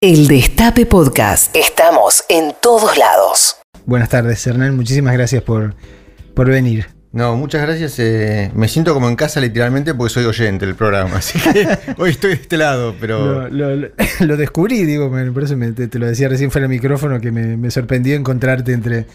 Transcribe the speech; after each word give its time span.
El 0.00 0.28
Destape 0.28 0.86
Podcast. 0.86 1.54
Estamos 1.56 2.22
en 2.28 2.52
todos 2.62 2.96
lados. 2.96 3.56
Buenas 3.84 4.08
tardes, 4.08 4.46
Hernán. 4.46 4.76
Muchísimas 4.76 5.12
gracias 5.14 5.42
por, 5.42 5.74
por 6.34 6.48
venir. 6.48 6.86
No, 7.10 7.36
muchas 7.36 7.62
gracias. 7.62 7.98
eh, 7.98 8.52
me 8.54 8.68
siento 8.68 8.94
como 8.94 9.08
en 9.08 9.16
casa 9.16 9.40
literalmente 9.40 9.94
porque 9.94 10.14
soy 10.14 10.24
oyente 10.26 10.66
del 10.66 10.76
programa. 10.76 11.16
Así 11.16 11.40
que 11.40 11.66
hoy 11.98 12.10
estoy 12.10 12.30
de 12.30 12.36
este 12.36 12.56
lado, 12.56 12.94
pero. 13.00 13.48
Lo, 13.50 13.74
lo- 13.74 13.88
lo 14.20 14.36
descubrí, 14.36 14.84
digo, 14.84 15.10
me- 15.10 15.32
por 15.32 15.42
eso 15.42 15.56
me- 15.56 15.72
te, 15.72 15.88
te 15.88 15.98
lo 15.98 16.06
decía 16.06 16.28
recién 16.28 16.52
fuera 16.52 16.68
del 16.68 16.76
micrófono, 16.76 17.20
que 17.20 17.32
me, 17.32 17.56
me 17.56 17.72
sorprendió 17.72 18.14
encontrarte 18.14 18.72
entre, 18.74 19.06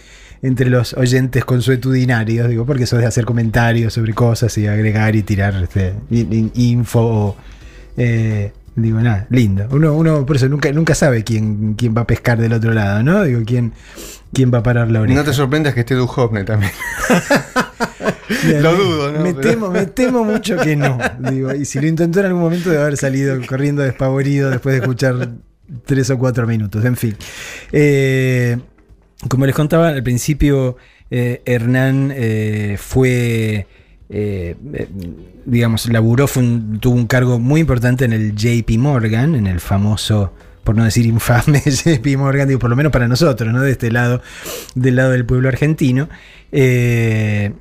entre 0.41 0.69
los 0.69 0.95
oyentes 0.95 1.45
consuetudinarios, 1.45 2.49
digo, 2.49 2.65
porque 2.65 2.87
sos 2.87 2.99
de 2.99 3.05
hacer 3.05 3.23
comentarios 3.23 3.93
sobre 3.93 4.13
cosas 4.13 4.57
y 4.57 4.67
agregar 4.67 5.15
y 5.15 5.23
tirar 5.23 5.55
este, 5.63 5.93
in- 6.11 6.33
in- 6.33 6.51
info. 6.55 6.99
o, 6.99 7.37
eh, 7.95 8.51
digo, 8.75 8.99
nada, 9.01 9.27
lindo. 9.29 9.67
Uno, 9.71 9.93
uno 9.93 10.25
por 10.25 10.35
eso 10.35 10.49
nunca, 10.49 10.71
nunca 10.71 10.95
sabe 10.95 11.23
quién, 11.23 11.75
quién 11.75 11.95
va 11.95 12.01
a 12.01 12.07
pescar 12.07 12.39
del 12.39 12.53
otro 12.53 12.73
lado, 12.73 13.03
¿no? 13.03 13.23
Digo, 13.23 13.41
quién, 13.45 13.73
quién 14.33 14.51
va 14.53 14.59
a 14.59 14.63
parar 14.63 14.89
la 14.91 15.01
oreja. 15.01 15.19
No 15.19 15.25
te 15.25 15.33
sorprendas 15.33 15.73
que 15.73 15.81
esté 15.81 15.95
Duhovne 15.95 16.43
también. 16.43 16.71
Lo 18.61 18.75
dudo, 18.75 19.11
¿no? 19.11 19.19
Me 19.19 19.33
Pero- 19.33 19.49
temo, 19.49 19.69
me 19.71 19.85
temo 19.85 20.23
mucho 20.23 20.57
que 20.57 20.75
no. 20.75 20.97
Digo, 21.19 21.53
y 21.53 21.65
si 21.65 21.79
lo 21.79 21.87
intentó 21.87 22.19
en 22.19 22.27
algún 22.27 22.41
momento 22.41 22.69
de 22.69 22.79
haber 22.79 22.97
salido 22.97 23.39
corriendo 23.45 23.81
despavorido 23.81 24.49
después 24.49 24.73
de 24.75 24.81
escuchar 24.81 25.29
tres 25.85 26.09
o 26.09 26.17
cuatro 26.17 26.47
minutos. 26.47 26.83
En 26.85 26.95
fin. 26.97 27.15
Eh, 27.71 28.57
como 29.29 29.45
les 29.45 29.55
contaba 29.55 29.89
al 29.89 30.03
principio, 30.03 30.77
eh, 31.11 31.41
Hernán 31.45 32.11
eh, 32.15 32.77
fue. 32.79 33.67
Eh, 34.09 34.55
eh, 34.73 34.87
digamos, 35.45 35.87
laburó, 35.89 36.27
fue 36.27 36.43
un- 36.43 36.79
tuvo 36.79 36.95
un 36.95 37.07
cargo 37.07 37.39
muy 37.39 37.61
importante 37.61 38.05
en 38.05 38.13
el 38.13 38.35
JP 38.35 38.77
Morgan, 38.77 39.35
en 39.35 39.47
el 39.47 39.59
famoso, 39.59 40.33
por 40.63 40.75
no 40.75 40.83
decir 40.83 41.05
infame 41.05 41.59
JP 41.65 42.17
Morgan, 42.17 42.47
digo, 42.47 42.59
por 42.59 42.69
lo 42.69 42.75
menos 42.75 42.91
para 42.91 43.07
nosotros, 43.07 43.51
¿no? 43.53 43.61
De 43.61 43.71
este 43.71 43.91
lado, 43.91 44.21
del 44.75 44.95
lado 44.95 45.11
del 45.11 45.25
pueblo 45.25 45.49
argentino. 45.49 46.09
Eh, 46.51 47.51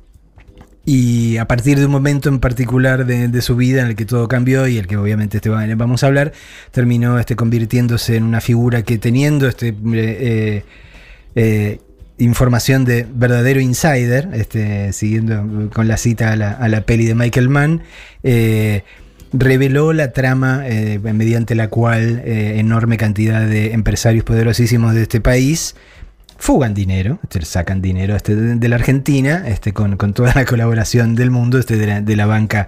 y 0.85 1.37
a 1.37 1.47
partir 1.47 1.79
de 1.79 1.85
un 1.85 1.91
momento 1.93 2.27
en 2.27 2.39
particular 2.39 3.05
de, 3.05 3.41
su 3.41 3.55
vida 3.55 3.81
en 3.81 3.87
el 3.87 3.95
que 3.95 4.05
todo 4.05 4.27
cambió 4.27 4.67
y 4.67 4.77
el 4.77 4.85
que 4.85 4.97
obviamente 4.97 5.37
este 5.37 5.49
va- 5.49 5.65
vamos 5.75 6.03
a 6.03 6.07
hablar, 6.07 6.33
terminó 6.71 7.17
este, 7.19 7.37
convirtiéndose 7.37 8.17
en 8.17 8.23
una 8.23 8.41
figura 8.41 8.81
que 8.83 8.97
teniendo 8.97 9.47
este, 9.47 9.73
información 12.17 12.85
de 12.85 13.07
verdadero 13.13 13.59
insider, 13.59 14.29
este, 14.33 14.93
siguiendo 14.93 15.69
con 15.73 15.87
la 15.87 15.97
cita 15.97 16.31
a 16.31 16.35
la, 16.35 16.51
a 16.51 16.67
la 16.67 16.81
peli 16.81 17.05
de 17.05 17.15
Michael 17.15 17.49
Mann, 17.49 17.81
eh, 18.23 18.83
reveló 19.31 19.93
la 19.93 20.11
trama 20.11 20.63
eh, 20.65 20.99
mediante 20.99 21.55
la 21.55 21.69
cual 21.69 22.21
eh, 22.23 22.59
enorme 22.59 22.97
cantidad 22.97 23.41
de 23.41 23.73
empresarios 23.73 24.23
poderosísimos 24.23 24.93
de 24.93 25.03
este 25.03 25.21
país 25.21 25.75
fugan 26.37 26.73
dinero, 26.73 27.19
este, 27.23 27.43
sacan 27.45 27.81
dinero 27.81 28.15
este, 28.15 28.35
de, 28.35 28.67
la 28.67 28.75
Argentina 28.75 29.45
este, 29.47 29.71
con, 29.73 29.97
con 29.97 30.13
toda 30.13 30.33
la 30.35 30.45
colaboración 30.45 31.15
del 31.15 31.31
mundo 31.31 31.57
este, 31.57 31.77
de, 31.77 32.15
la, 32.15 32.25
banca 32.25 32.67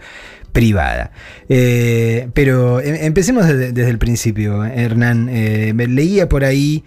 privada. 0.54 1.12
Pero 1.48 2.80
em- 2.80 2.96
empecemos 3.02 3.46
desde, 3.46 3.74
desde 3.74 3.90
el 3.90 3.98
principio, 3.98 4.64
Hernán. 4.64 5.26
Leía 5.28 6.30
por 6.30 6.46
ahí 6.46 6.86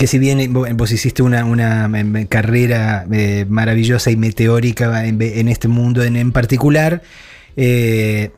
que 0.00 0.06
si 0.06 0.18
bien 0.18 0.38
vo- 0.54 0.66
vos 0.76 0.90
hiciste 0.92 1.22
una, 1.22 1.44
una, 1.44 1.84
em, 1.94 2.26
carrera 2.26 3.04
eh, 3.12 3.44
maravillosa 3.46 4.10
y 4.10 4.16
meteórica 4.16 5.04
en, 5.04 5.20
en 5.20 5.48
este 5.48 5.68
mundo 5.68 6.02
en, 6.02 6.16
en 6.16 6.32
particular, 6.32 7.02
eh, 7.54 8.30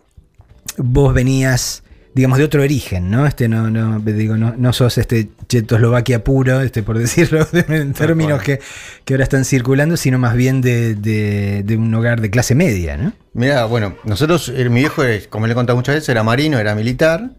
vos 0.77 1.15
venías, 1.15 1.85
digamos, 2.15 2.39
de 2.39 2.45
otro 2.45 2.63
origen, 2.63 3.11
¿no? 3.13 3.27
Este 3.29 3.49
no, 3.49 3.71
no, 3.71 4.01
digo, 4.01 4.37
no, 4.37 4.55
no 4.57 4.73
sos 4.73 4.99
este 4.99 5.29
Checoslovaquia 5.49 6.25
puro, 6.25 6.61
este, 6.63 6.83
por 6.83 6.99
decirlo 7.07 7.45
de- 7.53 7.65
en 7.69 7.93
términos 7.93 8.43
que, 8.43 8.59
que 9.05 9.15
ahora 9.15 9.23
están 9.23 9.45
circulando, 9.45 9.97
sino 9.97 10.19
más 10.19 10.35
bien 10.35 10.63
de, 10.63 10.97
de- 10.97 11.63
de 11.65 11.77
un 11.77 11.95
hogar 11.95 12.21
de 12.21 12.31
clase 12.31 12.57
media, 12.57 12.97
¿no? 12.97 13.13
Mira, 13.35 13.67
bueno, 13.67 13.95
nosotros, 14.03 14.53
eh, 14.55 14.69
mi 14.69 14.81
viejo, 14.81 15.05
eh, 15.05 15.27
como 15.31 15.47
le 15.47 15.53
he 15.53 15.55
contado 15.55 15.77
muchas 15.77 15.95
veces, 15.95 16.09
era 16.09 16.25
marino, 16.25 16.59
era 16.59 16.75
militar, 16.75 17.31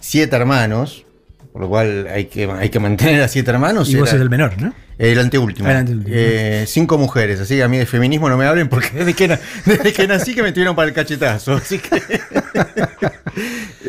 siete 0.00 0.34
hermanos, 0.36 1.04
por 1.52 1.62
lo 1.62 1.68
cual 1.68 2.06
hay 2.12 2.26
que, 2.26 2.44
hay 2.50 2.68
que 2.68 2.78
mantener 2.78 3.22
a 3.22 3.28
siete 3.28 3.50
hermanos. 3.50 3.88
Y 3.90 3.96
vos 3.96 4.10
sos 4.10 4.20
el 4.20 4.30
menor, 4.30 4.60
¿no? 4.60 4.72
El 4.98 5.18
anteúltimo. 5.18 5.68
Ah, 5.68 5.72
el 5.72 5.76
anteúltimo. 5.78 6.16
Eh, 6.16 6.64
cinco 6.66 6.98
mujeres, 6.98 7.40
así 7.40 7.56
que 7.56 7.62
a 7.62 7.68
mí 7.68 7.78
de 7.78 7.86
feminismo 7.86 8.28
no 8.28 8.36
me 8.36 8.46
hablen 8.46 8.68
porque 8.68 8.90
desde 8.92 9.14
que, 9.14 9.38
desde 9.64 9.92
que 9.92 10.06
nací 10.08 10.34
que 10.34 10.42
me 10.42 10.52
tuvieron 10.52 10.74
para 10.74 10.88
el 10.88 10.94
cachetazo. 10.94 11.54
Así 11.54 11.78
que. 11.78 12.02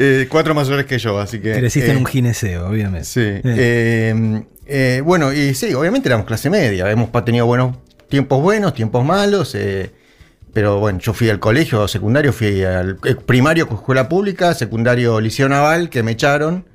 Eh, 0.01 0.27
cuatro 0.29 0.53
mayores 0.53 0.85
que 0.85 0.97
yo, 0.97 1.19
así 1.19 1.39
que. 1.39 1.53
Creciste 1.53 1.89
en 1.89 1.97
eh, 1.97 1.99
un 1.99 2.05
gineceo, 2.05 2.69
obviamente. 2.69 3.05
Sí. 3.05 3.19
Eh. 3.21 3.41
Eh, 3.43 4.43
eh, 4.67 5.01
bueno, 5.03 5.33
y 5.33 5.53
sí, 5.55 5.73
obviamente 5.73 6.07
éramos 6.07 6.25
clase 6.27 6.49
media. 6.49 6.89
Hemos 6.89 7.11
tenido 7.25 7.45
buenos 7.47 7.75
tiempos 8.07 8.41
buenos, 8.41 8.73
tiempos 8.73 9.03
malos. 9.05 9.55
eh, 9.55 9.91
pero 10.53 10.79
bueno, 10.79 10.99
yo 10.99 11.13
fui 11.13 11.29
al 11.29 11.39
colegio 11.39 11.87
secundario, 11.87 12.33
fui 12.33 12.63
al 12.63 12.97
eh, 13.05 13.15
primario 13.15 13.67
con 13.67 13.77
escuela 13.77 14.09
pública, 14.09 14.53
secundario 14.53 15.19
liceo 15.21 15.47
naval, 15.47 15.89
que 15.89 16.01
me 16.03 16.11
echaron. 16.11 16.65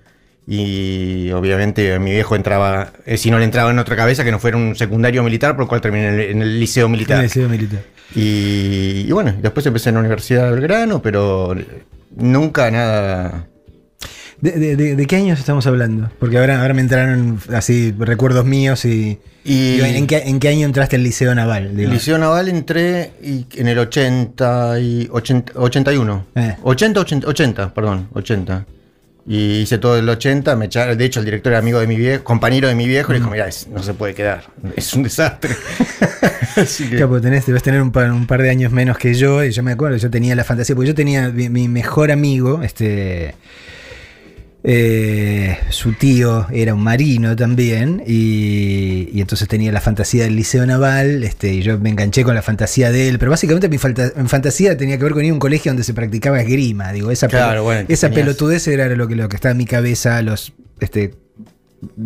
Y 0.47 1.31
obviamente 1.33 1.99
mi 1.99 2.11
viejo 2.13 2.37
entraba, 2.37 2.93
eh, 3.07 3.17
si 3.17 3.31
no 3.31 3.39
le 3.39 3.45
entraba 3.45 3.71
en 3.71 3.79
otra 3.79 3.97
cabeza, 3.97 4.25
que 4.25 4.31
no 4.31 4.39
fuera 4.39 4.57
un 4.57 4.77
secundario 4.77 5.23
militar, 5.23 5.53
por 5.57 5.65
lo 5.65 5.69
cual 5.69 5.81
terminé 5.81 6.09
en 6.09 6.15
el, 6.15 6.21
en 6.21 6.43
el 6.43 6.61
liceo 6.61 6.89
militar. 6.89 7.17
Gineceo 7.19 7.49
militar. 7.49 7.81
Y, 8.15 9.05
y 9.09 9.13
bueno, 9.13 9.35
después 9.41 9.65
empecé 9.67 9.89
en 9.89 9.95
la 9.95 10.01
Universidad 10.01 10.45
de 10.51 10.53
Belgrano, 10.57 11.01
pero 11.01 11.57
nunca 12.17 12.71
nada. 12.71 13.47
¿De, 14.41 14.51
de- 14.53 14.77
de- 14.77 14.97
de 14.97 15.07
qué 15.07 15.17
años 15.17 15.39
estamos 15.39 15.67
hablando? 15.67 16.11
Porque 16.19 16.37
ahora, 16.39 16.61
ahora 16.61 16.75
me 16.75 16.83
entraron 16.83 17.39
así 17.55 17.95
recuerdos 17.99 18.45
míos 18.45 18.85
y... 18.85 19.19
Y 19.47 19.73
digo, 19.75 19.87
¿en, 19.87 20.07
qué, 20.07 20.23
en 20.27 20.39
qué 20.41 20.49
año 20.49 20.67
entraste 20.67 20.97
al 20.97 21.03
Liceo 21.03 21.35
Naval? 21.35 21.77
Digo? 21.77 21.91
Liceo 21.91 22.19
Naval 22.19 22.49
entré 22.49 23.13
y- 23.23 23.47
en 23.57 23.69
el 23.69 23.79
80 23.79 24.81
y 24.81 25.09
80, 25.11 25.53
81. 25.57 26.27
Eh. 26.35 26.57
80, 26.63 27.01
80, 27.01 27.29
80, 27.29 27.75
perdón, 27.75 28.09
80. 28.13 28.67
Y 29.27 29.61
hice 29.61 29.79
todo 29.79 29.99
el 29.99 30.07
80, 30.07 30.55
me 30.57 30.67
echaron, 30.67 30.99
de 30.99 31.05
hecho 31.05 31.21
el 31.21 31.25
director 31.25 31.53
era 31.53 31.59
amigo 31.59 31.81
de 31.81 31.87
mi 31.87 31.97
viejo, 31.97 32.25
compañero 32.25 32.69
de 32.69 32.75
mi 32.75 32.87
viejo, 32.87 33.11
le 33.13 33.21
dijo, 33.21 33.31
mira, 33.31 33.49
no 33.71 33.83
se 33.83 33.95
puede 33.95 34.15
quedar, 34.15 34.45
es 34.77 34.93
un 34.93 35.03
desastre. 35.03 35.57
Así 36.57 36.85
que, 36.85 36.97
Claro, 36.97 37.09
porque 37.09 37.23
tenés, 37.23 37.47
debes 37.47 37.63
tener 37.63 37.81
un 37.81 37.91
par, 37.91 38.13
un 38.13 38.27
par 38.27 38.43
de 38.43 38.51
años 38.51 38.71
menos 38.71 38.99
que 38.99 39.15
yo, 39.15 39.43
y 39.43 39.51
yo 39.51 39.63
me 39.63 39.73
acuerdo, 39.73 39.97
yo 39.97 40.11
tenía 40.11 40.37
la 40.37 40.45
fantasía, 40.45 40.75
porque 40.75 40.89
yo 40.89 40.95
tenía 40.95 41.31
mi, 41.31 41.49
mi 41.49 41.69
mejor 41.69 42.11
amigo, 42.11 42.63
este. 42.63 43.35
Eh, 44.67 45.59
su 45.69 45.93
tío 45.93 46.47
era 46.51 46.73
un 46.75 46.83
marino 46.83 47.37
también, 47.37 48.03
y, 48.07 49.11
y 49.13 49.21
entonces 49.21 49.47
tenía 49.47 49.71
la 49.73 49.83
fantasía 49.83 50.25
del 50.25 50.37
liceo 50.37 50.65
naval, 50.65 51.23
este, 51.23 51.53
y 51.53 51.63
yo 51.63 51.79
me 51.79 51.91
enganché 51.91 52.25
con 52.25 52.35
la 52.35 52.41
fantasía 52.41 52.91
de 52.91 53.09
él, 53.09 53.19
pero 53.19 53.31
básicamente 53.31 53.69
mi, 53.69 53.77
fantasía 53.79 54.75
tenía 54.77 54.97
que 54.97 55.05
ver 55.05 55.13
con 55.13 55.23
ir 55.25 55.31
a 55.31 55.35
un 55.35 55.39
colegio 55.39 55.71
donde 55.71 55.85
se 55.85 55.93
practicaba 55.93 56.41
esgrima, 56.41 56.93
digo, 56.93 57.11
esa, 57.11 57.29
Claro, 57.29 57.61
pelo- 57.61 57.65
bueno, 57.65 57.87
esa 57.89 58.09
tenías- 58.09 58.25
pelotudez 58.25 58.67
era 58.69 58.89
lo 58.89 59.07
que, 59.07 59.17
lo 59.17 59.29
que 59.29 59.37
estaba 59.37 59.53
en 59.53 59.59
mi 59.59 59.67
cabeza, 59.67 60.23
los, 60.23 60.55
este, 60.81 61.13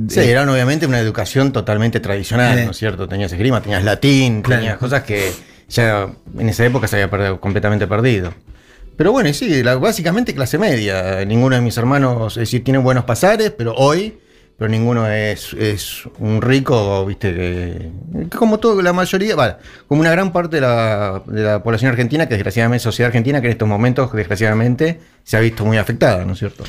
sí, 0.08 0.18
eh, 0.20 0.30
era 0.32 0.42
obviamente 0.50 0.84
una 0.86 0.98
educación 0.98 1.52
totalmente 1.52 2.00
tradicional, 2.00 2.58
Eh. 2.58 2.64
¿no 2.64 2.72
es 2.72 2.76
cierto? 2.76 3.06
Tenías 3.08 3.30
esgrima, 3.32 3.62
tenías 3.62 3.84
latín, 3.84 4.42
Claro. 4.42 4.62
tenías 4.62 4.78
cosas 4.78 5.04
que 5.04 5.30
ya 5.68 6.08
en 6.36 6.48
esa 6.48 6.66
época 6.66 6.88
se 6.88 6.96
había 6.96 7.08
perdido- 7.08 7.38
completamente 7.40 7.86
perdido. 7.86 8.34
Pero 8.98 9.12
bueno, 9.12 9.32
sí, 9.32 9.62
la- 9.62 9.76
básicamente 9.76 10.34
clase 10.34 10.58
media. 10.58 11.24
Ninguno 11.24 11.54
de 11.56 11.62
mis 11.62 11.78
hermanos, 11.78 12.36
es 12.36 12.40
decir, 12.40 12.64
tienen 12.64 12.82
buenos 12.82 13.04
pasares, 13.04 13.52
pero 13.56 13.72
hoy, 13.76 14.18
pero 14.58 14.68
ninguno 14.68 15.06
es, 15.08 15.52
es 15.54 16.02
un 16.18 16.42
rico, 16.42 17.06
viste, 17.06 17.32
que, 17.32 17.90
que 18.28 18.36
como 18.36 18.58
todo, 18.58 18.82
la 18.82 18.92
mayoría, 18.92 19.36
vale, 19.36 19.54
como 19.86 20.00
una 20.00 20.10
gran 20.10 20.32
parte 20.32 20.56
de 20.56 20.62
la, 20.62 21.22
de 21.26 21.42
la 21.42 21.62
población 21.62 21.92
argentina, 21.92 22.26
que 22.26 22.34
desgraciadamente, 22.34 22.82
sociedad 22.82 23.06
argentina, 23.06 23.40
que 23.40 23.46
en 23.46 23.52
estos 23.52 23.68
momentos, 23.68 24.12
desgraciadamente, 24.12 24.98
se 25.22 25.36
ha 25.36 25.40
visto 25.40 25.64
muy 25.64 25.78
afectada, 25.78 26.24
¿no 26.24 26.32
es 26.32 26.40
cierto? 26.40 26.64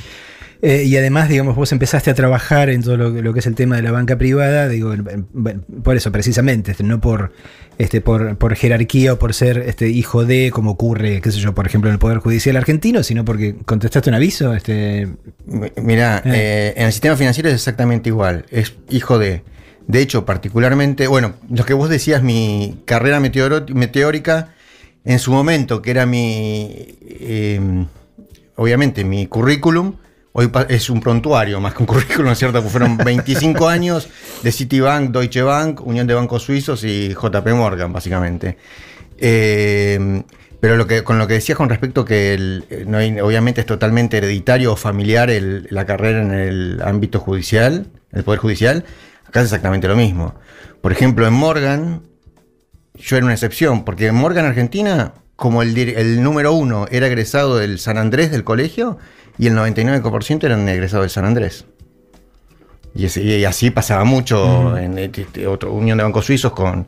Eh, 0.62 0.84
y 0.84 0.97
además, 0.97 1.30
digamos, 1.30 1.56
vos 1.56 1.72
empezaste 1.72 2.10
a 2.12 2.13
trabajar 2.13 2.69
en 2.69 2.84
todo 2.84 2.98
lo, 2.98 3.13
que- 3.13 3.22
lo 3.22 3.31
que 3.34 3.39
es 3.39 3.48
el 3.48 3.56
tema 3.56 3.78
de 3.78 3.81
la 3.81 3.92
banca 3.92 4.18
privada, 4.18 4.68
digo, 4.68 4.94
en- 4.94 5.25
bueno, 5.31 5.62
por 5.84 5.95
eso 5.95 6.12
precisamente, 6.12 6.72
este, 6.72 6.84
no 6.84 7.00
por, 7.00 7.31
este, 7.78 8.01
por, 8.01 8.38
por 8.38 8.56
jerarquía 8.56 9.13
o 9.13 9.19
por 9.19 9.34
ser 9.34 9.60
este, 9.60 9.88
hijo 9.88 10.25
de, 10.25 10.51
como 10.51 10.72
ocurre, 10.72 11.22
qué 11.22 11.31
sé 11.31 11.39
yo, 11.39 11.56
por 11.56 11.66
ejemplo, 11.66 11.89
en 11.89 11.94
el 11.94 12.00
Poder 12.00 12.18
Judicial 12.18 12.57
argentino, 12.57 13.04
sino 13.04 13.24
porque 13.24 13.56
contestaste 13.66 14.10
un 14.10 14.16
aviso. 14.16 14.54
Este, 14.54 15.07
Mi- 15.45 15.72
Mirá, 15.81 16.18
Eh. 16.25 16.31
eh, 16.34 16.74
en 16.75 16.88
el 16.88 16.92
sistema 16.92 17.16
financiero 17.16 17.48
es 17.48 17.56
exactamente 17.56 18.10
igual. 18.10 18.45
Es 18.51 18.74
hijo 18.89 19.18
de. 19.18 19.44
De 19.88 20.01
hecho, 20.01 20.25
particularmente, 20.25 21.07
bueno, 21.07 21.34
lo 21.50 21.63
que 21.66 21.74
vos 21.74 21.89
decías, 21.89 22.22
mi 22.22 22.81
carrera 22.86 23.19
meteórica, 23.22 24.50
en 25.06 25.19
su 25.19 25.31
momento, 25.31 25.81
que 25.81 25.92
era 25.92 26.06
mi. 26.06 26.98
eh, 27.01 27.86
obviamente, 28.57 29.04
mi 29.06 29.25
currículum, 29.28 29.95
hoy 30.34 30.50
es 30.70 30.90
un 30.90 31.00
prontuario 31.02 31.60
más 31.60 31.74
que 31.74 31.80
un 31.84 31.88
currículum, 31.88 32.26
¿no 32.28 32.31
es 32.31 32.40
cierto? 32.40 32.62
Fueron 32.64 32.98
25 32.98 33.68
años 33.70 34.08
de 34.44 34.52
Citibank, 34.52 35.12
Deutsche 35.12 35.42
Bank, 35.42 35.81
Unión 35.86 36.08
de 36.08 36.14
Bancos 36.14 36.44
Suizos 36.44 36.84
y 36.84 37.10
JP 37.14 37.48
Morgan, 37.56 37.92
básicamente. 37.94 38.58
Eh, 39.18 40.24
Pero 40.62 40.76
lo 40.76 40.88
que, 40.88 41.06
con 41.06 41.18
lo 41.18 41.26
que 41.26 41.36
decías 41.36 41.58
con 41.58 41.70
respecto 41.70 42.04
que 42.04 42.34
el, 42.34 42.66
eh, 42.70 42.84
no 42.86 42.98
hay- 42.98 43.18
obviamente 43.22 43.62
es 43.62 43.66
totalmente 43.68 44.18
hereditario 44.18 44.74
o 44.74 44.76
familiar 44.76 45.30
el- 45.30 45.68
la 45.70 45.86
carrera 45.86 46.22
en 46.22 46.32
el 46.34 46.82
ámbito 46.84 47.22
judicial, 47.22 47.88
el 48.12 48.24
Poder 48.25 48.42
Judicial, 48.42 48.84
acá 49.25 49.40
es 49.40 49.46
exactamente 49.46 49.88
lo 49.88 49.96
mismo. 49.96 50.36
Por 50.82 50.92
ejemplo, 50.92 51.25
en 51.25 51.34
Morgan, 51.34 52.02
yo 52.94 53.16
era 53.16 53.24
una 53.25 53.34
excepción, 53.36 53.86
porque 53.86 54.08
en 54.08 54.16
Morgan, 54.16 54.44
Argentina, 54.46 55.14
como 55.38 55.64
el 55.64 56.22
número 56.22 56.52
uno 56.52 56.88
era 56.92 57.08
egresado 57.08 57.56
del 57.58 57.80
San 57.80 57.98
Andrés 57.98 58.30
del 58.30 58.44
colegio, 58.44 58.98
y 59.39 59.47
el 59.47 59.56
99% 59.56 60.44
eran 60.45 60.69
egresados 60.69 61.03
del 61.06 61.09
San 61.09 61.25
Andrés. 61.25 61.65
Y, 62.94 63.06
ese- 63.06 63.24
y 63.24 63.45
así 63.45 63.71
pasaba 63.71 64.03
mucho 64.03 64.77
en 64.77 64.97
este- 65.00 65.21
este 65.21 65.47
otro 65.47 65.71
Unión 65.74 65.97
de 65.97 66.03
Bancos 66.03 66.25
Suizos 66.25 66.51
con, 66.53 66.88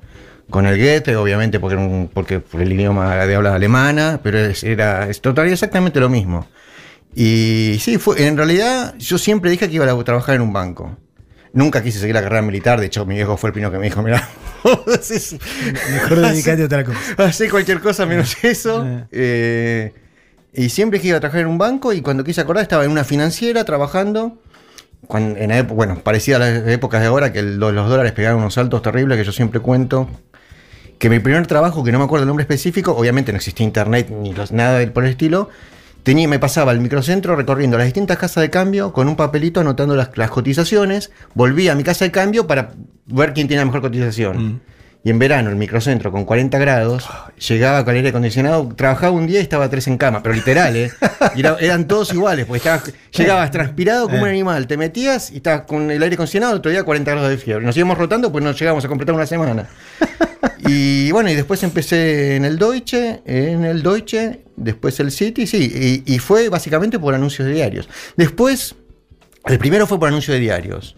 con 0.49 0.65
el 0.67 0.77
Goethe, 0.77 1.15
obviamente 1.15 1.59
porque, 1.59 1.75
era 1.75 1.83
un- 1.83 2.09
porque 2.13 2.39
por 2.39 2.61
el 2.61 2.71
idioma 2.73 3.15
de 3.25 3.35
habla 3.35 3.55
alemana, 3.55 4.19
pero 4.21 4.37
es, 4.39 4.63
era 4.63 5.07
es 5.09 5.21
total 5.21 5.47
exactamente 5.47 5.99
lo 5.99 6.09
mismo. 6.09 6.47
Y 7.15 7.77
sí, 7.79 7.97
fue, 7.97 8.25
en 8.25 8.35
realidad 8.37 8.95
yo 8.97 9.17
siempre 9.17 9.51
dije 9.51 9.67
que 9.69 9.75
iba 9.75 9.89
a 9.89 10.03
trabajar 10.03 10.35
en 10.35 10.41
un 10.41 10.53
banco. 10.53 10.97
Nunca 11.53 11.83
quise 11.83 11.99
seguir 11.99 12.15
la 12.15 12.21
carrera 12.23 12.41
militar, 12.41 12.79
de 12.79 12.85
hecho 12.87 13.05
mi 13.05 13.15
viejo 13.15 13.35
fue 13.37 13.49
el 13.49 13.53
primero 13.53 13.71
que 13.71 13.77
me 13.77 13.85
dijo, 13.85 14.01
mira, 14.01 14.27
Mejor 15.91 16.19
dedicate 16.21 16.61
a 16.61 16.65
otra 16.65 16.83
cosa. 16.83 16.99
Hacer 17.17 17.49
cualquier 17.49 17.79
cosa 17.79 18.05
menos 18.05 18.35
eso. 18.43 18.85
Eh. 19.11 19.93
Y 20.53 20.69
siempre 20.69 20.99
a 21.15 21.19
trabajar 21.19 21.41
en 21.41 21.47
un 21.47 21.57
banco 21.57 21.93
y 21.93 22.01
cuando 22.01 22.23
quise 22.23 22.41
acordar 22.41 22.63
estaba 22.63 22.83
en 22.83 22.91
una 22.91 23.03
financiera 23.03 23.63
trabajando. 23.63 24.37
Cuando, 25.07 25.39
en 25.39 25.51
época, 25.51 25.73
bueno, 25.73 25.99
parecía 26.03 26.35
a 26.35 26.39
las 26.39 26.67
épocas 26.67 27.01
de 27.01 27.07
ahora 27.07 27.33
que 27.33 27.41
los, 27.41 27.73
dólares 27.73 28.11
pegaban 28.11 28.39
unos 28.39 28.53
saltos 28.53 28.81
terribles 28.81 29.17
que 29.17 29.23
yo 29.23 29.31
siempre 29.31 29.59
cuento. 29.59 30.09
Que 30.99 31.09
mi 31.09 31.19
primer 31.19 31.47
trabajo, 31.47 31.83
que 31.83 31.91
no 31.91 31.97
me 31.97 32.05
acuerdo 32.05 32.23
el 32.23 32.27
nombre 32.27 32.43
específico, 32.43 32.91
obviamente 32.95 33.31
no 33.31 33.37
existía 33.37 33.65
internet 33.65 34.09
ni 34.11 34.33
los- 34.33 34.51
nada 34.51 34.85
por 34.93 35.03
el 35.03 35.09
estilo, 35.09 35.49
tenía, 36.03 36.27
me 36.27 36.37
pasaba 36.37 36.71
al 36.71 36.79
microcentro 36.79 37.35
recorriendo 37.35 37.77
las 37.77 37.85
distintas 37.85 38.17
casas 38.19 38.41
de 38.41 38.49
cambio 38.51 38.93
con 38.93 39.07
un 39.07 39.15
papelito 39.15 39.59
anotando 39.61 39.95
las, 39.95 40.15
las 40.15 40.29
cotizaciones, 40.29 41.11
volvía 41.33 41.71
a 41.71 41.75
mi 41.75 41.83
casa 41.83 42.05
de 42.05 42.11
cambio 42.11 42.45
para 42.45 42.73
ver 43.07 43.33
quién 43.33 43.47
tenía 43.47 43.61
la 43.61 43.65
mejor 43.65 43.81
cotización. 43.81 44.37
Mm. 44.45 44.61
Y 45.03 45.09
en 45.09 45.17
verano, 45.17 45.49
el 45.49 45.55
microcentro 45.55 46.11
con 46.11 46.25
40 46.25 46.59
grados, 46.59 47.07
llegaba 47.47 47.83
con 47.83 47.95
aire 47.95 48.09
acondicionado, 48.09 48.69
trabajaba 48.75 49.11
un 49.13 49.25
día 49.25 49.39
y 49.39 49.41
estaba 49.41 49.67
tres 49.67 49.87
en 49.87 49.97
cama, 49.97 50.21
pero 50.21 50.35
literal, 50.35 50.75
¿eh? 50.75 50.91
Y 51.35 51.39
era- 51.39 51.57
eran 51.59 51.87
todos 51.87 52.13
iguales, 52.13 52.45
porque 52.45 52.57
estabas, 52.59 52.93
llegabas 53.11 53.49
transpirado 53.49 54.07
como 54.07 54.21
un 54.21 54.27
Eh. 54.27 54.31
animal, 54.31 54.67
te 54.67 54.77
metías 54.77 55.31
y 55.31 55.37
estabas 55.37 55.61
con 55.61 55.89
el 55.89 56.03
aire 56.03 56.13
acondicionado, 56.13 56.55
otro 56.57 56.69
día 56.69 56.83
40 56.83 57.09
grados 57.11 57.31
de 57.31 57.37
fiebre. 57.37 57.65
Nos 57.65 57.75
íbamos 57.75 57.97
rotando, 57.97 58.31
pues 58.31 58.43
nos 58.43 58.59
llegábamos 58.59 58.85
a 58.85 58.87
completar 58.89 59.15
una 59.15 59.25
semana. 59.25 59.67
Y 60.63 61.11
bueno, 61.11 61.29
y 61.31 61.35
después 61.35 61.63
empecé 61.63 62.35
en 62.35 62.45
el 62.45 62.57
Deutsche, 62.59 63.21
en 63.25 63.65
el 63.65 63.81
Deutsche, 63.81 64.41
después 64.55 64.99
el 64.99 65.11
City, 65.11 65.47
sí, 65.47 66.03
y, 66.05 66.13
y 66.13 66.19
fue 66.19 66.49
básicamente 66.49 66.99
por 66.99 67.15
anuncios 67.15 67.47
de 67.47 67.53
diarios. 67.55 67.89
Después, 68.15 68.75
el 69.45 69.57
primero 69.57 69.87
fue 69.87 69.99
por 69.99 70.07
anuncios 70.09 70.35
de 70.35 70.39
diarios. 70.41 70.95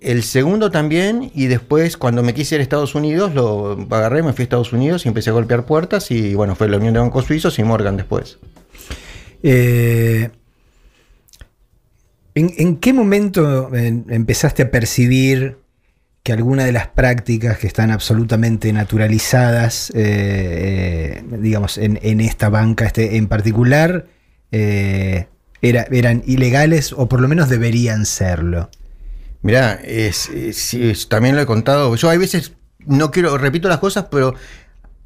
El 0.00 0.22
segundo 0.22 0.70
también, 0.70 1.30
y 1.34 1.46
después 1.46 1.98
cuando 1.98 2.22
me 2.22 2.32
quise 2.32 2.54
ir 2.54 2.60
a 2.60 2.62
Estados 2.62 2.94
Unidos, 2.94 3.34
lo 3.34 3.72
agarré, 3.90 4.22
me 4.22 4.32
fui 4.32 4.42
a 4.42 4.44
Estados 4.44 4.72
Unidos 4.72 5.04
y 5.04 5.08
empecé 5.08 5.28
a 5.28 5.34
golpear 5.34 5.66
puertas 5.66 6.10
y 6.10 6.34
bueno, 6.34 6.54
fue 6.56 6.70
la 6.70 6.78
Unión 6.78 6.94
de 6.94 7.00
Bancos 7.00 7.26
Suizos 7.26 7.58
y 7.58 7.64
Morgan 7.64 7.98
después. 7.98 8.38
Eh, 9.42 10.30
¿en, 12.34 12.76
qué 12.78 12.92
momento 12.94 13.74
eh, 13.74 14.02
empezaste 14.08 14.62
a 14.62 14.70
percibir 14.70 15.58
que 16.22 16.32
alguna 16.32 16.64
de 16.64 16.72
las 16.72 16.88
prácticas 16.88 17.58
que 17.58 17.66
están 17.66 17.90
absolutamente 17.90 18.72
naturalizadas, 18.72 19.92
eh, 19.94 21.22
digamos, 21.40 21.76
en, 21.76 22.20
esta 22.20 22.48
banca 22.48 22.86
este, 22.86 23.16
en 23.16 23.26
particular, 23.26 24.06
era- 24.50 25.28
eran 25.90 26.22
ilegales 26.26 26.94
o 26.94 27.06
por 27.06 27.20
lo 27.20 27.28
menos 27.28 27.50
deberían 27.50 28.06
serlo? 28.06 28.70
Mirá, 29.42 29.80
es, 29.84 30.28
también 31.08 31.36
lo 31.36 31.42
he 31.42 31.46
contado. 31.46 31.94
Yo 31.96 32.10
hay 32.10 32.18
veces 32.18 32.52
no 32.86 33.10
quiero, 33.10 33.38
repito 33.38 33.68
las 33.68 33.78
cosas, 33.78 34.06
pero 34.10 34.34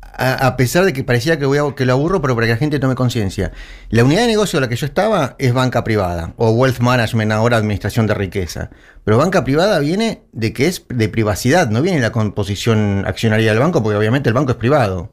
a, 0.01 0.47
a 0.47 0.57
pesar 0.57 0.85
de 0.85 0.93
que 0.93 1.05
parecía 1.05 1.39
que, 1.39 1.47
voy 1.47 1.59
a- 1.59 1.75
que 1.75 1.85
lo 1.87 1.93
aburro, 1.93 2.21
pero 2.21 2.35
para 2.35 2.47
que 2.47 2.53
la 2.53 2.59
gente 2.59 2.79
tome 2.79 2.95
conciencia. 2.95 3.53
La 3.91 4.05
unidad 4.05 4.23
de 4.23 4.29
negocio 4.29 4.59
en 4.59 4.63
la 4.63 4.69
que 4.69 4.77
yo 4.77 4.87
estaba 4.87 5.37
es 5.39 5.53
banca 5.53 5.85
privada, 5.85 6.35
o 6.37 6.51
wealth 6.51 6.81
management, 6.81 7.33
ahora 7.33 7.57
administración 7.57 8.07
de 8.07 8.15
riqueza. 8.15 8.71
Pero 9.05 9.19
banca 9.19 9.45
privada 9.45 9.79
viene 9.79 10.23
de 10.33 10.53
que 10.53 10.67
es 10.69 10.85
de 10.89 11.09
privacidad, 11.09 11.71
no 11.71 11.83
viene 11.83 12.01
la 12.01 12.13
composición 12.13 13.05
accionaria 13.07 13.51
del 13.51 13.61
banco, 13.61 13.83
porque 13.83 13.97
obviamente 13.99 14.29
el 14.29 14.35
banco 14.35 14.53
es 14.53 14.57
privado. 14.57 15.13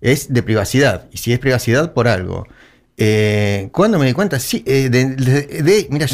Es 0.00 0.32
de 0.32 0.42
privacidad, 0.42 1.08
y 1.12 1.18
si 1.18 1.32
es 1.32 1.38
privacidad, 1.38 1.92
por 1.92 2.08
algo. 2.08 2.46
Eh, 3.02 3.70
¿Cuándo 3.72 3.98
me 3.98 4.04
di 4.04 4.12
cuenta? 4.12 4.38
Sí, 4.38 4.62
eh, 4.66 4.90
de, 4.90 5.86
mira, 5.90 6.06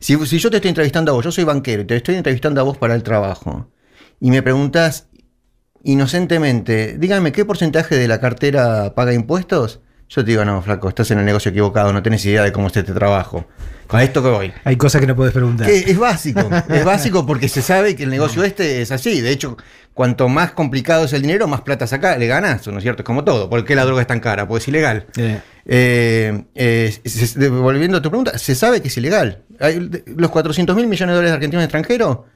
si, 0.00 0.16
si 0.26 0.38
yo 0.38 0.50
te 0.50 0.56
estoy 0.56 0.70
entrevistando 0.70 1.12
a 1.12 1.14
vos, 1.14 1.24
yo 1.24 1.30
soy 1.30 1.44
banquero 1.44 1.82
y 1.82 1.84
te 1.84 1.94
estoy 1.94 2.16
entrevistando 2.16 2.60
a 2.60 2.64
vos 2.64 2.76
para 2.78 2.96
el 2.96 3.04
trabajo, 3.04 3.70
y 4.18 4.32
me 4.32 4.42
preguntas 4.42 5.08
inocentemente, 5.84 6.98
dígame, 6.98 7.30
¿qué 7.30 7.44
porcentaje 7.44 7.94
de 7.94 8.08
la 8.08 8.20
cartera 8.20 8.92
paga 8.96 9.14
impuestos? 9.14 9.80
Yo 10.08 10.24
te 10.24 10.30
digo, 10.30 10.44
no, 10.44 10.62
flaco, 10.62 10.88
estás 10.88 11.10
en 11.10 11.18
el 11.18 11.24
negocio 11.24 11.50
equivocado, 11.50 11.92
no 11.92 12.02
tenés 12.02 12.24
idea 12.24 12.42
de 12.44 12.52
cómo 12.52 12.68
es 12.68 12.76
este 12.76 12.92
trabajo. 12.92 13.46
Con 13.88 14.00
esto 14.00 14.22
que 14.22 14.28
voy. 14.28 14.52
Hay 14.64 14.76
cosas 14.76 15.00
que 15.00 15.06
no 15.06 15.14
puedes 15.16 15.32
preguntar. 15.32 15.66
Que 15.66 15.78
es 15.78 15.98
básico, 15.98 16.48
es 16.68 16.84
básico 16.84 17.26
porque 17.26 17.48
se 17.48 17.62
sabe 17.62 17.94
que 17.96 18.04
el 18.04 18.10
negocio 18.10 18.42
este 18.44 18.82
es 18.82 18.90
así. 18.92 19.20
De 19.20 19.30
hecho, 19.30 19.56
cuanto 19.94 20.28
más 20.28 20.52
complicado 20.52 21.04
es 21.04 21.12
el 21.12 21.22
dinero, 21.22 21.46
más 21.48 21.60
plata 21.62 21.86
saca, 21.86 22.16
le 22.18 22.26
ganas, 22.26 22.66
¿no 22.68 22.78
es 22.78 22.82
cierto? 22.82 23.02
Es 23.02 23.06
como 23.06 23.24
todo. 23.24 23.48
¿Por 23.50 23.64
qué 23.64 23.74
la 23.74 23.84
droga 23.84 24.00
es 24.00 24.06
tan 24.06 24.20
cara? 24.20 24.46
Pues 24.46 24.64
es 24.64 24.68
ilegal. 24.68 25.06
Eh, 25.16 25.40
Eh, 25.68 26.44
eh, 26.54 27.48
volviendo 27.48 27.96
a 27.98 28.02
tu 28.02 28.08
pregunta, 28.10 28.38
se 28.38 28.54
sabe 28.54 28.80
que 28.80 28.88
es 28.88 28.96
ilegal. 28.96 29.42
Hay- 29.58 29.90
los 30.06 30.30
400 30.30 30.74
mil 30.76 30.86
millones 30.86 31.12
de 31.12 31.16
dólares 31.16 31.34
argentinos 31.34 31.62
en 31.62 31.64
extranjero, 31.64 32.26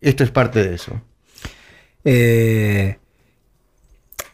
esto 0.00 0.22
es 0.24 0.30
parte 0.30 0.62
de 0.62 0.74
eso. 0.76 1.00
Eh, 2.04 2.98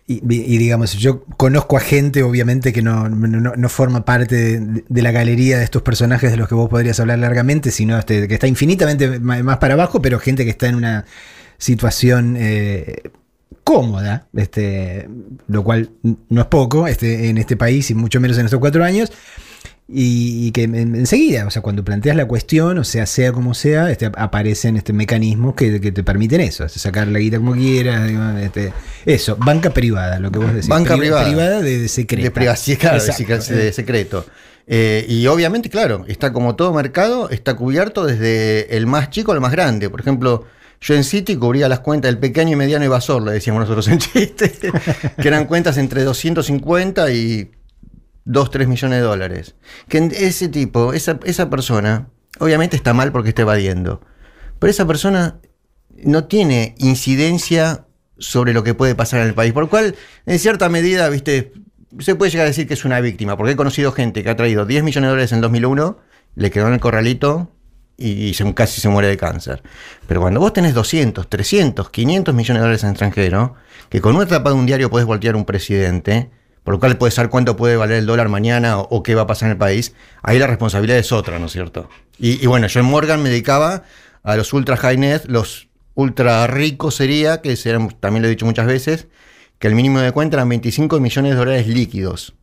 y, 0.08 0.58
digamos, 0.58 0.92
yo 0.94 1.24
conozco 1.36 1.76
a 1.76 1.80
gente, 1.80 2.22
obviamente, 2.22 2.72
que 2.72 2.80
no, 2.80 3.08
no- 3.08 3.68
forma 3.68 4.04
parte 4.04 4.60
de, 4.60 5.02
la 5.02 5.10
galería 5.10 5.58
de 5.58 5.64
estos 5.64 5.82
personajes 5.82 6.30
de 6.30 6.36
los 6.36 6.48
que 6.48 6.54
vos 6.54 6.70
podrías 6.70 7.00
hablar 7.00 7.18
largamente, 7.18 7.72
sino 7.72 7.98
este, 7.98 8.28
que 8.28 8.34
está 8.34 8.46
infinitamente 8.46 9.18
más 9.18 9.58
para 9.58 9.74
abajo, 9.74 10.00
pero 10.00 10.20
gente 10.20 10.44
que 10.44 10.50
está 10.50 10.68
en 10.68 10.76
una 10.76 11.04
situación 11.58 12.36
eh, 12.38 13.02
cómoda, 13.64 14.28
este, 14.36 15.08
lo 15.48 15.64
cual 15.64 15.90
no 16.28 16.40
es 16.40 16.46
poco 16.46 16.86
este, 16.86 17.28
en 17.28 17.38
este 17.38 17.56
país 17.56 17.90
y 17.90 17.94
mucho 17.94 18.20
menos 18.20 18.38
en 18.38 18.44
estos 18.44 18.60
cuatro 18.60 18.84
años. 18.84 19.10
Y, 19.88 20.48
y 20.48 20.50
que 20.50 20.64
en- 20.64 20.96
enseguida, 20.96 21.46
o 21.46 21.50
sea, 21.50 21.62
cuando 21.62 21.84
planteas 21.84 22.16
la 22.16 22.24
cuestión, 22.26 22.76
o 22.78 22.82
sea, 22.82 23.06
sea 23.06 23.30
como 23.32 23.54
sea, 23.54 23.88
este, 23.90 24.06
aparecen 24.16 24.76
este, 24.76 24.92
mecanismos 24.92 25.54
que, 25.54 25.80
que 25.80 25.92
te 25.92 26.02
permiten 26.02 26.40
eso, 26.40 26.64
este, 26.64 26.80
sacar 26.80 27.06
la 27.06 27.20
guita 27.20 27.36
como 27.38 27.52
quieras, 27.52 28.04
digamos, 28.08 28.42
este, 28.42 28.72
eso, 29.04 29.36
banca 29.36 29.70
privada, 29.70 30.18
lo 30.18 30.32
que 30.32 30.40
vos 30.40 30.52
decís. 30.52 30.66
Banca 30.68 30.96
Priva- 30.96 31.22
privada. 31.22 31.24
Privada 31.28 31.62
de, 31.62 31.78
de 31.82 31.88
secreta. 31.88 32.24
De 32.24 32.30
privacidad, 32.32 32.78
claro, 32.80 33.04
de 33.04 33.72
secreto. 33.72 34.26
Eh, 34.66 35.06
y 35.08 35.24
obviamente, 35.28 35.70
claro, 35.70 36.04
está 36.08 36.32
como 36.32 36.56
todo 36.56 36.72
mercado, 36.74 37.30
está 37.30 37.54
cubierto 37.54 38.04
desde 38.04 38.76
el 38.76 38.86
más 38.88 39.10
chico 39.10 39.30
al 39.30 39.40
más 39.40 39.52
grande. 39.52 39.88
Por 39.88 40.00
ejemplo, 40.00 40.46
yo 40.80 40.94
en 40.96 41.04
City 41.04 41.36
cubría 41.36 41.68
las 41.68 41.78
cuentas 41.78 42.08
del 42.10 42.18
pequeño 42.18 42.54
y 42.54 42.56
mediano 42.56 42.84
evasor, 42.84 43.22
le 43.22 43.30
decíamos 43.30 43.60
nosotros 43.60 43.86
en 43.86 43.98
chiste, 43.98 44.52
que 45.22 45.28
eran 45.28 45.44
cuentas 45.46 45.78
entre 45.78 46.02
250 46.02 47.12
y 47.12 47.52
2, 48.26 48.50
3 48.50 48.68
millones 48.68 48.98
de 48.98 49.04
dólares. 49.04 49.54
Que 49.88 49.98
ese 50.12 50.48
tipo, 50.48 50.92
esa, 50.92 51.18
esa 51.24 51.48
persona, 51.48 52.08
obviamente 52.38 52.76
está 52.76 52.92
mal 52.92 53.10
porque 53.12 53.30
está 53.30 53.42
evadiendo, 53.42 54.02
pero 54.58 54.70
esa 54.70 54.86
persona 54.86 55.38
no 56.04 56.24
tiene 56.24 56.74
incidencia 56.78 57.86
sobre 58.18 58.52
lo 58.52 58.62
que 58.62 58.74
puede 58.74 58.94
pasar 58.94 59.20
en 59.20 59.28
el 59.28 59.34
país, 59.34 59.52
por 59.52 59.64
lo 59.64 59.70
cual, 59.70 59.94
en 60.26 60.38
cierta 60.38 60.68
medida, 60.68 61.08
viste, 61.08 61.52
se 61.98 62.14
puede 62.14 62.30
llegar 62.30 62.44
a 62.44 62.48
decir 62.48 62.66
que 62.66 62.74
es 62.74 62.84
una 62.84 63.00
víctima, 63.00 63.36
porque 63.36 63.52
he 63.52 63.56
conocido 63.56 63.92
gente 63.92 64.22
que 64.22 64.30
ha 64.30 64.36
traído 64.36 64.66
10 64.66 64.82
millones 64.84 65.06
de 65.08 65.10
dólares 65.10 65.32
en 65.32 65.40
2001, 65.40 65.98
le 66.34 66.50
quedó 66.50 66.66
en 66.68 66.74
el 66.74 66.80
corralito 66.80 67.50
y 67.98 68.34
se- 68.34 68.52
casi 68.54 68.80
se 68.80 68.88
muere 68.90 69.08
de 69.08 69.16
cáncer. 69.16 69.62
Pero 70.06 70.20
cuando 70.20 70.40
vos 70.40 70.52
tenés 70.52 70.74
200, 70.74 71.28
300, 71.28 71.88
500 71.90 72.34
millones 72.34 72.60
de 72.60 72.62
dólares 72.62 72.84
en 72.84 72.90
extranjero, 72.90 73.54
que 73.88 74.00
con 74.02 74.16
una 74.16 74.26
tapa 74.26 74.50
de 74.50 74.56
un 74.56 74.66
diario 74.66 74.90
podés 74.90 75.06
voltear 75.06 75.36
un 75.36 75.44
presidente, 75.46 76.30
por 76.66 76.74
lo 76.74 76.80
cual 76.80 76.98
puedes 76.98 77.14
saber 77.14 77.30
cuánto 77.30 77.56
puede 77.56 77.76
valer 77.76 77.98
el 77.98 78.06
dólar 78.06 78.28
mañana 78.28 78.80
o, 78.80 78.88
o 78.90 79.04
qué 79.04 79.14
va 79.14 79.22
a 79.22 79.26
pasar 79.28 79.46
en 79.46 79.52
el 79.52 79.56
país, 79.56 79.94
ahí 80.20 80.36
la 80.40 80.48
responsabilidad 80.48 80.98
es 80.98 81.12
otra, 81.12 81.38
¿no 81.38 81.46
es 81.46 81.52
cierto? 81.52 81.88
Y, 82.18 82.42
y 82.42 82.46
bueno, 82.48 82.66
yo 82.66 82.80
en 82.80 82.86
Morgan 82.86 83.22
me 83.22 83.28
dedicaba 83.28 83.84
a 84.24 84.36
los 84.36 84.52
ultra 84.52 84.76
high 84.76 84.96
net, 84.96 85.26
los 85.28 85.68
ultra 85.94 86.44
ricos 86.48 86.96
sería, 86.96 87.40
que 87.40 87.54
serán, 87.54 87.90
también 88.00 88.22
lo 88.22 88.26
he 88.26 88.30
dicho 88.30 88.46
muchas 88.46 88.66
veces, 88.66 89.06
que 89.60 89.68
el 89.68 89.76
mínimo 89.76 90.00
de 90.00 90.10
cuenta 90.10 90.38
eran 90.38 90.48
25 90.48 90.98
millones 90.98 91.30
de 91.34 91.36
dólares 91.38 91.68
líquidos. 91.68 92.34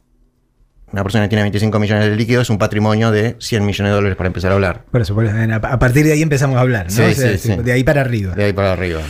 Una 0.94 1.03
persona 1.03 1.25
que 1.25 1.30
tiene 1.30 1.42
25 1.42 1.77
millones 1.77 2.10
de 2.10 2.15
líquidos 2.15 2.44
es 2.44 2.50
un 2.50 2.58
patrimonio 2.58 3.12
de 3.12 3.36
100 3.42 3.65
millones 3.65 3.92
de 3.92 3.96
dólares 3.96 4.15
para 4.15 4.27
empezar 4.27 4.51
a 4.51 4.53
hablar. 4.53 4.86
Por 4.89 5.01
eso, 5.01 5.20
a 5.20 5.56
a 5.56 5.80
partir 5.80 6.06
de 6.06 6.13
ahí 6.13 6.22
empezamos 6.22 6.56
a 6.56 6.62
hablar, 6.62 6.86
¿no? 6.86 6.92
Sí, 6.92 7.01
O 7.01 7.13
sea, 7.13 7.32
sí, 7.32 7.38
sí. 7.39 7.56
De 7.58 7.74
ahí 7.74 7.84
para 7.84 8.00
arriba. 8.00 8.36
De 8.36 8.46
ahí 8.46 8.53
para 8.53 8.72
arriba. 8.72 9.01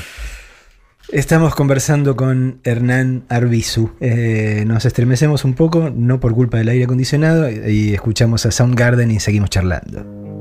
Estamos 1.14 1.54
conversando 1.54 2.16
con 2.16 2.60
Hernán 2.64 3.24
Arbizu. 3.30 3.92
Eh, 4.00 4.64
nos 4.66 4.84
estremecemos 4.86 5.46
un 5.46 5.54
poco, 5.54 5.92
no 5.96 6.20
por 6.20 6.34
culpa 6.34 6.58
del 6.58 6.70
aire 6.70 6.86
acondicionado, 6.86 7.52
y 7.52 7.94
escuchamos 7.94 8.48
a 8.48 8.52
Soundgarden 8.52 9.12
y 9.12 9.20
seguimos 9.20 9.52
charlando. 9.52 10.33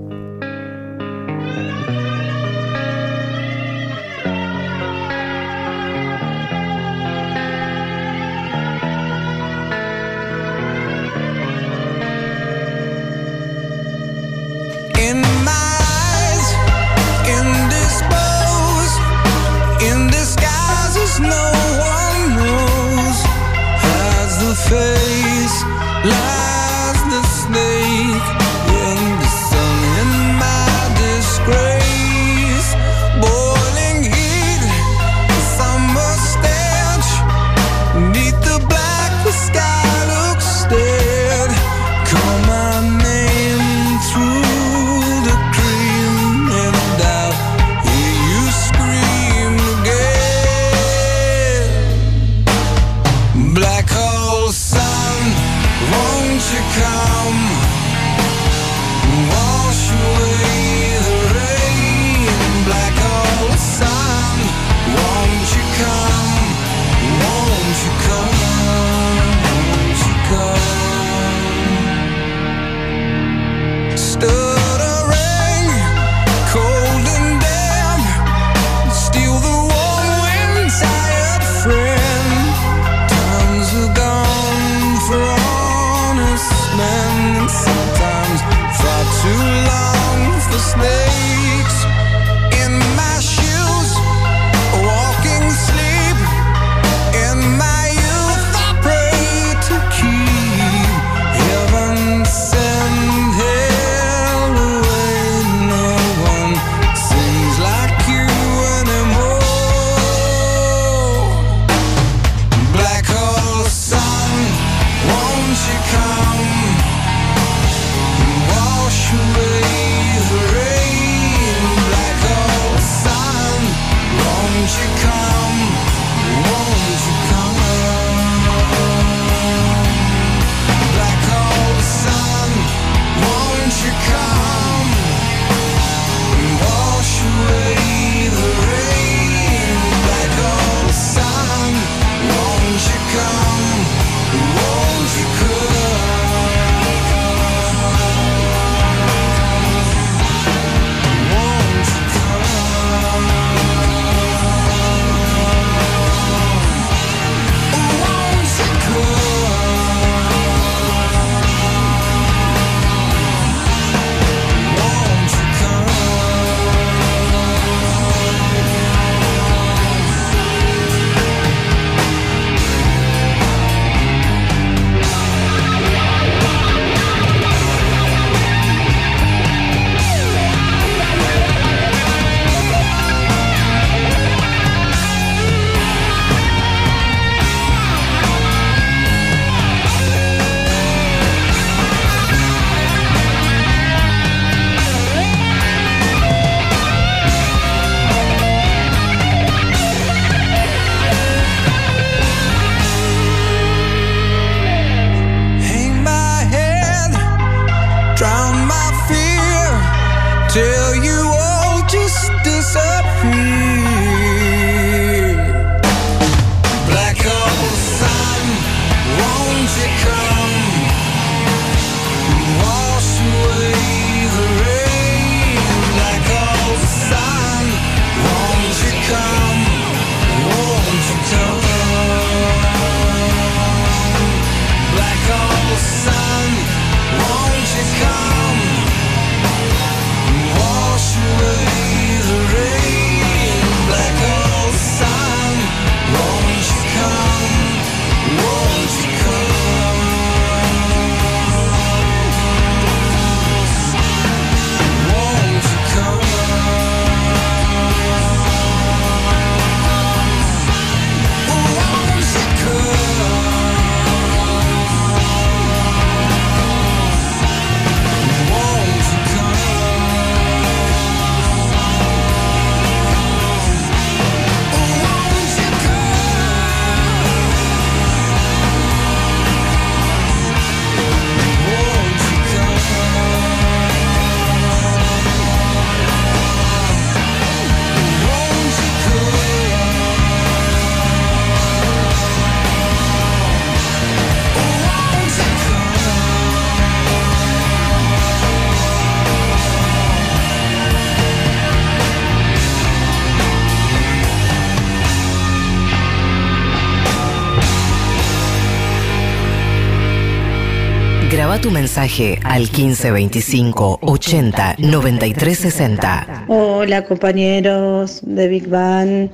Tu 311.63 311.71
mensaje 311.71 312.41
al 312.43 312.63
1525 312.63 314.01
80 314.03 314.75
93 314.79 315.59
60. 315.59 316.47
Hola 316.49 317.05
compañeros 317.05 318.21
de 318.23 318.49
Big 318.49 318.69
Bang, 318.69 319.31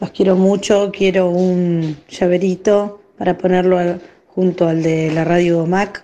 los 0.00 0.10
quiero 0.10 0.36
mucho, 0.36 0.90
quiero 0.90 1.28
un 1.28 1.98
llaverito 2.08 3.02
para 3.18 3.36
ponerlo 3.36 3.98
junto 4.28 4.66
al 4.66 4.82
de 4.82 5.12
la 5.12 5.24
radio 5.24 5.66
Mac. 5.66 6.02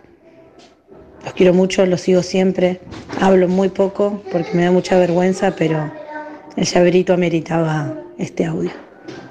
Los 1.24 1.32
quiero 1.32 1.54
mucho, 1.54 1.86
los 1.86 2.02
sigo 2.02 2.22
siempre. 2.22 2.80
Hablo 3.18 3.48
muy 3.48 3.70
poco 3.70 4.22
porque 4.30 4.50
me 4.52 4.64
da 4.64 4.72
mucha 4.72 4.98
vergüenza, 4.98 5.56
pero 5.56 5.90
el 6.54 6.66
llaverito 6.66 7.14
ameritaba 7.14 7.94
este 8.18 8.44
audio. 8.44 8.72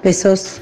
Besos. 0.02 0.60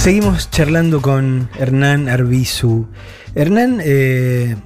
Seguimos 0.00 0.50
charlando 0.50 1.02
con 1.02 1.50
Hernán 1.58 2.08
Arbizu. 2.08 2.88
Hernán, 3.34 3.82
eh, 3.84 4.56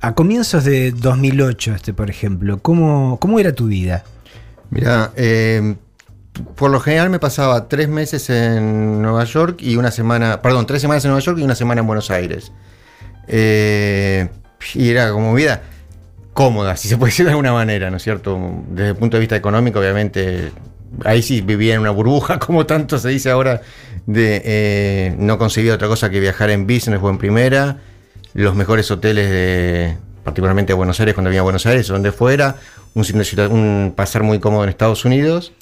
a 0.00 0.14
comienzos 0.14 0.64
de 0.64 0.92
2008, 0.92 1.74
este, 1.74 1.92
por 1.92 2.08
ejemplo, 2.08 2.56
¿cómo, 2.62 3.18
cómo 3.20 3.38
era 3.38 3.52
tu 3.52 3.66
vida? 3.66 4.04
Mira, 4.70 5.12
eh, 5.14 5.76
por 6.56 6.70
lo 6.70 6.80
general 6.80 7.10
me 7.10 7.18
pasaba 7.18 7.68
tres 7.68 7.90
meses 7.90 8.30
en 8.30 9.02
Nueva 9.02 9.24
York 9.24 9.60
y 9.60 9.76
una 9.76 9.90
semana, 9.90 10.40
perdón, 10.40 10.64
tres 10.64 10.80
semanas 10.80 11.04
en 11.04 11.10
Nueva 11.10 11.22
York 11.22 11.38
y 11.38 11.42
una 11.42 11.54
semana 11.54 11.82
en 11.82 11.86
Buenos 11.86 12.10
Aires. 12.10 12.50
Eh, 13.26 14.26
y 14.72 14.88
era 14.88 15.12
como 15.12 15.34
vida 15.34 15.64
cómoda, 16.32 16.78
si 16.78 16.88
se 16.88 16.96
puede 16.96 17.10
decir 17.10 17.26
de 17.26 17.32
alguna 17.32 17.52
manera, 17.52 17.90
¿no 17.90 17.98
es 17.98 18.02
cierto? 18.02 18.40
Desde 18.70 18.88
el 18.88 18.96
punto 18.96 19.18
de 19.18 19.20
vista 19.20 19.36
económico, 19.36 19.80
obviamente, 19.80 20.50
ahí 21.04 21.22
sí 21.22 21.42
vivía 21.42 21.74
en 21.74 21.82
una 21.82 21.90
burbuja, 21.90 22.38
como 22.38 22.64
tanto 22.64 22.98
se 22.98 23.10
dice 23.10 23.30
ahora, 23.30 23.60
de 24.08 24.40
eh, 24.42 25.14
no 25.18 25.36
conseguía 25.36 25.74
otra 25.74 25.86
cosa 25.86 26.08
que 26.08 26.18
viajar 26.18 26.48
en 26.48 26.66
business 26.66 26.98
o 27.02 27.10
en 27.10 27.18
primera, 27.18 27.76
los 28.32 28.54
mejores 28.54 28.90
hoteles 28.90 29.28
de, 29.30 29.96
particularmente 30.24 30.72
de 30.72 30.76
Buenos 30.76 30.98
Aires, 30.98 31.14
cuando 31.14 31.28
venía 31.28 31.40
a 31.40 31.44
Buenos 31.44 31.66
Aires 31.66 31.90
o 31.90 31.92
donde 31.92 32.10
fuera, 32.10 32.56
un, 32.94 33.04
un 33.50 33.92
pasar 33.94 34.22
muy 34.22 34.38
cómodo 34.40 34.64
en 34.64 34.70
Estados 34.70 35.04
Unidos. 35.04 35.52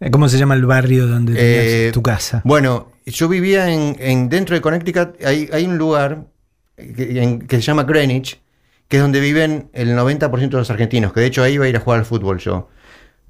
Eh, 0.00 0.10
¿Cómo 0.10 0.30
se 0.30 0.38
llama 0.38 0.54
el 0.54 0.64
barrio 0.64 1.06
donde 1.06 1.34
tenías 1.34 1.64
Eh, 1.66 1.90
tu 1.92 2.00
casa? 2.02 2.40
Bueno, 2.44 2.90
yo 3.04 3.28
vivía 3.28 3.70
en, 3.70 3.94
en- 4.00 4.28
dentro 4.30 4.54
de 4.54 4.62
Connecticut, 4.62 5.22
hay, 5.22 5.50
hay 5.52 5.66
un 5.66 5.76
lugar 5.76 6.24
que, 6.76 7.22
en- 7.22 7.40
que 7.46 7.56
se 7.56 7.62
llama 7.62 7.82
Greenwich, 7.84 8.40
que 8.88 8.96
es 8.96 9.02
donde 9.02 9.20
viven 9.20 9.68
el 9.74 9.90
90% 9.94 10.48
de 10.48 10.56
los 10.56 10.70
argentinos, 10.70 11.12
que 11.12 11.20
de 11.20 11.26
hecho 11.26 11.42
ahí 11.42 11.52
iba 11.54 11.66
a 11.66 11.68
ir 11.68 11.76
a 11.76 11.80
jugar 11.80 11.98
al 11.98 12.06
fútbol 12.06 12.38
yo. 12.38 12.70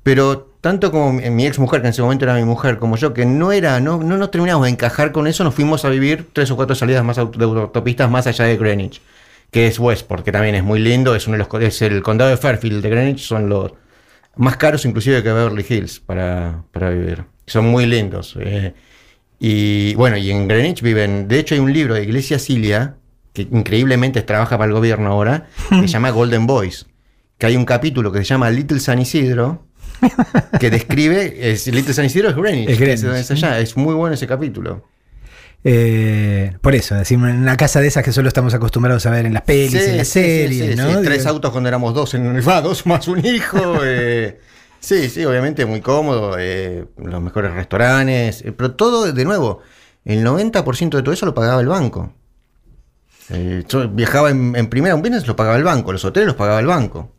Pero 0.03 0.51
tanto 0.61 0.91
como 0.91 1.13
mi, 1.13 1.47
ex 1.47 1.59
mujer, 1.59 1.81
que 1.81 1.89
en 1.89 1.91
ese 1.93 2.03
momento 2.03 2.25
era 2.25 2.35
mi 2.35 2.45
mujer, 2.45 2.79
como 2.79 2.97
yo, 2.97 3.15
que 3.15 3.25
no 3.25 3.53
era, 3.53 3.81
no, 3.81 3.99
no 3.99 4.17
nos 4.17 4.31
terminamos 4.31 4.65
de 4.65 4.71
encajar 4.71 5.13
con 5.13 5.27
eso, 5.27 5.45
nos 5.45 5.55
fuimos 5.55 5.85
a 5.85 5.89
vivir 5.89 6.29
tres 6.33 6.51
o 6.51 6.57
cuatro 6.57 6.75
salidas 6.75 7.05
más 7.05 7.17
de 7.17 7.23
autopistas 7.45 8.11
más 8.11 8.27
allá 8.27 8.45
de 8.45 8.57
Greenwich, 8.57 9.01
que 9.51 9.67
es 9.67 9.79
Westport, 9.79 10.25
que 10.25 10.33
también 10.33 10.55
es 10.55 10.63
muy 10.63 10.79
lindo, 10.79 11.15
es 11.15 11.27
uno 11.27 11.39
de 11.39 11.45
los 11.45 11.63
es 11.63 11.83
el 11.83 12.03
condado 12.03 12.31
de 12.31 12.37
Fairfield 12.37 12.83
de 12.83 12.91
Greenwich, 12.91 13.21
son 13.21 13.49
los 13.49 13.73
más 14.37 14.57
caros 14.57 14.85
inclusive 14.85 15.23
que 15.23 15.33
Beverly 15.33 15.65
Hills 15.69 16.01
para, 16.01 16.63
para 16.73 16.91
vivir. 16.91 17.25
Son 17.47 17.67
muy 17.67 17.87
lindos. 17.87 18.37
eh. 18.41 18.75
y 19.39 19.95
bueno, 19.95 20.17
y 20.17 20.31
en 20.31 20.47
Greenwich 20.47 20.83
viven, 20.83 21.27
de 21.27 21.39
hecho 21.39 21.55
hay 21.55 21.61
un 21.61 21.73
libro 21.73 21.95
de 21.95 22.03
Iglesia 22.05 22.39
Cilia, 22.39 22.97
que 23.33 23.43
increíblemente 23.43 24.23
trabaja 24.23 24.59
para 24.59 24.69
el 24.69 24.75
gobierno 24.75 25.11
ahora, 25.11 25.47
que 25.69 25.83
se 25.83 25.87
llama 25.89 26.11
Golden 26.11 26.47
Boys, 26.47 26.87
que 27.39 27.47
hay 27.47 27.57
un 27.57 27.65
capítulo 27.65 28.13
que 28.13 28.19
se 28.19 28.25
llama 28.25 28.51
Little 28.51 28.81
San 28.81 28.99
Isidro, 28.99 29.65
que 30.59 30.71
describe, 30.71 31.51
es, 31.53 31.67
Little 31.67 31.95
San 31.95 32.05
Isidro 32.05 32.31
es 32.31 32.37
Greenwich, 32.37 32.71
Es 32.71 32.79
Greenwich, 32.79 33.21
es 33.21 33.31
allá, 33.31 33.59
es 33.59 33.77
muy 33.77 33.95
bueno 33.95 34.15
ese 34.15 34.27
capítulo. 34.27 34.85
Eh, 35.63 36.57
por 36.63 36.75
eso, 36.75 36.95
decimos, 36.95 37.29
en 37.31 37.37
una 37.37 37.57
casa 37.57 37.81
de 37.81 37.89
esas 37.89 38.03
que 38.03 38.13
solo 38.13 38.29
estamos 38.29 38.55
acostumbrados 38.55 39.05
a 39.07 39.11
ver 39.11 39.27
en 39.27 39.35
las 39.35 39.43
pelis, 39.43 39.75
en 39.75 39.99
las 39.99 40.09
sí, 40.09 40.21
series, 40.21 40.77
Tres 41.03 41.27
autos 41.27 41.51
cuando 41.51 41.69
éramos 41.69 41.93
dos 41.95 42.15
en 42.15 42.41
dos 42.63 42.87
más 42.87 43.09
un 43.09 43.25
hijo. 43.25 43.81
eh, 43.85 44.41
sí, 44.81 45.11
sí, 45.11 45.25
obviamente 45.25 45.67
muy 45.67 45.81
cómodo. 45.81 46.37
eh, 46.39 46.87
los 46.97 47.21
mejores 47.21 47.53
restaurantes. 47.53 48.43
pero 48.57 48.73
todo, 48.73 49.13
de 49.13 49.25
nuevo, 49.25 49.61
el 50.05 50.25
90% 50.25 50.97
de 50.97 51.03
todo 51.03 51.13
eso 51.13 51.27
lo 51.27 51.35
pagaba 51.35 51.61
el 51.61 51.69
banco. 51.69 52.15
Yo 53.69 53.89
viajaba 53.89 54.31
en, 54.31 54.57
en 54.57 54.69
primera, 54.69 54.97
un 54.97 55.03
business 55.03 55.25
lo 55.29 55.37
pagaba 55.37 55.57
el 55.57 55.63
banco, 55.63 55.93
los 55.93 56.05
hoteles 56.05 56.27
los 56.27 56.37
pagaba 56.37 56.59
el 56.59 56.67
banco. 56.67 57.13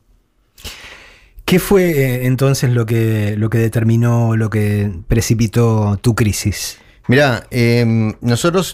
¿Qué 1.45 1.59
fue 1.59 1.91
eh, 1.91 2.25
entonces 2.27 2.69
lo 2.71 2.85
que, 2.85 3.35
lo 3.37 3.49
que 3.49 3.57
determinó, 3.57 4.35
lo 4.37 4.49
que 4.49 4.91
precipitó 5.07 5.97
tu 6.01 6.15
crisis? 6.15 6.77
Mirá, 7.07 7.45
eh, 7.51 8.13
nosotros 8.21 8.73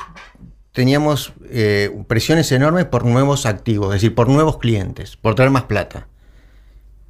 teníamos 0.74 1.34
eh, 1.50 1.90
presiones 2.08 2.52
enormes 2.52 2.86
por 2.86 3.06
nuevos 3.06 3.46
activos, 3.48 3.96
es 3.96 4.02
decir, 4.02 4.14
por 4.16 4.30
nuevos 4.30 4.58
clientes, 4.60 5.18
por 5.18 5.34
traer 5.34 5.50
más 5.50 5.64
plata. 5.64 6.08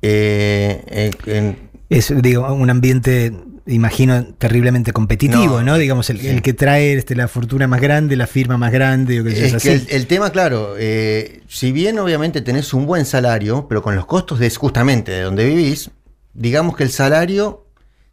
Eh, 0.02 0.84
eh, 0.88 1.12
en- 1.26 1.70
Es, 1.90 2.14
digo, 2.22 2.52
un 2.54 2.70
ambiente, 2.70 3.34
imagino, 3.68 4.26
terriblemente 4.38 4.94
competitivo, 4.94 5.60
No, 5.60 5.64
¿no? 5.64 5.78
Digamos, 5.78 6.10
el, 6.10 6.20
sí. 6.20 6.28
el 6.28 6.42
que 6.42 6.54
trae 6.54 6.94
este, 6.94 7.16
la 7.16 7.28
fortuna 7.28 7.68
más 7.68 7.82
grande, 7.82 8.16
la 8.16 8.28
firma 8.28 8.58
más 8.58 8.72
grande, 8.72 9.22
o 9.22 9.24
que 9.24 9.32
Es 9.32 9.52
que 9.52 9.56
así. 9.58 9.70
el, 9.70 9.88
el 9.90 10.08
tema, 10.08 10.30
claro, 10.32 10.76
eh, 10.78 11.42
si 11.48 11.72
bien 11.72 12.00
obviamente 12.00 12.42
tenés 12.42 12.74
un 12.74 12.86
buen 12.86 13.06
salario, 13.06 13.68
pero 13.68 13.82
con 13.82 13.96
los 13.96 14.06
costos 14.06 14.40
de 14.40 14.50
justamente 14.50 15.12
de 15.12 15.22
donde 15.22 15.46
vivís, 15.46 15.92
digamos 16.34 16.76
que 16.76 16.84
el 16.84 16.92
salario 16.92 17.66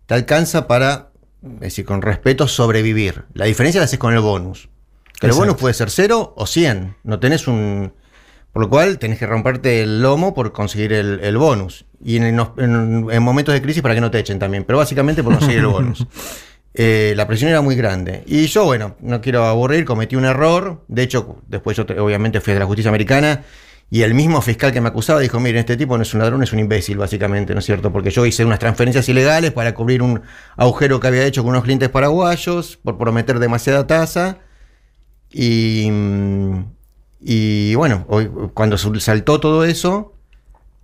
te 0.06 0.14
alcanza 0.14 0.66
para, 0.66 1.10
es 1.42 1.60
decir, 1.60 1.84
con 1.84 2.02
respeto, 2.02 2.48
sobrevivir. 2.48 3.24
La 3.32 3.46
diferencia 3.46 3.80
la 3.80 3.86
haces 3.86 3.98
con 3.98 4.12
el 4.14 4.20
bonus. 4.20 4.68
Que 5.20 5.28
el 5.28 5.32
bonus 5.32 5.56
puede 5.56 5.74
ser 5.74 5.90
cero 5.90 6.34
o 6.36 6.46
100. 6.46 6.96
No 7.04 7.20
tenés 7.20 7.46
un... 7.46 7.92
Por 8.52 8.62
lo 8.62 8.68
cual 8.68 8.98
tenés 8.98 9.18
que 9.18 9.26
romperte 9.26 9.82
el 9.82 10.00
lomo 10.02 10.34
por 10.34 10.52
conseguir 10.52 10.92
el, 10.92 11.20
el 11.22 11.36
bonus. 11.38 11.86
Y 12.04 12.16
en, 12.18 12.24
en- 12.24 13.06
en 13.10 13.22
momentos 13.22 13.54
de 13.54 13.62
crisis 13.62 13.82
para 13.82 13.94
que 13.94 14.00
no 14.00 14.10
te 14.10 14.18
echen 14.18 14.38
también. 14.38 14.64
Pero 14.64 14.78
básicamente 14.78 15.22
por 15.24 15.34
conseguir 15.34 15.60
el 15.60 15.66
bonus. 15.68 16.06
Eh, 16.76 17.12
la 17.16 17.28
presión 17.28 17.50
era 17.50 17.60
muy 17.60 17.76
grande. 17.76 18.24
Y 18.26 18.46
yo, 18.46 18.64
bueno, 18.64 18.96
no 19.00 19.20
quiero 19.20 19.44
aburrir, 19.44 19.84
cometí 19.84 20.16
un 20.16 20.24
error. 20.24 20.82
De 20.88 21.04
hecho, 21.04 21.40
después 21.46 21.76
yo 21.76 21.86
te- 21.86 22.00
obviamente 22.00 22.40
fui 22.40 22.52
a 22.52 22.58
la 22.58 22.66
justicia 22.66 22.88
americana. 22.88 23.44
Y 23.90 24.02
el 24.02 24.12
mismo 24.14 24.42
fiscal 24.42 24.72
que 24.72 24.80
me 24.80 24.88
acusaba 24.88 25.20
dijo, 25.20 25.38
miren, 25.38 25.60
este 25.60 25.76
tipo 25.76 25.96
no 25.96 26.02
es 26.02 26.12
un 26.14 26.18
ladrón, 26.20 26.42
es 26.42 26.52
un 26.52 26.58
imbécil, 26.58 26.98
básicamente, 26.98 27.52
¿no 27.54 27.60
es 27.60 27.64
cierto? 27.64 27.92
Porque 27.92 28.10
yo 28.10 28.26
hice 28.26 28.44
unas 28.44 28.58
transferencias 28.58 29.08
ilegales 29.08 29.52
para 29.52 29.72
cubrir 29.72 30.02
un 30.02 30.22
agujero 30.56 30.98
que 30.98 31.06
había 31.06 31.24
hecho 31.24 31.42
con 31.44 31.50
unos 31.50 31.62
clientes 31.62 31.90
paraguayos, 31.90 32.76
por 32.82 32.98
prometer 32.98 33.38
demasiada 33.38 33.86
tasa. 33.86 34.38
Y, 35.30 35.88
mm, 35.92 36.64
y 37.20 37.74
bueno, 37.76 38.04
hoy, 38.08 38.28
cuando 38.52 38.76
saltó 38.78 39.38
todo 39.38 39.64
eso, 39.64 40.13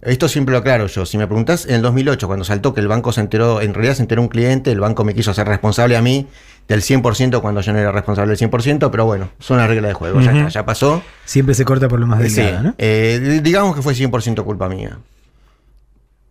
esto 0.03 0.29
siempre 0.29 0.53
lo 0.53 0.59
aclaro 0.59 0.87
yo. 0.87 1.05
Si 1.07 1.19
me 1.19 1.27
preguntás, 1.27 1.67
en 1.67 1.75
el 1.77 1.83
2008, 1.83 2.27
cuando 2.27 2.45
saltó 2.45 2.73
que 2.75 2.81
el 2.81 2.89
banco 2.89 3.13
se 3.13 3.21
enteró, 3.21 3.61
en 3.61 3.75
realidad 3.75 3.95
se 3.95 4.03
enteró 4.03 4.23
un 4.23 4.29
cliente, 4.29 4.71
el 4.73 4.81
banco 4.81 5.05
me 5.05 5.15
quiso 5.15 5.31
hacer 5.31 5.47
responsable 5.47 5.97
a 5.97 6.03
mí 6.03 6.27
del 6.69 6.83
100% 6.83 7.41
cuando 7.41 7.61
yo 7.61 7.73
no 7.73 7.79
era 7.81 7.91
responsable 7.93 8.31
del 8.35 8.39
100%, 8.51 8.91
pero 8.91 9.05
bueno, 9.05 9.31
son 9.41 9.59
las 9.59 9.69
reglas 9.69 9.89
de 9.91 9.95
juego, 9.95 10.21
ya 10.21 10.31
está, 10.33 10.49
ya 10.49 10.65
pasó. 10.65 11.03
Siempre 11.25 11.55
se 11.55 11.65
corta 11.65 11.89
por 11.89 11.99
lo 12.01 12.07
más 12.07 12.21
Sí, 12.31 12.41
delgado, 12.43 12.63
¿no? 12.63 12.75
eh, 12.79 13.19
di- 13.23 13.41
digamos 13.41 13.75
que 13.75 13.83
fue 13.83 13.95
100% 13.95 14.45
culpa 14.45 14.69
mía. 14.69 14.99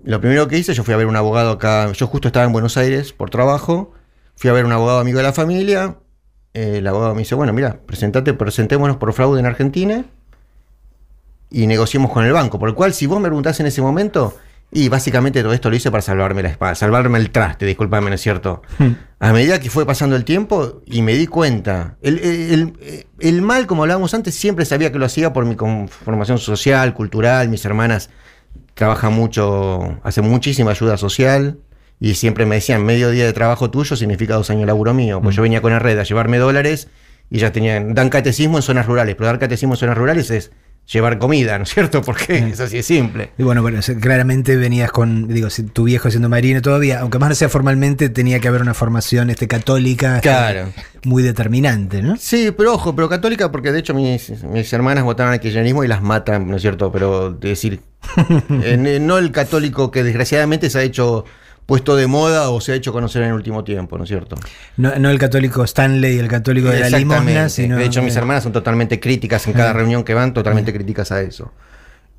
Lo 0.04 0.22
primero 0.22 0.48
que 0.48 0.58
hice, 0.58 0.74
yo 0.74 0.84
fui 0.84 0.94
a 0.94 0.98
ver 0.98 1.08
un 1.08 1.16
abogado 1.18 1.52
acá, 1.52 1.92
yo 1.92 2.08
justo 2.08 2.28
estaba 2.30 2.46
en 2.46 2.54
Buenos 2.54 2.78
Aires 2.78 3.12
por 3.12 3.30
trabajo, 3.30 3.92
fui 4.36 4.50
a 4.50 4.54
ver 4.54 4.64
un 4.66 4.72
abogado 4.72 5.00
amigo 5.00 5.18
de 5.18 5.24
la 5.24 5.34
familia, 5.34 5.98
eh, 6.54 6.76
el 6.78 6.88
abogado 6.88 7.14
me 7.16 7.20
dice, 7.20 7.36
bueno, 7.36 7.52
mira, 7.52 7.80
presentate, 7.86 8.34
presentémonos 8.34 8.96
por 8.98 9.12
fraude 9.14 9.42
en 9.42 9.46
Argentina 9.46 10.06
y 11.50 11.68
negociemos 11.68 12.12
con 12.12 12.26
el 12.26 12.32
banco. 12.34 12.60
Por 12.60 12.70
el 12.70 12.76
cual, 12.76 12.94
si 12.94 13.06
vos 13.06 13.20
me 13.20 13.28
preguntás 13.28 13.60
en 13.60 13.66
ese 13.66 13.82
momento, 13.82 14.36
y 14.72 14.88
básicamente 14.88 15.42
todo 15.42 15.54
esto 15.54 15.70
lo 15.72 15.76
hice 15.76 15.90
para 15.90 16.02
salvarme 16.02 16.44
la 16.44 16.50
espada, 16.50 16.76
salvarme 16.76 17.18
el 17.18 17.32
traste, 17.32 17.66
disculpame, 17.66 18.10
¿no 18.10 18.16
es 18.16 18.22
cierto? 18.22 18.62
Hmm. 18.78 18.92
A 19.20 19.34
medida 19.34 19.60
que 19.60 19.70
fue 19.72 19.84
pasando 19.86 20.16
el 20.16 20.24
tiempo 20.26 20.82
y 20.86 21.02
me 21.02 21.14
di 21.16 21.26
cuenta, 21.26 21.98
el, 22.04 22.20
el- 22.20 22.52
el- 22.82 23.08
el 23.20 23.42
mal, 23.42 23.66
como 23.66 23.82
hablábamos 23.84 24.14
antes, 24.14 24.36
siempre 24.36 24.66
sabía 24.66 24.92
que 24.92 25.00
lo 25.00 25.06
hacía 25.06 25.34
por 25.34 25.46
mi 25.46 25.56
conformación 25.56 26.38
social, 26.38 26.94
cultural, 26.94 27.50
mis 27.50 27.66
hermanas 27.66 28.12
trabajan 28.76 29.14
mucho, 29.14 30.00
hacen 30.04 30.30
muchísima 30.30 30.72
ayuda 30.72 30.98
social 30.98 31.58
y 32.00 32.14
siempre 32.14 32.46
me 32.46 32.56
decían, 32.56 32.86
medio 32.86 33.10
día 33.10 33.26
de 33.26 33.34
trabajo 33.34 33.70
tuyo 33.72 33.96
significa 33.96 34.36
dos 34.36 34.50
años 34.52 34.62
de 34.62 34.68
laburo 34.68 34.94
mío, 34.94 35.20
pues 35.22 35.36
yo 35.36 35.42
venía 35.42 35.62
con 35.62 35.72
la 35.74 35.80
red 35.80 35.98
a 36.00 36.04
llevarme 36.04 36.38
dólares 36.38 36.88
y 37.30 37.40
ya 37.40 37.52
tenían, 37.52 37.94
dan 37.94 38.10
catecismo 38.10 38.58
en 38.58 38.62
zonas 38.64 38.86
rurales, 38.86 39.16
pero 39.16 39.26
dar 39.28 39.40
catecismo 39.40 39.74
en 39.74 39.80
zonas 39.80 39.98
rurales 39.98 40.30
es 40.32 40.52
llevar 40.92 41.20
comida, 41.20 41.58
¿no 41.58 41.64
es 41.64 41.70
cierto? 41.70 42.02
Porque 42.06 42.38
es 42.38 42.60
así 42.60 42.78
de 42.78 42.84
simple. 42.84 43.32
Y 43.38 43.44
bueno, 43.44 43.62
bueno, 43.62 43.80
claramente 44.02 44.56
venías 44.56 44.92
con, 44.92 45.28
digo, 45.28 45.50
si 45.50 45.64
tu 45.64 45.84
viejo 45.84 46.10
siendo 46.10 46.30
marino 46.30 46.62
todavía, 46.62 47.00
aunque 47.00 47.20
más 47.20 47.30
no 47.30 47.36
sea 47.36 47.50
formalmente, 47.50 48.10
tenía 48.10 48.40
que 48.40 48.48
haber 48.48 48.62
una 48.62 48.74
formación 48.74 49.30
este, 49.30 49.48
católica 49.48 50.20
Claro. 50.22 50.70
muy 51.04 51.24
determinante, 51.24 52.02
¿no? 52.02 52.16
Sí, 52.18 52.52
pero 52.56 52.74
ojo, 52.74 52.96
pero 52.96 53.08
católica, 53.10 53.52
porque 53.52 53.72
de 53.72 53.80
hecho 53.80 53.94
mis, 53.94 54.44
mis 54.44 54.74
hermanas 54.74 55.04
votaron 55.04 55.34
al 55.34 55.40
kirchnerismo 55.40 55.84
y 55.84 55.88
las 55.88 56.02
matan, 56.02 56.50
¿no 56.50 56.56
es 56.56 56.62
cierto? 56.62 56.92
Pero 56.92 57.32
de 57.32 57.50
decir, 57.50 57.82
eh, 58.64 59.00
no 59.02 59.18
el 59.18 59.32
católico 59.32 59.92
que 59.92 60.04
desgraciadamente 60.04 60.70
se 60.70 60.80
ha 60.80 60.84
hecho 60.84 61.26
puesto 61.70 61.96
de 61.96 62.08
moda 62.08 62.50
o 62.50 62.60
se 62.62 62.72
ha 62.72 62.76
hecho 62.76 62.92
conocer 62.92 63.22
en 63.22 63.28
el 63.28 63.36
último 63.36 63.64
tiempo, 63.64 63.96
¿no 63.96 64.04
es 64.04 64.10
cierto? 64.10 64.36
No, 64.76 64.96
no 64.96 65.12
el 65.12 65.20
católico 65.20 65.64
Stanley 65.64 66.16
y 66.16 66.18
el 66.18 66.28
católico 66.28 66.68
de 66.70 66.80
la 66.80 66.98
limosna, 66.98 67.48
sino. 67.48 67.78
de 67.78 67.86
hecho, 67.86 68.02
mis 68.02 68.16
hermanas 68.16 68.42
son 68.42 68.52
totalmente 68.52 69.00
críticas 69.00 69.46
en 69.46 69.54
cada 69.54 69.72
reunión 69.72 70.04
que 70.04 70.16
van, 70.16 70.34
totalmente 70.34 70.74
críticas 70.74 71.12
a 71.12 71.22
eso. 71.22 71.54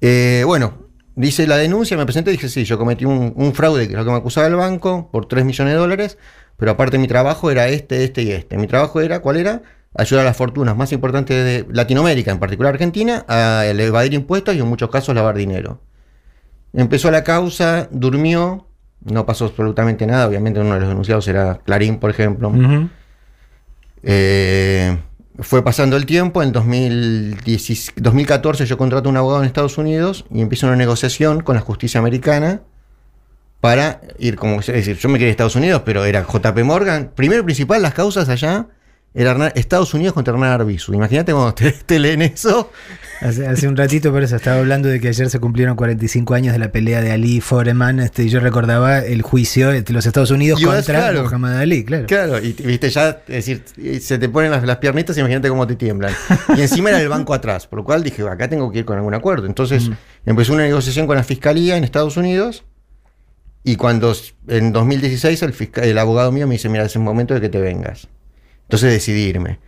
Eh, 0.00 0.44
bueno, 0.46 0.86
dice 1.16 1.48
la 1.48 1.56
denuncia, 1.56 1.96
me 1.96 2.04
presenté 2.04 2.30
y 2.30 2.34
dije, 2.34 2.48
sí, 2.48 2.62
yo 2.62 2.78
cometí 2.78 3.04
un, 3.04 3.32
un 3.34 3.52
fraude, 3.52 3.88
que 3.88 3.94
es 3.94 3.98
lo 3.98 4.04
que 4.04 4.12
me 4.12 4.18
acusaba 4.18 4.46
el 4.46 4.54
banco, 4.54 5.10
por 5.10 5.26
3 5.26 5.44
millones 5.44 5.74
de 5.74 5.78
dólares, 5.80 6.16
pero 6.56 6.70
aparte 6.70 6.98
mi 6.98 7.08
trabajo 7.08 7.50
era 7.50 7.66
este, 7.66 8.04
este 8.04 8.22
y 8.22 8.30
este. 8.30 8.56
Mi 8.56 8.68
trabajo 8.68 9.00
era, 9.00 9.18
¿cuál 9.18 9.36
era? 9.36 9.62
Ayudar 9.96 10.24
a 10.24 10.28
las 10.28 10.36
fortunas 10.36 10.76
más 10.76 10.92
importantes 10.92 11.44
de 11.44 11.74
Latinoamérica, 11.74 12.30
en 12.30 12.38
particular 12.38 12.74
Argentina, 12.74 13.24
a 13.26 13.64
evadir 13.66 14.14
impuestos 14.14 14.54
y 14.54 14.60
en 14.60 14.68
muchos 14.68 14.90
casos 14.90 15.12
lavar 15.12 15.36
dinero. 15.36 15.80
Empezó 16.72 17.10
la 17.10 17.24
causa, 17.24 17.88
durmió, 17.90 18.69
no 19.04 19.26
pasó 19.26 19.46
absolutamente 19.46 20.06
nada, 20.06 20.26
obviamente 20.26 20.60
uno 20.60 20.74
de 20.74 20.80
los 20.80 20.88
denunciados 20.88 21.26
era 21.28 21.60
Clarín, 21.64 21.98
por 21.98 22.10
ejemplo. 22.10 22.52
Eh, 24.02 24.98
fue 25.38 25.62
pasando 25.62 25.96
el 25.96 26.06
tiempo, 26.06 26.42
en 26.42 26.52
2010 26.52 27.92
2014 27.96 28.66
yo 28.66 28.76
contrato 28.76 29.08
a 29.08 29.10
un 29.10 29.16
abogado 29.16 29.42
en 29.42 29.46
Estados 29.46 29.78
Unidos 29.78 30.26
y 30.30 30.40
empiezo 30.40 30.66
una 30.66 30.76
negociación 30.76 31.42
con 31.42 31.54
la 31.54 31.62
justicia 31.62 32.00
americana 32.00 32.62
para 33.60 34.00
ir 34.18 34.36
como, 34.36 34.60
es 34.60 34.66
decir, 34.66 34.96
yo 34.96 35.08
me 35.08 35.18
quería 35.18 35.28
a 35.28 35.32
Estados 35.32 35.56
Unidos, 35.56 35.82
pero 35.84 36.04
era 36.04 36.26
JP 36.26 36.58
Morgan. 36.64 37.12
Primero 37.14 37.42
y 37.42 37.44
principal, 37.44 37.82
las 37.82 37.94
causas 37.94 38.28
allá 38.28 38.68
era 39.14 39.48
Estados 39.48 39.92
Unidos 39.92 40.14
contra 40.14 40.32
Hernán 40.32 40.52
Arbizu. 40.52 40.94
Imagínate 40.94 41.32
cuando 41.32 41.54
te, 41.54 41.72
te 41.86 41.98
leen 41.98 42.22
eso. 42.22 42.70
Hace, 43.20 43.46
hace 43.46 43.68
un 43.68 43.76
ratito, 43.76 44.10
por 44.12 44.22
eso 44.22 44.36
estaba 44.36 44.58
hablando 44.60 44.88
de 44.88 44.98
que 44.98 45.08
ayer 45.08 45.28
se 45.28 45.38
cumplieron 45.40 45.76
45 45.76 46.32
años 46.34 46.54
de 46.54 46.58
la 46.58 46.72
pelea 46.72 47.02
de 47.02 47.12
Ali 47.12 47.40
Foreman. 47.42 48.00
Este, 48.00 48.22
y 48.24 48.28
yo 48.30 48.40
recordaba 48.40 49.00
el 49.00 49.20
juicio 49.22 49.68
de 49.68 49.84
los 49.92 50.06
Estados 50.06 50.30
Unidos 50.30 50.60
Y 50.60 50.64
contra 50.64 50.82
claro. 51.00 51.24
Muhammad 51.24 51.58
Ali, 51.58 51.84
claro. 51.84 52.06
Claro, 52.06 52.38
y 52.38 52.52
viste 52.54 52.88
ya, 52.88 53.20
es 53.28 53.46
decir, 53.46 53.62
y 53.76 54.00
se 54.00 54.18
te 54.18 54.28
ponen 54.30 54.50
las, 54.50 54.64
las 54.64 54.78
piernitas, 54.78 55.18
imagínate 55.18 55.48
cómo 55.50 55.66
te 55.66 55.76
tiemblan. 55.76 56.14
Y 56.56 56.62
encima 56.62 56.88
era 56.88 57.00
el 57.00 57.08
banco 57.10 57.34
atrás, 57.34 57.66
por 57.66 57.80
lo 57.80 57.84
cual 57.84 58.02
dije, 58.02 58.22
acá 58.26 58.48
tengo 58.48 58.72
que 58.72 58.78
ir 58.78 58.84
con 58.86 58.96
algún 58.96 59.12
acuerdo. 59.12 59.46
Entonces 59.46 59.90
empezó 60.24 60.54
una 60.54 60.62
negociación 60.62 61.06
con 61.06 61.16
la 61.16 61.22
fiscalía 61.22 61.76
en 61.76 61.84
Estados 61.84 62.16
Unidos. 62.16 62.64
Y 63.62 63.76
cuando 63.76 64.14
en 64.48 64.72
2016 64.72 65.42
el, 65.42 65.52
fisca- 65.52 65.82
el 65.82 65.98
abogado 65.98 66.32
mío 66.32 66.46
me 66.46 66.54
dice, 66.54 66.70
mira, 66.70 66.84
es 66.86 66.96
el 66.96 67.02
momento 67.02 67.34
de 67.34 67.42
que 67.42 67.50
te 67.50 67.60
vengas. 67.60 68.08
Entonces 68.62 68.90
decidí 68.92 69.24
irme. 69.24 69.58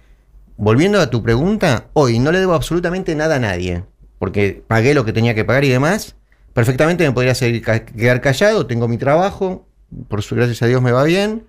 Volviendo 0.56 1.00
a 1.00 1.10
tu 1.10 1.22
pregunta, 1.22 1.86
hoy 1.92 2.18
no 2.18 2.32
le 2.32 2.40
debo 2.40 2.54
absolutamente 2.54 3.14
nada 3.14 3.36
a 3.36 3.38
nadie, 3.38 3.84
porque 4.18 4.62
pagué 4.66 4.94
lo 4.94 5.04
que 5.04 5.12
tenía 5.12 5.34
que 5.34 5.44
pagar 5.44 5.64
y 5.64 5.68
demás. 5.68 6.16
Perfectamente 6.52 7.04
me 7.06 7.12
podría 7.12 7.34
seguir 7.34 7.62
quedar 7.62 8.20
callado, 8.20 8.66
tengo 8.66 8.86
mi 8.86 8.98
trabajo, 8.98 9.66
por 10.08 10.22
su 10.22 10.34
gracias 10.34 10.62
a 10.62 10.66
Dios 10.66 10.82
me 10.82 10.92
va 10.92 11.04
bien. 11.04 11.44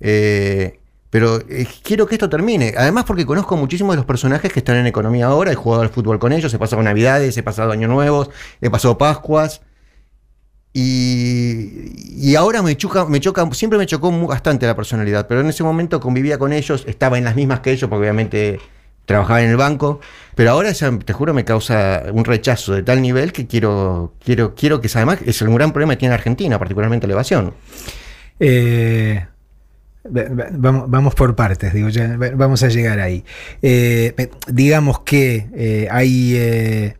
Eh, 0.00 0.78
pero 1.10 1.40
eh, 1.48 1.66
quiero 1.82 2.06
que 2.06 2.14
esto 2.16 2.28
termine. 2.28 2.74
Además, 2.76 3.04
porque 3.04 3.24
conozco 3.24 3.56
muchísimos 3.56 3.94
de 3.94 3.96
los 3.96 4.06
personajes 4.06 4.52
que 4.52 4.58
están 4.58 4.76
en 4.76 4.86
economía 4.86 5.26
ahora. 5.26 5.52
He 5.52 5.54
jugado 5.54 5.82
al 5.82 5.88
fútbol 5.88 6.18
con 6.18 6.32
ellos, 6.32 6.52
he 6.52 6.58
pasado 6.58 6.82
Navidades, 6.82 7.36
he 7.36 7.42
pasado 7.42 7.72
Años 7.72 7.90
Nuevos, 7.90 8.30
he 8.60 8.68
pasado 8.68 8.98
Pascuas. 8.98 9.62
Y, 10.72 11.92
y 12.30 12.34
ahora 12.36 12.62
me 12.62 12.76
choca, 12.76 13.04
me 13.06 13.20
choca, 13.20 13.48
siempre 13.52 13.78
me 13.78 13.86
chocó 13.86 14.10
bastante 14.26 14.66
la 14.66 14.76
personalidad, 14.76 15.26
pero 15.26 15.40
en 15.40 15.46
ese 15.48 15.64
momento 15.64 15.98
convivía 16.00 16.38
con 16.38 16.52
ellos, 16.52 16.84
estaba 16.86 17.18
en 17.18 17.24
las 17.24 17.34
mismas 17.36 17.60
que 17.60 17.72
ellos, 17.72 17.88
porque 17.88 18.02
obviamente 18.02 18.60
trabajaba 19.06 19.42
en 19.42 19.48
el 19.50 19.56
banco, 19.56 20.00
pero 20.34 20.50
ahora 20.50 20.70
te 20.72 21.12
juro, 21.14 21.32
me 21.32 21.44
causa 21.44 22.02
un 22.12 22.24
rechazo 22.26 22.74
de 22.74 22.82
tal 22.82 23.00
nivel 23.00 23.32
que 23.32 23.46
quiero, 23.46 24.12
quiero, 24.22 24.54
quiero 24.54 24.80
que 24.82 24.88
además 24.94 25.18
es 25.24 25.40
un 25.40 25.54
gran 25.54 25.72
problema 25.72 25.94
que 25.94 26.00
tiene 26.00 26.14
Argentina, 26.14 26.58
particularmente 26.58 27.06
la 27.06 27.14
evasión. 27.14 27.54
Eh, 28.38 29.24
va- 30.04 30.22
va- 30.28 30.48
vamos, 30.52 30.90
vamos 30.90 31.14
por 31.14 31.34
partes, 31.34 31.72
digo, 31.72 31.88
ya, 31.88 32.16
va- 32.18 32.30
vamos 32.34 32.62
a 32.62 32.68
llegar 32.68 33.00
ahí. 33.00 33.24
Eh, 33.62 34.28
digamos 34.48 35.00
que 35.00 35.48
eh, 35.54 35.88
hay. 35.90 36.94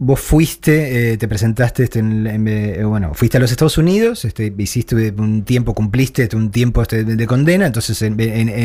Vos 0.00 0.20
fuiste, 0.20 1.12
eh, 1.12 1.16
te 1.18 1.26
presentaste, 1.26 1.82
este, 1.84 1.98
en- 1.98 2.26
en- 2.26 2.48
eh, 2.48 2.84
bueno, 2.84 3.14
fuiste 3.14 3.36
a 3.38 3.40
los 3.40 3.50
Estados 3.50 3.78
Unidos, 3.78 4.24
este, 4.24 4.52
hiciste 4.56 4.94
un 5.16 5.42
tiempo, 5.44 5.74
cumpliste 5.74 6.28
un 6.36 6.50
tiempo 6.52 6.82
este, 6.82 7.02
de, 7.04 7.16
de 7.16 7.26
condena, 7.26 7.66
entonces 7.66 8.00
en, 8.02 8.18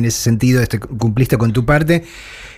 ese 0.05 0.11
sentido 0.17 0.61
este, 0.61 0.79
cumpliste 0.79 1.37
con 1.37 1.51
tu 1.51 1.65
parte. 1.65 2.03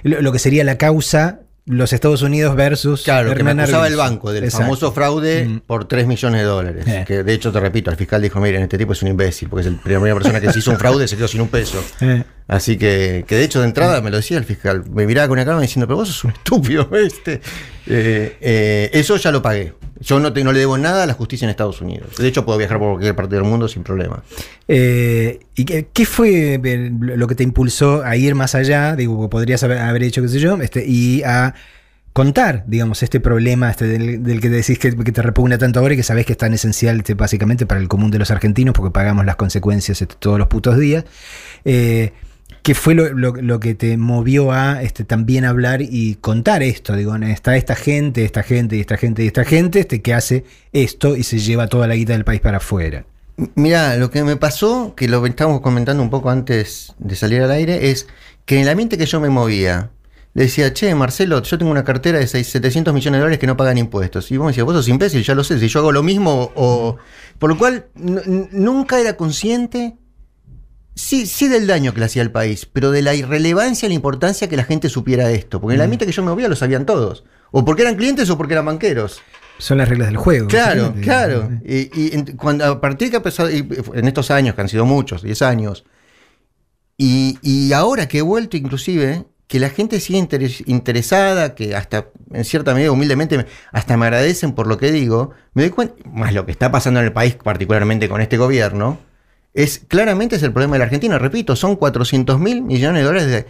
Lo, 0.03 0.21
lo 0.21 0.31
que 0.33 0.39
sería 0.39 0.63
la 0.65 0.77
causa, 0.77 1.39
los 1.67 1.93
Estados 1.93 2.21
Unidos 2.21 2.55
versus. 2.55 3.01
Claro, 3.03 3.29
que 3.33 3.43
me 3.43 3.49
Hernán 3.51 3.61
acusaba 3.61 3.87
el 3.87 3.95
banco 3.95 4.31
del 4.31 4.43
Exacto. 4.43 4.65
famoso 4.65 4.91
fraude 4.91 5.45
Mm. 5.45 5.59
por 5.65 5.85
3 5.87 6.05
millones 6.05 6.41
de 6.41 6.45
dólares. 6.45 6.85
Eh. 6.87 7.05
Que 7.07 7.23
de 7.23 7.33
hecho, 7.33 7.51
te 7.51 7.59
repito, 7.59 7.89
el 7.89 7.97
fiscal 7.97 8.21
dijo, 8.21 8.39
miren, 8.39 8.61
este 8.61 8.77
tipo 8.77 8.91
es 8.93 9.01
un 9.01 9.07
imbécil, 9.09 9.49
porque 9.49 9.67
es 9.67 9.73
la 9.73 9.81
primera 9.81 10.13
persona 10.13 10.39
que 10.41 10.51
se 10.51 10.59
hizo 10.59 10.69
un 10.71 10.77
fraude 10.77 11.07
se 11.07 11.15
quedó 11.15 11.27
sin 11.27 11.41
un 11.41 11.47
peso. 11.47 11.83
Eh, 12.01 12.23
Así 12.47 12.77
que, 12.77 13.25
que 13.27 13.35
de 13.35 13.43
hecho 13.43 13.59
de 13.59 13.65
entrada 13.65 14.01
me 14.01 14.11
lo 14.11 14.17
decía 14.17 14.37
el 14.37 14.43
fiscal, 14.43 14.83
me 14.91 15.07
miraba 15.07 15.27
con 15.27 15.37
una 15.37 15.45
cara 15.45 15.59
diciendo, 15.59 15.87
pero 15.87 15.97
vos 15.97 16.09
sos 16.09 16.25
un 16.25 16.31
estúpido, 16.37 16.89
este. 16.93 17.41
Eh, 17.87 18.37
eh, 18.39 18.89
eso 18.93 19.17
ya 19.17 19.31
lo 19.31 19.41
pagué. 19.41 19.73
Yo 20.01 20.19
no, 20.19 20.33
te, 20.33 20.43
no 20.43 20.51
le 20.51 20.59
debo 20.59 20.77
nada 20.77 21.03
a 21.03 21.05
la 21.05 21.13
justicia 21.13 21.45
en 21.45 21.49
Estados 21.49 21.81
Unidos. 21.81 22.17
De 22.17 22.27
hecho, 22.27 22.45
puedo 22.45 22.57
viajar 22.57 22.77
por 22.77 22.91
cualquier 22.91 23.15
parte 23.15 23.35
del 23.35 23.45
mundo 23.45 23.67
sin 23.67 23.81
problema. 23.81 24.23
Eh, 24.67 25.39
¿Y 25.55 25.63
qué, 25.63 26.05
fue 26.05 26.59
lo 26.99 27.27
que 27.27 27.35
te 27.35 27.43
impulsó 27.43 28.03
a 28.03 28.15
ir 28.17 28.35
más 28.35 28.55
allá? 28.55 28.95
Digo, 28.95 29.29
podrías 29.29 29.63
haber, 29.63 29.77
haber 29.79 30.03
hecho, 30.03 30.21
qué 30.21 30.27
sé 30.27 30.39
yo, 30.39 30.57
este, 30.57 30.85
y 30.85 31.23
a 31.23 31.55
contar, 32.11 32.65
digamos, 32.67 33.03
este 33.03 33.19
problema 33.19 33.69
este, 33.71 33.87
del, 33.87 34.23
del 34.23 34.41
que 34.41 34.49
decís 34.49 34.77
que, 34.79 34.91
te 34.91 35.21
repugna 35.21 35.57
tanto 35.57 35.79
ahora 35.79 35.95
y 35.95 35.97
que 35.97 36.03
sabés 36.03 36.25
que 36.25 36.33
es 36.33 36.37
tan 36.37 36.53
esencial 36.53 36.97
este, 36.97 37.13
básicamente 37.13 37.65
para 37.65 37.79
el 37.79 37.87
común 37.87 38.11
de 38.11 38.19
los 38.19 38.31
argentinos 38.31 38.73
porque 38.73 38.91
pagamos 38.91 39.25
las 39.25 39.37
consecuencias 39.37 40.01
este, 40.01 40.15
todos 40.19 40.37
los 40.37 40.47
putos 40.47 40.77
días. 40.77 41.05
¿Qué 42.65 42.73
fue 42.73 42.95
lo, 42.95 43.59
que 43.59 43.75
te 43.75 43.95
movió 43.95 44.51
a 44.51 44.81
este, 44.81 45.03
también 45.03 45.45
hablar 45.45 45.83
y 45.83 46.15
contar 46.15 46.63
esto? 46.63 46.95
Digo, 46.95 47.15
está 47.15 47.55
esta 47.57 47.75
gente, 47.75 48.25
esta 48.25 48.41
gente 48.41 48.75
y 48.75 48.79
esta 48.79 48.97
gente 48.97 49.23
y 49.23 49.27
esta 49.27 49.45
gente 49.45 49.81
este, 49.81 50.01
que 50.01 50.15
hace 50.15 50.45
esto 50.73 51.15
y 51.15 51.21
se 51.21 51.37
lleva 51.37 51.67
toda 51.67 51.85
la 51.85 51.93
guita 51.93 52.13
del 52.13 52.23
país 52.23 52.41
para 52.41 52.57
afuera. 52.57 53.05
Mira, 53.53 53.97
lo 53.97 54.09
que 54.09 54.23
me 54.23 54.35
pasó, 54.35 54.95
que 54.95 55.07
lo 55.07 55.23
estábamos 55.27 55.61
comentando 55.61 56.01
un 56.01 56.09
poco 56.09 56.31
antes 56.31 56.95
de 56.97 57.15
salir 57.15 57.43
al 57.43 57.51
aire, 57.51 57.91
es 57.91 58.07
que 58.45 58.55
en 58.55 58.63
el 58.63 58.69
ambiente 58.69 58.97
que 58.97 59.05
yo 59.05 59.19
me 59.19 59.29
movía, 59.29 59.91
le 60.33 60.45
decía, 60.45 60.73
che, 60.73 60.95
Marcelo, 60.95 61.43
yo 61.43 61.59
tengo 61.59 61.69
una 61.69 61.83
cartera 61.83 62.17
de 62.17 62.25
6, 62.25 62.47
700 62.47 62.95
millones 62.95 63.19
de 63.19 63.19
dólares 63.19 63.37
que 63.37 63.45
no 63.45 63.55
pagan 63.55 63.77
impuestos. 63.77 64.31
Y 64.31 64.37
vos 64.37 64.45
me 64.45 64.53
decías, 64.53 64.65
vos 64.65 64.73
sos 64.73 64.87
imbécil, 64.87 65.21
ya 65.21 65.35
lo 65.35 65.43
sé, 65.43 65.59
si 65.59 65.67
yo 65.67 65.81
hago 65.81 65.91
lo 65.91 66.01
mismo 66.01 66.51
o... 66.55 66.97
Por 67.37 67.51
lo 67.51 67.59
cual, 67.59 67.85
nunca 67.93 68.99
era 68.99 69.17
consciente, 69.17 69.97
sí, 70.95 71.25
sí 71.27 71.47
del 71.47 71.67
daño 71.67 71.93
que 71.93 71.99
le 71.99 72.05
hacía 72.07 72.21
al 72.21 72.31
país, 72.31 72.65
pero 72.65 72.91
de 72.91 73.01
la 73.01 73.13
irrelevancia 73.13 73.85
y 73.85 73.89
la 73.89 73.95
importancia 73.95 74.49
que 74.49 74.57
la 74.57 74.63
gente 74.63 74.89
supiera 74.89 75.29
esto. 75.31 75.61
Porque 75.61 75.75
en 75.75 75.81
el 75.81 75.83
ambiente 75.85 76.05
que 76.05 76.11
yo 76.11 76.23
me 76.23 76.31
movía 76.31 76.47
lo 76.47 76.55
sabían 76.55 76.85
todos. 76.85 77.23
O 77.51 77.63
porque 77.63 77.83
eran 77.83 77.95
clientes 77.95 78.29
o 78.29 78.37
porque 78.37 78.53
eran 78.53 78.65
banqueros. 78.65 79.21
Son 79.57 79.77
las 79.77 79.87
reglas 79.87 80.07
del 80.09 80.17
juego. 80.17 80.47
Claro, 80.47 80.93
claro. 81.01 81.49
Y, 81.63 81.89
y 81.99 82.13
en, 82.15 82.25
cuando, 82.37 82.65
a 82.65 82.81
partir 82.81 83.09
que 83.11 83.21
y 83.53 83.97
en 83.97 84.07
estos 84.07 84.31
años, 84.31 84.55
que 84.55 84.61
han 84.61 84.69
sido 84.69 84.85
muchos, 84.85 85.21
10 85.21 85.41
años, 85.41 85.85
y, 86.97 87.37
y 87.41 87.73
ahora 87.73 88.07
que 88.07 88.19
he 88.19 88.21
vuelto 88.21 88.57
inclusive, 88.57 89.25
que 89.47 89.59
la 89.59 89.69
gente 89.69 89.99
sigue 89.99 90.19
interes- 90.19 90.63
interesada, 90.65 91.55
que 91.55 91.75
hasta 91.75 92.07
en 92.33 92.43
cierta 92.45 92.73
medida 92.73 92.91
humildemente 92.91 93.37
me- 93.37 93.45
hasta 93.71 93.95
me 93.97 94.05
agradecen 94.05 94.53
por 94.53 94.67
lo 94.67 94.77
que 94.77 94.91
digo, 94.91 95.31
me 95.53 95.63
doy 95.63 95.71
cuenta, 95.71 95.95
más 96.09 96.33
lo 96.33 96.45
que 96.45 96.51
está 96.51 96.71
pasando 96.71 96.99
en 96.99 97.05
el 97.07 97.13
país, 97.13 97.35
particularmente 97.35 98.09
con 98.09 98.21
este 98.21 98.37
gobierno, 98.37 98.97
es 99.55 99.79
claramente 99.87 100.35
es 100.35 100.43
el 100.43 100.51
problema 100.53 100.73
de 100.75 100.79
la 100.79 100.85
Argentina. 100.85 101.17
Repito, 101.17 101.55
son 101.55 101.75
400 101.75 102.39
mil 102.39 102.61
millones 102.61 103.01
de 103.01 103.05
dólares 103.07 103.27
de, 103.27 103.45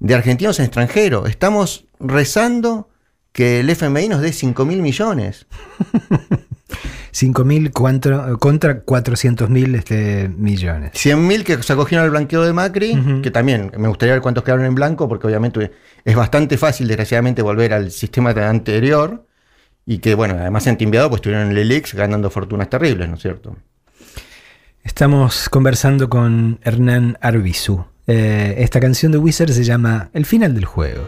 de 0.00 0.14
argentinos 0.14 0.58
en 0.58 0.64
extranjero. 0.64 1.26
Estamos 1.26 1.84
rezando 2.00 2.88
que 3.32 3.60
el 3.60 3.70
FMI 3.70 4.08
nos 4.08 4.20
dé 4.22 4.32
5 4.32 4.64
mil 4.64 4.82
millones. 4.82 5.46
5.000 7.12 7.72
cuantro- 7.72 8.38
contra 8.38 8.84
400.000 8.84 9.74
este, 9.76 10.28
millones. 10.28 10.92
100.000 10.92 11.42
que 11.42 11.62
se 11.62 11.72
acogieron 11.72 12.04
al 12.04 12.10
blanqueo 12.10 12.42
de 12.44 12.52
Macri, 12.52 13.20
que 13.22 13.30
también 13.32 13.72
me 13.76 13.88
gustaría 13.88 14.14
ver 14.14 14.22
cuántos 14.22 14.44
quedaron 14.44 14.64
en 14.64 14.74
blanco, 14.74 15.08
porque 15.08 15.26
obviamente 15.26 15.72
es 16.04 16.14
bastante 16.16 16.56
fácil, 16.56 16.86
desgraciadamente, 16.86 17.42
volver 17.42 17.72
al 17.72 17.90
sistema 17.90 18.30
anterior. 18.30 19.26
Y 19.86 19.98
que, 19.98 20.14
bueno, 20.14 20.34
además 20.38 20.66
en 20.68 20.76
Timbiado, 20.76 21.08
pues 21.08 21.18
estuvieron 21.18 21.46
en 21.46 21.52
el 21.52 21.58
ELIX 21.58 21.94
ganando 21.94 22.30
fortunas 22.30 22.68
terribles, 22.70 23.08
¿no 23.08 23.16
es 23.16 23.22
cierto? 23.22 23.56
Estamos 24.82 25.48
conversando 25.50 26.08
con 26.08 26.58
Hernán 26.62 27.18
Arbizu. 27.20 27.84
Eh, 28.06 28.54
esta 28.58 28.80
canción 28.80 29.12
de 29.12 29.18
Wizard 29.18 29.50
se 29.50 29.62
llama 29.62 30.08
El 30.14 30.24
final 30.24 30.54
del 30.54 30.64
juego. 30.64 31.06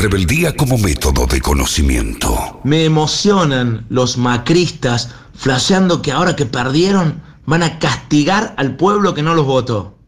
Rebeldía 0.00 0.56
como 0.56 0.78
método 0.78 1.26
de 1.26 1.42
conocimiento. 1.42 2.60
Me 2.64 2.86
emocionan 2.86 3.84
los 3.90 4.16
macristas 4.16 5.10
flasheando 5.34 6.00
que 6.00 6.10
ahora 6.10 6.36
que 6.36 6.46
perdieron 6.46 7.20
van 7.44 7.62
a 7.62 7.78
castigar 7.78 8.54
al 8.56 8.76
pueblo 8.76 9.12
que 9.12 9.22
no 9.22 9.34
los 9.34 9.44
votó. 9.44 9.98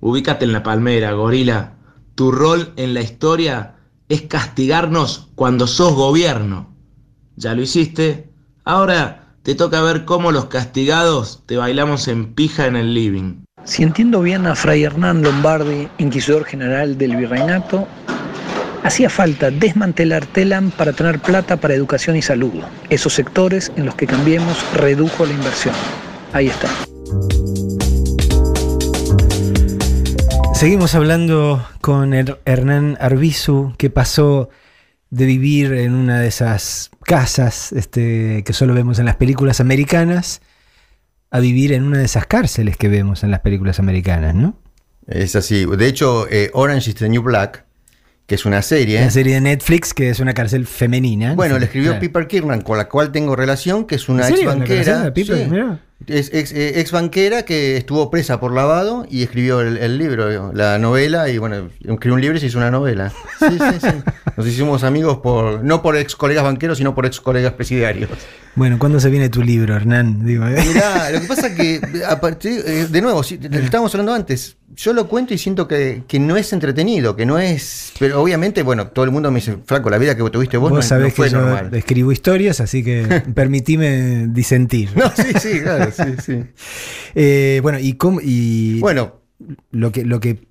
Ubícate 0.00 0.44
en 0.44 0.52
la 0.52 0.64
palmera, 0.64 1.12
gorila. 1.12 1.74
Tu 2.16 2.32
rol 2.32 2.72
en 2.74 2.94
la 2.94 3.00
historia 3.00 3.76
es 4.08 4.22
castigarnos 4.22 5.28
cuando 5.36 5.68
sos 5.68 5.94
gobierno. 5.94 6.74
Ya 7.36 7.54
lo 7.54 7.62
hiciste. 7.62 8.32
Ahora 8.64 9.36
te 9.44 9.54
toca 9.54 9.82
ver 9.82 10.04
cómo 10.04 10.32
los 10.32 10.46
castigados 10.46 11.44
te 11.46 11.56
bailamos 11.56 12.08
en 12.08 12.34
pija 12.34 12.66
en 12.66 12.74
el 12.74 12.92
living. 12.92 13.44
Si 13.62 13.84
entiendo 13.84 14.20
bien 14.20 14.46
a 14.46 14.56
Fray 14.56 14.82
Hernán 14.82 15.22
Lombardi, 15.22 15.88
inquisidor 15.98 16.44
general 16.44 16.98
del 16.98 17.16
virreinato, 17.16 17.86
hacía 18.82 19.10
falta 19.10 19.50
desmantelar 19.50 20.26
Telam 20.26 20.70
para 20.70 20.92
tener 20.92 21.18
plata 21.20 21.56
para 21.56 21.74
educación 21.74 22.16
y 22.16 22.22
salud. 22.22 22.52
Esos 22.90 23.14
sectores 23.14 23.72
en 23.76 23.86
los 23.86 23.94
que 23.94 24.06
Cambiemos 24.06 24.56
redujo 24.74 25.26
la 25.26 25.32
inversión. 25.32 25.74
Ahí 26.32 26.48
está. 26.48 26.68
Seguimos 30.54 30.94
hablando 30.94 31.64
con 31.80 32.12
Her- 32.12 32.38
Hernán 32.44 32.98
Arbizu, 33.00 33.74
que 33.78 33.90
pasó 33.90 34.50
de 35.10 35.24
vivir 35.24 35.72
en 35.72 35.94
una 35.94 36.20
de 36.20 36.28
esas 36.28 36.90
casas 37.04 37.72
este, 37.72 38.42
que 38.44 38.52
solo 38.52 38.74
vemos 38.74 38.98
en 38.98 39.06
las 39.06 39.16
películas 39.16 39.60
americanas 39.60 40.42
a 41.30 41.40
vivir 41.40 41.72
en 41.72 41.84
una 41.84 41.98
de 41.98 42.04
esas 42.06 42.26
cárceles 42.26 42.76
que 42.76 42.88
vemos 42.88 43.22
en 43.22 43.30
las 43.30 43.40
películas 43.40 43.78
americanas, 43.78 44.34
¿no? 44.34 44.58
Es 45.06 45.36
así. 45.36 45.64
De 45.64 45.86
hecho, 45.86 46.26
eh, 46.28 46.50
Orange 46.52 46.90
is 46.90 46.96
the 46.96 47.08
New 47.08 47.22
Black, 47.22 47.64
que 48.28 48.34
es 48.34 48.44
una 48.44 48.60
serie. 48.60 49.00
La 49.00 49.10
serie 49.10 49.36
de 49.36 49.40
Netflix, 49.40 49.94
que 49.94 50.10
es 50.10 50.20
una 50.20 50.34
cárcel 50.34 50.66
femenina. 50.66 51.32
Bueno, 51.34 51.54
Sí, 51.54 51.60
le 51.60 51.64
escribió 51.64 51.90
claro. 51.92 52.00
Piper 52.00 52.26
Kirnan, 52.26 52.60
con 52.60 52.76
la 52.76 52.86
cual 52.86 53.10
tengo 53.10 53.34
relación, 53.34 53.86
que 53.86 53.94
es 53.94 54.06
una 54.10 54.28
¿En 54.28 54.34
ex 54.34 54.44
banquera. 54.44 55.14
Piper? 55.14 55.48
Mirá. 55.48 55.80
Es 56.06 56.30
ex, 56.32 56.52
eh, 56.52 56.78
ex 56.78 56.92
banquera 56.92 57.42
que 57.44 57.78
estuvo 57.78 58.10
presa 58.10 58.38
por 58.38 58.52
lavado 58.54 59.06
y 59.10 59.22
escribió 59.22 59.62
el, 59.62 59.78
el 59.78 59.96
libro, 59.96 60.52
la 60.52 60.78
novela, 60.78 61.30
y 61.30 61.38
bueno, 61.38 61.70
escribió 61.80 62.14
un 62.14 62.20
libro 62.20 62.36
y 62.36 62.40
se 62.40 62.46
hizo 62.46 62.58
una 62.58 62.70
novela. 62.70 63.10
Sí, 63.38 63.46
sí, 63.58 63.78
sí. 63.80 63.88
Nos 64.36 64.46
hicimos 64.46 64.84
amigos 64.84 65.18
por, 65.18 65.64
no 65.64 65.80
por 65.80 65.96
ex 65.96 66.14
colegas 66.14 66.44
banqueros, 66.44 66.76
sino 66.76 66.94
por 66.94 67.06
ex 67.06 67.20
colegas 67.22 67.54
presidiarios. 67.54 68.10
Bueno, 68.54 68.78
¿cuándo 68.78 69.00
se 69.00 69.08
viene 69.08 69.30
tu 69.30 69.42
libro, 69.42 69.74
Hernán? 69.74 70.24
Digo, 70.26 70.46
¿eh? 70.46 70.62
Mirá, 70.68 71.10
lo 71.12 71.20
que 71.22 71.26
pasa 71.26 71.54
que, 71.54 71.80
a 72.06 72.20
partir, 72.20 72.62
eh, 72.66 72.86
de 72.90 73.00
nuevo, 73.00 73.22
sí, 73.22 73.38
que 73.38 73.48
estábamos 73.58 73.92
hablando 73.94 74.12
antes, 74.12 74.56
yo 74.78 74.92
lo 74.92 75.08
cuento 75.08 75.34
y 75.34 75.38
siento 75.38 75.66
que, 75.66 76.04
que 76.06 76.20
no 76.20 76.36
es 76.36 76.52
entretenido, 76.52 77.16
que 77.16 77.26
no 77.26 77.40
es. 77.40 77.92
Pero 77.98 78.22
obviamente, 78.22 78.62
bueno, 78.62 78.86
todo 78.86 79.04
el 79.04 79.10
mundo 79.10 79.28
me 79.32 79.40
dice, 79.40 79.56
Flaco, 79.66 79.90
la 79.90 79.98
vida 79.98 80.16
que 80.16 80.22
tuviste 80.30 80.56
vos, 80.56 80.70
Vos 80.70 80.78
no, 80.78 80.82
sabés 80.82 81.08
no 81.08 81.16
fue 81.16 81.26
que 81.26 81.32
yo 81.32 81.40
normal. 81.40 81.74
escribo 81.74 82.12
historias, 82.12 82.60
así 82.60 82.84
que 82.84 83.02
permitime 83.34 84.28
disentir. 84.28 84.90
No, 84.96 85.10
sí, 85.16 85.32
sí, 85.40 85.60
claro, 85.60 85.90
sí, 85.90 86.14
sí. 86.24 86.44
Eh, 87.16 87.58
bueno, 87.62 87.80
y 87.80 87.94
cómo 87.94 88.20
y 88.22 88.78
Bueno, 88.78 89.20
lo 89.72 89.90
que 89.90 90.04
lo 90.04 90.20
que 90.20 90.46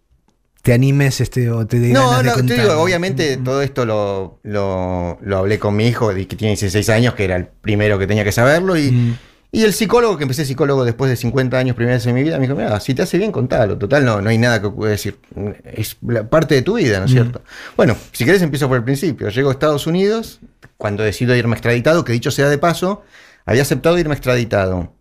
te 0.61 0.73
animes 0.73 1.21
este 1.21 1.49
o 1.49 1.65
te 1.65 1.77
no, 1.77 2.09
ganas 2.09 2.35
de 2.35 2.43
no, 2.43 2.49
te 2.49 2.61
digo, 2.61 2.81
obviamente 2.81 3.37
todo 3.37 3.61
esto 3.61 3.85
lo, 3.85 4.41
lo, 4.43 5.17
lo 5.21 5.37
hablé 5.37 5.59
con 5.59 5.73
mi 5.77 5.87
hijo, 5.87 6.09
que 6.13 6.25
tiene 6.25 6.49
16 6.51 6.89
años, 6.89 7.13
que 7.13 7.23
era 7.23 7.37
el 7.37 7.45
primero 7.45 7.97
que 7.97 8.07
tenía 8.07 8.25
que 8.25 8.33
saberlo, 8.33 8.75
y, 8.77 8.91
Mm. 8.91 9.17
Y 9.59 9.63
el 9.63 9.73
psicólogo, 9.73 10.17
que 10.17 10.23
empecé 10.23 10.45
psicólogo 10.45 10.85
después 10.85 11.09
de 11.09 11.15
50 11.15 11.57
años, 11.57 11.75
primera 11.75 11.95
vez 11.97 12.05
en 12.05 12.15
mi 12.15 12.23
vida, 12.23 12.37
me 12.37 12.43
dijo, 12.43 12.55
mira, 12.55 12.79
si 12.79 12.93
te 12.93 13.01
hace 13.01 13.17
bien, 13.17 13.31
contalo, 13.31 13.77
total, 13.77 14.05
no, 14.05 14.21
no 14.21 14.29
hay 14.29 14.37
nada 14.37 14.61
que 14.61 14.69
pueda 14.69 14.91
decir, 14.91 15.17
es 15.65 15.97
la 16.01 16.29
parte 16.29 16.55
de 16.55 16.61
tu 16.61 16.75
vida, 16.75 16.99
¿no 16.99 17.05
es 17.05 17.11
Mm. 17.11 17.13
cierto? 17.13 17.41
Bueno, 17.75 17.95
si 18.11 18.23
querés 18.25 18.41
empiezo 18.41 18.67
por 18.67 18.77
el 18.77 18.83
principio, 18.83 19.29
llego 19.29 19.49
a 19.49 19.51
Estados 19.53 19.87
Unidos, 19.87 20.39
cuando 20.77 21.03
decido 21.03 21.35
irme 21.35 21.53
extraditado, 21.55 22.03
que 22.03 22.13
dicho 22.13 22.29
sea 22.31 22.49
de 22.49 22.57
paso, 22.57 23.03
había 23.45 23.63
aceptado 23.63 23.97
irme 23.97 24.13
extraditado. 24.13 24.93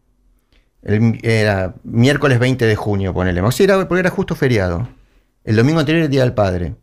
El- 0.82 1.18
era 1.22 1.74
miércoles 1.84 2.38
20 2.38 2.64
de 2.64 2.76
junio, 2.76 3.12
ponele. 3.12 3.40
O 3.42 3.50
sea, 3.50 3.64
era, 3.64 3.88
porque 3.88 4.00
era 4.00 4.10
justo 4.10 4.34
feriado. 4.36 4.88
El 5.44 5.56
domingo 5.56 5.80
anterior 5.80 5.98
era 5.98 6.04
el 6.06 6.10
Día 6.10 6.22
del 6.22 6.32
Padre. 6.34 6.74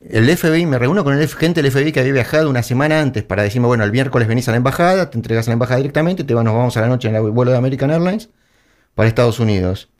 El 0.00 0.34
FBI, 0.34 0.64
me 0.64 0.78
reúno 0.78 1.04
con 1.04 1.18
el 1.18 1.28
gente 1.28 1.60
del 1.62 1.70
FBI 1.70 1.92
que 1.92 2.00
había 2.00 2.14
viajado 2.14 2.48
una 2.48 2.62
semana 2.62 3.02
antes 3.02 3.22
para 3.22 3.42
decirme, 3.42 3.66
bueno, 3.66 3.84
el 3.84 3.92
miércoles 3.92 4.28
venís 4.28 4.48
a 4.48 4.52
la 4.52 4.56
embajada, 4.56 5.10
te 5.10 5.18
entregas 5.18 5.46
a 5.46 5.50
la 5.50 5.54
embajada 5.54 5.76
directamente, 5.76 6.24
te 6.24 6.32
nos 6.32 6.44
vamos 6.44 6.76
a 6.78 6.80
la 6.80 6.88
noche 6.88 7.08
en 7.08 7.16
el 7.16 7.30
vuelo 7.30 7.50
de 7.52 7.58
American 7.58 7.90
Airlines 7.90 8.30
para 8.94 9.08
Estados 9.08 9.40
Unidos. 9.40 9.90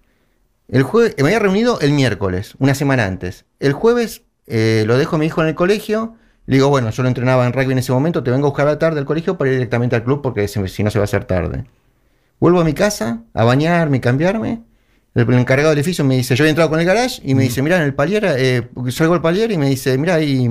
El 0.68 0.84
jueves, 0.84 1.14
me 1.18 1.24
había 1.24 1.38
reunido 1.38 1.80
el 1.80 1.92
miércoles, 1.92 2.54
una 2.58 2.74
semana 2.74 3.04
antes. 3.04 3.44
El 3.58 3.74
jueves 3.74 4.22
eh, 4.46 4.84
lo 4.86 4.96
dejo 4.96 5.16
a 5.16 5.18
mi 5.18 5.26
hijo 5.26 5.42
en 5.42 5.48
el 5.48 5.54
colegio. 5.54 6.14
Le 6.46 6.56
digo, 6.56 6.70
bueno, 6.70 6.88
yo 6.90 7.02
lo 7.02 7.08
entrenaba 7.08 7.46
en 7.46 7.52
rugby 7.52 7.72
en 7.72 7.78
ese 7.78 7.92
momento, 7.92 8.22
te 8.22 8.30
vengo 8.30 8.46
a 8.46 8.50
buscar 8.50 8.68
a 8.68 8.70
la 8.70 8.78
tarde 8.78 9.00
al 9.00 9.04
colegio 9.04 9.36
para 9.36 9.50
ir 9.50 9.56
directamente 9.56 9.96
al 9.96 10.04
club 10.04 10.22
porque 10.22 10.48
si 10.48 10.82
no 10.82 10.90
se 10.90 10.98
va 10.98 11.02
a 11.02 11.04
hacer 11.04 11.26
tarde. 11.26 11.66
Vuelvo 12.40 12.60
a 12.60 12.64
mi 12.64 12.72
casa 12.72 13.24
a 13.34 13.44
bañarme 13.44 13.98
y 13.98 14.00
cambiarme. 14.00 14.62
El, 15.14 15.32
encargado 15.34 15.70
del 15.70 15.78
edificio 15.78 16.04
me 16.04 16.16
dice, 16.16 16.36
yo 16.36 16.44
había 16.44 16.50
entrado 16.50 16.70
con 16.70 16.78
el 16.80 16.86
garage 16.86 17.20
y 17.24 17.34
me 17.34 17.42
dice, 17.42 17.62
mira, 17.62 17.76
en 17.76 17.82
el 17.82 17.94
palier, 17.94 18.24
eh, 18.38 18.68
salgo 18.90 19.14
al 19.14 19.22
palier 19.22 19.50
y 19.50 19.58
me 19.58 19.68
dice, 19.68 19.98
mira, 19.98 20.14
hay 20.14 20.48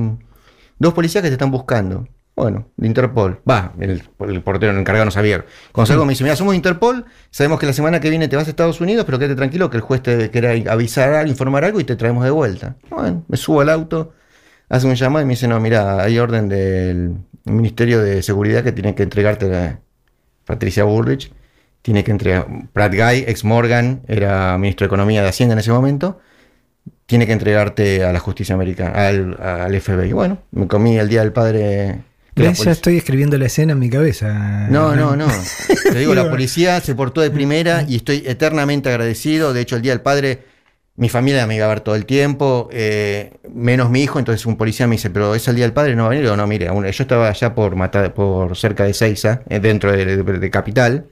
dos 0.77 0.93
policías 0.93 1.21
que 1.21 1.29
te 1.29 1.33
están 1.33 1.51
buscando. 1.51 2.07
Bueno, 2.35 2.69
de 2.77 2.87
Interpol. 2.87 3.41
Va, 3.49 3.73
el, 3.79 4.01
el 4.19 4.41
portero, 4.41 4.71
el 4.71 4.79
encargado 4.79 5.03
no 5.03 5.11
sabía. 5.11 5.43
Cuando 5.73 5.87
salgo 5.87 6.05
me 6.05 6.11
dice, 6.11 6.23
mira, 6.23 6.37
somos 6.37 6.53
de 6.53 6.55
Interpol, 6.55 7.05
sabemos 7.31 7.59
que 7.59 7.65
la 7.65 7.73
semana 7.73 7.99
que 7.99 8.09
viene 8.09 8.29
te 8.29 8.37
vas 8.37 8.47
a 8.47 8.49
Estados 8.49 8.79
Unidos, 8.79 9.05
pero 9.05 9.19
quédate 9.19 9.35
tranquilo 9.35 9.69
que 9.69 9.75
el 9.75 9.81
juez 9.81 10.01
te 10.01 10.29
quiere 10.29 10.69
avisar, 10.69 11.13
algo, 11.13 11.29
informar 11.29 11.65
algo 11.65 11.81
y 11.81 11.83
te 11.83 11.97
traemos 11.97 12.23
de 12.23 12.31
vuelta. 12.31 12.77
Bueno, 12.89 13.25
me 13.27 13.35
subo 13.35 13.59
al 13.59 13.69
auto, 13.69 14.13
hace 14.69 14.87
un 14.87 14.95
llamado 14.95 15.23
y 15.23 15.25
me 15.25 15.31
dice, 15.31 15.49
no, 15.49 15.59
mira, 15.59 16.01
hay 16.01 16.17
orden 16.17 16.47
del 16.47 17.17
Ministerio 17.43 17.99
de 18.01 18.23
Seguridad 18.23 18.63
que 18.63 18.71
tiene 18.71 18.95
que 18.95 19.03
entregarte 19.03 19.49
la 19.49 19.81
Patricia 20.45 20.85
Bullrich, 20.85 21.33
tiene 21.81 22.03
que 22.03 22.11
entregar, 22.11 22.47
Pratt 22.73 22.93
Guy, 22.93 23.25
ex 23.27 23.43
Morgan, 23.43 24.01
era 24.07 24.57
ministro 24.57 24.85
de 24.85 24.87
Economía 24.87 25.21
de 25.23 25.29
Hacienda 25.29 25.53
en 25.53 25.59
ese 25.59 25.71
momento, 25.71 26.19
tiene 27.05 27.25
que 27.25 27.33
entregarte 27.33 28.03
a 28.03 28.11
la 28.13 28.19
justicia 28.19 28.53
americana, 28.55 29.07
al, 29.07 29.37
al 29.41 29.81
FBI. 29.81 30.11
Bueno, 30.13 30.39
me 30.51 30.67
comí 30.67 30.97
el 30.97 31.09
Día 31.09 31.21
del 31.21 31.31
Padre. 31.33 32.01
Ya 32.35 32.51
estoy 32.71 32.97
escribiendo 32.97 33.37
la 33.37 33.47
escena 33.47 33.73
en 33.73 33.79
mi 33.79 33.89
cabeza. 33.89 34.67
No, 34.69 34.95
no, 34.95 35.15
no. 35.15 35.27
Te 35.83 35.97
digo, 35.99 36.13
la 36.13 36.29
policía 36.29 36.79
se 36.81 36.95
portó 36.95 37.19
de 37.21 37.31
primera 37.31 37.83
y 37.87 37.95
estoy 37.97 38.23
eternamente 38.25 38.89
agradecido. 38.89 39.53
De 39.53 39.61
hecho, 39.61 39.75
el 39.75 39.81
Día 39.81 39.91
del 39.91 40.01
Padre, 40.01 40.43
mi 40.95 41.09
familia 41.09 41.45
me 41.47 41.55
iba 41.55 41.65
a 41.65 41.69
ver 41.69 41.81
todo 41.81 41.95
el 41.95 42.05
tiempo, 42.05 42.69
eh, 42.71 43.33
menos 43.53 43.89
mi 43.89 44.03
hijo. 44.03 44.19
Entonces 44.19 44.45
un 44.45 44.55
policía 44.55 44.85
me 44.87 44.95
dice, 44.95 45.09
pero 45.09 45.33
es 45.35 45.47
el 45.47 45.55
Día 45.55 45.65
del 45.65 45.73
Padre, 45.73 45.95
no 45.95 46.03
va 46.03 46.07
a 46.07 46.09
venir. 46.11 46.23
Digo, 46.25 46.37
no, 46.37 46.45
mire, 46.47 46.67
yo 46.67 47.03
estaba 47.03 47.27
allá 47.27 47.55
por, 47.55 47.75
Mata- 47.75 48.13
por 48.13 48.55
cerca 48.55 48.83
de 48.85 48.93
Seiza, 48.93 49.41
eh, 49.49 49.59
dentro 49.59 49.91
de, 49.91 50.05
de- 50.05 50.23
de 50.39 50.49
Capital. 50.51 51.07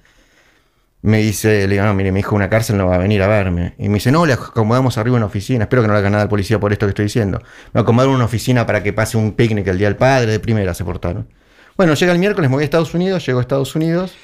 Me 1.03 1.19
dice, 1.19 1.67
le 1.67 1.75
digo, 1.75 1.86
no, 1.86 1.93
mire, 1.93 2.12
mi 2.12 2.21
hijo 2.21 2.31
en 2.31 2.38
una 2.38 2.49
cárcel 2.49 2.75
no 2.77 2.88
va 2.88 2.95
a 2.95 2.97
venir 2.97 3.21
a 3.21 3.27
verme. 3.27 3.75
Y 3.77 3.88
me 3.88 3.95
dice, 3.95 4.12
no, 4.12 4.25
le 4.25 4.33
acomodamos 4.33 4.97
arriba 4.97 5.15
una 5.17 5.27
oficina. 5.27 5.65
Espero 5.65 5.83
que 5.83 5.88
no 5.88 5.93
le 5.93 5.99
haga 5.99 6.10
nada 6.10 6.23
al 6.23 6.29
policía 6.29 6.60
por 6.60 6.73
esto 6.73 6.86
que 6.86 6.89
estoy 6.89 7.05
diciendo. 7.05 7.41
Me 7.73 7.81
acomodaron 7.81 8.15
una 8.15 8.25
oficina 8.25 8.65
para 8.65 8.81
que 8.83 8.93
pase 8.93 9.15
un 9.17 9.33
picnic 9.33 9.67
el 9.67 9.77
Día 9.77 9.88
del 9.88 9.95
Padre, 9.95 10.31
de 10.31 10.39
primera 10.39 10.73
se 10.73 10.83
portaron. 10.83 11.27
Bueno, 11.77 11.93
llega 11.93 12.12
el 12.12 12.19
miércoles, 12.19 12.49
me 12.49 12.55
voy 12.55 12.63
a 12.63 12.65
Estados 12.65 12.93
Unidos, 12.95 13.25
llego 13.25 13.38
a 13.39 13.41
Estados 13.43 13.75
Unidos. 13.75 14.15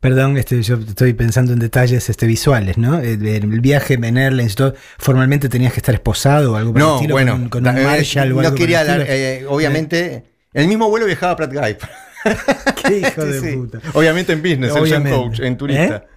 Perdón, 0.00 0.36
este, 0.38 0.62
yo 0.62 0.76
estoy 0.76 1.12
pensando 1.12 1.52
en 1.52 1.58
detalles 1.60 2.08
este, 2.08 2.26
visuales, 2.26 2.76
¿no? 2.78 2.98
El, 2.98 3.24
el 3.24 3.60
viaje 3.60 3.94
en 3.94 4.16
Airlines, 4.16 4.54
todo, 4.56 4.74
formalmente 4.98 5.48
tenías 5.48 5.72
que 5.74 5.78
estar 5.80 5.94
esposado 5.94 6.54
o 6.54 6.56
algo 6.56 6.72
por 6.72 6.80
el 6.80 6.88
No, 6.88 6.94
estilo, 6.96 7.14
bueno, 7.14 7.32
con, 7.34 7.42
un- 7.42 7.48
con 7.50 7.68
un 7.68 7.78
eh, 7.78 7.84
Marshall 7.84 8.32
o 8.32 8.34
no 8.34 8.40
algo 8.40 8.50
por 8.50 8.58
quería 8.58 8.80
el 8.82 8.88
estilo. 9.02 9.04
eh, 9.08 9.46
obviamente, 9.48 10.24
el 10.54 10.66
mismo 10.66 10.88
vuelo 10.88 11.06
viajaba 11.06 11.36
Pratt 11.36 11.52
Guy. 11.52 11.76
Qué 12.84 12.98
hijo 12.98 13.24
de 13.24 13.40
sí. 13.40 13.56
puta. 13.56 13.78
Obviamente 13.92 14.32
en 14.32 14.42
business, 14.42 14.74
el 14.74 14.82
Obviamente. 14.82 15.16
coach, 15.18 15.40
en 15.40 15.56
turista. 15.56 15.96
¿Eh? 15.96 16.11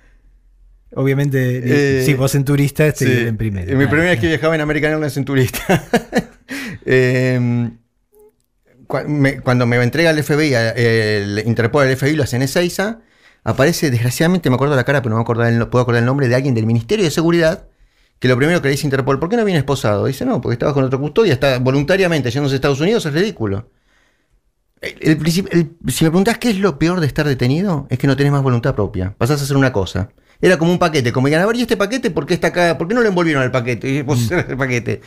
Obviamente, 0.95 1.99
Eh, 1.99 2.03
sí, 2.05 2.13
vos 2.13 2.34
en 2.36 2.45
turista, 2.45 2.86
este 2.88 3.05
Sí, 3.05 3.27
en 3.27 3.38
primero. 3.38 3.77
Mi 3.77 3.86
primera 3.88 4.12
vez 4.12 4.19
que 4.19 4.27
viajaba 4.27 4.55
en 4.55 4.62
American 4.62 4.91
Airlines 4.91 5.17
en 5.17 5.25
turista. 5.25 5.84
Eh, 6.88 7.39
me- 9.08 9.39
cuando 9.41 9.65
me 9.65 9.81
entrega 9.81 10.12
el 10.12 10.19
FBI, 10.23 10.53
el 10.75 11.43
Interpol, 11.47 11.88
el 11.88 11.97
FBI 11.97 12.15
lo 12.15 12.21
hace 12.23 12.36
en 12.36 12.43
Ezeiza, 12.43 12.99
aparece, 13.43 13.89
desgraciadamente 13.89 14.49
me 14.51 14.55
acuerdo 14.55 14.75
la 14.75 14.84
cara, 14.84 15.01
pero 15.01 15.12
no 15.12 15.15
me 15.17 15.21
acuerdo 15.23 15.43
el, 15.45 15.67
puedo 15.69 15.81
acordar 15.81 16.01
el 16.01 16.05
nombre 16.05 16.27
de 16.27 16.36
alguien 16.36 16.53
del 16.53 16.67
Ministerio 16.67 17.03
de 17.03 17.10
Seguridad, 17.10 17.67
que 18.19 18.27
lo 18.27 18.38
primero 18.38 18.62
que 18.62 18.67
le 18.67 18.73
dice 18.73 18.86
Interpol, 18.86 19.19
¿por 19.19 19.29
qué 19.29 19.38
no 19.38 19.43
viene 19.45 19.58
esposado? 19.60 20.05
Dice, 20.05 20.25
no, 20.25 20.39
porque 20.41 20.53
estaba 20.53 20.73
con 20.75 20.84
otro 20.84 20.99
custodia, 20.99 21.34
está 21.34 21.58
voluntariamente 21.58 22.29
yéndose 22.29 22.53
a 22.53 22.58
Estados 22.58 22.79
Unidos, 22.79 23.03
es 23.08 23.13
ridículo. 23.13 23.71
El- 24.81 25.17
el- 25.19 25.31
si 25.31 25.41
me 26.03 26.12
preguntás 26.12 26.38
qué 26.38 26.51
es 26.51 26.60
lo 26.60 26.77
peor 26.77 26.99
de 26.99 27.08
estar 27.08 27.27
detenido, 27.27 27.88
es 27.89 27.97
que 27.97 28.05
no 28.05 28.15
tenés 28.15 28.31
más 28.31 28.43
voluntad 28.43 28.75
propia. 28.75 29.15
Pasás 29.17 29.41
a 29.41 29.43
hacer 29.45 29.58
una 29.58 29.73
cosa. 29.73 30.10
Era 30.45 30.58
como 30.58 30.71
un 30.71 30.77
paquete, 30.79 31.12
como 31.12 31.27
digan, 31.27 31.41
a 31.41 31.45
ver, 31.47 31.55
¿y 31.55 31.62
este 31.62 31.75
paquete 31.75 32.12
por 32.12 32.25
qué 32.25 32.36
está 32.36 32.47
acá? 32.47 32.77
¿Por 32.77 32.88
qué 32.88 32.93
no 32.93 33.01
lo 33.01 33.08
envolvieron 33.10 33.41
al 33.41 33.51
paquete? 33.51 33.89
Y 33.89 34.01
vos 34.03 34.27
cerrás 34.27 34.47
el 34.49 34.58
paquete. 34.58 35.01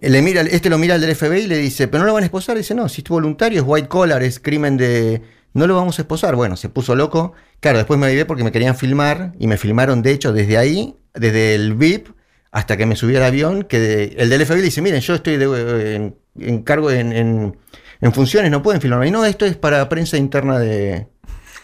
Le 0.00 0.22
mira, 0.22 0.40
este 0.40 0.70
lo 0.70 0.78
mira 0.78 0.94
al 0.94 1.00
del 1.02 1.14
FBI 1.14 1.40
y 1.42 1.46
le 1.46 1.58
dice, 1.58 1.86
¿pero 1.86 2.00
no 2.02 2.06
lo 2.06 2.14
van 2.14 2.22
a 2.22 2.26
esposar? 2.26 2.56
dice, 2.56 2.74
no, 2.74 2.88
si 2.88 3.02
es 3.02 3.08
voluntario, 3.08 3.60
es 3.60 3.66
white 3.66 3.88
collar, 3.88 4.22
es 4.22 4.40
crimen 4.40 4.76
de. 4.78 5.20
No 5.52 5.66
lo 5.66 5.74
vamos 5.76 5.98
a 5.98 6.02
esposar. 6.02 6.34
Bueno, 6.36 6.56
se 6.56 6.68
puso 6.70 6.94
loco. 6.94 7.34
Claro, 7.60 7.76
después 7.78 8.00
me 8.00 8.06
avivé 8.06 8.24
porque 8.24 8.42
me 8.44 8.52
querían 8.52 8.74
filmar 8.76 9.34
y 9.38 9.46
me 9.48 9.58
filmaron, 9.58 10.00
de 10.00 10.12
hecho, 10.12 10.32
desde 10.32 10.56
ahí, 10.56 10.96
desde 11.12 11.54
el 11.54 11.74
VIP 11.74 12.08
hasta 12.52 12.76
que 12.76 12.86
me 12.86 12.96
subí 12.96 13.14
al 13.16 13.22
avión, 13.24 13.62
que 13.64 13.78
de- 13.78 14.04
el 14.18 14.30
del 14.30 14.46
FBI 14.46 14.56
le 14.58 14.62
dice, 14.64 14.80
miren, 14.80 15.00
yo 15.02 15.14
estoy 15.14 15.36
de- 15.36 15.94
en, 15.96 16.16
en 16.38 16.62
cargo 16.62 16.90
en, 16.90 17.12
en- 17.12 17.56
en 18.00 18.12
funciones, 18.12 18.50
no 18.50 18.62
pueden 18.62 18.80
filmarme. 18.80 19.08
Y 19.08 19.10
no, 19.10 19.24
esto 19.26 19.44
es 19.44 19.56
para 19.56 19.88
prensa 19.90 20.16
interna 20.16 20.58
de... 20.58 21.06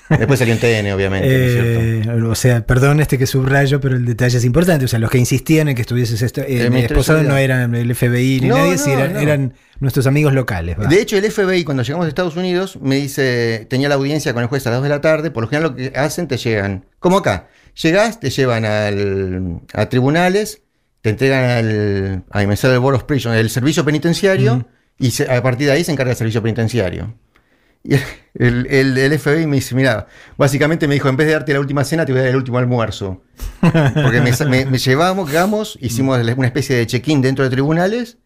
Después 0.09 0.39
salió 0.39 0.55
en 0.55 0.61
TN, 0.61 0.93
obviamente, 0.93 1.27
¿no 1.29 1.45
es 1.45 1.53
cierto? 1.53 2.11
Eh, 2.13 2.23
o 2.31 2.35
sea, 2.35 2.65
perdón 2.65 3.01
este 3.01 3.19
que 3.19 3.27
subrayo, 3.27 3.81
pero 3.81 3.97
el 3.97 4.05
detalle 4.05 4.39
es 4.39 4.45
importante. 4.45 4.85
O 4.85 4.89
sea, 4.89 4.99
los 4.99 5.11
que 5.11 5.19
insistían 5.19 5.69
en 5.69 5.75
que 5.75 5.81
estuvieses 5.83 6.23
esto, 6.23 6.43
eh, 6.43 6.71
de 6.71 6.79
esposado 6.81 7.23
no 7.25 7.37
eran 7.37 7.75
el 7.75 7.95
FBI 7.95 8.41
ni 8.41 8.49
No, 8.49 8.57
nadie, 8.59 8.73
no, 8.73 8.79
sí, 8.79 8.91
eran, 8.93 9.13
no. 9.15 9.19
eran 9.21 9.55
nuestros 9.81 10.07
amigos 10.07 10.33
locales. 10.33 10.77
va. 10.79 10.87
De 10.87 11.01
hecho, 11.01 11.17
el 11.17 11.25
FBI, 11.31 11.65
cuando 11.65 11.83
llegamos 11.83 12.07
a 12.07 12.09
Estados 12.09 12.37
Unidos, 12.37 12.79
me 12.81 12.97
dice, 12.97 13.67
tenía 13.69 13.89
la 13.89 13.97
audiencia 13.97 14.33
con 14.33 14.43
el 14.43 14.49
juez 14.49 14.67
a 14.67 14.71
las 14.71 14.79
2 14.79 14.85
de 14.85 14.89
la 14.91 15.01
tarde, 15.01 15.31
por 15.31 15.43
lo 15.43 15.49
general 15.49 15.71
lo 15.71 15.77
que 15.77 15.93
hacen, 15.99 16.29
te 16.29 16.37
llegan, 16.37 16.85
como 17.01 17.19
acá, 17.19 17.49
llegás, 17.83 18.21
te 18.21 18.31
llevan 18.31 18.65
al, 18.65 19.61
a 19.75 19.89
tribunales, 19.89 20.63
te 21.03 21.11
entregan 21.11 21.45
al, 21.51 22.23
a 22.31 22.47
me 22.47 22.57
sale 22.57 22.75
el 22.75 22.81
Board 22.81 22.95
of 22.97 23.05
Prison, 23.05 23.35
el 23.35 23.51
servicio 23.51 23.85
penitenciario, 23.85 24.67
y 24.99 25.11
se- 25.11 25.31
a 25.31 25.43
partir 25.43 25.67
de 25.67 25.73
ahí 25.73 25.85
se 25.85 25.93
encarga 25.93 26.13
el 26.13 26.17
servicio 26.17 26.43
penitenciario. 26.43 27.15
Y 27.89 27.95
el, 28.39 29.19
FBI 29.19 29.47
me 29.47 29.57
dice, 29.57 29.75
mira, 29.75 30.07
básicamente 30.37 30.89
me 30.89 30.95
dijo, 30.95 31.09
en 31.09 31.17
vez 31.17 31.27
de 31.29 31.35
darte 31.35 31.53
la 31.53 31.61
última 31.61 31.85
cena, 31.85 32.05
te 32.05 32.13
voy 32.13 32.19
a 32.21 32.25
dar 32.25 32.31
el 32.31 32.37
último 32.37 32.59
almuerzo. 32.59 33.23
Porque 33.61 34.21
me, 34.21 34.33
me- 34.49 34.67
me 34.67 34.79
llevamos, 34.79 35.79
hicimos 35.81 36.19
una 36.37 36.47
especie 36.47 36.77
de 36.77 36.87
check-in 36.87 37.23
dentro 37.23 37.45
de 37.45 37.51
tribunales, 37.51 38.19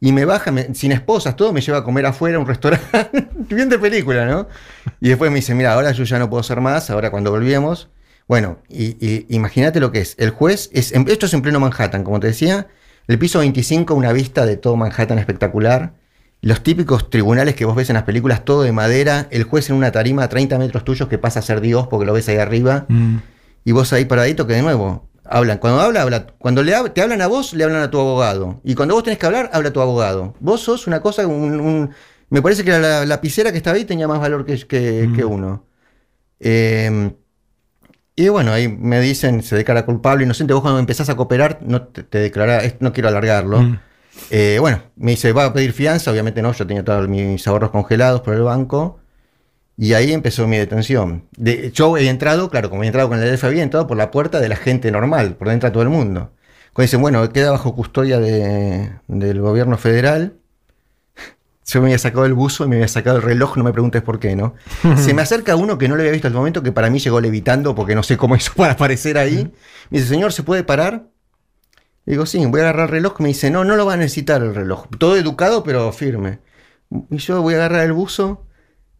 y 0.00 0.12
me 0.12 0.24
baja, 0.24 0.52
sin 0.74 0.92
esposas, 0.92 1.34
todo, 1.34 1.52
me 1.52 1.60
lleva 1.60 1.78
a 1.78 1.84
comer 1.84 2.06
afuera 2.06 2.36
a 2.36 2.40
un 2.40 2.46
restaurante, 2.46 2.86
bien 3.50 3.68
de 3.68 3.78
película, 3.78 4.26
¿no? 4.26 4.46
Y 5.00 5.08
después 5.08 5.30
me 5.30 5.36
dice, 5.36 5.54
mira, 5.54 5.72
ahora 5.72 5.90
yo 5.90 6.04
ya 6.04 6.18
no 6.20 6.28
puedo 6.30 6.40
hacer 6.40 6.60
más, 6.60 6.90
ahora 6.90 7.10
cuando 7.10 7.30
volvíamos, 7.32 7.88
bueno, 8.28 8.58
y, 8.68 8.96
y 9.04 9.26
imagínate 9.30 9.80
lo 9.80 9.90
que 9.90 10.00
es, 10.00 10.14
el 10.18 10.30
juez, 10.30 10.70
es, 10.72 10.92
esto 10.92 11.26
es 11.26 11.34
en 11.34 11.42
pleno 11.42 11.58
Manhattan, 11.58 12.04
como 12.04 12.20
te 12.20 12.28
decía, 12.28 12.68
el 13.08 13.18
piso 13.18 13.40
25, 13.40 13.94
una 13.94 14.12
vista 14.12 14.46
de 14.46 14.56
todo 14.56 14.76
Manhattan 14.76 15.18
espectacular, 15.18 15.94
los 16.40 16.62
típicos 16.62 17.10
tribunales 17.10 17.54
que 17.54 17.64
vos 17.64 17.74
ves 17.74 17.90
en 17.90 17.94
las 17.94 18.04
películas, 18.04 18.44
todo 18.44 18.62
de 18.62 18.72
madera, 18.72 19.26
el 19.30 19.42
juez 19.44 19.70
en 19.70 19.76
una 19.76 19.90
tarima 19.92 20.22
a 20.24 20.28
30 20.28 20.58
metros 20.58 20.84
tuyos 20.84 21.08
que 21.08 21.18
pasa 21.18 21.40
a 21.40 21.42
ser 21.42 21.60
Dios 21.60 21.88
porque 21.88 22.06
lo 22.06 22.12
ves 22.12 22.28
ahí 22.28 22.36
arriba, 22.36 22.86
Mm. 22.88 23.16
y 23.64 23.72
vos 23.72 23.92
ahí 23.92 24.04
paradito 24.04 24.46
que 24.46 24.54
de 24.54 24.62
nuevo 24.62 25.08
hablan. 25.24 25.58
Cuando 25.58 25.80
habla, 25.80 26.02
habla. 26.02 26.26
Cuando 26.38 26.62
le 26.62 26.74
hab- 26.74 26.92
te 26.94 27.02
hablan 27.02 27.20
a 27.22 27.26
vos, 27.26 27.52
le 27.54 27.64
hablan 27.64 27.82
a 27.82 27.90
tu 27.90 27.98
abogado. 28.00 28.60
Y 28.64 28.74
cuando 28.74 28.94
vos 28.94 29.02
tenés 29.04 29.18
que 29.18 29.26
hablar, 29.26 29.50
habla 29.52 29.72
tu 29.72 29.80
abogado. 29.80 30.34
Vos 30.40 30.60
sos 30.62 30.86
una 30.86 31.00
cosa, 31.00 31.26
un, 31.26 31.60
un- 31.60 31.90
me 32.30 32.40
parece 32.40 32.64
que 32.64 32.70
la, 32.70 32.78
la 32.78 33.06
lapicera 33.06 33.50
que 33.52 33.58
estaba 33.58 33.76
ahí 33.76 33.84
tenía 33.84 34.06
más 34.08 34.20
valor 34.20 34.46
que, 34.46 34.56
que- 34.66 35.06
Mm. 35.08 35.16
que 35.16 35.24
uno. 35.24 35.64
Eh, 36.40 37.12
y 38.16 38.28
bueno, 38.28 38.52
ahí 38.52 38.68
me 38.68 39.00
dicen, 39.00 39.42
se 39.42 39.54
declara 39.56 39.84
culpable, 39.84 40.24
inocente. 40.24 40.52
Vos 40.52 40.62
cuando 40.62 40.80
empezás 40.80 41.08
a 41.08 41.14
cooperar, 41.16 41.60
no 41.62 41.82
te, 41.82 42.02
te 42.02 42.18
declarás, 42.18 42.74
no 42.80 42.92
quiero 42.92 43.08
alargarlo. 43.08 43.62
Mm. 43.62 43.78
Eh, 44.30 44.58
bueno, 44.60 44.82
me 44.96 45.12
dice, 45.12 45.32
va 45.32 45.46
a 45.46 45.52
pedir 45.52 45.72
fianza, 45.72 46.10
obviamente 46.10 46.42
no, 46.42 46.52
yo 46.52 46.66
tenía 46.66 46.84
todos 46.84 47.08
mis 47.08 47.46
ahorros 47.48 47.70
congelados 47.70 48.20
por 48.20 48.34
el 48.34 48.42
banco. 48.42 48.98
Y 49.76 49.94
ahí 49.94 50.12
empezó 50.12 50.46
mi 50.48 50.56
detención. 50.56 51.24
De, 51.36 51.70
yo 51.72 51.96
he 51.96 52.08
entrado, 52.08 52.50
claro, 52.50 52.68
como 52.68 52.82
he 52.82 52.86
entrado 52.86 53.08
con 53.08 53.22
el 53.22 53.38
FBI, 53.38 53.60
he 53.60 53.62
entrado 53.62 53.86
por 53.86 53.96
la 53.96 54.10
puerta 54.10 54.40
de 54.40 54.48
la 54.48 54.56
gente 54.56 54.90
normal, 54.90 55.34
por 55.36 55.48
dentro 55.48 55.68
de 55.68 55.72
todo 55.72 55.82
el 55.84 55.88
mundo. 55.88 56.32
Cuando 56.72 56.86
dicen, 56.86 57.00
bueno, 57.00 57.28
queda 57.32 57.52
bajo 57.52 57.74
custodia 57.74 58.18
de- 58.18 58.90
del 59.06 59.40
gobierno 59.40 59.78
federal. 59.78 60.34
Yo 61.66 61.80
me 61.80 61.86
había 61.86 61.98
sacado 61.98 62.24
el 62.26 62.34
buzo 62.34 62.64
y 62.64 62.68
me 62.68 62.76
había 62.76 62.88
sacado 62.88 63.16
el 63.18 63.22
reloj, 63.22 63.56
no 63.56 63.64
me 63.64 63.72
preguntes 63.72 64.02
por 64.02 64.18
qué, 64.18 64.34
¿no? 64.34 64.54
Se 64.96 65.14
me 65.14 65.22
acerca 65.22 65.54
uno 65.54 65.78
que 65.78 65.86
no 65.88 65.94
lo 65.94 66.00
había 66.00 66.12
visto 66.12 66.26
hasta 66.26 66.34
el 66.36 66.38
momento, 66.40 66.62
que 66.62 66.72
para 66.72 66.90
mí 66.90 66.98
llegó 66.98 67.20
levitando, 67.20 67.74
porque 67.74 67.94
no 67.94 68.02
sé 68.02 68.16
cómo 68.16 68.34
hizo 68.36 68.52
para 68.54 68.72
aparecer 68.72 69.16
ahí. 69.16 69.52
Me 69.90 69.98
dice, 69.98 70.08
señor, 70.10 70.32
¿se 70.32 70.42
puede 70.42 70.64
parar? 70.64 71.04
Digo, 72.08 72.24
sí, 72.24 72.44
voy 72.46 72.60
a 72.60 72.64
agarrar 72.64 72.86
el 72.86 72.92
reloj. 72.92 73.20
Me 73.20 73.28
dice, 73.28 73.50
no, 73.50 73.64
no 73.64 73.76
lo 73.76 73.84
va 73.84 73.92
a 73.92 73.96
necesitar 73.98 74.42
el 74.42 74.54
reloj. 74.54 74.86
Todo 74.98 75.18
educado, 75.18 75.62
pero 75.62 75.92
firme. 75.92 76.38
Y 77.10 77.18
yo 77.18 77.42
voy 77.42 77.52
a 77.52 77.58
agarrar 77.58 77.84
el 77.84 77.92
buzo. 77.92 78.46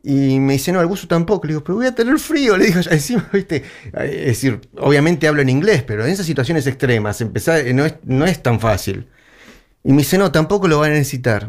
Y 0.02 0.38
me 0.40 0.54
dice, 0.54 0.72
no, 0.72 0.80
el 0.82 0.86
buzo 0.86 1.08
tampoco. 1.08 1.46
Le 1.46 1.54
digo, 1.54 1.64
pero 1.64 1.76
voy 1.76 1.86
a 1.86 1.94
tener 1.94 2.18
frío. 2.18 2.58
Le 2.58 2.66
digo, 2.66 2.80
encima, 2.90 3.26
viste. 3.32 3.64
Es 3.94 4.26
decir, 4.26 4.60
obviamente 4.76 5.26
hablo 5.26 5.40
en 5.40 5.48
inglés, 5.48 5.82
pero 5.84 6.04
en 6.04 6.10
esas 6.10 6.26
situaciones 6.26 6.66
extremas, 6.66 7.22
empezar, 7.22 7.66
eh, 7.66 7.72
no 7.72 7.86
es, 7.86 7.94
no 8.04 8.26
es 8.26 8.42
tan 8.42 8.60
fácil. 8.60 9.08
Y 9.82 9.92
me 9.92 9.98
dice, 9.98 10.18
no, 10.18 10.30
tampoco 10.30 10.68
lo 10.68 10.80
va 10.80 10.86
a 10.86 10.90
necesitar. 10.90 11.48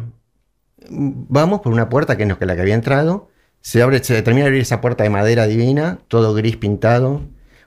Vamos 0.90 1.60
por 1.60 1.74
una 1.74 1.90
puerta 1.90 2.16
que 2.16 2.26
no 2.26 2.38
es 2.40 2.48
la 2.48 2.56
que 2.56 2.62
había 2.62 2.76
entrado. 2.76 3.30
Se 3.60 3.82
abre, 3.82 4.02
se 4.02 4.22
termina 4.22 4.46
de 4.46 4.48
abrir 4.48 4.62
esa 4.62 4.80
puerta 4.80 5.04
de 5.04 5.10
madera 5.10 5.46
divina, 5.46 6.00
todo 6.08 6.34
gris 6.34 6.56
pintado. 6.56 7.22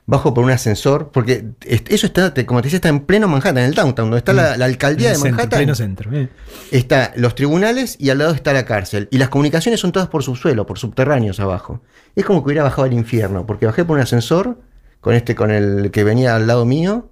Bajo 0.04 0.34
por 0.34 0.42
un 0.42 0.50
ascensor, 0.50 1.10
porque 1.12 1.44
eso 1.60 2.06
está, 2.06 2.34
como 2.44 2.60
te 2.60 2.66
decía, 2.66 2.78
está 2.78 2.88
en 2.88 3.00
pleno 3.00 3.28
Manhattan, 3.28 3.58
en 3.58 3.64
el 3.66 3.74
downtown, 3.74 4.10
donde 4.10 4.18
está 4.18 4.32
la, 4.32 4.56
la 4.56 4.64
alcaldía 4.64 5.08
En 5.08 5.12
de 5.14 5.18
centro, 5.20 5.36
Manhattan 5.36 5.58
pleno 5.58 5.74
centro. 5.76 6.12
eh. 6.12 6.28
está 6.72 7.12
los 7.14 7.36
tribunales 7.36 7.96
y 8.00 8.10
al 8.10 8.18
lado 8.18 8.32
está 8.34 8.52
la 8.52 8.64
cárcel. 8.64 9.06
Y 9.12 9.18
las 9.18 9.28
comunicaciones 9.28 9.78
son 9.78 9.92
todas 9.92 10.08
por 10.08 10.24
subsuelo, 10.24 10.66
por 10.66 10.78
subterráneos 10.78 11.38
abajo. 11.38 11.82
Es 12.16 12.24
como 12.24 12.40
que 12.42 12.46
hubiera 12.46 12.64
bajado 12.64 12.82
al 12.82 12.92
infierno, 12.94 13.46
porque 13.46 13.64
bajé 13.66 13.84
por 13.84 13.96
un 13.96 14.02
ascensor 14.02 14.58
con 15.00 15.14
este, 15.14 15.36
con 15.36 15.52
el 15.52 15.92
que 15.92 16.02
venía 16.02 16.34
al 16.34 16.48
lado 16.48 16.64
mío. 16.64 17.08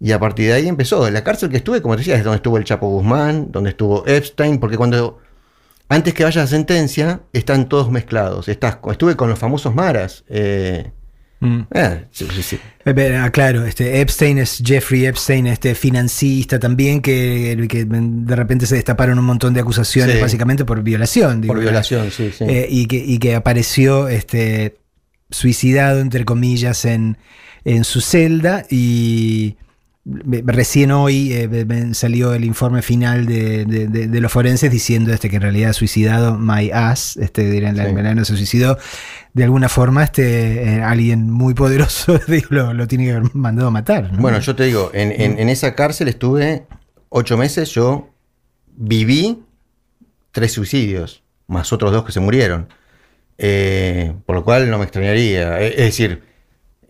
Y 0.00 0.10
a 0.10 0.18
partir 0.18 0.48
de 0.48 0.54
ahí 0.54 0.66
empezó. 0.66 1.08
La 1.10 1.22
cárcel 1.22 1.48
que 1.50 1.58
estuve, 1.58 1.80
como 1.80 1.94
te 1.94 1.98
decía, 2.00 2.16
es 2.16 2.24
donde 2.24 2.36
estuvo 2.36 2.56
el 2.56 2.64
Chapo 2.64 2.88
Guzmán, 2.88 3.52
donde 3.52 3.70
estuvo 3.70 4.04
Epstein, 4.06 4.58
porque 4.58 4.76
cuando 4.76 5.18
antes 5.88 6.12
que 6.14 6.24
vaya 6.24 6.40
la 6.40 6.46
sentencia, 6.48 7.20
están 7.32 7.68
todos 7.68 7.90
mezclados. 7.90 8.48
Estás, 8.48 8.78
estuve 8.90 9.14
con 9.14 9.28
los 9.28 9.38
famosos 9.38 9.74
maras. 9.74 10.24
eh, 10.28 10.90
Mm. 11.40 11.60
eh, 11.72 12.04
sí, 12.10 12.26
sí, 12.34 12.42
sí. 12.42 12.58
Eh, 12.84 12.92
pero, 12.94 13.22
ah, 13.24 13.30
claro, 13.30 13.64
este 13.64 14.00
Epstein 14.02 14.36
es 14.38 14.62
Jeffrey 14.64 15.06
Epstein, 15.06 15.46
este 15.46 15.74
financista 15.74 16.58
también, 16.58 17.00
que, 17.00 17.66
que 17.68 17.86
de 17.86 18.36
repente 18.36 18.66
se 18.66 18.74
destaparon 18.74 19.18
un 19.18 19.24
montón 19.24 19.54
de 19.54 19.60
acusaciones, 19.60 20.16
Sí. 20.16 20.20
básicamente 20.22 20.64
por 20.66 20.82
violación. 20.82 21.40
digo, 21.40 21.54
Por 21.54 21.62
violación, 21.62 22.10
sí, 22.10 22.30
sí. 22.36 22.44
eh, 22.46 22.66
y, 22.70 22.86
que, 22.86 22.96
y 22.98 23.18
que 23.18 23.34
apareció 23.34 24.08
este, 24.08 24.76
suicidado, 25.30 26.00
entre 26.00 26.24
comillas, 26.26 26.84
en, 26.84 27.16
en 27.64 27.84
su 27.84 28.00
celda 28.02 28.66
y, 28.70 29.56
recién 30.04 30.92
hoy 30.92 31.32
eh, 31.32 31.90
salió 31.92 32.32
el 32.32 32.44
informe 32.44 32.80
final 32.82 33.26
de, 33.26 33.64
de- 33.66 33.86
de- 33.86 34.08
de 34.08 34.20
los 34.20 34.32
forenses 34.32 34.70
diciendo 34.70 35.12
este 35.12 35.28
que 35.28 35.36
en 35.36 35.42
realidad 35.42 35.70
ha 35.70 35.72
suicidado 35.74 36.38
my 36.38 36.70
ass, 36.72 37.16
este 37.18 37.50
dirán 37.50 37.76
la 37.76 37.86
Sí. 37.86 37.92
no 38.14 38.24
se 38.24 38.36
suicidó. 38.36 38.78
De 39.34 39.44
alguna 39.44 39.68
forma, 39.68 40.02
este 40.02 40.62
eh, 40.76 40.82
alguien 40.82 41.30
muy 41.30 41.54
poderoso 41.54 42.18
lo, 42.50 42.72
lo 42.74 42.88
tiene 42.88 43.04
que 43.04 43.12
haber 43.12 43.34
mandado 43.34 43.68
a 43.68 43.70
matar. 43.70 44.12
¿no? 44.12 44.20
Bueno, 44.20 44.40
yo 44.40 44.56
te 44.56 44.64
digo, 44.64 44.90
en, 44.94 45.12
en- 45.12 45.38
en 45.38 45.48
esa 45.48 45.74
cárcel 45.74 46.08
estuve 46.08 46.66
ocho 47.10 47.36
meses, 47.36 47.70
yo 47.70 48.08
viví 48.76 49.42
tres 50.32 50.52
suicidios, 50.52 51.22
más 51.46 51.72
otros 51.72 51.92
dos 51.92 52.04
que 52.04 52.12
se 52.12 52.20
murieron. 52.20 52.68
Eh, 53.42 54.14
por 54.26 54.36
lo 54.36 54.44
cual 54.44 54.70
no 54.70 54.78
me 54.78 54.84
extrañaría. 54.84 55.60
Es 55.60 55.76
decir, 55.76 56.22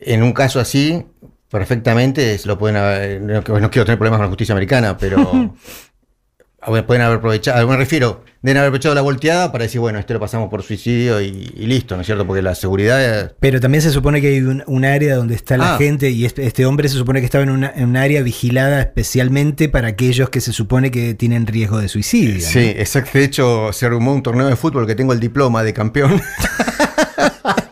en 0.01 0.23
un 0.23 0.33
caso 0.33 0.59
así, 0.61 1.05
perfectamente 1.51 2.39
se 2.39 2.47
lo 2.49 2.59
pueden 2.59 2.77
haber- 2.77 3.21
no, 3.21 3.43
quiero 3.43 3.85
tener 3.85 3.99
problemas 3.99 4.19
con 4.19 4.27
la 4.27 4.29
justicia 4.29 4.53
americana, 4.55 4.97
pero 4.97 5.55
pueden 6.87 7.03
haber 7.03 7.19
aprovechado, 7.19 7.67
me 7.67 7.77
refiero, 7.77 8.23
deben 8.43 8.59
haber 8.59 8.69
aprovechado 8.69 8.95
la 8.95 9.01
volteada 9.01 9.51
para 9.51 9.65
decir, 9.65 9.81
bueno, 9.81 9.99
este 9.99 10.13
lo 10.13 10.21
pasamos 10.21 10.51
por 10.51 10.63
suicidio 10.63 11.21
y, 11.21 11.51
y 11.57 11.67
listo, 11.67 11.95
¿no 11.97 12.03
es 12.03 12.07
cierto? 12.07 12.27
Porque 12.27 12.43
la 12.43 12.55
seguridad... 12.55 13.33
Pero 13.41 13.61
también 13.61 13.81
se 13.83 13.91
supone 13.91 14.21
que 14.21 14.29
hay 14.29 14.41
un, 14.43 14.63
un 14.67 14.85
área 14.85 15.17
donde 15.17 15.35
está 15.35 15.57
la 15.57 15.75
Ah. 15.75 15.79
gente 15.79 16.11
y 16.11 16.25
este, 16.27 16.47
este 16.47 16.67
hombre 16.67 16.89
se 16.91 16.97
supone 16.97 17.21
que 17.21 17.25
estaba 17.27 17.45
en 17.45 17.51
una, 17.51 17.73
en 17.75 17.89
un 17.89 17.97
área 17.97 18.23
vigilada 18.23 18.81
especialmente 18.81 19.69
para 19.71 19.89
aquellos 19.89 20.29
que 20.31 20.41
se 20.43 20.53
supone 20.53 20.91
que 20.91 21.15
tienen 21.15 21.47
riesgo 21.47 21.79
de 21.81 21.89
suicidio. 21.89 22.35
¿no? 22.35 22.41
Sí, 22.41 22.75
exacto. 22.77 23.11
De 23.15 23.25
hecho, 23.25 23.73
se 23.73 23.87
armó 23.87 24.13
un 24.13 24.23
torneo 24.23 24.47
de 24.47 24.57
fútbol 24.57 24.87
que 24.87 24.95
tengo 24.95 25.13
el 25.15 25.21
diploma 25.21 25.63
de 25.63 25.73
campeón. 25.73 26.21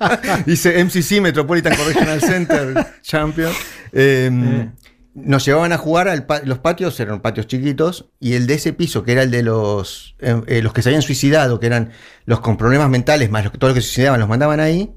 Dice 0.46 0.82
MCC 0.84 1.20
Metropolitan 1.20 1.74
Correctional 1.76 2.20
Center 2.20 2.86
Champion. 3.02 3.52
Eh, 3.92 4.68
Nos 5.14 5.44
llevaban 5.44 5.72
a 5.72 5.78
jugar 5.78 6.26
pa- 6.26 6.42
los 6.44 6.58
patios, 6.60 6.98
eran 7.00 7.20
patios 7.20 7.46
chiquitos, 7.48 8.08
y 8.20 8.34
el 8.34 8.46
de 8.46 8.54
ese 8.54 8.72
piso, 8.72 9.02
que 9.02 9.12
era 9.12 9.22
el 9.24 9.30
de 9.32 9.42
los, 9.42 10.14
eh, 10.20 10.40
eh, 10.46 10.62
los 10.62 10.72
que 10.72 10.82
se 10.82 10.90
habían 10.90 11.02
suicidado, 11.02 11.58
que 11.58 11.66
eran 11.66 11.90
los 12.24 12.38
con 12.40 12.56
problemas 12.56 12.88
mentales, 12.88 13.28
más 13.30 13.42
los, 13.42 13.52
que- 13.52 13.58
todos 13.58 13.70
los 13.74 13.78
que 13.78 13.82
se 13.82 13.88
suicidaban, 13.88 14.20
los 14.20 14.28
mandaban 14.28 14.60
ahí. 14.60 14.92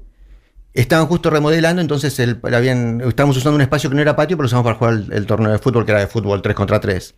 Estaban 0.74 1.06
justo 1.06 1.28
remodelando, 1.28 1.82
entonces 1.82 2.18
el, 2.20 2.38
habían, 2.54 3.02
estábamos 3.06 3.36
usando 3.36 3.56
un 3.56 3.62
espacio 3.62 3.90
que 3.90 3.96
no 3.96 4.02
era 4.02 4.14
patio, 4.16 4.36
pero 4.36 4.44
lo 4.44 4.46
usamos 4.46 4.64
para 4.64 4.76
jugar 4.76 4.94
el, 4.94 5.12
el 5.12 5.26
torneo 5.26 5.50
de 5.52 5.58
fútbol, 5.58 5.84
que 5.84 5.90
era 5.92 6.00
de 6.00 6.06
fútbol 6.06 6.40
3 6.40 6.54
contra 6.54 6.78
3. 6.80 7.14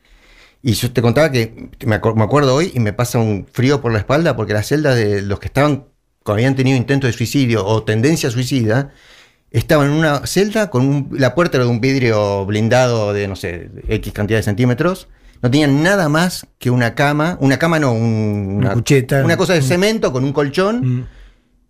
Y 0.62 0.72
yo 0.72 0.90
te 0.90 1.02
contaba 1.02 1.30
que 1.30 1.68
me 1.84 1.94
acuerdo 1.96 2.54
hoy 2.54 2.72
y 2.74 2.80
me 2.80 2.94
pasa 2.94 3.18
un 3.18 3.46
frío 3.52 3.82
por 3.82 3.92
la 3.92 3.98
espalda 3.98 4.34
porque 4.34 4.54
las 4.54 4.66
celdas 4.66 4.96
de 4.96 5.20
los 5.20 5.38
que 5.38 5.46
estaban, 5.48 5.84
que 6.24 6.32
habían 6.32 6.54
tenido 6.56 6.76
intento 6.76 7.06
de 7.06 7.12
suicidio 7.12 7.64
o 7.66 7.82
tendencia 7.82 8.30
suicida, 8.30 8.90
estaban 9.50 9.88
en 9.88 9.92
una 9.92 10.26
celda 10.26 10.70
con 10.70 10.86
un- 10.86 11.08
la 11.12 11.34
puerta 11.34 11.58
era 11.58 11.64
de 11.64 11.70
un 11.70 11.80
vidrio 11.80 12.44
blindado 12.46 13.12
de, 13.12 13.28
no 13.28 13.36
sé, 13.36 13.70
X 13.88 14.12
cantidad 14.12 14.38
de 14.38 14.42
centímetros. 14.42 15.08
No 15.42 15.50
tenían 15.50 15.82
nada 15.82 16.08
más 16.08 16.46
que 16.58 16.70
una 16.70 16.94
cama, 16.94 17.36
una 17.40 17.58
cama 17.58 17.78
no, 17.78 17.92
un- 17.92 18.56
Una 18.58 18.72
cucheta. 18.72 19.22
Una 19.24 19.36
cosa 19.36 19.52
de 19.52 19.62
cemento 19.62 20.12
con 20.12 20.24
un 20.24 20.32
colchón 20.32 20.80
Mm. 21.00 21.06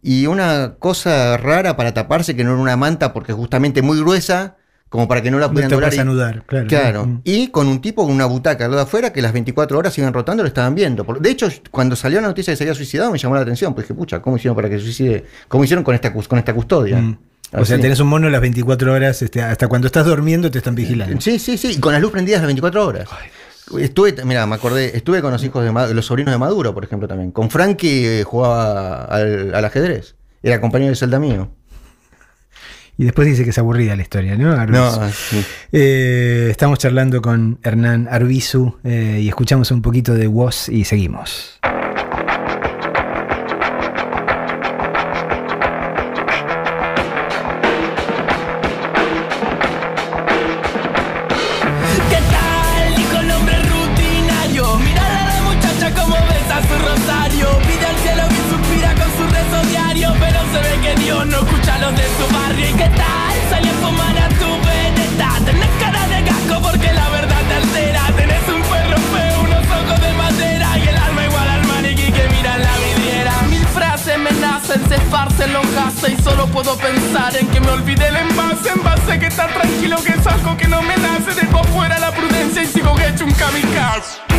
y 0.02 0.26
una 0.26 0.76
cosa 0.78 1.36
rara 1.36 1.76
para 1.76 1.92
taparse 1.92 2.36
que 2.36 2.44
no 2.44 2.52
era 2.52 2.60
una 2.62 2.76
manta 2.76 3.12
porque 3.12 3.32
justamente 3.32 3.82
muy 3.82 3.98
gruesa, 3.98 4.56
como 4.94 5.08
para 5.08 5.20
que 5.22 5.30
no 5.32 5.40
la 5.40 5.48
No 5.48 5.52
pudieran 5.54 5.70
doblar. 5.72 5.90
vas 5.90 5.96
y- 5.96 6.00
anudar, 6.00 6.42
claro. 6.46 6.66
Claro. 6.68 7.06
Mm. 7.06 7.20
Y 7.24 7.48
con 7.48 7.66
un 7.66 7.80
tipo 7.80 8.04
con 8.06 8.14
una 8.14 8.26
butaca 8.26 8.66
al 8.66 8.70
lado 8.70 8.84
de 8.84 8.88
afuera 8.88 9.12
que 9.12 9.20
las 9.22 9.32
24 9.32 9.76
horas 9.76 9.98
iban 9.98 10.14
rotando 10.14 10.44
lo 10.44 10.46
estaban 10.46 10.76
viendo. 10.76 11.04
De 11.18 11.30
hecho, 11.30 11.48
cuando 11.72 11.96
salió 11.96 12.20
la 12.20 12.28
noticia 12.28 12.52
de 12.52 12.54
que 12.54 12.58
se 12.58 12.62
había 12.62 12.74
suicidado 12.76 13.10
me 13.10 13.18
llamó 13.18 13.34
la 13.34 13.40
atención. 13.40 13.74
Pues 13.74 13.88
dije, 13.88 13.94
pucha, 13.94 14.22
¿cómo 14.22 14.36
hicieron 14.36 14.54
para 14.54 14.70
que 14.70 14.78
se 14.78 14.84
suicide? 14.84 15.24
¿Cómo 15.48 15.64
hicieron 15.64 15.82
con 15.82 15.96
esta, 15.96 16.12
con 16.12 16.38
esta 16.38 16.54
custodia? 16.54 16.98
Mm. 16.98 17.18
O 17.54 17.64
sea, 17.64 17.76
tenés 17.80 17.98
un 17.98 18.06
mono 18.06 18.30
las 18.30 18.40
24 18.40 18.92
horas, 18.92 19.20
este, 19.20 19.42
hasta 19.42 19.66
cuando 19.66 19.88
estás 19.88 20.06
durmiendo 20.06 20.48
te 20.48 20.58
están 20.58 20.76
vigilando. 20.76 21.20
Sí, 21.20 21.40
sí, 21.40 21.58
sí. 21.58 21.72
Y 21.72 21.80
con 21.80 21.92
las 21.92 22.00
luz 22.00 22.12
prendidas 22.12 22.40
las 22.42 22.46
24 22.46 22.86
horas. 22.86 23.08
Estuve, 23.80 24.14
mira, 24.24 24.46
me 24.46 24.54
acordé, 24.54 24.96
estuve 24.96 25.22
con 25.22 25.32
los 25.32 25.42
hijos 25.42 25.64
de 25.64 25.72
Ma- 25.72 25.88
los 25.88 26.06
sobrinos 26.06 26.32
de 26.32 26.38
Maduro, 26.38 26.72
por 26.72 26.84
ejemplo, 26.84 27.08
también. 27.08 27.32
Con 27.32 27.50
Frankie 27.50 28.20
eh, 28.20 28.22
jugaba 28.24 29.04
al, 29.06 29.54
al 29.54 29.64
ajedrez. 29.64 30.14
Era 30.42 30.60
compañero 30.60 30.90
de 30.90 30.96
celda 30.96 31.18
mío. 31.18 31.50
Y 32.96 33.04
después 33.04 33.26
dice 33.26 33.44
que 33.44 33.50
es 33.50 33.58
aburrida 33.58 33.96
la 33.96 34.02
historia, 34.02 34.36
¿no? 34.36 34.52
Arbizu. 34.52 35.00
No, 35.00 35.10
sí. 35.10 35.44
Eh, 35.72 36.48
estamos 36.50 36.78
charlando 36.78 37.20
con 37.20 37.58
Hernán 37.62 38.08
Arbizu 38.10 38.78
eh, 38.84 39.20
y 39.20 39.28
escuchamos 39.28 39.70
un 39.72 39.82
poquito 39.82 40.14
de 40.14 40.28
Woz 40.28 40.68
y 40.68 40.84
seguimos. 40.84 41.58
Kamikaze. 83.44 84.33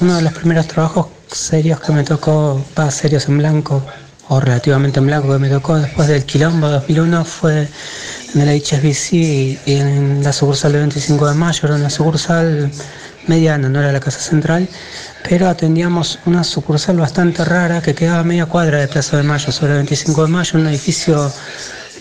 Uno 0.00 0.16
de 0.16 0.22
los 0.22 0.32
primeros 0.32 0.68
trabajos 0.68 1.08
serios 1.26 1.80
que 1.80 1.90
me 1.90 2.04
tocó, 2.04 2.64
va 2.78 2.88
serios 2.92 3.26
en 3.26 3.38
blanco, 3.38 3.82
o 4.28 4.38
relativamente 4.38 5.00
en 5.00 5.06
blanco 5.06 5.32
que 5.32 5.40
me 5.40 5.48
tocó 5.48 5.74
después 5.76 6.06
del 6.06 6.24
quilombo 6.24 6.68
2001 6.68 7.24
fue 7.24 7.68
en 8.32 8.40
el 8.40 8.62
HSBC 8.62 9.12
y 9.12 9.58
en 9.66 10.22
la 10.22 10.32
sucursal 10.32 10.70
del 10.70 10.82
25 10.82 11.26
de 11.26 11.34
mayo. 11.34 11.60
Era 11.64 11.74
una 11.74 11.90
sucursal 11.90 12.70
mediana, 13.26 13.68
no 13.68 13.80
era 13.80 13.90
la 13.90 13.98
casa 13.98 14.20
central, 14.20 14.68
pero 15.28 15.48
atendíamos 15.48 16.20
una 16.26 16.44
sucursal 16.44 16.96
bastante 16.98 17.44
rara 17.44 17.82
que 17.82 17.92
quedaba 17.92 18.20
a 18.20 18.24
media 18.24 18.46
cuadra 18.46 18.78
de 18.78 18.86
Plaza 18.86 19.16
de 19.16 19.24
Mayo, 19.24 19.50
sobre 19.50 19.72
el 19.72 19.78
25 19.78 20.26
de 20.26 20.28
mayo, 20.28 20.58
un 20.60 20.68
edificio 20.68 21.32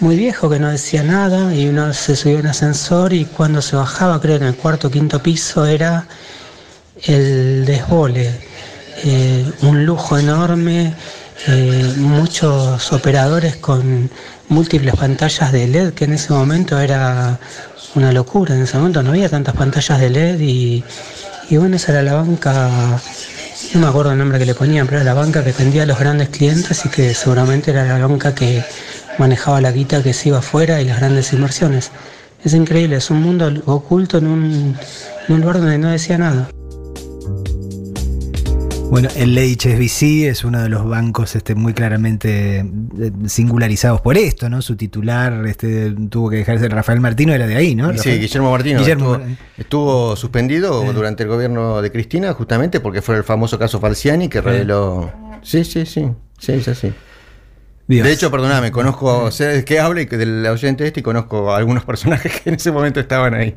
muy 0.01 0.17
viejo 0.17 0.51
que 0.51 0.59
no 0.59 0.69
decía 0.69 1.01
nada 1.01 1.53
y 1.55 1.67
uno 1.67 1.93
se 1.93 2.15
subió 2.15 2.37
en 2.37 2.47
ascensor 2.47 3.11
y 3.11 3.25
cuando 3.25 3.59
se 3.59 3.75
bajaba, 3.75 4.21
creo 4.21 4.35
en 4.35 4.43
el 4.43 4.55
cuarto 4.55 4.89
o 4.89 4.91
quinto 4.91 5.23
piso, 5.23 5.65
era 5.65 6.05
el 7.05 7.65
desbole, 7.65 8.31
eh, 9.03 9.45
un 9.63 9.85
lujo 9.85 10.17
enorme, 10.17 10.93
eh, 11.47 11.93
muchos 11.97 12.93
operadores 12.93 13.57
con 13.57 14.09
múltiples 14.49 14.95
pantallas 14.95 15.51
de 15.51 15.67
LED, 15.67 15.93
que 15.93 16.05
en 16.05 16.13
ese 16.13 16.31
momento 16.31 16.79
era 16.79 17.37
una 17.95 18.11
locura, 18.13 18.55
en 18.55 18.61
ese 18.61 18.77
momento 18.77 19.03
no 19.03 19.09
había 19.11 19.29
tantas 19.29 19.55
pantallas 19.55 19.99
de 19.99 20.09
LED 20.09 20.39
y, 20.39 20.83
y 21.49 21.57
bueno, 21.57 21.75
esa 21.75 21.91
era 21.91 22.03
la 22.03 22.13
banca, 22.13 22.69
no 23.73 23.79
me 23.79 23.87
acuerdo 23.87 24.11
el 24.13 24.17
nombre 24.17 24.39
que 24.39 24.45
le 24.45 24.55
ponían, 24.55 24.85
pero 24.85 25.01
era 25.01 25.13
la 25.13 25.19
banca 25.19 25.43
que 25.43 25.49
atendía 25.49 25.83
a 25.83 25.85
los 25.85 25.99
grandes 25.99 26.29
clientes 26.29 26.85
y 26.85 26.89
que 26.89 27.13
seguramente 27.13 27.71
era 27.71 27.85
la 27.85 28.07
banca 28.07 28.33
que 28.33 28.63
manejaba 29.17 29.59
la 29.59 29.71
guita 29.71 30.01
que 30.01 30.13
se 30.13 30.29
iba 30.29 30.39
afuera 30.39 30.81
y 30.81 30.85
las 30.85 30.99
grandes 30.99 31.33
inversiones. 31.33 31.91
Es 32.45 32.53
increíble, 32.53 32.97
es 32.97 33.09
un 33.09 33.21
mundo 33.21 33.51
oculto 33.65 34.17
en 34.17 34.27
un 34.27 34.77
lugar 35.27 35.59
donde 35.59 35.77
no 35.77 35.89
decía 35.89 36.17
nada. 36.17 36.49
Bueno, 38.93 39.09
el 39.15 39.35
HSBC 39.35 40.27
es 40.27 40.43
uno 40.43 40.61
de 40.61 40.69
los 40.69 40.87
bancos 40.87 41.35
este, 41.35 41.55
muy 41.55 41.73
claramente 41.73 42.59
eh, 42.59 43.11
singularizados 43.25 44.01
por 44.01 44.19
esto, 44.19 44.49
¿no? 44.49 44.61
Su 44.61 44.75
titular 44.75 45.47
este, 45.47 45.95
tuvo 46.11 46.29
que 46.29 46.35
dejarse. 46.35 46.69
Rafael 46.69 46.99
Martino 46.99 47.33
era 47.33 47.47
de 47.47 47.55
ahí, 47.55 47.73
¿no? 47.73 47.97
Sí, 47.97 48.11
Guillermo 48.19 48.51
Martino 48.51 48.81
Guillermo, 48.81 49.15
estuvo, 49.15 49.35
estuvo 49.57 50.15
suspendido 50.15 50.93
durante 50.93 51.23
el 51.23 51.29
gobierno 51.29 51.81
de 51.81 51.91
Cristina, 51.91 52.33
justamente 52.33 52.81
porque 52.81 53.01
fue 53.01 53.17
el 53.17 53.23
famoso 53.23 53.57
caso 53.57 53.79
Falciani 53.79 54.29
que 54.29 54.41
reveló. 54.41 55.11
Sí, 55.41 55.65
sí, 55.65 55.87
sí. 55.87 56.11
Sí, 56.37 56.51
es 56.51 56.67
así. 56.67 56.93
Dios. 57.87 58.05
De 58.05 58.13
hecho, 58.13 58.29
perdóname, 58.29 58.69
conozco, 58.69 59.31
sé 59.31 59.45
de 59.45 59.65
qué 59.65 59.79
habla 59.79 60.01
y 60.01 60.05
que 60.05 60.17
del 60.17 60.45
oyente 60.45 60.85
este 60.85 60.99
y 60.99 61.03
conozco 61.03 61.51
a 61.51 61.57
algunos 61.57 61.83
personajes 61.83 62.41
que 62.41 62.49
en 62.51 62.57
ese 62.57 62.71
momento 62.71 62.99
estaban 62.99 63.33
ahí. 63.33 63.55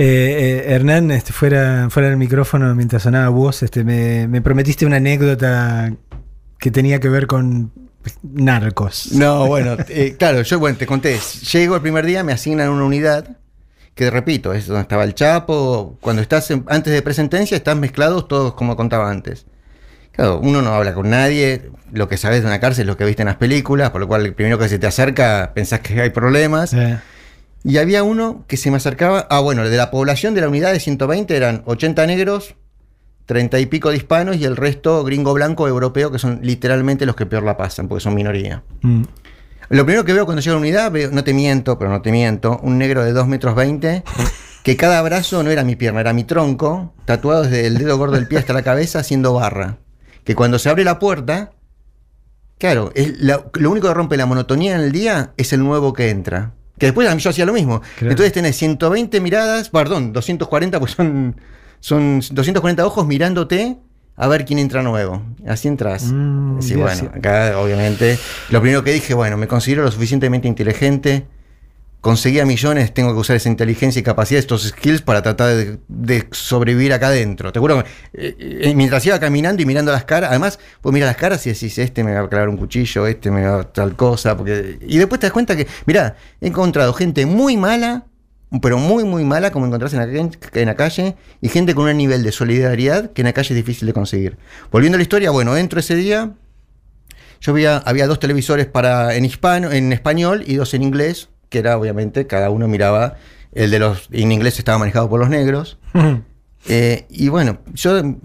Eh, 0.00 0.64
eh, 0.68 0.74
Hernán, 0.74 1.10
este, 1.10 1.32
fuera, 1.32 1.88
fuera 1.90 2.08
del 2.08 2.18
micrófono, 2.18 2.72
mientras 2.76 3.02
sonaba 3.02 3.30
vos, 3.30 3.64
este, 3.64 3.82
me, 3.82 4.28
me 4.28 4.40
prometiste 4.40 4.86
una 4.86 4.96
anécdota 4.98 5.92
que 6.58 6.70
tenía 6.70 7.00
que 7.00 7.08
ver 7.08 7.26
con 7.26 7.72
narcos. 8.22 9.10
No, 9.12 9.46
bueno, 9.48 9.76
eh, 9.88 10.14
claro, 10.16 10.42
yo 10.42 10.58
bueno, 10.60 10.78
te 10.78 10.86
conté, 10.86 11.18
llego 11.50 11.74
el 11.74 11.82
primer 11.82 12.06
día, 12.06 12.22
me 12.22 12.32
asignan 12.32 12.68
una 12.70 12.84
unidad, 12.84 13.38
que 13.96 14.08
repito, 14.10 14.52
es 14.52 14.68
donde 14.68 14.82
estaba 14.82 15.02
el 15.02 15.14
Chapo, 15.14 15.98
cuando 16.00 16.22
estás 16.22 16.48
en- 16.52 16.64
antes 16.68 16.92
de 16.92 17.02
presentencia 17.02 17.56
están 17.56 17.80
mezclados 17.80 18.28
todos 18.28 18.54
como 18.54 18.76
contaba 18.76 19.10
antes. 19.10 19.46
Claro, 20.12 20.38
uno 20.40 20.62
no 20.62 20.72
habla 20.74 20.94
con 20.94 21.10
nadie, 21.10 21.70
lo 21.92 22.08
que 22.08 22.16
sabes 22.16 22.42
de 22.42 22.46
una 22.46 22.60
cárcel 22.60 22.82
es 22.82 22.86
lo 22.86 22.96
que 22.96 23.04
viste 23.04 23.22
en 23.22 23.26
las 23.28 23.36
películas, 23.36 23.90
por 23.90 24.00
lo 24.00 24.06
cual 24.06 24.24
el 24.26 24.34
primero 24.34 24.58
que 24.58 24.68
se 24.68 24.78
te 24.78 24.86
acerca 24.86 25.50
pensás 25.54 25.80
que 25.80 26.00
hay 26.00 26.10
problemas. 26.10 26.72
Eh, 26.72 26.98
Y 27.64 27.78
había 27.78 28.02
uno 28.02 28.44
que 28.46 28.56
se 28.56 28.70
me 28.70 28.76
acercaba, 28.76 29.26
ah 29.30 29.40
bueno, 29.40 29.68
de 29.68 29.76
la 29.76 29.90
población 29.90 30.34
de 30.34 30.40
la 30.42 30.48
unidad 30.48 30.72
de 30.72 30.80
120 30.80 31.36
eran 31.36 31.62
80 31.66 32.06
negros, 32.06 32.54
30 33.26 33.58
y 33.58 33.66
pico 33.66 33.90
de 33.90 33.96
hispanos 33.96 34.36
y 34.36 34.44
el 34.44 34.56
resto 34.56 35.02
gringo 35.04 35.34
blanco 35.34 35.68
europeo, 35.68 36.10
que 36.10 36.18
son 36.18 36.38
literalmente 36.42 37.04
los 37.04 37.16
que 37.16 37.26
peor 37.26 37.42
la 37.42 37.56
pasan, 37.56 37.88
porque 37.88 38.02
son 38.02 38.14
minoría. 38.14 38.62
mm, 38.82 39.02
Lo 39.70 39.84
primero 39.84 40.04
que 40.04 40.14
veo 40.14 40.24
cuando 40.24 40.40
llego 40.40 40.52
a 40.56 40.60
la 40.60 40.60
unidad, 40.66 40.90
veo, 40.90 41.10
no 41.10 41.24
te 41.24 41.34
miento, 41.34 41.78
pero 41.78 41.90
no 41.90 42.00
te 42.00 42.10
miento, 42.10 42.58
un 42.62 42.78
negro 42.78 43.04
de 43.04 43.12
2 43.12 43.26
metros 43.28 43.54
20, 43.54 44.02
que 44.62 44.76
cada 44.78 45.02
brazo 45.02 45.42
no 45.42 45.50
era 45.50 45.62
mi 45.64 45.76
pierna, 45.76 46.00
era 46.00 46.14
mi 46.14 46.24
tronco, 46.24 46.94
tatuado 47.04 47.42
desde 47.42 47.66
el 47.66 47.76
dedo 47.76 47.98
gordo 47.98 48.14
del 48.14 48.28
pie 48.28 48.38
hasta 48.38 48.54
la 48.54 48.62
cabeza, 48.62 49.00
haciendo 49.00 49.34
barra. 49.34 49.76
Que 50.24 50.34
cuando 50.34 50.58
se 50.58 50.70
abre 50.70 50.84
la 50.84 50.98
puerta, 50.98 51.52
claro, 52.58 52.92
es 52.94 53.18
la- 53.20 53.44
lo 53.54 53.70
único 53.70 53.88
que 53.88 53.94
rompe 53.94 54.16
la 54.16 54.26
monotonía 54.26 54.74
en 54.74 54.80
el 54.80 54.92
día 54.92 55.32
es 55.36 55.52
el 55.52 55.60
nuevo 55.60 55.92
que 55.92 56.08
entra. 56.10 56.54
Que 56.78 56.86
después 56.86 57.08
yo 57.22 57.30
hacía 57.30 57.44
lo 57.46 57.52
mismo. 57.52 57.80
Claro. 57.96 58.10
Entonces 58.12 58.32
tenés 58.32 58.56
120 58.56 59.20
miradas, 59.20 59.68
perdón, 59.70 60.12
240, 60.12 60.78
pues 60.80 60.92
son, 60.92 61.36
son 61.80 62.20
240 62.20 62.86
ojos 62.86 63.06
mirándote 63.06 63.76
a 64.16 64.26
ver 64.26 64.44
quién 64.44 64.58
entra 64.58 64.82
nuevo. 64.82 65.22
Así 65.46 65.68
entras. 65.68 66.04
Mm, 66.12 66.60
Sí, 66.60 66.74
bueno, 66.74 67.10
acá 67.14 67.58
obviamente 67.58 68.18
lo 68.50 68.60
primero 68.60 68.82
que 68.82 68.92
dije, 68.92 69.14
bueno, 69.14 69.36
me 69.36 69.46
considero 69.46 69.82
lo 69.84 69.90
suficientemente 69.92 70.48
inteligente, 70.48 71.26
conseguía 72.00 72.44
millones, 72.46 72.94
tengo 72.94 73.12
que 73.12 73.18
usar 73.18 73.36
esa 73.36 73.48
inteligencia 73.48 74.00
y 74.00 74.02
capacidad, 74.02 74.38
estos 74.38 74.62
skills 74.62 75.02
para 75.02 75.22
tratar 75.22 75.78
de, 75.88 76.28
sobrevivir 76.30 76.92
acá 76.92 77.08
adentro. 77.08 77.52
Te 77.52 77.58
juro, 77.58 77.80
eh, 78.12 78.36
eh, 78.38 78.72
mientras 78.74 79.04
iba 79.06 79.18
caminando 79.18 79.62
y 79.62 79.66
mirando 79.66 79.90
las 79.90 80.04
caras, 80.04 80.30
además, 80.30 80.58
pues 80.80 80.92
mira 80.92 81.06
las 81.06 81.16
caras 81.16 81.44
y 81.46 81.52
decís, 81.52 81.76
este 81.78 82.04
me 82.04 82.14
va 82.14 82.20
a 82.20 82.28
clavar 82.28 82.48
un 82.48 82.56
cuchillo, 82.56 83.06
este 83.06 83.30
me 83.30 83.46
va 83.46 83.60
a 83.60 83.64
tal 83.64 83.96
cosa, 83.96 84.36
porque 84.36 84.78
y 84.80 84.98
después 84.98 85.20
te 85.20 85.26
das 85.26 85.32
cuenta 85.32 85.56
que, 85.56 85.66
mira, 85.86 86.16
he 86.40 86.46
encontrado 86.46 86.92
gente 86.92 87.26
muy 87.26 87.56
mala, 87.56 88.04
pero 88.62 88.78
muy, 88.78 89.04
muy 89.04 89.24
mala, 89.24 89.50
como 89.50 89.66
encontrás 89.66 89.92
en 89.92 90.00
la, 90.66 90.74
calle, 90.74 91.16
y 91.40 91.48
gente 91.48 91.74
con 91.74 91.86
un 91.86 91.96
nivel 91.96 92.22
de 92.22 92.32
solidaridad 92.32 93.12
que 93.12 93.22
en 93.22 93.26
la 93.26 93.32
calle 93.32 93.54
es 93.54 93.56
difícil 93.56 93.86
de 93.86 93.92
conseguir. 93.92 94.38
Volviendo 94.70 94.96
a 94.96 94.98
la 94.98 95.02
historia, 95.02 95.30
bueno, 95.30 95.56
entro 95.56 95.80
ese 95.80 95.96
día, 95.96 96.32
yo 97.40 97.52
veía, 97.52 97.78
había 97.78 98.06
dos 98.06 98.18
televisores 98.20 98.66
para 98.66 99.14
en 99.16 99.24
hispano, 99.24 99.70
en 99.70 99.92
español 99.92 100.44
y 100.46 100.54
dos 100.54 100.72
en 100.72 100.82
inglés, 100.82 101.28
que 101.48 101.58
era 101.58 101.78
obviamente 101.78 102.26
cada 102.26 102.50
uno 102.50 102.68
miraba 102.68 103.16
el 103.52 103.70
de 103.70 103.78
los 103.78 104.08
en 104.12 104.32
inglés 104.32 104.58
estaba 104.58 104.78
manejado 104.78 105.08
por 105.08 105.20
los 105.20 105.28
negros. 105.28 105.78
Eh, 106.68 107.06
y 107.08 107.28
bueno, 107.28 107.58
yo 107.72 108.02
mm, 108.02 108.16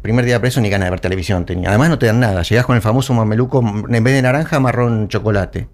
primer 0.00 0.24
día 0.24 0.40
preso 0.40 0.62
ni 0.62 0.70
ganas 0.70 0.86
de 0.86 0.90
ver 0.90 1.00
televisión 1.00 1.44
tenía. 1.44 1.68
Además 1.68 1.90
no 1.90 1.98
te 1.98 2.06
dan 2.06 2.18
nada. 2.18 2.42
Llegás 2.42 2.64
con 2.64 2.74
el 2.74 2.82
famoso 2.82 3.12
mameluco 3.12 3.60
en 3.60 4.02
vez 4.02 4.14
de 4.14 4.22
naranja 4.22 4.58
marrón 4.60 5.08
chocolate. 5.08 5.68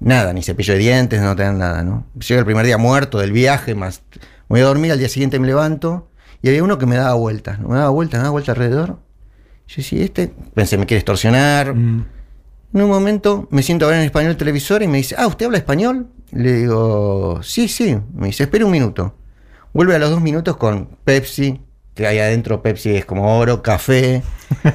Nada, 0.00 0.32
ni 0.32 0.42
cepillo 0.42 0.74
de 0.74 0.80
dientes, 0.80 1.22
no 1.22 1.34
te 1.34 1.44
dan 1.44 1.58
nada, 1.58 1.84
¿no? 1.84 2.04
Llega 2.14 2.40
el 2.40 2.44
primer 2.44 2.66
día 2.66 2.78
muerto 2.78 3.20
del 3.20 3.32
viaje, 3.32 3.76
más 3.76 4.02
voy 4.48 4.60
a 4.60 4.64
dormir, 4.64 4.92
al 4.92 4.98
día 4.98 5.08
siguiente 5.08 5.38
me 5.38 5.46
levanto 5.46 6.10
y 6.42 6.48
había 6.48 6.62
uno 6.62 6.78
que 6.78 6.86
me 6.86 6.96
daba 6.96 7.14
vueltas, 7.14 7.58
¿no? 7.58 7.68
me 7.68 7.76
daba 7.76 7.90
vueltas, 7.90 8.18
me 8.18 8.22
daba 8.22 8.32
vueltas 8.32 8.56
alrededor. 8.56 8.98
Yo 9.68 9.76
decía, 9.76 10.04
este, 10.04 10.32
pensé, 10.54 10.78
me 10.78 10.86
quiere 10.86 10.98
extorsionar. 10.98 11.74
mm. 11.74 12.04
En 12.74 12.82
un 12.82 12.90
momento 12.90 13.48
me 13.50 13.62
siento 13.62 13.86
a 13.86 13.88
ver 13.88 13.98
en 13.98 14.04
español 14.04 14.32
el 14.32 14.36
televisor 14.36 14.82
y 14.82 14.88
me 14.88 14.98
dice, 14.98 15.14
ah, 15.18 15.26
¿usted 15.26 15.46
habla 15.46 15.58
español? 15.58 16.08
Le 16.32 16.52
digo, 16.52 17.40
sí, 17.42 17.66
sí. 17.68 17.96
Me 18.14 18.26
dice, 18.26 18.44
espera 18.44 18.66
un 18.66 18.70
minuto. 18.70 19.14
Vuelve 19.72 19.94
a 19.94 19.98
los 19.98 20.10
dos 20.10 20.20
minutos 20.20 20.56
con 20.56 20.86
Pepsi, 21.04 21.60
que 21.94 22.06
ahí 22.06 22.18
adentro 22.18 22.62
Pepsi 22.62 22.96
es 22.96 23.04
como 23.04 23.38
oro, 23.38 23.62
café, 23.62 24.22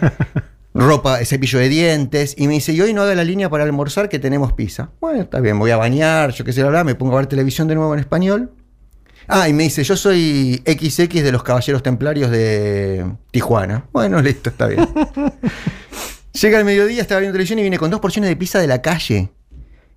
ropa, 0.74 1.24
cepillo 1.24 1.60
de 1.60 1.70
dientes. 1.70 2.34
Y 2.38 2.48
me 2.48 2.54
dice, 2.54 2.74
y 2.74 2.82
hoy 2.82 2.94
no 2.94 3.04
haga 3.04 3.14
la 3.14 3.24
línea 3.24 3.50
para 3.50 3.64
almorzar 3.64 4.10
que 4.10 4.18
tenemos 4.18 4.54
pizza. 4.54 4.90
Bueno, 5.00 5.22
está 5.22 5.40
bien, 5.40 5.60
voy 5.60 5.70
a 5.70 5.78
bañar, 5.78 6.32
yo 6.32 6.44
qué 6.44 6.52
sé, 6.52 6.64
hablar, 6.64 6.86
me 6.86 6.96
pongo 6.96 7.14
a 7.14 7.18
ver 7.18 7.28
televisión 7.28 7.68
de 7.68 7.76
nuevo 7.76 7.94
en 7.94 8.00
español. 8.00 8.52
Ah, 9.28 9.48
y 9.48 9.54
me 9.54 9.64
dice, 9.64 9.84
yo 9.84 9.96
soy 9.96 10.62
XX 10.66 11.24
de 11.24 11.32
los 11.32 11.44
Caballeros 11.44 11.84
Templarios 11.84 12.30
de 12.32 13.06
Tijuana. 13.32 13.86
Bueno, 13.94 14.22
listo, 14.22 14.50
está 14.50 14.68
bien. 14.68 14.86
Llega 16.42 16.58
el 16.58 16.66
mediodía, 16.66 17.02
estaba 17.02 17.20
viendo 17.20 17.34
televisión 17.34 17.60
y 17.60 17.62
viene 17.62 17.78
con 17.78 17.92
dos 17.92 18.00
porciones 18.00 18.30
de 18.30 18.36
pizza 18.36 18.60
de 18.60 18.68
la 18.68 18.82
calle. 18.82 19.32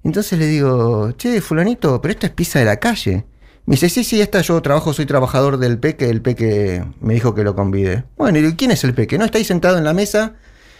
Entonces 0.04 0.38
le 0.38 0.46
digo, 0.46 1.12
che, 1.12 1.40
fulanito, 1.40 2.00
pero 2.00 2.12
esta 2.12 2.26
es 2.26 2.32
pizza 2.32 2.58
de 2.58 2.66
la 2.66 2.76
calle. 2.76 3.24
Me 3.64 3.74
dice, 3.74 3.88
sí, 3.88 4.04
sí, 4.04 4.20
esta 4.20 4.42
yo 4.42 4.60
trabajo, 4.62 4.92
soy 4.92 5.06
trabajador 5.06 5.56
del 5.58 5.78
Peque, 5.78 6.08
el 6.08 6.22
Peque 6.22 6.84
me 7.00 7.14
dijo 7.14 7.34
que 7.34 7.42
lo 7.42 7.56
convide. 7.56 8.04
Bueno, 8.16 8.38
y 8.38 8.42
digo, 8.42 8.54
¿quién 8.56 8.70
es 8.70 8.84
el 8.84 8.94
Peque? 8.94 9.18
No, 9.18 9.24
está 9.24 9.38
ahí 9.38 9.44
sentado 9.44 9.78
en 9.78 9.84
la 9.84 9.94
mesa, 9.94 10.34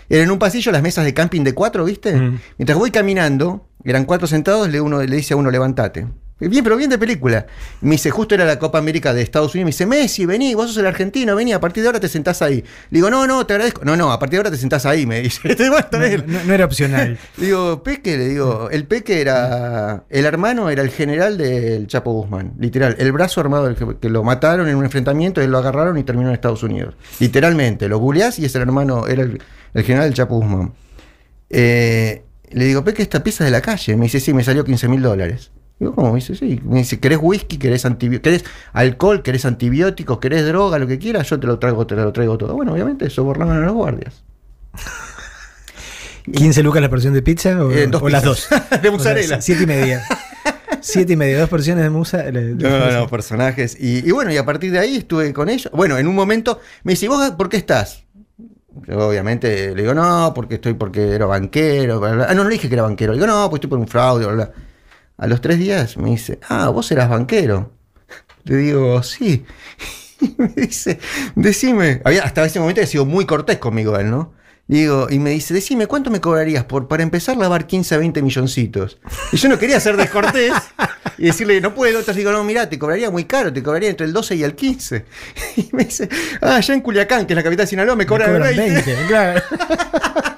era 0.09 0.23
en 0.23 0.31
un 0.31 0.39
pasillo, 0.39 0.71
las 0.71 0.83
mesas 0.83 1.05
de 1.05 1.15
camping 1.15 1.43
de 1.43 1.55
cuatro, 1.55 1.85
¿viste? 1.85 2.15
Mm. 2.15 2.39
Mientras 2.59 2.79
voy 2.79 2.93
caminando, 2.93 3.67
eran 3.83 4.05
cuatro 4.05 4.29
sentados, 4.29 4.69
le, 4.69 4.81
uno, 4.81 5.03
le 5.03 5.17
dice 5.17 5.35
a 5.35 5.37
uno, 5.37 5.51
levántate. 5.51 6.07
Bien, 6.39 6.63
pero 6.63 6.77
bien 6.77 6.91
de 6.91 6.99
película. 6.99 7.47
Me 7.81 7.93
dice, 7.93 8.11
justo 8.11 8.35
era 8.35 8.45
la 8.45 8.59
Copa 8.59 8.77
América 8.77 9.15
de 9.15 9.23
Estados 9.23 9.55
Unidos. 9.55 9.65
Me 9.65 9.71
dice, 9.71 9.87
Messi, 9.87 10.27
vení, 10.27 10.55
vos 10.55 10.69
sos 10.69 10.77
el 10.77 10.87
argentino, 10.87 11.35
vení, 11.35 11.55
a 11.55 11.61
partir 11.61 11.83
de 11.83 11.89
ahora 11.89 11.99
te 11.99 12.09
sentás 12.09 12.43
ahí. 12.43 12.57
Le 12.91 12.99
digo, 12.99 13.09
no, 13.09 13.27
no, 13.27 13.47
te 13.47 13.55
agradezco. 13.55 13.87
No, 13.87 13.97
no, 13.97 14.13
a 14.13 14.19
partir 14.19 14.33
de 14.33 14.41
ahora 14.41 14.51
te 14.51 14.59
sentás 14.59 14.85
ahí, 14.85 15.07
me 15.07 15.23
dice. 15.23 15.41
Está 15.51 15.99
bien. 15.99 16.25
No, 16.27 16.45
no 16.45 16.53
era 16.53 16.67
opcional. 16.67 17.19
Le 17.39 17.47
digo, 17.47 17.83
Peque, 17.83 18.19
le 18.19 18.29
digo, 18.29 18.69
el 18.71 18.85
Peque 18.85 19.23
era. 19.23 20.05
El 20.11 20.27
hermano 20.27 20.69
era 20.69 20.83
el 20.83 20.91
general 20.91 21.39
del 21.39 21.87
Chapo 21.87 22.13
Guzmán, 22.13 22.53
literal. 22.59 22.97
El 22.99 23.13
brazo 23.13 23.41
armado 23.41 23.65
del 23.65 23.77
que, 23.77 23.97
que 23.99 24.11
lo 24.11 24.23
mataron 24.23 24.69
en 24.69 24.77
un 24.77 24.85
enfrentamiento, 24.85 25.41
él 25.41 25.51
lo 25.51 25.57
agarraron 25.57 25.97
y 25.97 26.05
terminó 26.05 26.29
en 26.29 26.35
Estados 26.35 26.63
Unidos. 26.63 26.97
Literalmente, 27.19 27.89
lo 27.89 27.99
googleás 27.99 28.39
y 28.39 28.45
es 28.45 28.55
el 28.55 28.61
hermano, 28.61 29.07
era 29.07 29.23
el, 29.23 29.41
el 29.73 29.83
general 29.85 30.09
del 30.09 30.15
Chapo 30.15 30.37
Guzmán. 30.37 30.75
Eh, 31.49 32.25
le 32.51 32.65
digo, 32.67 32.85
Peque, 32.85 33.03
esta 33.03 33.23
pieza 33.23 33.45
es 33.45 33.49
de 33.49 33.53
la 33.53 33.63
calle. 33.63 33.97
Me 33.97 34.05
dice, 34.05 34.21
sí, 34.21 34.35
me 34.35 34.45
salió 34.45 34.65
15 34.65 34.89
mil 34.89 35.01
dólares. 35.01 35.51
Digo, 35.79 35.95
¿cómo? 35.95 36.09
Me 36.13 36.17
dice, 36.17 36.35
sí. 36.35 36.61
Me 36.65 36.79
dice, 36.79 36.99
¿querés 37.01 37.19
whisky? 37.21 37.59
¿Querés, 37.59 37.87
¿Querés 38.23 38.45
alcohol? 38.73 39.23
¿Querés 39.23 39.45
antibióticos? 39.45 40.19
¿Querés 40.19 40.47
droga? 40.47 40.79
Lo 40.79 40.87
que 40.87 40.99
quieras, 40.99 41.29
yo 41.29 41.39
te 41.39 41.47
lo 41.47 41.59
traigo, 41.59 41.87
te 41.87 41.95
lo 41.97 42.13
traigo 42.13 42.39
todo. 42.39 42.55
Bueno, 42.55 42.73
obviamente 42.73 43.11
sobornaban 43.11 43.59
a 43.63 43.67
los 43.67 43.75
guardias. 43.75 44.23
¿15 46.27 46.63
lucas 46.63 46.83
la 46.83 46.89
porción 46.91 47.15
de 47.15 47.23
pizza 47.23 47.63
o, 47.65 47.71
Eh, 47.71 47.87
dos 47.87 48.03
o 48.03 48.09
las 48.09 48.23
dos? 48.25 48.49
De 48.83 48.91
mozzarella. 48.91 49.25
O 49.25 49.29
sea, 49.29 49.41
siete 49.43 49.63
y 49.63 49.67
media. 49.67 50.03
Siete 50.81 51.15
y 51.15 51.17
media, 51.17 51.41
dos 51.41 51.49
porciones 51.49 51.83
de 51.83 51.91
musa. 51.91 52.23
le- 52.31 52.55
No, 52.55 52.91
no, 52.93 53.09
personajes. 53.09 53.77
Y, 53.81 54.07
y 54.07 54.11
bueno, 54.13 54.33
y 54.33 54.37
a 54.37 54.45
partir 54.45 54.71
de 54.71 54.79
ahí 54.79 54.97
estuve 54.97 55.33
con 55.33 55.49
ellos. 55.49 55.69
Bueno, 55.73 55.99
en 55.99 56.07
un 56.07 56.15
momento 56.15 56.61
me 56.85 56.93
dice, 56.93 57.07
¿y 57.07 57.09
¿vos 57.09 57.31
por 57.33 57.49
qué 57.49 57.57
estás? 57.57 58.05
Yo 58.87 59.09
obviamente 59.09 59.75
le 59.75 59.83
digo, 59.83 59.95
no, 59.95 60.33
porque 60.35 60.57
estoy 60.57 60.75
porque 60.75 61.13
era 61.15 61.27
banquero. 61.27 61.99
bla, 61.99 62.13
bla". 62.13 62.27
Ah, 62.29 62.35
no, 62.35 62.45
no 62.45 62.51
le 62.51 62.55
dije 62.57 62.69
que 62.69 62.75
era 62.75 62.83
banquero. 62.85 63.13
Le 63.15 63.19
digo, 63.19 63.27
no, 63.27 63.49
pues 63.51 63.59
estoy 63.59 63.71
por 63.71 63.79
un 63.81 63.89
fraude. 63.89 64.27
bla, 64.27 64.35
bla". 64.35 64.53
A 65.19 65.27
los 65.27 65.41
tres 65.41 65.59
días 65.59 65.97
me 65.97 66.11
dice, 66.11 66.39
ah, 66.49 66.69
vos 66.69 66.91
eras 66.93 67.09
banquero. 67.09 67.73
Le 68.45 68.57
digo, 68.57 69.03
sí. 69.03 69.45
Y 70.19 70.35
me 70.39 70.49
dice, 70.49 70.99
decime. 71.35 72.01
Había, 72.03 72.23
hasta 72.23 72.43
ese 72.43 72.59
momento 72.59 72.81
había 72.81 72.91
sido 72.91 73.05
muy 73.05 73.27
cortés 73.27 73.59
conmigo 73.59 73.99
él, 73.99 74.11
¿no? 74.11 74.33
Digo, 74.67 75.09
y 75.11 75.19
me 75.19 75.31
dice, 75.31 75.53
decime, 75.53 75.87
¿cuánto 75.87 76.11
me 76.11 76.21
cobrarías 76.21 76.65
por 76.65 76.89
para 76.89 77.03
empezar 77.03 77.37
a 77.37 77.41
lavar 77.41 77.67
15 77.67 77.95
a 77.95 77.99
20 77.99 78.23
milloncitos? 78.23 78.99
Y 79.31 79.37
yo 79.37 79.49
no 79.51 79.59
quería 79.59 79.79
ser 79.79 79.97
descortés 79.97 80.55
y 81.19 81.27
decirle, 81.27 81.61
no 81.61 81.75
puedo. 81.75 81.99
Entonces 81.99 82.17
digo, 82.17 82.33
no, 82.33 82.43
mira, 82.45 82.69
te 82.69 82.79
cobraría 82.79 83.11
muy 83.11 83.27
caro, 83.27 83.53
te 83.53 83.63
cobraría 83.63 83.91
entre 83.91 84.07
el 84.07 84.13
12 84.13 84.37
y 84.37 84.43
el 84.43 84.55
15. 84.55 85.05
Y 85.57 85.69
me 85.73 85.85
dice, 85.85 86.09
ah, 86.41 86.57
allá 86.57 86.75
en 86.75 86.81
Culiacán, 86.81 87.27
que 87.27 87.35
es 87.35 87.37
la 87.37 87.43
capital 87.43 87.67
de 87.67 87.71
Sinaloa, 87.71 87.95
me 87.95 88.05
Me 88.05 88.07
cobran, 88.07 88.33
cobran 88.33 88.57
20. 88.57 88.83
20, 88.83 89.07
claro. 89.07 89.43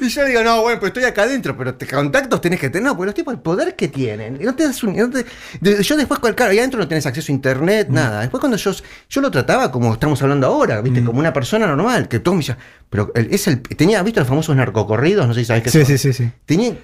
Y 0.00 0.08
yo 0.08 0.24
digo, 0.24 0.42
no, 0.42 0.62
bueno, 0.62 0.78
pues 0.80 0.90
estoy 0.90 1.04
acá 1.04 1.22
adentro, 1.22 1.56
pero 1.56 1.74
te 1.74 1.86
contactos 1.86 2.40
tenés 2.40 2.60
que 2.60 2.70
tener. 2.70 2.86
No, 2.88 2.96
porque 2.96 3.06
los 3.06 3.14
tipos, 3.14 3.34
el 3.34 3.40
poder 3.40 3.74
que 3.76 3.88
tienen. 3.88 4.38
No 4.40 4.54
te 4.54 4.64
das 4.64 4.82
un- 4.82 4.96
no 4.96 5.10
te- 5.10 5.24
de- 5.60 5.82
yo 5.82 5.96
después, 5.96 6.20
claro, 6.34 6.52
ahí 6.52 6.58
adentro 6.58 6.78
no 6.78 6.86
tenés 6.88 7.04
acceso 7.06 7.32
a 7.32 7.34
internet, 7.34 7.88
nada. 7.90 8.20
Después 8.20 8.40
cuando 8.40 8.56
yo, 8.56 8.72
yo 9.08 9.20
lo 9.20 9.30
trataba 9.30 9.70
como 9.70 9.92
estamos 9.92 10.20
hablando 10.22 10.46
ahora, 10.46 10.80
¿viste? 10.80 11.02
Como 11.04 11.18
una 11.18 11.32
persona 11.32 11.66
normal, 11.66 12.08
que 12.08 12.18
todo 12.20 12.34
me 12.34 12.40
decía, 12.40 12.58
pero 12.90 13.10
el- 13.14 13.32
es 13.32 13.46
el, 13.48 13.60
tenía, 13.60 14.02
¿viste 14.02 14.20
los 14.20 14.28
famosos 14.28 14.54
narcocorridos? 14.56 15.26
No 15.26 15.34
sé 15.34 15.40
si 15.40 15.46
sabés 15.46 15.62
qué 15.64 15.70
Sí, 15.70 15.78
son. 15.78 15.86
sí, 15.86 15.98
sí, 15.98 16.12
sí. 16.12 16.30
Tenía 16.46 16.74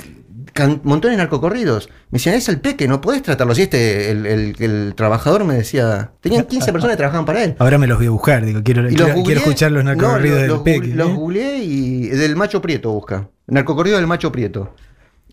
can- 0.55 0.81
montones 0.85 1.19
de 1.19 1.23
narcocorridos. 1.23 1.91
Me 2.11 2.17
decían, 2.19 2.35
es 2.37 2.49
el 2.49 2.61
peque, 2.61 2.89
no 2.89 3.03
podés 3.03 3.23
tratarlo. 3.23 3.53
Y 3.55 3.61
este, 3.61 4.11
el, 4.11 4.25
el- 4.25 4.55
el 4.59 4.95
trabajador 4.97 5.45
me 5.45 5.55
decía, 5.55 6.13
tenían 6.23 6.47
15 6.47 6.73
personas 6.73 6.95
que 6.95 6.99
trabajaban 6.99 7.27
para 7.27 7.45
él. 7.45 7.55
Ahora 7.59 7.77
me 7.77 7.87
los 7.87 7.99
voy 7.99 8.07
a 8.07 8.11
buscar, 8.11 8.45
digo, 8.47 8.63
quiero, 8.65 8.89
quiero, 8.89 9.05
los 9.09 9.13
quiero 9.13 9.23
googleé- 9.23 9.37
escuchar 9.43 9.73
los 9.73 9.85
narcocorridos 9.85 10.39
del 10.39 10.49
los 10.49 10.63
Peque. 10.63 10.87
Los 10.95 11.11
¿eh? 11.11 11.13
googleé 11.13 11.59
y 11.65 12.07
del 12.09 12.37
macho 12.37 12.63
prieto 12.63 12.91
busca. 12.93 13.29
Narcocorrido 13.47 13.99
del 13.99 14.07
macho 14.07 14.33
prieto. 14.33 14.75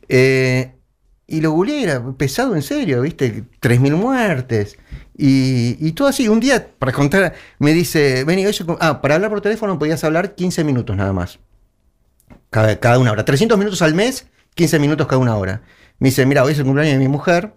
Eh, 0.09 0.74
y 1.28 1.39
lo 1.39 1.51
googleé, 1.51 1.84
era 1.84 2.03
pesado 2.17 2.55
en 2.57 2.61
serio, 2.61 3.01
¿viste? 3.01 3.45
3.000 3.61 3.95
muertes. 3.95 4.78
Y, 5.17 5.78
y 5.80 5.91
todo 5.93 6.07
así. 6.09 6.28
Un 6.28 6.39
día, 6.41 6.67
para 6.78 6.91
contar, 6.91 7.34
me 7.59 7.74
dice, 7.74 8.26
vení, 8.26 8.45
oye, 8.45 8.65
ah, 8.82 9.01
para 9.01 9.15
hablar 9.15 9.30
por 9.30 9.39
teléfono 9.39 9.80
podías 9.80 10.03
hablar 10.03 10.36
15 10.36 10.63
minutos 10.65 10.95
nada 10.97 11.13
más. 11.13 11.39
Cada, 12.49 12.78
cada 12.80 12.99
una 12.99 13.11
hora. 13.13 13.24
300 13.24 13.57
minutos 13.57 13.82
al 13.82 13.93
mes, 13.93 14.28
15 14.56 14.80
minutos 14.80 15.08
cada 15.08 15.20
una 15.20 15.36
hora. 15.36 15.62
Me 15.99 16.10
dice, 16.10 16.26
mira, 16.26 16.43
hoy 16.43 16.54
es 16.54 16.60
el 16.60 16.66
cumpleaños 16.66 16.93
de 16.93 16.99
mi 16.99 17.08
mujer. 17.08 17.54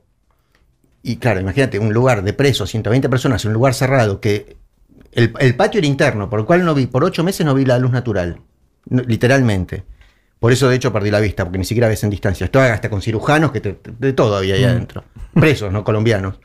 Y 1.02 1.16
claro, 1.16 1.40
imagínate, 1.40 1.78
un 1.78 1.92
lugar 1.92 2.22
de 2.22 2.32
presos, 2.32 2.70
120 2.70 3.08
personas, 3.08 3.44
un 3.44 3.52
lugar 3.52 3.74
cerrado, 3.74 4.20
que 4.20 4.56
el, 5.12 5.32
el 5.38 5.54
patio 5.54 5.78
era 5.78 5.86
interno, 5.86 6.30
por 6.30 6.40
el 6.40 6.46
cual 6.46 6.64
no 6.64 6.74
vi, 6.74 6.86
por 6.86 7.04
ocho 7.04 7.22
meses 7.24 7.44
no 7.44 7.54
vi 7.54 7.64
la 7.64 7.78
luz 7.78 7.90
natural, 7.92 8.40
no- 8.88 9.02
literalmente. 9.02 9.84
Por 10.40 10.52
eso, 10.52 10.68
de 10.68 10.76
hecho, 10.76 10.92
perdí 10.92 11.10
la 11.10 11.20
vista, 11.20 11.44
porque 11.44 11.58
ni 11.58 11.64
siquiera 11.64 11.88
ves 11.88 12.02
en 12.04 12.10
distancia. 12.10 12.44
Estoy 12.46 12.68
hasta 12.68 12.90
con 12.90 13.00
cirujanos, 13.02 13.50
que 13.52 13.60
te- 13.60 13.72
te- 13.74 13.92
de 13.98 14.12
todo 14.12 14.36
había 14.36 14.54
ahí 14.54 14.64
Mm. 14.64 14.68
adentro. 14.68 15.04
Presos, 15.34 15.72
no 15.72 15.84
colombianos. 15.84 16.38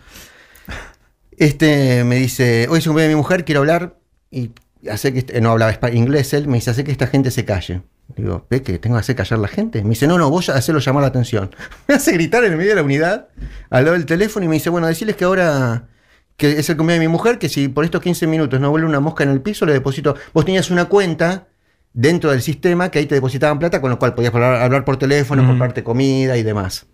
Este 1.38 2.04
me 2.04 2.16
dice, 2.16 2.68
hoy 2.70 2.80
es 2.80 2.88
un 2.88 2.92
cumpleaños 2.92 3.12
de 3.12 3.16
mi 3.16 3.22
mujer, 3.22 3.46
quiero 3.46 3.62
hablar, 3.62 3.98
y 4.30 4.52
hace 4.92 5.14
que, 5.14 5.40
no 5.42 5.52
hablaba 5.52 5.78
inglés 5.94 6.34
él, 6.34 6.48
me 6.48 6.56
dice, 6.58 6.72
hace 6.72 6.84
que 6.84 6.92
esta 6.92 7.08
gente 7.08 7.32
se 7.32 7.46
calle. 7.46 7.82
Digo, 8.16 8.46
¿ve 8.50 8.62
que 8.64 8.80
tengo 8.80 8.96
que 8.96 9.02
hacer 9.02 9.16
callar 9.16 9.40
la 9.40 9.48
gente? 9.48 9.84
Me 9.84 9.90
dice, 9.90 10.08
no, 10.08 10.18
no, 10.18 10.30
vos 10.30 10.50
hacerlo 10.50 10.82
llamar 10.82 11.02
la 11.04 11.08
atención. 11.10 11.52
Me 11.88 11.96
hace 11.96 12.12
gritar 12.12 12.44
en 12.44 12.52
el 12.54 12.58
medio 12.58 12.72
de 12.72 12.76
la 12.78 12.84
unidad, 12.84 13.28
al 13.70 13.84
lado 13.86 13.94
del 13.96 14.06
teléfono, 14.06 14.46
y 14.46 14.50
me 14.50 14.56
dice, 14.56 14.70
bueno, 14.70 14.88
decirles 14.88 15.16
que 15.16 15.26
ahora 15.26 15.88
que 16.36 16.52
es 16.60 16.70
el 16.70 16.78
cumpleaños 16.78 17.02
de 17.04 17.08
mi 17.08 17.12
mujer, 17.12 17.38
que 17.38 17.50
si 17.50 17.68
por 17.68 17.84
estos 17.86 18.02
15 18.02 18.26
minutos 18.26 18.60
no 18.62 18.70
vuelve 18.72 18.88
una 18.88 19.00
mosca 19.02 19.24
en 19.26 19.30
el 19.30 19.42
piso, 19.42 19.66
le 19.66 19.74
deposito. 19.74 20.16
Vos 20.34 20.46
tenías 20.46 20.72
una 20.72 20.86
cuenta 20.86 21.48
dentro 21.94 22.32
del 22.32 22.42
sistema 22.42 22.90
que 22.90 23.00
ahí 23.00 23.06
te 23.08 23.16
depositaban 23.16 23.60
plata, 23.60 23.82
con 23.82 23.90
lo 23.90 24.00
cual 24.00 24.16
podías 24.16 24.34
hablar, 24.34 24.56
hablar 24.56 24.86
por 24.86 24.98
teléfono, 24.98 25.44
Mm. 25.44 25.48
comprarte 25.48 25.84
comida 25.84 26.38
y 26.38 26.44
demás. 26.44 26.86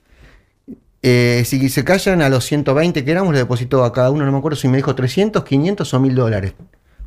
Eh, 1.04 1.44
si 1.46 1.70
se 1.70 1.84
callan 1.84 2.24
a 2.24 2.30
los 2.30 2.44
120 2.46 3.06
que 3.06 3.12
éramos, 3.12 3.34
le 3.34 3.40
depositó 3.40 3.84
a 3.84 3.94
cada 3.94 4.10
uno, 4.10 4.26
no 4.26 4.32
me 4.32 4.38
acuerdo 4.40 4.56
si 4.58 4.68
me 4.68 4.78
dijo 4.78 4.96
300, 4.96 5.44
500 5.44 5.94
o 5.94 6.00
1000 6.00 6.16
dólares. 6.16 6.54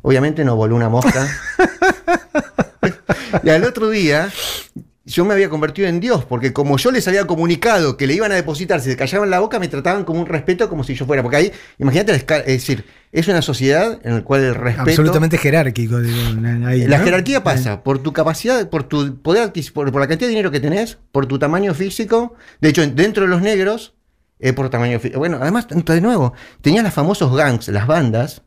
Obviamente 0.01 0.45
no 0.45 0.55
voló 0.55 0.77
una 0.77 0.87
mosca. 0.87 1.27
y 3.43 3.49
al 3.49 3.63
otro 3.63 3.89
día, 3.89 4.29
yo 5.05 5.25
me 5.25 5.33
había 5.33 5.49
convertido 5.49 5.87
en 5.87 5.99
Dios, 5.99 6.25
porque 6.25 6.53
como 6.53 6.77
yo 6.77 6.91
les 6.91 7.07
había 7.07 7.25
comunicado 7.25 7.97
que 7.97 8.05
le 8.07 8.13
iban 8.13 8.31
a 8.31 8.35
depositar, 8.35 8.79
si 8.81 8.89
se 8.91 8.95
callaban 8.97 9.29
la 9.29 9.39
boca, 9.39 9.59
me 9.59 9.67
trataban 9.67 10.03
como 10.03 10.19
un 10.19 10.27
respeto, 10.27 10.69
como 10.69 10.83
si 10.83 10.93
yo 10.95 11.05
fuera. 11.05 11.23
Porque 11.23 11.37
ahí, 11.37 11.51
imagínate, 11.79 12.13
es 12.13 12.45
decir, 12.45 12.85
es 13.11 13.27
una 13.27 13.41
sociedad 13.41 13.99
en 14.03 14.15
la 14.15 14.21
cual 14.23 14.41
el 14.43 14.55
respeto. 14.55 14.89
Absolutamente 14.89 15.37
jerárquico. 15.37 15.99
Digo, 15.99 16.17
ahí, 16.67 16.85
La 16.85 16.99
¿no? 16.99 17.03
jerarquía 17.05 17.43
pasa 17.43 17.81
por 17.83 17.99
tu 17.99 18.13
capacidad, 18.13 18.69
por 18.69 18.83
tu 18.83 19.19
poder 19.21 19.51
por, 19.73 19.91
por 19.91 20.01
la 20.01 20.07
cantidad 20.07 20.27
de 20.27 20.31
dinero 20.31 20.51
que 20.51 20.59
tenés, 20.59 20.99
por 21.11 21.25
tu 21.25 21.39
tamaño 21.39 21.73
físico. 21.73 22.35
De 22.61 22.69
hecho, 22.69 22.83
en- 22.83 22.95
dentro 22.95 23.23
de 23.23 23.29
los 23.29 23.41
negros, 23.41 23.95
es 24.37 24.53
por 24.53 24.69
tamaño 24.69 24.99
físico. 24.99 25.17
Bueno, 25.19 25.39
además, 25.41 25.67
de 25.95 26.01
nuevo, 26.01 26.33
tenías 26.61 26.83
los 26.83 26.93
famosos 26.93 27.35
gangs, 27.35 27.67
las 27.69 27.87
bandas, 27.87 28.43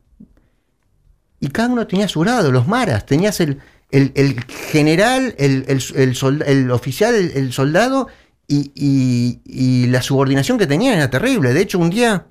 y 1.39 1.49
cada 1.49 1.67
uno 1.67 1.85
tenía 1.87 2.07
su 2.07 2.21
grado, 2.21 2.51
los 2.53 2.67
maras. 2.69 3.05
Tenías 3.05 3.41
el, 3.41 3.59
el- 3.93 4.11
el 4.15 4.43
general, 4.43 5.35
el, 5.37 5.63
el, 5.67 5.81
el 5.95 6.15
solda- 6.15 6.45
el 6.45 6.69
oficial, 6.71 7.15
el, 7.15 7.53
soldado, 7.53 8.07
y, 8.47 8.71
y- 8.75 9.41
y 9.45 9.87
la 9.87 10.01
subordinación 10.01 10.57
que 10.57 10.67
tenían 10.67 10.95
era 10.95 11.09
terrible. 11.09 11.53
De 11.53 11.61
hecho, 11.61 11.79
un 11.79 11.89
día 11.89 12.25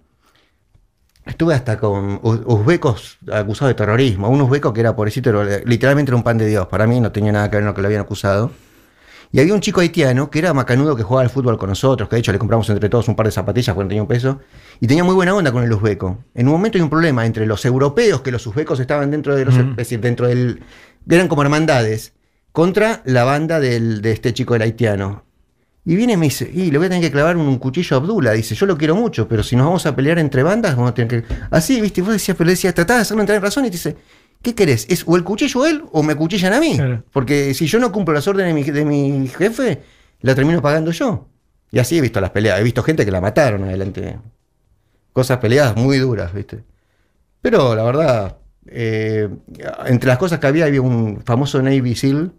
estuve 1.25 1.55
hasta 1.55 1.79
con 1.79 2.21
uz- 2.23 2.43
uzbecos 2.45 3.19
acusados 3.33 3.71
de 3.71 3.75
terrorismo. 3.75 4.29
Un 4.29 4.41
uzbeco 4.43 4.73
que 4.73 4.81
era 4.81 4.95
pobrecito, 4.95 5.31
era- 5.43 5.63
literalmente 5.65 6.11
era 6.11 6.17
un 6.17 6.23
pan 6.23 6.39
de 6.39 6.47
Dios. 6.47 6.67
Para 6.67 6.87
mí 6.87 7.01
no 7.01 7.13
tenía 7.13 7.33
nada 7.33 7.49
que 7.51 7.57
ver 7.57 7.63
con 7.65 7.69
lo 7.69 7.75
que 7.75 7.81
le 7.83 7.87
habían 7.87 8.03
acusado. 8.03 8.51
Y 9.35 9.41
había 9.41 9.55
un 9.55 9.61
chico 9.63 9.81
haitiano 9.81 10.29
que 10.31 10.41
era 10.41 10.53
macanudo 10.53 10.95
que 10.95 11.03
jugaba 11.05 11.23
al 11.23 11.31
fútbol 11.31 11.57
con 11.57 11.71
nosotros, 11.71 12.07
que 12.07 12.17
de 12.17 12.21
hecho 12.21 12.33
le 12.33 12.39
compramos 12.39 12.69
entre 12.69 12.91
todos 12.91 13.09
un 13.09 13.17
par 13.17 13.25
de 13.25 13.33
zapatillas 13.33 13.75
porque 13.75 13.85
no 13.85 13.89
tenía 13.89 14.03
un 14.03 14.09
peso, 14.09 14.41
y 14.79 14.87
tenía 14.87 15.05
muy 15.05 15.15
buena 15.15 15.35
onda 15.35 15.51
con 15.51 15.65
el 15.65 15.73
uzbeco. 15.73 16.19
En 16.35 16.49
un 16.49 16.53
momento 16.53 16.77
hay 16.77 16.83
un 16.83 16.91
problema 16.91 17.25
entre 17.25 17.47
los 17.47 17.65
europeos, 17.65 18.21
que 18.21 18.31
los 18.31 18.47
uzbecos 18.47 18.79
estaban 18.79 19.11
dentro 19.11 19.35
de 19.35 19.47
los, 19.47 19.55
Ujú. 19.57 19.71
es 19.71 19.77
decir, 19.77 20.01
dentro 20.01 20.27
del, 20.27 20.61
eran 21.09 21.28
como 21.28 21.42
hermandades, 21.42 22.12
contra 22.53 23.03
la 23.05 23.24
banda 23.24 23.61
del- 23.61 24.03
de 24.03 24.12
este 24.12 24.32
chico 24.34 24.53
del 24.55 24.62
haitiano. 24.62 25.24
Y 25.84 25.96
viene 25.96 26.12
y 26.12 26.16
me 26.16 26.26
dice, 26.26 26.48
y 26.53 26.70
le 26.70 26.78
voy 26.78 26.86
a 26.86 26.90
tener 26.90 27.03
que 27.03 27.11
clavar 27.11 27.36
un, 27.36 27.59
cuchillo 27.59 27.96
a 27.96 28.00
Abdullah. 28.00 28.32
Dice, 28.32 28.55
yo 28.55 28.66
lo 28.66 28.78
quiero 28.78 28.94
mucho, 28.94 29.26
pero 29.26 29.42
si 29.42 29.57
nos 29.57 29.66
vamos 29.66 29.84
a 29.86 29.96
pelear 29.96 30.18
entre 30.20 30.42
bandas, 30.44 30.76
vamos 30.76 30.92
a 30.92 30.94
tener 30.94 31.24
que... 31.24 31.34
Así, 31.50 31.80
viste, 31.80 32.00
y 32.00 32.05
vos 32.05 32.12
decías, 32.12 32.36
pero 32.36 32.46
le 32.46 32.53
decías, 32.53 32.72
tratás 32.74 32.98
de 32.98 33.03
hacerlo 33.03 33.22
entrar 33.22 33.36
en 33.36 33.42
razón 33.42 33.64
y 33.64 33.68
te 33.68 33.72
dice, 33.72 33.96
¿qué 34.42 34.55
querés? 34.55 34.86
¿Es 34.88 35.03
o 35.07 35.16
el 35.16 35.24
cuchillo 35.24 35.66
él 35.66 35.82
o 35.90 36.05
me 36.05 36.14
cuchillan 36.14 36.53
a 36.53 36.61
mí? 36.61 36.76
Claro. 36.76 37.03
Porque 37.12 37.53
si 37.55 37.66
yo 37.66 37.80
no 37.80 37.90
cumplo 37.90 38.14
las 38.14 38.28
órdenes 38.28 38.55
de 38.55 38.62
mi, 38.62 38.70
de 38.70 38.84
mi 38.84 39.26
jefe, 39.28 39.82
la 40.20 40.36
termino 40.36 40.62
pagando 40.62 40.92
yo. 40.92 41.26
Y 41.72 41.80
así 41.80 41.98
he 41.98 42.00
visto 42.00 42.20
las 42.20 42.30
peleas. 42.30 42.61
He 42.61 42.62
visto 42.62 42.82
gente 42.84 43.05
que 43.05 43.11
la 43.11 43.20
mataron 43.20 43.64
adelante. 43.64 44.18
Cosas 45.12 45.38
peleadas 45.38 45.74
muy 45.76 45.98
duras, 45.98 46.32
¿viste? 46.32 46.62
Pero 47.40 47.74
la 47.74 47.82
verdad, 47.82 48.36
eh, 48.67 49.29
entre 49.87 50.09
las 50.09 50.19
cosas 50.19 50.39
que 50.39 50.47
había, 50.47 50.67
había 50.67 50.83
un 50.83 51.23
famoso 51.25 51.61
Navy 51.63 51.95
SEAL, 51.95 52.33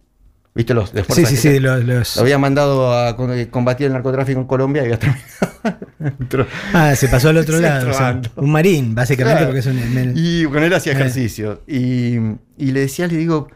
¿viste? 0.55 0.73
Los 0.73 0.93
de 0.93 1.03
Sí, 1.03 1.25
sí, 1.25 1.35
sí, 1.37 1.59
los, 1.59 1.83
los- 1.83 2.15
lo 2.15 2.21
había 2.21 2.37
mandado 2.37 2.93
a 2.93 3.09
eh, 3.35 3.47
combatir 3.49 3.87
el 3.87 3.93
narcotráfico 3.93 4.39
en 4.39 4.47
Colombia 4.47 4.81
y 4.83 4.85
había 4.85 4.99
terminado. 4.99 6.47
Ah, 6.73 6.95
se 6.95 7.07
pasó 7.07 7.29
al 7.29 7.37
otro 7.37 7.59
lado. 7.61 7.89
o 7.89 7.93
sea, 7.93 8.21
probando. 8.21 8.29
un 8.37 8.51
marín, 8.51 8.95
básicamente, 8.95 9.39
Claro. 9.39 9.47
porque 9.53 9.59
es 9.59 9.65
un. 9.67 10.13
Y 10.15 10.45
con 10.45 10.63
él 10.63 10.73
hacía 10.73 10.93
Eh. 10.93 10.95
ejercicio. 10.95 11.61
Y, 11.67 12.15
y 12.57 12.71
le 12.71 12.81
decía, 12.81 13.07
le 13.07 13.17
digo, 13.17 13.47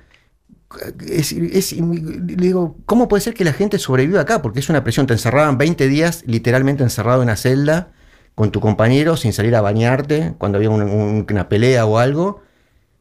es- 1.09 1.31
es- 1.31 1.73
le 1.73 2.35
digo, 2.35 2.77
¿cómo 2.85 3.07
puede 3.07 3.21
ser 3.21 3.33
que 3.33 3.43
la 3.45 3.53
gente 3.53 3.77
sobreviva 3.79 4.21
acá? 4.21 4.41
Porque 4.41 4.59
es 4.59 4.69
una 4.69 4.83
presión. 4.83 5.07
Te 5.07 5.13
encerraban 5.13 5.57
20 5.57 5.87
días 5.87 6.23
literalmente 6.25 6.83
encerrado 6.83 7.21
en 7.21 7.27
una 7.29 7.35
celda 7.37 7.89
con 8.35 8.51
tu 8.51 8.59
compañero 8.59 9.17
sin 9.17 9.33
salir 9.33 9.55
a 9.55 9.61
bañarte 9.61 10.33
cuando 10.37 10.57
había 10.57 10.69
un- 10.69 10.81
un- 10.83 11.25
una 11.29 11.49
pelea 11.49 11.85
o 11.85 11.97
algo. 11.97 12.41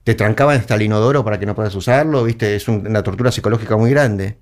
Te 0.07 0.15
trancaban 0.15 0.59
hasta 0.61 0.77
el 0.77 0.83
inodoro 0.85 1.25
para 1.25 1.39
que 1.41 1.47
no 1.47 1.55
puedas 1.57 1.75
usarlo, 1.75 2.25
¿viste? 2.25 2.57
Es 2.57 2.69
un- 2.69 2.87
una 2.87 3.03
tortura 3.03 3.33
psicológica 3.33 3.77
muy 3.77 3.91
grande. 3.91 4.39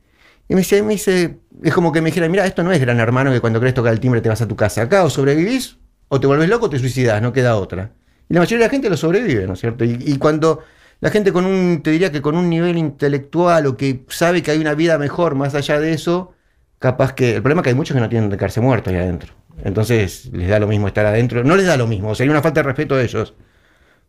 Y 0.49 0.55
me 0.55 0.61
dice, 0.61 0.83
me 0.83 0.93
dice, 0.95 1.41
es 1.63 1.73
como 1.75 1.91
que 1.93 2.03
me 2.03 2.11
dijera, 2.11 2.29
mira, 2.29 2.47
esto 2.47 2.63
no 2.63 2.73
es 2.73 2.81
gran 2.81 3.01
hermano 3.01 3.33
que 3.33 3.41
cuando 3.41 3.61
querés 3.61 3.75
tocar 3.75 3.93
el 3.95 4.01
timbre 4.01 4.21
te 4.21 4.29
vas 4.29 4.43
a 4.43 4.49
tu 4.49 4.57
casa. 4.57 4.83
Acá 4.83 5.05
o 5.05 5.11
sobrevivís, 5.11 5.79
o 6.09 6.21
te 6.21 6.27
vuelves 6.27 6.49
loco 6.51 6.67
o 6.67 6.71
te 6.71 6.79
suicidas, 6.79 7.23
no 7.23 7.33
queda 7.33 7.57
otra. 7.57 7.93
Y 8.29 8.35
la 8.35 8.41
mayoría 8.41 8.59
de 8.65 8.69
la 8.69 8.71
gente 8.71 8.91
lo 8.91 8.97
sobrevive, 8.99 9.47
¿no 9.47 9.55
es 9.55 9.61
cierto? 9.61 9.85
Y, 9.85 9.99
y 10.07 10.19
cuando 10.19 10.61
la 11.01 11.11
gente 11.11 11.33
con 11.33 11.47
un, 11.47 11.83
te 11.83 11.91
diría 11.93 12.13
que 12.13 12.23
con 12.23 12.37
un 12.37 12.51
nivel 12.51 12.77
intelectual 12.79 13.67
o 13.67 13.77
que 13.77 14.05
sabe 14.09 14.43
que 14.43 14.51
hay 14.53 14.59
una 14.61 14.75
vida 14.75 14.99
mejor 14.99 15.35
más 15.35 15.55
allá 15.55 15.81
de 15.81 15.93
eso, 15.95 16.35
capaz 16.79 17.15
que. 17.15 17.37
El 17.37 17.43
problema 17.43 17.61
es 17.61 17.65
que 17.65 17.71
hay 17.71 17.77
muchos 17.77 17.95
que 17.95 18.01
no 18.01 18.09
tienen 18.11 18.31
de 18.31 18.37
quedarse 18.37 18.61
muertos 18.61 18.93
ahí 18.93 18.99
adentro. 18.99 19.33
Entonces 19.65 20.31
les 20.33 20.49
da 20.49 20.59
lo 20.59 20.67
mismo 20.69 20.89
estar 20.89 21.07
adentro. 21.07 21.43
No 21.45 21.57
les 21.57 21.67
da 21.67 21.77
lo 21.79 21.87
mismo, 21.87 22.11
o 22.11 22.15
sea, 22.15 22.25
hay 22.25 22.31
una 22.31 22.43
falta 22.43 22.61
de 22.61 22.65
respeto 22.65 22.97
de 22.97 23.05
ellos. 23.05 23.35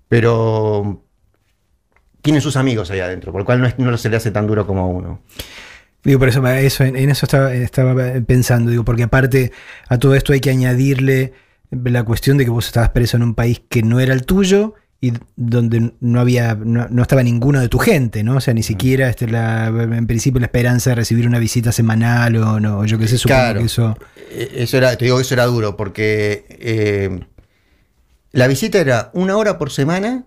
Pero 0.07 1.03
tienen 2.26 2.41
sus 2.41 2.57
amigos 2.57 2.91
ahí 2.91 2.99
adentro, 2.99 3.32
por 3.32 3.39
lo 3.41 3.45
cual 3.45 3.61
no, 3.61 3.67
es- 3.67 3.80
no 3.80 3.97
se 3.97 4.09
le 4.09 4.17
hace 4.17 4.32
tan 4.32 4.47
duro 4.47 4.67
como 4.67 4.82
a 4.82 4.88
uno. 4.88 5.21
Digo, 6.03 6.19
por 6.19 6.28
eso, 6.30 6.45
eso 6.47 6.84
en, 6.84 6.95
en 6.97 7.09
eso 7.09 7.26
estaba, 7.26 7.53
estaba 7.53 7.95
pensando, 8.28 8.69
digo, 8.71 8.84
porque 8.84 9.03
aparte 9.03 9.51
a 9.88 9.97
todo 9.97 10.13
esto 10.15 10.34
hay 10.34 10.39
que 10.41 10.49
añadirle 10.49 11.34
la 11.71 12.03
cuestión 12.03 12.38
de 12.38 12.43
que 12.45 12.51
vos 12.51 12.67
estabas 12.67 12.89
preso 12.89 13.17
en 13.17 13.23
un 13.23 13.34
país 13.36 13.61
que 13.69 13.82
no 13.82 13.99
era 13.99 14.13
el 14.13 14.26
tuyo 14.26 14.76
y 15.01 15.13
donde 15.36 15.93
no 15.99 16.19
había, 16.19 16.55
no, 16.55 16.88
no 16.89 17.01
estaba 17.01 17.21
ninguno 17.23 17.59
de 17.59 17.69
tu 17.69 17.80
gente, 17.80 18.23
¿no? 18.23 18.38
O 18.38 18.41
sea, 18.41 18.53
ni 18.53 18.63
siquiera 18.63 19.09
este, 19.09 19.28
la, 19.28 19.67
en 19.67 20.07
principio 20.07 20.39
la 20.39 20.45
esperanza 20.47 20.91
de 20.91 20.95
recibir 20.95 21.28
una 21.28 21.38
visita 21.39 21.71
semanal 21.71 22.36
o 22.38 22.59
no, 22.59 22.86
yo 22.86 22.97
qué 22.97 23.07
sé, 23.07 23.17
supongo 23.17 23.39
Claro. 23.41 23.59
que 23.59 23.65
eso. 23.65 23.97
Eh, 24.32 24.51
Eso 24.57 24.78
era, 24.78 24.95
te 24.95 25.05
digo 25.05 25.17
que 25.17 25.23
eso 25.23 25.34
era 25.34 25.45
duro, 25.45 25.76
porque 25.76 26.45
eh, 26.49 27.19
la 28.32 28.47
visita 28.47 28.80
era 28.80 29.09
una 29.13 29.38
hora 29.38 29.57
por 29.57 29.71
semana 29.71 30.26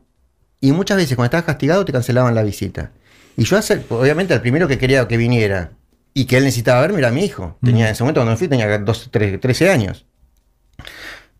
y 0.61 0.72
muchas 0.72 0.96
veces 0.96 1.14
cuando 1.16 1.26
estabas 1.26 1.44
castigado 1.46 1.84
te 1.84 1.92
cancelaban 1.92 2.34
la 2.34 2.42
visita. 2.42 2.90
Y 3.36 3.44
yo, 3.44 3.56
hace- 3.56 3.84
obviamente, 3.90 4.34
el 4.34 4.40
primero 4.40 4.66
que 4.68 4.78
quería 4.78 5.06
que 5.06 5.16
viniera 5.16 5.70
y 6.14 6.24
que 6.24 6.36
él 6.38 6.44
necesitaba 6.44 6.80
verme 6.80 6.98
era 6.98 7.11
mi 7.11 7.24
hijo. 7.24 7.56
Tenía, 7.62 7.86
En 7.86 7.92
ese 7.92 8.02
momento 8.02 8.20
cuando 8.20 8.32
me 8.32 8.36
fui 8.36 8.48
tenía 8.48 8.78
12, 8.78 9.11
13, 9.11 9.38
13 9.38 9.70
años. 9.70 10.04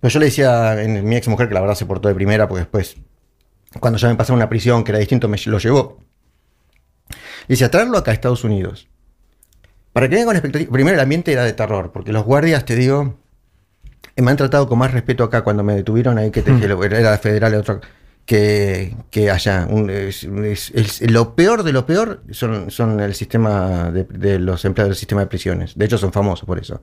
Pero 0.01 0.13
yo 0.13 0.21
le 0.21 0.27
decía 0.27 0.73
a 0.73 0.77
mi 0.77 1.17
ex 1.17 1.27
mujer 1.27 1.49
que 1.49 1.55
la 1.55 1.61
verdad 1.61 1.75
se 1.75 1.87
portó 1.87 2.09
de 2.09 2.15
primera, 2.15 2.47
porque 2.47 2.61
después, 2.61 2.97
cuando 3.81 3.99
ya 3.99 4.09
me 4.09 4.15
pasaron 4.15 4.37
una 4.39 4.49
prisión 4.49 4.85
que 4.85 4.93
era 4.93 4.99
distinto, 5.01 5.29
me 5.29 5.37
lo 5.47 5.59
llevó. 5.59 5.99
Le 7.49 7.55
decía, 7.55 7.71
traerlo 7.71 7.99
acá 7.99 8.13
a 8.13 8.15
Estados 8.15 8.45
Unidos. 8.45 8.89
Para 9.93 10.09
que 10.09 10.15
venga 10.15 10.27
con 10.27 10.37
expectativa. 10.37 10.71
Primero, 10.73 10.95
el 10.95 11.01
ambiente 11.01 11.33
era 11.33 11.43
de 11.45 11.53
terror, 11.53 11.91
porque 11.93 12.13
los 12.13 12.25
guardias, 12.25 12.65
te 12.65 12.77
digo, 12.77 13.19
me 14.17 14.31
han 14.31 14.37
tratado 14.37 14.69
con 14.69 14.79
más 14.79 14.93
respeto 14.93 15.25
acá 15.25 15.43
cuando 15.43 15.65
me 15.65 15.75
detuvieron 15.75 16.19
ahí, 16.19 16.31
que 16.31 16.43
te 16.43 16.53
dije, 16.53 16.69
lo- 16.69 16.83
era 16.85 17.17
federal, 17.19 17.55
otro, 17.55 17.81
que, 18.29 18.95
que 19.11 19.31
allá. 19.31 19.67
Un- 19.71 19.89
es- 19.89 20.25
es- 20.25 20.71
es- 20.75 21.11
lo 21.11 21.35
peor 21.35 21.63
de 21.63 21.73
lo 21.73 21.87
peor 21.87 22.23
son, 22.31 22.71
son 22.71 23.01
el 23.01 23.15
sistema 23.15 23.91
de, 23.91 24.05
de 24.05 24.39
los 24.39 24.67
empleados 24.67 24.91
del 24.91 24.99
sistema 24.99 25.23
de 25.23 25.29
prisiones. 25.29 25.73
De 25.79 25.87
hecho, 25.87 25.97
son 25.97 26.13
famosos 26.13 26.45
por 26.47 26.59
eso. 26.59 26.83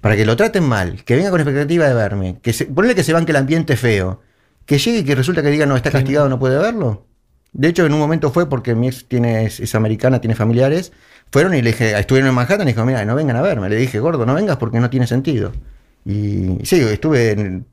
Para 0.00 0.16
que 0.16 0.26
lo 0.26 0.36
traten 0.36 0.64
mal, 0.64 1.04
que 1.04 1.14
venga 1.14 1.30
con 1.30 1.40
expectativa 1.40 1.86
de 1.86 1.94
verme, 1.94 2.38
que 2.42 2.52
se, 2.52 2.66
ponle 2.66 2.96
que 2.96 3.04
se 3.04 3.12
van 3.12 3.24
que 3.24 3.30
el 3.30 3.36
ambiente 3.36 3.74
es 3.74 3.80
feo, 3.80 4.22
que 4.66 4.78
llegue 4.78 4.98
y 4.98 5.04
que 5.04 5.14
resulta 5.14 5.40
que 5.40 5.50
diga 5.50 5.66
no, 5.66 5.76
está 5.76 5.92
castigado, 5.92 6.28
no 6.28 6.40
puede 6.40 6.58
verlo. 6.58 7.06
De 7.52 7.68
hecho, 7.68 7.86
en 7.86 7.92
un 7.92 8.00
momento 8.00 8.32
fue 8.32 8.48
porque 8.48 8.74
mi 8.74 8.88
ex 8.88 9.06
tiene, 9.06 9.44
es, 9.44 9.60
es 9.60 9.76
americana, 9.76 10.20
tiene 10.20 10.34
familiares. 10.34 10.90
Fueron 11.30 11.54
y 11.54 11.62
le 11.62 11.70
dije, 11.70 11.96
estuvieron 11.96 12.28
en 12.30 12.34
Manhattan 12.34 12.66
y 12.66 12.72
dijo, 12.72 12.84
mira, 12.84 13.04
no 13.04 13.14
vengan 13.14 13.36
a 13.36 13.42
verme. 13.42 13.68
Le 13.68 13.76
dije, 13.76 14.00
gordo, 14.00 14.26
no 14.26 14.34
vengas 14.34 14.56
porque 14.56 14.80
no 14.80 14.90
tiene 14.90 15.06
sentido. 15.06 15.52
Y 16.04 16.58
sí, 16.64 16.80
estuve 16.80 17.30
en- 17.30 17.66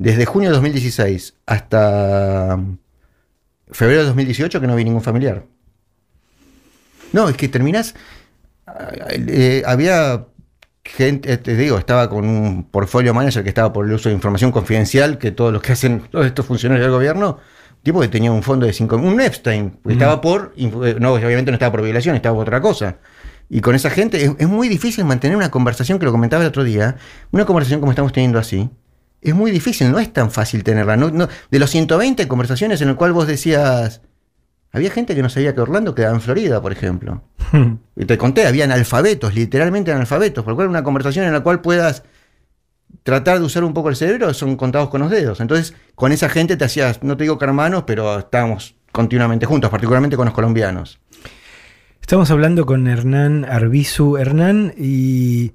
desde 0.00 0.24
junio 0.24 0.48
de 0.48 0.54
2016 0.54 1.34
hasta 1.44 2.58
febrero 3.70 4.00
de 4.00 4.06
2018 4.06 4.58
que 4.58 4.66
no 4.66 4.74
vi 4.74 4.82
ningún 4.82 5.02
familiar. 5.02 5.44
No, 7.12 7.28
es 7.28 7.36
que 7.36 7.48
terminás. 7.48 7.94
eh, 9.10 9.62
había 9.66 10.26
gente, 10.84 11.30
eh, 11.30 11.36
te 11.36 11.54
digo, 11.54 11.76
estaba 11.76 12.08
con 12.08 12.26
un 12.26 12.64
portfolio 12.64 13.12
manager 13.12 13.42
que 13.42 13.50
estaba 13.50 13.74
por 13.74 13.86
el 13.86 13.92
uso 13.92 14.08
de 14.08 14.14
información 14.14 14.52
confidencial, 14.52 15.18
que 15.18 15.32
todos 15.32 15.52
los 15.52 15.60
que 15.60 15.72
hacen 15.72 16.00
todos 16.10 16.24
estos 16.24 16.46
funcionarios 16.46 16.86
del 16.86 16.92
gobierno, 16.92 17.36
tipo 17.82 18.00
que 18.00 18.08
tenía 18.08 18.32
un 18.32 18.42
fondo 18.42 18.64
de 18.64 18.72
5 18.72 18.96
un 18.96 19.20
Epstein, 19.20 19.80
que 19.86 19.92
estaba 19.92 20.22
por, 20.22 20.54
eh, 20.56 20.96
no, 20.98 21.12
obviamente 21.12 21.50
no 21.50 21.56
estaba 21.56 21.72
por 21.72 21.82
violación, 21.82 22.16
estaba 22.16 22.36
por 22.36 22.44
otra 22.44 22.62
cosa. 22.62 22.96
Y 23.50 23.60
con 23.60 23.74
esa 23.74 23.90
gente 23.90 24.24
es, 24.24 24.32
es 24.38 24.48
muy 24.48 24.70
difícil 24.70 25.04
mantener 25.04 25.36
una 25.36 25.50
conversación, 25.50 25.98
que 25.98 26.06
lo 26.06 26.12
comentaba 26.12 26.42
el 26.42 26.48
otro 26.48 26.64
día, 26.64 26.96
una 27.32 27.44
conversación 27.44 27.80
como 27.80 27.92
estamos 27.92 28.14
teniendo 28.14 28.38
así. 28.38 28.70
Es 29.22 29.34
muy 29.34 29.50
difícil, 29.50 29.90
no 29.90 29.98
es 29.98 30.12
tan 30.12 30.30
fácil 30.30 30.64
tenerla. 30.64 30.96
No, 30.96 31.10
no- 31.10 31.28
de 31.50 31.58
los 31.58 31.70
120 31.70 32.26
conversaciones 32.28 32.80
en 32.80 32.88
el 32.88 32.96
cual 32.96 33.12
vos 33.12 33.26
decías, 33.26 34.00
había 34.72 34.90
gente 34.90 35.14
que 35.14 35.22
no 35.22 35.28
sabía 35.28 35.54
que 35.54 35.60
Orlando 35.60 35.94
quedaba 35.94 36.14
en 36.14 36.20
Florida, 36.20 36.60
por 36.62 36.72
ejemplo. 36.72 37.22
Y 37.96 38.06
te 38.06 38.16
conté, 38.16 38.46
había 38.46 38.64
analfabetos, 38.64 39.34
literalmente 39.34 39.92
analfabetos, 39.92 40.42
por 40.44 40.52
lo 40.52 40.56
cual 40.56 40.68
una 40.68 40.82
conversación 40.82 41.26
en 41.26 41.32
la 41.32 41.40
cual 41.40 41.60
puedas 41.60 42.02
tratar 43.02 43.38
de 43.38 43.44
usar 43.44 43.62
un 43.64 43.74
poco 43.74 43.88
el 43.90 43.96
cerebro 43.96 44.32
son 44.32 44.56
contados 44.56 44.88
con 44.88 45.00
los 45.02 45.10
dedos. 45.10 45.40
Entonces, 45.40 45.74
con 45.94 46.12
esa 46.12 46.28
gente 46.30 46.56
te 46.56 46.64
hacías, 46.64 47.02
no 47.02 47.16
te 47.16 47.24
digo 47.24 47.36
que 47.38 47.44
hermanos, 47.44 47.84
pero 47.86 48.18
estábamos 48.18 48.74
continuamente 48.90 49.44
juntos, 49.46 49.70
particularmente 49.70 50.16
con 50.16 50.24
los 50.26 50.34
colombianos. 50.34 50.98
Estamos 52.00 52.30
hablando 52.30 52.64
con 52.66 52.86
Hernán 52.88 53.44
Arbizu. 53.44 54.16
Hernán, 54.16 54.72
¿y 54.78 55.52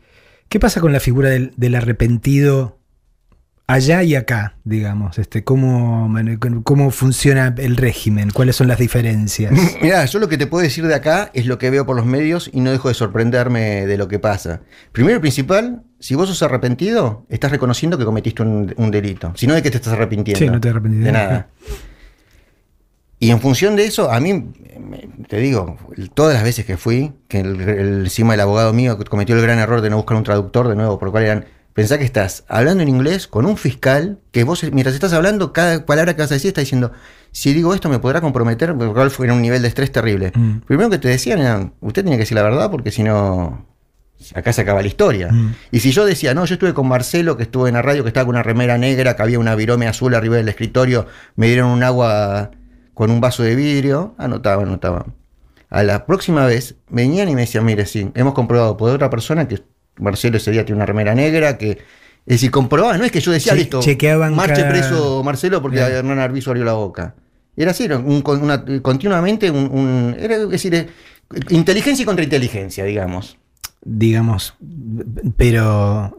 qué 0.49 0.59
pasa 0.59 0.80
con 0.82 0.93
la 0.93 0.99
figura 0.99 1.30
del, 1.30 1.51
del 1.57 1.76
arrepentido 1.76 2.78
allá 3.68 4.03
y 4.03 4.16
acá, 4.16 4.57
digamos? 4.63 5.18
Este, 5.18 5.43
¿cómo, 5.43 6.13
¿Cómo 6.63 6.91
funciona 6.91 7.53
el 7.57 7.78
régimen? 7.78 8.30
¿Cuáles 8.32 8.55
son 8.55 8.68
las 8.68 8.78
diferencias? 8.80 9.51
Mirá, 9.82 10.05
yo 10.05 10.20
lo 10.20 10.28
que 10.30 10.38
te 10.38 10.47
puedo 10.47 10.63
decir 10.63 10.86
de 10.88 10.93
acá 10.95 11.32
es 11.34 11.45
lo 11.47 11.57
que 11.57 11.70
veo 11.70 11.86
por 11.86 11.95
los 11.95 12.05
medios 12.05 12.49
y 12.53 12.61
no 12.61 12.72
dejo 12.72 12.88
de 12.89 12.93
sorprenderme 12.93 13.86
de 13.86 13.97
lo 13.97 14.07
que 14.07 14.20
pasa. 14.20 14.61
Primero 14.91 15.18
y 15.18 15.22
principal, 15.22 15.84
si 15.99 16.16
vos 16.16 16.30
sos 16.30 16.43
arrepentido, 16.43 17.26
estás 17.30 17.51
reconociendo 17.51 17.97
que 17.97 18.05
cometiste 18.05 18.43
un, 18.43 18.74
un 18.78 18.91
delito. 18.91 19.34
Si 19.36 19.47
no 19.47 19.53
de 19.55 19.61
que 19.63 19.72
te 19.72 19.78
estás 19.78 19.93
arrepintiendo. 19.93 20.39
Sí, 20.39 20.49
no 20.49 20.59
te 20.61 20.70
arrepentís 20.70 20.99
de 20.99 21.05
de 21.07 21.11
nada. 21.11 21.47
Y 23.18 23.32
en 23.32 23.39
función 23.39 23.76
de 23.78 23.86
eso, 23.86 24.11
a 24.11 24.20
mí, 24.20 24.34
me- 24.34 25.07
te 25.28 25.38
digo, 25.38 25.78
todas 26.13 26.34
las 26.36 26.43
veces 26.43 26.66
que 26.66 26.78
fui, 26.78 27.13
que 27.28 27.39
el, 27.39 27.61
el- 27.61 28.03
encima 28.03 28.34
el 28.34 28.41
abogado 28.41 28.74
mío 28.74 28.99
cometió 29.09 29.36
el 29.36 29.41
gran 29.41 29.57
error 29.57 29.82
de 29.82 29.89
no 29.89 29.95
buscar 29.95 30.18
un 30.18 30.24
traductor 30.24 30.68
de 30.68 30.76
nuevo, 30.76 30.99
por 30.99 31.07
lo 31.07 31.11
cual 31.13 31.24
eran, 31.24 31.45
pensá 31.76 31.97
que 31.97 32.05
estás 32.05 32.45
hablando 32.47 32.82
en 32.84 32.89
inglés 32.89 33.28
con 33.28 33.45
un 33.45 33.57
fiscal, 33.57 34.19
que 34.32 34.45
vos 34.45 34.63
mientras 34.71 34.95
estás 34.95 35.11
hablando, 35.11 35.51
cada 35.51 35.86
palabra 35.86 36.15
que 36.15 36.21
vas 36.21 36.32
a 36.32 36.36
decir 36.36 36.47
está 36.47 36.61
diciendo, 36.61 36.93
si 37.34 37.53
digo 37.53 37.73
esto 37.73 37.89
me 37.89 37.99
podrá 37.99 38.21
comprometer, 38.21 38.73
por 38.73 38.88
lo 38.88 38.93
cual 38.93 39.11
fue 39.11 39.30
un 39.30 39.41
nivel 39.41 39.61
de 39.61 39.67
estrés 39.67 39.91
terrible. 39.91 40.32
Mm. 40.34 40.59
Primero 40.59 40.89
que 40.89 40.99
te 40.99 41.09
decían 41.09 41.39
era, 41.39 41.73
usted 41.82 42.03
tenía 42.03 42.15
que 42.15 42.21
decir 42.21 42.36
la 42.36 42.43
verdad 42.43 42.71
porque 42.71 42.91
si 42.91 43.03
no, 43.03 43.67
acá 44.34 44.53
se 44.53 44.61
acaba 44.61 44.82
la 44.82 44.88
historia. 44.88 45.30
Mm. 45.30 45.53
Y 45.71 45.82
si 45.82 45.91
yo 45.91 46.05
decía, 46.05 46.34
no, 46.34 46.45
yo 46.45 46.53
estuve 46.53 46.73
con 46.73 46.88
Marcelo, 46.88 47.36
que 47.36 47.43
estuvo 47.43 47.67
en 47.67 47.73
la 47.73 47.82
radio, 47.82 48.03
que 48.03 48.07
estaba 48.07 48.26
con 48.26 48.36
una 48.36 48.43
remera 48.43 48.78
negra, 48.78 49.17
que 49.17 49.23
había 49.23 49.38
una 49.38 49.53
virome 49.55 49.86
azul 49.89 50.15
arriba 50.15 50.38
del 50.38 50.47
escritorio, 50.47 51.07
me 51.36 51.47
dieron 51.47 51.71
un 51.71 51.84
agua 51.84 52.51
con 52.93 53.11
un 53.11 53.19
vaso 53.19 53.43
de 53.43 53.53
vidrio, 53.53 54.15
anotaba, 54.17 54.63
anotaba. 54.63 55.07
A 55.69 55.84
la 55.84 56.05
próxima 56.05 56.45
vez 56.45 56.76
venían 56.89 57.28
y 57.28 57.36
me 57.36 57.41
decían, 57.41 57.65
mire, 57.65 57.86
sí, 57.86 58.09
hemos 58.15 58.34
comprobado 58.34 58.78
por 58.78 58.91
otra 58.91 59.09
persona 59.09 59.45
que 59.49 59.61
Marcelo 59.97 60.37
ese 60.37 60.51
día 60.51 60.65
tiene 60.65 60.77
una 60.77 60.85
remera 60.85 61.13
negra, 61.15 61.57
que... 61.57 61.71
Es 62.27 62.37
decir, 62.37 62.49
comprobaban, 62.49 62.97
no 62.99 63.05
es 63.05 63.11
que 63.11 63.19
yo 63.21 63.31
decía, 63.31 63.53
Che- 63.53 63.59
listo, 63.59 63.81
chequeaban 63.81 64.33
marche 64.35 64.55
cada- 64.61 64.69
preso 64.69 65.23
Marcelo 65.23 65.61
porque 65.61 65.77
Claro. 65.77 65.93
Hernán 65.95 66.17
Arbizu 66.17 66.49
abrió 66.49 66.65
la 66.65 66.73
boca. 66.73 67.13
Era 67.55 67.69
así, 67.71 67.83
era 67.85 67.99
un- 67.99 68.23
una- 68.25 68.65
continuamente 68.81 69.51
un, 69.51 69.69
un- 69.71 70.15
era, 70.19 70.35
es 70.37 70.49
decir, 70.49 70.73
eh, 70.73 70.87
inteligencia 71.49 72.01
y 72.01 72.05
contrainteligencia, 72.05 72.83
digamos. 72.83 73.37
digamos, 73.83 74.55
pero 75.37 76.17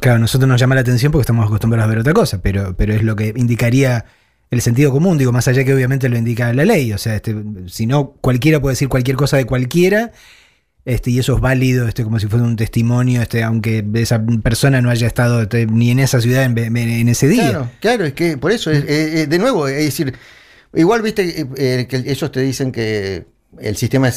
claro, 0.00 0.18
nosotros 0.18 0.48
nos 0.48 0.60
llama 0.60 0.74
la 0.74 0.80
atención 0.82 1.12
porque 1.12 1.22
estamos 1.22 1.46
acostumbrados 1.46 1.84
a 1.86 1.88
ver 1.88 1.98
otra 1.98 2.12
cosa, 2.12 2.40
pero, 2.42 2.74
pero 2.76 2.94
es 2.94 3.02
lo 3.02 3.16
que 3.16 3.32
indicaría 3.36 4.04
el 4.50 4.60
sentido 4.60 4.92
común, 4.92 5.18
digo, 5.18 5.32
más 5.32 5.48
allá 5.48 5.64
que 5.64 5.74
obviamente 5.74 6.08
lo 6.08 6.16
indica 6.16 6.52
la 6.52 6.64
ley, 6.64 6.92
o 6.92 6.98
sea, 6.98 7.16
este, 7.16 7.34
si 7.66 7.86
no, 7.86 8.10
cualquiera 8.20 8.60
puede 8.60 8.72
decir 8.72 8.88
cualquier 8.88 9.16
cosa 9.16 9.36
de 9.36 9.44
cualquiera, 9.46 10.12
este, 10.86 11.10
y 11.10 11.18
eso 11.18 11.34
es 11.34 11.40
válido, 11.40 11.86
este, 11.88 12.04
como 12.04 12.18
si 12.18 12.28
fuera 12.28 12.44
un 12.46 12.56
testimonio, 12.56 13.20
este, 13.20 13.42
aunque 13.42 13.84
esa 13.94 14.24
persona 14.42 14.80
no 14.80 14.88
haya 14.88 15.06
estado 15.08 15.46
ni 15.68 15.90
en 15.90 15.98
esa 15.98 16.20
ciudad 16.20 16.44
en, 16.44 17.08
ese 17.08 17.28
día. 17.28 17.50
Claro, 17.50 17.70
claro, 17.80 18.04
es 18.06 18.12
que 18.14 18.38
por 18.38 18.52
eso, 18.52 18.70
es, 18.70 18.84
eh, 18.84 19.22
eh, 19.22 19.26
de 19.26 19.38
nuevo, 19.38 19.66
es 19.68 19.84
decir, 19.84 20.14
igual 20.72 21.02
viste 21.02 21.46
eh, 21.56 21.86
que 21.88 21.96
ellos 21.96 22.30
te 22.32 22.40
dicen 22.40 22.70
que 22.72 23.26
el 23.60 23.76
sistema 23.76 24.10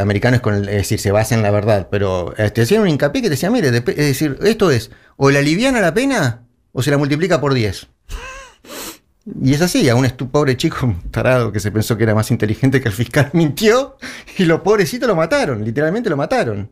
americano 0.00 0.36
es 0.36 0.42
con 0.42 0.54
el- 0.54 0.68
es 0.68 0.76
decir, 0.76 1.00
se 1.00 1.10
basa 1.10 1.34
en 1.34 1.42
la 1.42 1.50
verdad, 1.50 1.88
pero 1.90 2.34
te 2.54 2.62
hacían 2.62 2.82
un 2.82 2.88
hincapié 2.88 3.22
que 3.22 3.26
te 3.28 3.34
decía, 3.34 3.50
mire, 3.50 3.68
es 3.68 3.84
decir, 3.96 4.38
esto 4.44 4.70
es, 4.70 4.90
o 5.16 5.30
la 5.30 5.40
aliviana 5.40 5.80
la 5.80 5.92
pena 5.92 6.42
o 6.72 6.82
se 6.82 6.90
la 6.90 6.98
multiplica 6.98 7.40
por 7.40 7.52
10. 7.52 7.88
Y 9.42 9.54
es 9.54 9.60
así, 9.60 9.88
a 9.88 9.94
un 9.94 10.08
pobre 10.30 10.56
chico 10.56 10.94
tarado 11.10 11.52
que 11.52 11.60
se 11.60 11.70
pensó 11.70 11.96
que 11.96 12.04
era 12.04 12.14
más 12.14 12.30
inteligente 12.30 12.80
que 12.80 12.88
el 12.88 12.94
fiscal 12.94 13.30
mintió 13.34 13.96
y 14.38 14.44
los 14.44 14.60
pobrecitos 14.60 15.08
lo 15.08 15.16
mataron, 15.16 15.64
literalmente 15.64 16.10
lo 16.10 16.16
mataron. 16.16 16.70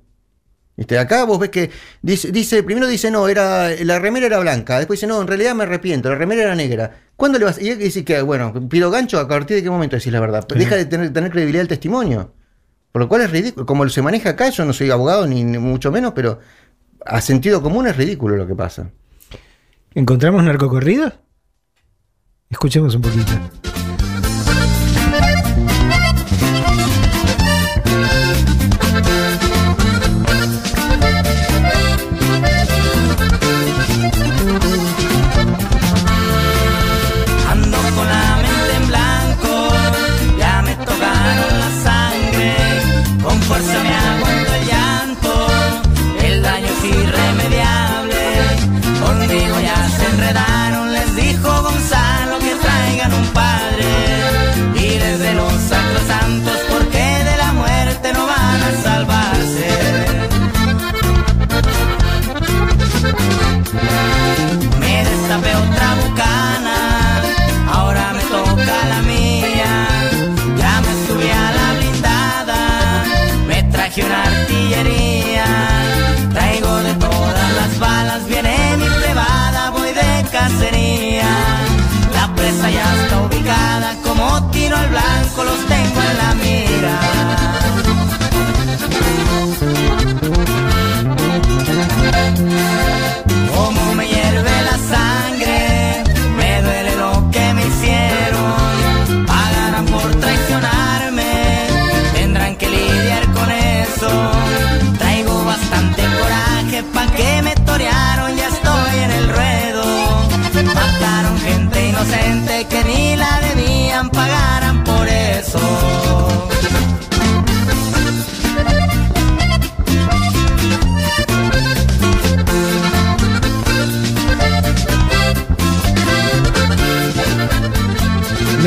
¿Viste? 0.76 0.96
Acá 0.96 1.24
vos 1.24 1.40
ves 1.40 1.50
que 1.50 1.70
dice, 2.02 2.62
primero 2.62 2.86
dice, 2.86 3.10
no, 3.10 3.26
era, 3.26 3.70
la 3.84 3.98
remera 3.98 4.26
era 4.26 4.38
blanca, 4.38 4.78
después 4.78 5.00
dice, 5.00 5.08
no, 5.08 5.20
en 5.20 5.26
realidad 5.26 5.54
me 5.54 5.64
arrepiento, 5.64 6.08
la 6.08 6.14
remera 6.14 6.42
era 6.42 6.54
negra. 6.54 7.00
¿Cuándo 7.16 7.38
le 7.38 7.46
vas? 7.46 7.60
Y 7.60 7.74
dice 7.74 8.04
que, 8.04 8.22
bueno, 8.22 8.52
pido 8.68 8.88
gancho, 8.88 9.18
¿a 9.18 9.26
partir 9.26 9.56
de 9.56 9.64
qué 9.64 9.70
momento 9.70 9.96
decís 9.96 10.12
la 10.12 10.20
verdad? 10.20 10.46
Deja 10.46 10.76
de 10.76 10.84
tener, 10.84 11.12
tener 11.12 11.32
credibilidad 11.32 11.62
el 11.62 11.68
testimonio. 11.68 12.32
Por 12.92 13.02
lo 13.02 13.08
cual 13.08 13.22
es 13.22 13.30
ridículo. 13.30 13.66
Como 13.66 13.88
se 13.88 14.02
maneja 14.02 14.30
acá, 14.30 14.50
yo 14.50 14.64
no 14.64 14.72
soy 14.72 14.90
abogado 14.90 15.26
ni, 15.26 15.42
ni 15.42 15.58
mucho 15.58 15.90
menos, 15.90 16.12
pero 16.14 16.38
a 17.04 17.20
sentido 17.20 17.60
común 17.60 17.88
es 17.88 17.96
ridículo 17.96 18.36
lo 18.36 18.46
que 18.46 18.54
pasa. 18.54 18.90
¿Encontramos 19.94 20.44
narcocorridos? 20.44 21.14
Escuchemos 22.50 22.94
un 22.94 23.02
poquito. 23.02 23.67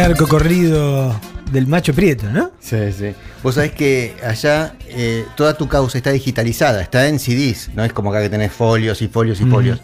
Narco 0.02 0.28
corrido 0.28 1.16
del 1.52 1.68
macho 1.68 1.94
prieto, 1.94 2.26
¿no? 2.32 2.52
Sí, 2.60 2.78
sí. 2.98 3.14
Vos 3.44 3.54
sabés 3.56 3.72
que 3.74 4.16
allá 4.26 4.74
eh, 4.88 5.26
toda 5.36 5.54
tu 5.56 5.68
causa 5.68 5.98
está 5.98 6.10
digitalizada, 6.12 6.82
está 6.82 7.08
en 7.08 7.20
CDs, 7.20 7.70
no 7.76 7.84
es 7.84 7.94
como 7.94 8.10
acá 8.10 8.20
que 8.22 8.30
tenés 8.30 8.52
folios 8.52 9.02
y 9.04 9.08
folios 9.08 9.40
y 9.42 9.46
Mm. 9.46 9.52
folios. 9.52 9.80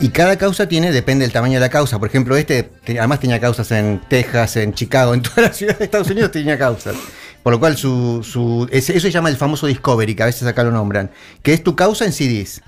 Y 0.00 0.10
cada 0.10 0.36
causa 0.38 0.68
tiene, 0.68 0.92
depende 0.92 1.24
del 1.24 1.32
tamaño 1.32 1.54
de 1.54 1.60
la 1.60 1.70
causa. 1.70 1.98
Por 1.98 2.06
ejemplo, 2.08 2.36
este 2.36 2.62
te- 2.62 3.00
además 3.00 3.18
tenía 3.18 3.40
causas 3.40 3.68
en 3.72 4.00
Texas, 4.08 4.56
en 4.58 4.74
Chicago, 4.74 5.12
en 5.12 5.22
todas 5.22 5.38
las 5.38 5.56
ciudades 5.56 5.80
de 5.80 5.84
Estados 5.86 6.08
Unidos 6.10 6.30
tenía 6.30 6.56
causas. 6.56 6.94
Por 7.42 7.52
lo 7.52 7.58
cual 7.58 7.76
su, 7.76 8.22
su 8.22 8.68
eso 8.70 8.92
se 9.00 9.10
llama 9.10 9.28
el 9.28 9.36
famoso 9.36 9.66
Discovery, 9.66 10.14
que 10.14 10.22
a 10.22 10.26
veces 10.26 10.46
acá 10.46 10.62
lo 10.62 10.70
nombran, 10.70 11.10
que 11.42 11.52
es 11.52 11.64
tu 11.64 11.74
causa 11.74 12.04
en 12.04 12.12
CDs. 12.12 12.62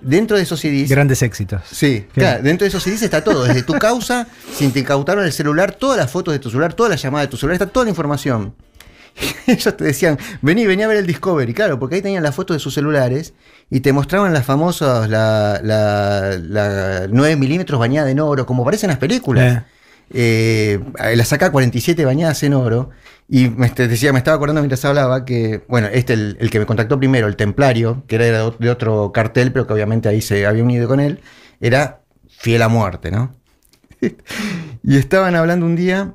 Dentro 0.00 0.36
de 0.36 0.44
esos 0.44 0.60
CDs 0.60 0.88
Grandes 0.88 1.22
éxitos. 1.22 1.62
Sí, 1.70 2.06
claro, 2.12 2.42
dentro 2.42 2.64
de 2.64 2.68
esos 2.68 2.84
CDs 2.84 3.02
está 3.02 3.24
todo, 3.24 3.44
desde 3.44 3.64
tu 3.64 3.72
causa, 3.74 4.28
si 4.54 4.68
te 4.68 4.80
incautaron 4.80 5.24
el 5.24 5.32
celular, 5.32 5.72
todas 5.72 5.96
las 5.96 6.10
fotos 6.10 6.32
de 6.32 6.38
tu 6.38 6.50
celular, 6.50 6.72
todas 6.74 6.90
las 6.90 7.02
llamadas 7.02 7.26
de 7.26 7.30
tu 7.30 7.36
celular, 7.36 7.54
está 7.54 7.66
toda 7.66 7.84
la 7.84 7.90
información. 7.90 8.54
Ellos 9.46 9.76
te 9.76 9.84
decían, 9.84 10.18
vení, 10.40 10.66
vení 10.66 10.84
a 10.84 10.86
ver 10.88 10.98
el 10.98 11.06
Discovery, 11.06 11.52
claro, 11.52 11.78
porque 11.78 11.96
ahí 11.96 12.02
tenían 12.02 12.22
las 12.22 12.34
fotos 12.34 12.56
de 12.56 12.60
sus 12.60 12.74
celulares 12.74 13.34
y 13.70 13.80
te 13.80 13.92
mostraban 13.92 14.32
las 14.32 14.46
famosas, 14.46 15.08
la, 15.10 15.60
la, 15.62 16.38
la 16.38 17.06
9 17.10 17.36
milímetros 17.36 17.80
bañada 17.80 18.10
en 18.10 18.20
oro, 18.20 18.46
como 18.46 18.62
aparecen 18.62 18.88
en 18.88 18.92
las 18.92 19.00
películas. 19.00 19.58
Eh, 19.58 19.64
la 20.12 21.24
saca 21.24 21.50
47 21.50 22.04
bañadas 22.04 22.42
en 22.42 22.54
oro. 22.54 22.90
Y 23.28 23.48
me 23.48 23.66
este, 23.66 23.88
decía, 23.88 24.12
me 24.12 24.18
estaba 24.18 24.36
acordando 24.36 24.60
mientras 24.60 24.84
hablaba 24.84 25.24
que, 25.24 25.64
bueno, 25.68 25.88
este, 25.88 26.12
el, 26.12 26.50
que 26.50 26.58
me 26.58 26.66
contactó 26.66 26.98
primero, 26.98 27.28
el 27.28 27.36
Templario, 27.36 28.04
que 28.06 28.16
era 28.16 28.50
de 28.50 28.70
otro 28.70 29.10
cartel, 29.12 29.52
pero 29.52 29.66
que 29.66 29.72
obviamente 29.72 30.08
ahí 30.08 30.20
se 30.20 30.44
había 30.46 30.62
unido 30.62 30.86
con 30.86 31.00
él, 31.00 31.20
era 31.60 32.02
fiel 32.28 32.60
a 32.62 32.68
muerte, 32.68 33.10
¿no? 33.10 33.34
y 34.82 34.96
estaban 34.98 35.34
hablando 35.34 35.64
un 35.64 35.76
día 35.76 36.14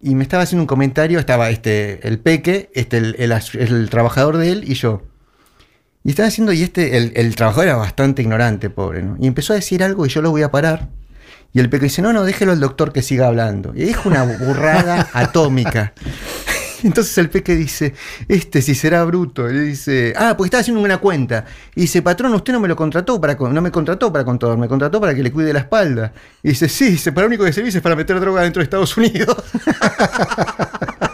y 0.00 0.14
me 0.14 0.22
estaba 0.22 0.42
haciendo 0.42 0.62
un 0.62 0.66
comentario, 0.66 1.18
estaba 1.18 1.50
este, 1.50 2.06
el 2.06 2.18
peque, 2.18 2.70
este, 2.74 2.98
el, 2.98 3.32
el 3.54 3.90
trabajador 3.90 4.36
de 4.36 4.52
él 4.52 4.64
y 4.66 4.74
yo. 4.74 5.02
Y 6.02 6.10
estaba 6.10 6.28
haciendo, 6.28 6.52
y 6.52 6.62
este, 6.62 6.96
el, 6.96 7.12
el 7.14 7.36
trabajador 7.36 7.68
era 7.68 7.76
bastante 7.76 8.22
ignorante, 8.22 8.70
pobre, 8.70 9.02
¿no? 9.02 9.16
Y 9.20 9.26
empezó 9.26 9.52
a 9.52 9.56
decir 9.56 9.82
algo 9.82 10.06
y 10.06 10.08
yo 10.08 10.22
lo 10.22 10.30
voy 10.30 10.42
a 10.42 10.50
parar. 10.50 10.88
Y 11.52 11.60
el 11.60 11.68
peque 11.68 11.84
dice, 11.84 12.02
no, 12.02 12.12
no, 12.12 12.24
déjelo 12.24 12.52
al 12.52 12.60
doctor 12.60 12.92
que 12.92 13.02
siga 13.02 13.26
hablando. 13.26 13.72
Y 13.74 13.84
dijo 13.84 14.08
una 14.08 14.22
burrada 14.22 15.08
atómica. 15.12 15.92
Entonces 16.82 17.16
el 17.18 17.28
peque 17.28 17.56
dice, 17.56 17.94
este 18.28 18.62
si 18.62 18.74
será 18.74 19.04
bruto. 19.04 19.50
Y 19.50 19.54
le 19.54 19.60
dice, 19.60 20.14
ah, 20.16 20.34
pues 20.36 20.48
estaba 20.48 20.60
haciendo 20.60 20.82
una 20.82 20.98
cuenta. 20.98 21.44
Y 21.74 21.82
dice, 21.82 22.02
patrón, 22.02 22.34
usted 22.34 22.52
no 22.52 22.60
me 22.60 22.68
lo 22.68 22.76
contrató 22.76 23.20
para 23.20 23.34
no 23.34 23.60
me 23.60 23.70
contrató 23.70 24.12
para 24.12 24.24
contador, 24.24 24.58
me 24.58 24.68
contrató 24.68 25.00
para 25.00 25.14
que 25.14 25.22
le 25.22 25.32
cuide 25.32 25.52
la 25.52 25.60
espalda. 25.60 26.12
Y 26.42 26.50
dice, 26.50 26.68
sí, 26.68 26.90
dice, 26.90 27.12
para 27.12 27.26
lo 27.26 27.28
único 27.28 27.44
que 27.44 27.52
se 27.52 27.62
dice 27.62 27.78
es 27.78 27.82
para 27.82 27.96
meter 27.96 28.18
droga 28.20 28.42
dentro 28.42 28.60
de 28.60 28.64
Estados 28.64 28.96
Unidos. 28.96 29.36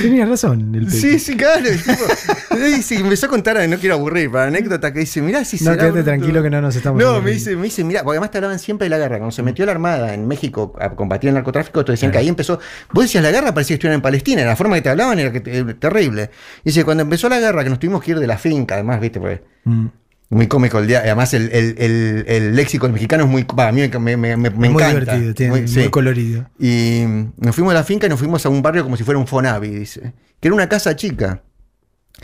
Tenía 0.00 0.24
razón 0.26 0.74
el. 0.74 0.90
Sí, 0.90 1.18
sí, 1.18 1.36
claro. 1.36 1.66
y 1.68 2.94
empezó 2.94 3.26
a 3.26 3.28
contar, 3.28 3.68
no 3.68 3.78
quiero 3.78 3.96
aburrir, 3.96 4.30
para 4.30 4.46
anécdota 4.46 4.92
que 4.92 5.00
dice, 5.00 5.20
mirá 5.20 5.44
si 5.44 5.56
No, 5.56 5.72
será 5.72 5.76
quédate 5.76 5.90
bruto". 5.92 6.04
tranquilo 6.04 6.42
que 6.42 6.50
no 6.50 6.60
nos 6.62 6.76
estamos 6.76 7.02
No, 7.02 7.20
me 7.20 7.32
dice, 7.32 7.56
me 7.56 7.64
dice, 7.64 7.84
mira, 7.84 8.02
porque 8.02 8.16
además 8.16 8.30
te 8.30 8.38
hablaban 8.38 8.58
siempre 8.58 8.86
de 8.86 8.90
la 8.90 8.98
guerra. 8.98 9.18
Cuando 9.18 9.32
se 9.32 9.42
metió 9.42 9.66
la 9.66 9.72
Armada 9.72 10.14
en 10.14 10.26
México 10.26 10.74
a 10.80 10.90
combatir 10.90 11.28
el 11.28 11.34
narcotráfico, 11.34 11.84
te 11.84 11.92
decían 11.92 12.10
que 12.10 12.18
ahí 12.18 12.28
empezó. 12.28 12.58
Vos 12.92 13.04
decías 13.04 13.22
la 13.22 13.30
guerra, 13.30 13.52
parecía 13.52 13.74
que 13.74 13.78
estuvieran 13.78 13.98
en 13.98 14.02
Palestina, 14.02 14.44
la 14.44 14.56
forma 14.56 14.76
que 14.76 14.82
te 14.82 14.88
hablaban 14.88 15.18
era 15.18 15.30
que 15.32 15.40
te- 15.40 15.74
terrible. 15.74 16.30
Dice, 16.64 16.84
cuando 16.84 17.02
empezó 17.02 17.28
la 17.28 17.38
guerra, 17.38 17.62
que 17.62 17.70
nos 17.70 17.78
tuvimos 17.78 18.02
que 18.02 18.12
ir 18.12 18.18
de 18.18 18.26
la 18.26 18.38
finca, 18.38 18.74
además, 18.76 19.00
viste, 19.00 19.20
pues. 19.20 19.40
Mm. 19.64 19.86
Muy 20.28 20.48
cómico 20.48 20.78
el 20.80 20.88
día. 20.88 21.00
Además, 21.00 21.32
el, 21.34 21.50
el, 21.52 21.76
el, 21.78 22.24
el 22.26 22.56
léxico 22.56 22.88
mexicano 22.88 23.24
es 23.24 23.30
muy. 23.30 23.44
va, 23.44 23.68
a 23.68 23.72
mí 23.72 23.82
me, 23.88 23.98
me, 23.98 24.16
me, 24.16 24.36
me 24.36 24.50
muy 24.50 24.68
encanta. 24.68 25.14
divertido, 25.14 25.34
tiene 25.34 25.50
muy, 25.52 25.68
sí. 25.68 25.88
colorido. 25.88 26.48
Y 26.58 27.04
nos 27.36 27.54
fuimos 27.54 27.72
a 27.72 27.74
la 27.74 27.84
finca 27.84 28.06
y 28.06 28.10
nos 28.10 28.18
fuimos 28.18 28.44
a 28.44 28.48
un 28.48 28.60
barrio 28.60 28.82
como 28.82 28.96
si 28.96 29.04
fuera 29.04 29.18
un 29.18 29.26
Fonavi, 29.26 29.68
dice. 29.70 30.12
Que 30.40 30.48
era 30.48 30.54
una 30.54 30.68
casa 30.68 30.96
chica. 30.96 31.42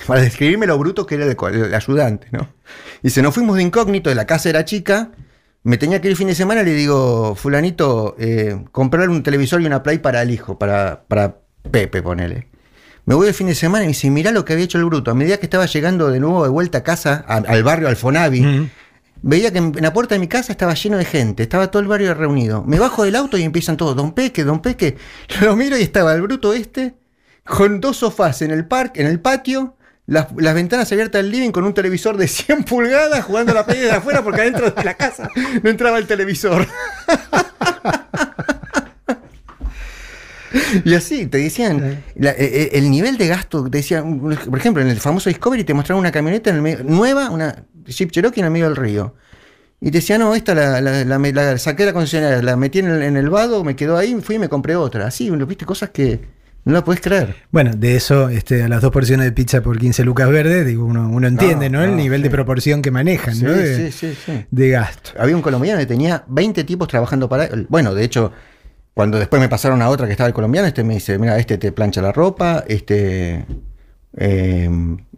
Para 0.06 0.22
describirme 0.22 0.66
lo 0.66 0.78
bruto 0.78 1.06
que 1.06 1.16
era 1.16 1.26
el, 1.26 1.74
ayudante, 1.74 2.26
¿no? 2.32 2.48
Dice, 3.02 3.22
nos 3.22 3.34
fuimos 3.34 3.56
de 3.56 3.62
incógnito, 3.62 4.12
la 4.14 4.26
casa 4.26 4.48
era 4.48 4.64
chica. 4.64 5.10
Me 5.64 5.76
tenía 5.76 6.00
que 6.00 6.08
ir 6.08 6.12
el 6.12 6.16
fin 6.16 6.26
de 6.26 6.34
semana 6.34 6.62
y 6.62 6.64
le 6.64 6.74
digo, 6.74 7.36
fulanito, 7.36 8.16
eh, 8.18 8.64
comprarle 8.72 9.14
un 9.14 9.22
televisor 9.22 9.60
y 9.62 9.66
una 9.66 9.82
play 9.82 9.98
para 9.98 10.22
el 10.22 10.30
hijo, 10.30 10.58
para, 10.58 11.04
para 11.06 11.36
Pepe, 11.70 12.02
ponele. 12.02 12.48
Me 13.04 13.14
voy 13.14 13.26
el 13.28 13.34
fin 13.34 13.48
de 13.48 13.54
semana 13.54 13.84
y 13.84 13.86
me 13.88 13.92
dice, 13.92 14.10
mirá 14.10 14.30
lo 14.30 14.44
que 14.44 14.52
había 14.52 14.64
hecho 14.64 14.78
el 14.78 14.84
bruto. 14.84 15.10
A 15.10 15.14
medida 15.14 15.36
que 15.38 15.46
estaba 15.46 15.66
llegando 15.66 16.08
de 16.10 16.20
nuevo 16.20 16.44
de 16.44 16.50
vuelta 16.50 16.78
a 16.78 16.82
casa, 16.84 17.24
a- 17.26 17.36
al 17.38 17.62
barrio, 17.64 17.88
al 17.88 17.96
Fonavi, 17.96 18.42
Mm. 18.42 18.70
veía 19.22 19.50
que 19.52 19.58
en 19.58 19.72
en 19.76 19.82
la 19.82 19.92
puerta 19.92 20.14
de 20.14 20.18
mi 20.20 20.28
casa 20.28 20.52
estaba 20.52 20.74
lleno 20.74 20.98
de 20.98 21.04
gente, 21.04 21.42
estaba 21.42 21.70
todo 21.70 21.82
el 21.82 21.88
barrio 21.88 22.14
reunido. 22.14 22.62
Me 22.64 22.78
bajo 22.78 23.02
del 23.04 23.16
auto 23.16 23.36
y 23.38 23.42
empiezan 23.42 23.76
todos, 23.76 23.96
don 23.96 24.12
Peque, 24.12 24.44
don 24.44 24.60
Peque. 24.62 24.96
Lo 25.40 25.56
miro 25.56 25.76
y 25.76 25.82
estaba 25.82 26.14
el 26.14 26.22
bruto 26.22 26.52
este, 26.52 26.94
con 27.44 27.80
dos 27.80 27.96
sofás 27.98 28.40
en 28.42 28.52
el 28.52 28.66
parque, 28.66 29.00
en 29.00 29.08
el 29.08 29.18
patio, 29.20 29.76
las, 30.06 30.28
las 30.36 30.54
ventanas 30.54 30.90
abiertas 30.92 31.22
del 31.22 31.30
living 31.32 31.50
con 31.50 31.64
un 31.64 31.74
televisor 31.74 32.16
de 32.16 32.28
100 32.28 32.62
pulgadas 32.64 33.24
jugando 33.24 33.50
a 33.52 33.56
la 33.56 33.66
play 33.66 33.80
de 33.80 33.90
afuera 33.90 34.22
porque 34.22 34.42
adentro 34.42 34.70
de 34.70 34.84
la 34.84 34.94
casa 34.94 35.28
no 35.62 35.70
entraba 35.70 35.98
el 35.98 36.06
televisor. 36.06 36.66
Y 40.84 40.94
así, 40.94 41.26
te 41.26 41.38
decían, 41.38 42.02
la- 42.16 42.30
eh, 42.30 42.34
eh, 42.38 42.70
el 42.74 42.90
nivel 42.90 43.18
de 43.18 43.28
gasto, 43.28 43.68
te 43.70 43.78
decían, 43.78 44.20
por 44.20 44.58
ejemplo, 44.58 44.82
en 44.82 44.88
el 44.88 44.98
famoso 45.00 45.30
Discovery 45.30 45.64
te 45.64 45.74
mostraron 45.74 46.00
una 46.00 46.12
camioneta 46.12 46.50
en 46.50 46.56
el 46.56 46.62
medio- 46.62 46.84
nueva, 46.84 47.30
una 47.30 47.64
Jeep 47.86 48.10
Cherokee 48.10 48.40
en 48.40 48.46
el 48.46 48.52
medio 48.52 48.66
del 48.66 48.76
río. 48.76 49.14
Y 49.80 49.86
te 49.90 49.98
decían, 49.98 50.20
no, 50.20 50.34
esta 50.34 50.54
la, 50.54 50.80
la- 50.80 51.04
la- 51.04 51.18
la 51.18 51.58
saqué 51.58 51.82
de 51.82 51.86
la 51.88 51.92
concesionaria, 51.92 52.40
la 52.42 52.56
metí 52.56 52.78
en 52.78 52.86
el, 52.86 53.02
en 53.02 53.16
el 53.16 53.28
vado, 53.30 53.64
me 53.64 53.74
quedó 53.74 53.96
ahí, 53.96 54.16
fui 54.22 54.36
y 54.36 54.38
me 54.38 54.48
compré 54.48 54.76
otra. 54.76 55.06
Así, 55.08 55.28
viste, 55.30 55.64
cosas 55.66 55.90
que 55.90 56.20
no 56.64 56.72
la 56.74 56.84
podés 56.84 57.00
creer. 57.00 57.34
Bueno, 57.50 57.72
de 57.76 57.96
eso, 57.96 58.28
este, 58.28 58.62
a 58.62 58.68
las 58.68 58.80
dos 58.80 58.92
porciones 58.92 59.26
de 59.26 59.32
pizza 59.32 59.60
por 59.60 59.76
15 59.80 60.04
lucas 60.04 60.30
verdes, 60.30 60.64
digo, 60.64 60.84
uno, 60.84 61.08
uno 61.10 61.26
entiende, 61.26 61.68
¿no? 61.68 61.82
El 61.82 61.90
no, 61.90 61.96
nivel 61.96 62.22
de 62.22 62.30
proporción 62.30 62.80
que 62.82 62.92
manejan, 62.92 63.34
Sí, 63.34 63.44
¿no? 63.44 63.52
De, 63.52 63.90
sí, 63.90 63.98
sí, 64.12 64.16
sí. 64.24 64.44
de 64.48 64.68
gasto. 64.68 65.10
Había 65.18 65.34
un 65.34 65.42
colombiano 65.42 65.80
que 65.80 65.86
tenía 65.86 66.22
20 66.28 66.62
tipos 66.62 66.86
trabajando 66.86 67.28
para 67.28 67.46
él. 67.46 67.66
Bueno, 67.68 67.92
de 67.92 68.04
hecho, 68.04 68.30
cuando 68.94 69.18
después 69.18 69.40
me 69.40 69.48
pasaron 69.48 69.80
a 69.82 69.88
otra 69.88 70.06
que 70.06 70.12
estaba 70.12 70.28
el 70.28 70.34
colombiano, 70.34 70.66
este 70.68 70.84
me 70.84 70.94
dice, 70.94 71.18
mira, 71.18 71.38
este 71.38 71.56
te 71.58 71.72
plancha 71.72 72.02
la 72.02 72.12
ropa, 72.12 72.62
este, 72.68 73.46
eh, 74.16 74.70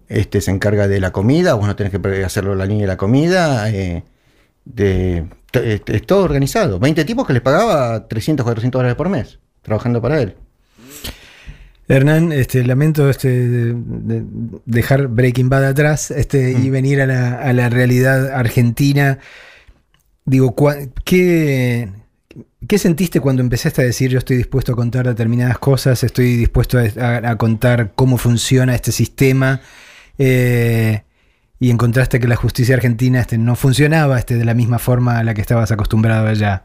este 0.09 0.41
se 0.41 0.51
encarga 0.51 0.87
de 0.89 1.01
la 1.01 1.11
comida, 1.13 1.55
vos 1.55 1.67
no 1.67 1.75
tenés 1.77 1.93
que 1.93 2.25
hacerlo 2.25 2.55
la 2.55 2.67
línea 2.67 2.83
de 2.83 2.89
la 2.89 2.97
comida, 2.97 3.69
eh, 3.71 4.05
de, 4.65 5.25
t- 5.51 5.75
es- 5.75 5.83
es 5.87 6.03
todo 6.07 6.23
organizado. 6.25 6.79
20 6.79 7.05
tipos 7.05 7.27
que 7.27 7.33
les 7.33 7.43
pagaba 7.43 8.07
300, 8.07 8.45
400 8.45 8.79
dólares 8.79 8.97
por 8.97 9.09
mes, 9.09 9.39
trabajando 9.63 10.01
para 10.01 10.21
él. 10.23 10.37
Hernán, 11.87 12.33
este, 12.33 12.65
lamento 12.65 13.11
este, 13.11 13.29
de- 13.29 13.75
de- 13.75 14.25
dejar 14.65 15.09
Breaking 15.09 15.51
Bad 15.51 15.65
atrás 15.67 16.11
este, 16.11 16.55
Mm. 16.57 16.65
y 16.65 16.71
venir 16.71 17.01
a 17.03 17.07
la, 17.07 17.35
a 17.43 17.53
la 17.53 17.69
realidad 17.69 18.33
argentina. 18.33 19.19
Digo, 20.25 20.55
¿qué, 21.05 21.91
¿qué 22.69 22.79
sentiste 22.79 23.21
cuando 23.21 23.43
empezaste 23.43 23.83
a 23.83 23.85
decir 23.85 24.11
yo 24.11 24.19
estoy 24.19 24.37
dispuesto 24.37 24.73
a 24.73 24.77
contar 24.77 25.07
determinadas 25.07 25.59
cosas, 25.59 26.03
estoy 26.05 26.37
dispuesto 26.37 26.79
a, 26.79 26.83
a- 27.01 27.31
a 27.31 27.37
contar 27.37 27.93
cómo 27.95 28.19
funciona 28.19 28.75
este 28.75 28.93
sistema? 28.93 29.61
eh, 30.19 31.03
y 31.61 31.71
encontraste 31.71 32.21
que 32.21 32.29
la 32.29 32.37
justicia 32.37 32.75
argentina 32.75 33.21
este, 33.21 33.39
no 33.39 33.57
funcionaba 33.57 34.19
este, 34.19 34.37
de 34.37 34.45
la 34.45 34.55
misma 34.55 34.79
forma 34.79 35.19
a 35.19 35.25
la 35.25 35.35
que 35.35 35.41
estabas 35.41 35.71
acostumbrado 35.73 36.27
allá. 36.29 36.65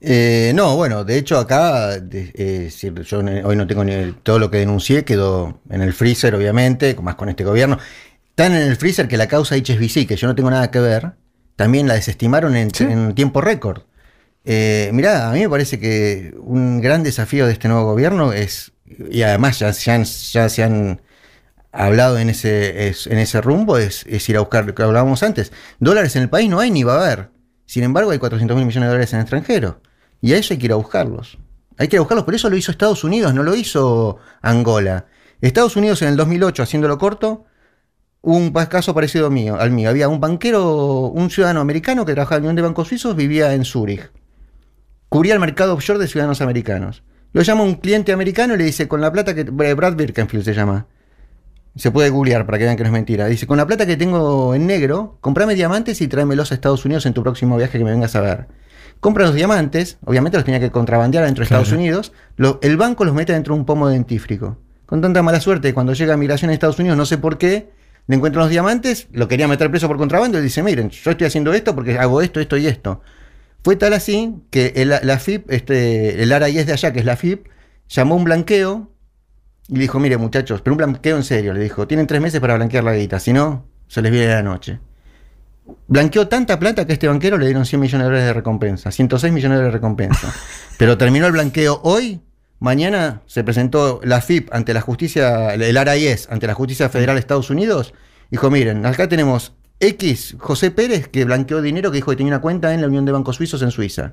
Eh, 0.00 0.52
no, 0.54 0.76
bueno, 0.76 1.04
de 1.04 1.18
hecho 1.18 1.38
acá, 1.38 1.90
eh, 2.10 2.70
yo 3.04 3.18
hoy 3.44 3.56
no 3.56 3.66
tengo 3.66 3.84
ni 3.84 4.12
todo 4.22 4.38
lo 4.38 4.50
que 4.50 4.58
denuncié, 4.58 5.04
quedó 5.04 5.60
en 5.70 5.82
el 5.82 5.92
freezer, 5.92 6.34
obviamente, 6.34 6.96
más 7.02 7.14
con 7.16 7.28
este 7.28 7.44
gobierno. 7.44 7.78
Tan 8.34 8.52
en 8.54 8.62
el 8.62 8.76
freezer 8.76 9.06
que 9.08 9.16
la 9.18 9.28
causa 9.28 9.54
HSBC, 9.56 10.06
que 10.06 10.16
yo 10.16 10.26
no 10.26 10.34
tengo 10.34 10.50
nada 10.50 10.70
que 10.70 10.80
ver, 10.80 11.12
también 11.54 11.86
la 11.86 11.94
desestimaron 11.94 12.56
en, 12.56 12.70
en 12.80 13.14
tiempo 13.14 13.40
récord. 13.42 13.82
Eh, 14.44 14.90
mirá, 14.92 15.30
a 15.30 15.32
mí 15.32 15.40
me 15.40 15.48
parece 15.48 15.78
que 15.78 16.34
un 16.38 16.80
gran 16.80 17.02
desafío 17.02 17.46
de 17.46 17.52
este 17.52 17.68
nuevo 17.68 17.84
gobierno 17.84 18.32
es, 18.32 18.72
y 18.86 19.22
además 19.22 19.58
ya, 19.58 19.72
se 19.72 20.62
han 20.62 21.02
hablado 21.72 22.18
en 22.18 22.30
ese, 22.30 23.40
rumbo, 23.42 23.78
es, 23.78 24.04
ir 24.28 24.36
a 24.36 24.40
buscar 24.40 24.66
lo 24.66 24.74
que 24.74 24.82
hablábamos 24.82 25.22
antes. 25.22 25.52
Dólares 25.78 26.16
en 26.16 26.22
el 26.22 26.30
país 26.30 26.48
no 26.48 26.60
hay 26.60 26.70
ni 26.70 26.82
va 26.82 26.94
a 26.94 27.04
haber. 27.04 27.30
Sin 27.66 27.84
embargo, 27.84 28.10
hay 28.10 28.18
400 28.18 28.56
mil 28.56 28.66
millones 28.66 28.86
de 28.86 28.90
dólares 28.90 29.12
en 29.12 29.18
el 29.20 29.22
extranjero. 29.22 29.80
Y 30.20 30.32
a 30.32 30.38
eso 30.38 30.54
hay 30.54 30.58
que 30.58 30.66
ir 30.66 30.72
a 30.72 30.76
buscarlos. 30.76 31.38
Hay 31.78 31.88
que 31.88 31.96
ir 31.96 31.98
a 31.98 32.02
buscarlos, 32.02 32.24
pero 32.24 32.36
eso 32.36 32.50
lo 32.50 32.56
hizo 32.56 32.72
Estados 32.72 33.04
Unidos, 33.04 33.32
no 33.32 33.42
lo 33.42 33.54
hizo 33.54 34.18
Angola. 34.42 35.06
Estados 35.40 35.76
Unidos 35.76 36.02
en 36.02 36.08
el 36.08 36.16
2008, 36.16 36.62
haciéndolo 36.62 36.98
corto, 36.98 37.46
un 38.22 38.50
caso 38.50 38.92
parecido 38.94 39.30
mío, 39.30 39.56
al 39.58 39.70
mío. 39.70 39.88
Había 39.88 40.08
un 40.08 40.20
banquero, 40.20 41.06
un 41.06 41.30
ciudadano 41.30 41.60
americano 41.60 42.04
que 42.04 42.12
trabajaba 42.12 42.38
en 42.38 42.42
la 42.42 42.46
Unión 42.48 42.56
de 42.56 42.62
Bancos 42.62 42.88
Suizos, 42.88 43.16
vivía 43.16 43.54
en 43.54 43.64
Zúrich. 43.64 44.10
Cubría 45.10 45.34
el 45.34 45.40
mercado 45.40 45.74
offshore 45.74 45.98
de 45.98 46.08
ciudadanos 46.08 46.40
americanos. 46.40 47.02
Lo 47.32 47.42
llama 47.42 47.62
un 47.64 47.74
cliente 47.74 48.12
americano 48.12 48.54
y 48.54 48.58
le 48.58 48.64
dice, 48.64 48.88
con 48.88 49.00
la 49.02 49.12
plata 49.12 49.34
que... 49.34 49.44
Brad 49.44 49.94
Birkenfield 49.96 50.44
se 50.44 50.54
llama. 50.54 50.86
Se 51.76 51.90
puede 51.90 52.10
googlear 52.10 52.46
para 52.46 52.58
que 52.58 52.64
vean 52.64 52.76
que 52.76 52.82
no 52.84 52.88
es 52.88 52.92
mentira. 52.92 53.26
Dice, 53.26 53.46
con 53.46 53.56
la 53.56 53.66
plata 53.66 53.86
que 53.86 53.96
tengo 53.96 54.54
en 54.54 54.66
negro, 54.66 55.18
comprame 55.20 55.54
diamantes 55.54 56.00
y 56.00 56.08
tráemelos 56.08 56.50
a 56.50 56.54
Estados 56.54 56.84
Unidos 56.84 57.06
en 57.06 57.12
tu 57.12 57.22
próximo 57.22 57.56
viaje 57.56 57.78
que 57.78 57.84
me 57.84 57.90
vengas 57.90 58.16
a 58.16 58.20
ver. 58.20 58.46
Compra 59.00 59.24
los 59.26 59.34
diamantes, 59.34 59.98
obviamente 60.04 60.36
los 60.38 60.44
tenía 60.44 60.60
que 60.60 60.70
contrabandear 60.70 61.24
dentro 61.24 61.42
de 61.44 61.48
Claro. 61.48 61.62
Estados 61.62 61.78
Unidos, 61.78 62.12
lo- 62.36 62.58
el 62.62 62.76
banco 62.76 63.04
los 63.04 63.14
mete 63.14 63.32
dentro 63.32 63.54
de 63.54 63.60
un 63.60 63.66
pomo 63.66 63.88
dentífrico. 63.88 64.58
Con 64.86 65.00
tanta 65.00 65.22
mala 65.22 65.40
suerte, 65.40 65.72
cuando 65.74 65.92
llega 65.92 66.14
a 66.14 66.16
migración 66.16 66.50
a 66.50 66.54
Estados 66.54 66.78
Unidos, 66.78 66.98
no 66.98 67.06
sé 67.06 67.16
por 67.18 67.38
qué, 67.38 67.70
le 68.08 68.16
encuentran 68.16 68.42
los 68.42 68.50
diamantes, 68.50 69.06
lo 69.12 69.26
quería 69.28 69.46
meter 69.48 69.70
preso 69.70 69.86
por 69.88 69.96
contrabando 69.96 70.38
y 70.38 70.42
dice, 70.42 70.62
miren, 70.62 70.90
yo 70.90 71.12
estoy 71.12 71.26
haciendo 71.28 71.52
esto 71.52 71.74
porque 71.74 71.98
hago 71.98 72.20
esto, 72.20 72.40
esto 72.40 72.56
y 72.56 72.66
esto. 72.66 73.00
Fue 73.62 73.76
tal 73.76 73.92
así 73.92 74.36
que 74.50 74.72
el, 74.76 74.88
la 74.88 75.18
FIP, 75.18 75.50
este, 75.50 76.22
el 76.22 76.32
ARAIES 76.32 76.66
de 76.66 76.72
allá, 76.72 76.92
que 76.92 77.00
es 77.00 77.04
la 77.04 77.16
FIP, 77.16 77.46
llamó 77.88 78.16
un 78.16 78.24
blanqueo 78.24 78.90
y 79.68 79.74
le 79.74 79.80
dijo, 79.80 80.00
mire 80.00 80.16
muchachos, 80.16 80.62
pero 80.62 80.74
un 80.74 80.78
blanqueo 80.78 81.16
en 81.16 81.22
serio, 81.22 81.52
le 81.52 81.60
dijo, 81.60 81.86
tienen 81.86 82.06
tres 82.06 82.20
meses 82.20 82.40
para 82.40 82.56
blanquear 82.56 82.84
la 82.84 82.94
guita, 82.94 83.20
si 83.20 83.32
no, 83.32 83.66
se 83.86 84.02
les 84.02 84.10
viene 84.10 84.28
la 84.28 84.42
noche. 84.42 84.80
Blanqueó 85.86 86.26
tanta 86.26 86.58
plata 86.58 86.86
que 86.86 86.92
a 86.92 86.94
este 86.94 87.06
banquero 87.06 87.36
le 87.38 87.46
dieron 87.46 87.64
100 87.64 87.80
millones 87.80 88.04
de 88.04 88.04
dólares 88.04 88.26
de 88.26 88.32
recompensa, 88.32 88.90
106 88.90 89.32
millones 89.32 89.58
de 89.58 89.62
dólares 89.62 89.72
de 89.74 89.78
recompensa. 89.78 90.34
Pero 90.78 90.98
terminó 90.98 91.26
el 91.26 91.32
blanqueo 91.32 91.80
hoy, 91.84 92.20
mañana 92.58 93.22
se 93.26 93.44
presentó 93.44 94.00
la 94.02 94.20
FIP 94.20 94.52
ante 94.52 94.74
la 94.74 94.80
justicia, 94.80 95.54
el 95.54 95.76
ARAIES 95.76 96.28
ante 96.30 96.46
la 96.46 96.54
justicia 96.54 96.88
federal 96.88 97.16
de 97.16 97.20
Estados 97.20 97.50
Unidos, 97.50 97.94
dijo, 98.30 98.50
miren, 98.50 98.86
acá 98.86 99.08
tenemos 99.08 99.54
X, 99.80 100.36
José 100.38 100.70
Pérez, 100.70 101.08
que 101.08 101.24
blanqueó 101.24 101.62
dinero 101.62 101.90
que 101.90 101.96
dijo 101.96 102.10
que 102.10 102.16
tenía 102.16 102.34
una 102.34 102.42
cuenta 102.42 102.74
en 102.74 102.82
la 102.82 102.86
Unión 102.86 103.06
de 103.06 103.12
Bancos 103.12 103.36
Suizos 103.36 103.62
en 103.62 103.70
Suiza. 103.70 104.12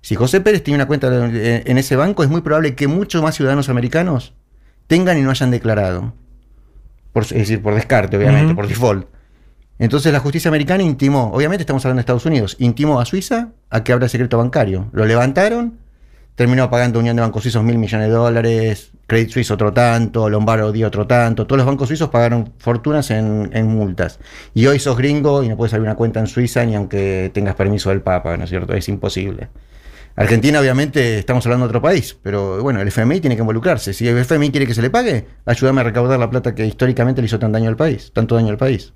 Si 0.00 0.14
José 0.16 0.40
Pérez 0.40 0.62
tiene 0.62 0.76
una 0.76 0.86
cuenta 0.86 1.08
en 1.08 1.78
ese 1.78 1.96
banco, 1.96 2.24
es 2.24 2.30
muy 2.30 2.40
probable 2.40 2.74
que 2.74 2.88
muchos 2.88 3.22
más 3.22 3.34
ciudadanos 3.34 3.68
americanos 3.68 4.34
tengan 4.86 5.18
y 5.18 5.22
no 5.22 5.30
hayan 5.30 5.50
declarado. 5.50 6.14
Por, 7.12 7.22
es 7.22 7.30
decir, 7.30 7.62
por 7.62 7.74
descarte, 7.74 8.16
obviamente, 8.16 8.54
por 8.54 8.66
default. 8.66 9.06
Entonces 9.78 10.12
la 10.12 10.20
justicia 10.20 10.48
americana 10.48 10.82
intimó, 10.82 11.30
obviamente 11.32 11.62
estamos 11.62 11.84
hablando 11.84 11.98
de 11.98 12.02
Estados 12.02 12.26
Unidos, 12.26 12.56
intimó 12.58 13.00
a 13.00 13.04
Suiza 13.04 13.52
a 13.70 13.82
que 13.82 13.92
abra 13.92 14.08
secreto 14.08 14.38
bancario. 14.38 14.88
Lo 14.92 15.04
levantaron, 15.04 15.78
terminó 16.34 16.68
pagando 16.68 16.98
Unión 16.98 17.16
de 17.16 17.22
Bancos 17.22 17.42
Suizos 17.42 17.62
mil 17.62 17.78
millones 17.78 18.08
de 18.08 18.14
dólares, 18.14 18.92
Credit 19.06 19.30
Suisse 19.30 19.50
otro 19.50 19.72
tanto, 19.72 20.28
Lombardi 20.28 20.84
otro 20.84 21.06
tanto. 21.06 21.46
Todos 21.46 21.58
los 21.58 21.66
bancos 21.66 21.88
suizos 21.88 22.08
pagaron 22.08 22.52
fortunas 22.58 23.10
en, 23.10 23.66
multas. 23.66 24.18
Y 24.54 24.66
hoy 24.66 24.78
sos 24.78 24.96
gringo 24.96 25.42
y 25.42 25.48
no 25.48 25.56
puedes 25.56 25.74
abrir 25.74 25.86
una 25.86 25.96
cuenta 25.96 26.20
en 26.20 26.26
Suiza 26.26 26.64
ni 26.64 26.74
aunque 26.74 27.30
tengas 27.34 27.54
permiso 27.54 27.90
del 27.90 28.00
Papa, 28.00 28.36
¿no 28.36 28.44
es 28.44 28.50
cierto? 28.50 28.74
Es 28.74 28.88
imposible. 28.88 29.48
Argentina, 30.16 30.60
obviamente, 30.60 31.18
estamos 31.18 31.44
hablando 31.44 31.66
de 31.66 31.70
otro 31.70 31.82
país, 31.82 32.16
pero 32.22 32.62
bueno, 32.62 32.80
el 32.80 32.88
FMI 32.88 33.20
tiene 33.20 33.34
que 33.34 33.42
involucrarse. 33.42 33.92
Si 33.92 34.06
el 34.06 34.16
FMI 34.16 34.50
quiere 34.50 34.66
que 34.66 34.74
se 34.74 34.80
le 34.80 34.88
pague, 34.88 35.26
ayúdame 35.44 35.80
a 35.80 35.84
recaudar 35.84 36.20
la 36.20 36.30
plata 36.30 36.54
que 36.54 36.64
históricamente 36.64 37.20
le 37.20 37.26
hizo 37.26 37.40
tan 37.40 37.50
daño 37.50 37.68
al 37.68 37.76
país, 37.76 38.12
tanto 38.14 38.36
daño 38.36 38.50
al 38.50 38.58
país. 38.58 38.92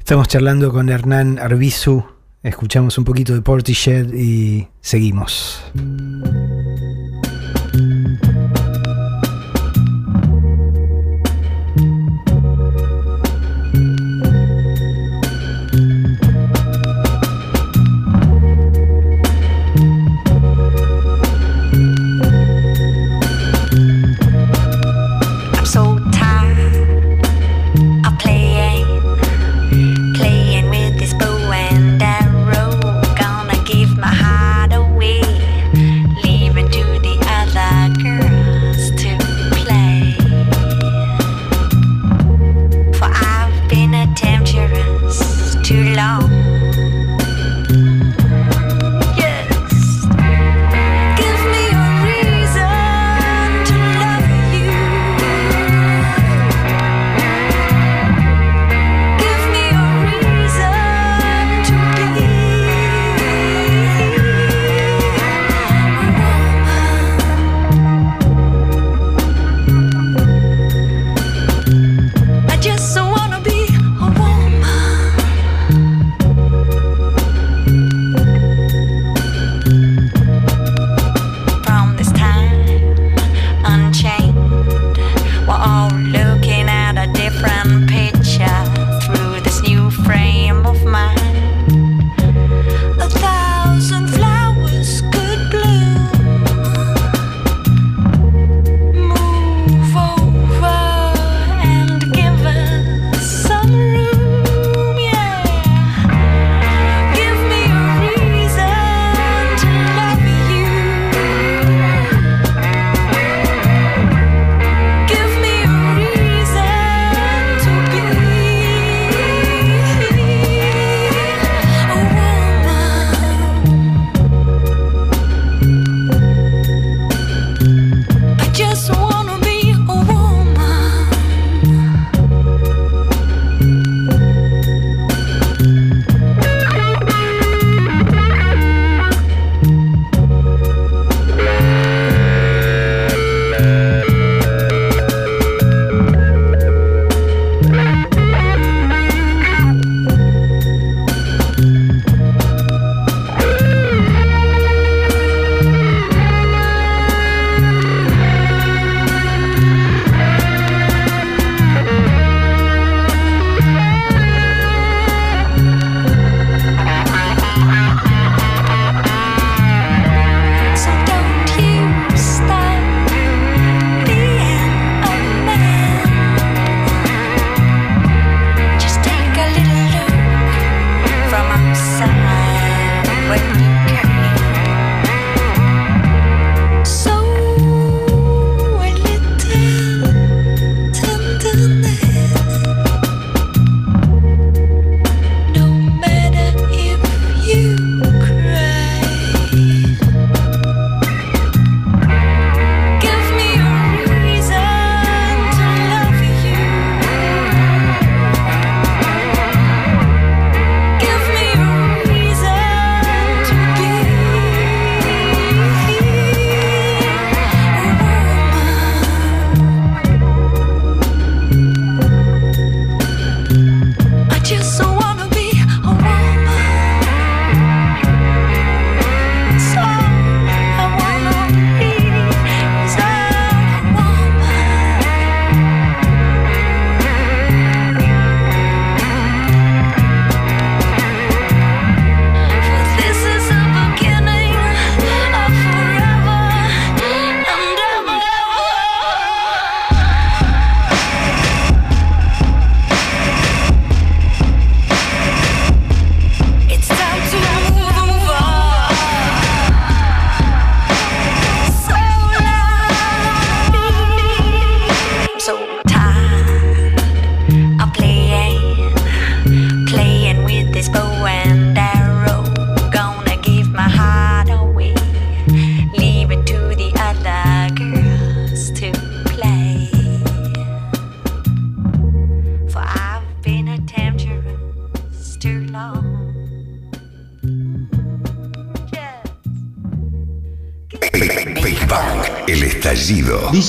Estamos 0.00 0.26
charlando 0.26 0.72
con 0.72 0.88
Hernán 0.88 1.38
Arbizu. 1.38 2.19
Escuchamos 2.42 2.96
un 2.96 3.04
poquito 3.04 3.34
de 3.34 3.42
Portishead 3.42 4.14
y 4.14 4.66
seguimos. 4.80 5.62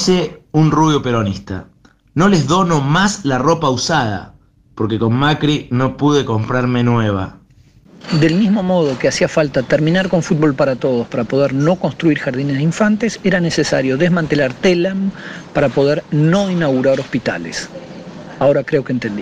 Dice 0.03 0.41
un 0.51 0.71
rubio 0.71 1.03
peronista, 1.03 1.67
no 2.15 2.27
les 2.27 2.47
dono 2.47 2.81
más 2.81 3.23
la 3.23 3.37
ropa 3.37 3.69
usada, 3.69 4.33
porque 4.73 4.97
con 4.97 5.13
Macri 5.13 5.67
no 5.69 5.95
pude 5.95 6.25
comprarme 6.25 6.83
nueva. 6.83 7.37
Del 8.19 8.33
mismo 8.33 8.63
modo 8.63 8.97
que 8.97 9.07
hacía 9.07 9.27
falta 9.27 9.61
terminar 9.61 10.09
con 10.09 10.23
fútbol 10.23 10.55
para 10.55 10.75
todos 10.75 11.05
para 11.05 11.23
poder 11.23 11.53
no 11.53 11.75
construir 11.75 12.17
jardines 12.17 12.57
de 12.57 12.63
infantes, 12.63 13.19
era 13.23 13.39
necesario 13.39 13.95
desmantelar 13.95 14.53
TELAM 14.53 15.11
para 15.53 15.69
poder 15.69 16.03
no 16.09 16.49
inaugurar 16.49 16.99
hospitales. 16.99 17.69
Ahora 18.39 18.63
creo 18.63 18.83
que 18.83 18.93
entendí. 18.93 19.21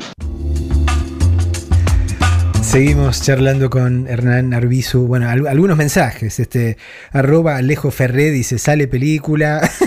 Seguimos 2.70 3.24
charlando 3.24 3.70
con 3.72 4.08
Hernán 4.08 4.54
Arbizu. 4.54 5.08
Bueno, 5.08 5.28
al- 5.28 5.48
algunos 5.48 5.76
mensajes. 5.76 6.40
Este, 6.40 6.78
arroba 7.12 7.56
Alejo 7.58 7.90
Ferré 7.90 8.30
dice, 8.32 8.58
sale 8.60 8.88
película. 8.88 9.68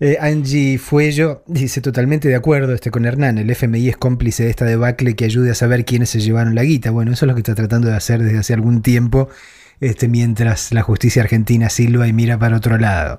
Eh, 0.00 0.16
Angie 0.20 0.78
Fuello 0.78 1.42
dice 1.48 1.80
totalmente 1.80 2.28
de 2.28 2.36
acuerdo 2.36 2.72
este, 2.72 2.88
con 2.92 3.04
Hernán. 3.04 3.36
El 3.36 3.50
FMI 3.50 3.88
es 3.88 3.96
cómplice 3.96 4.44
de 4.44 4.50
esta 4.50 4.64
debacle 4.64 5.16
que 5.16 5.24
ayude 5.24 5.50
a 5.50 5.56
saber 5.56 5.84
quiénes 5.84 6.08
se 6.10 6.20
llevaron 6.20 6.54
la 6.54 6.62
guita. 6.62 6.92
Bueno, 6.92 7.10
eso 7.12 7.24
es 7.24 7.28
lo 7.28 7.34
que 7.34 7.40
está 7.40 7.56
tratando 7.56 7.88
de 7.88 7.96
hacer 7.96 8.22
desde 8.22 8.38
hace 8.38 8.54
algún 8.54 8.80
tiempo, 8.80 9.28
este, 9.80 10.06
mientras 10.06 10.70
la 10.70 10.82
justicia 10.82 11.22
argentina 11.22 11.68
silba 11.68 12.06
y 12.06 12.12
mira 12.12 12.38
para 12.38 12.58
otro 12.58 12.78
lado. 12.78 13.18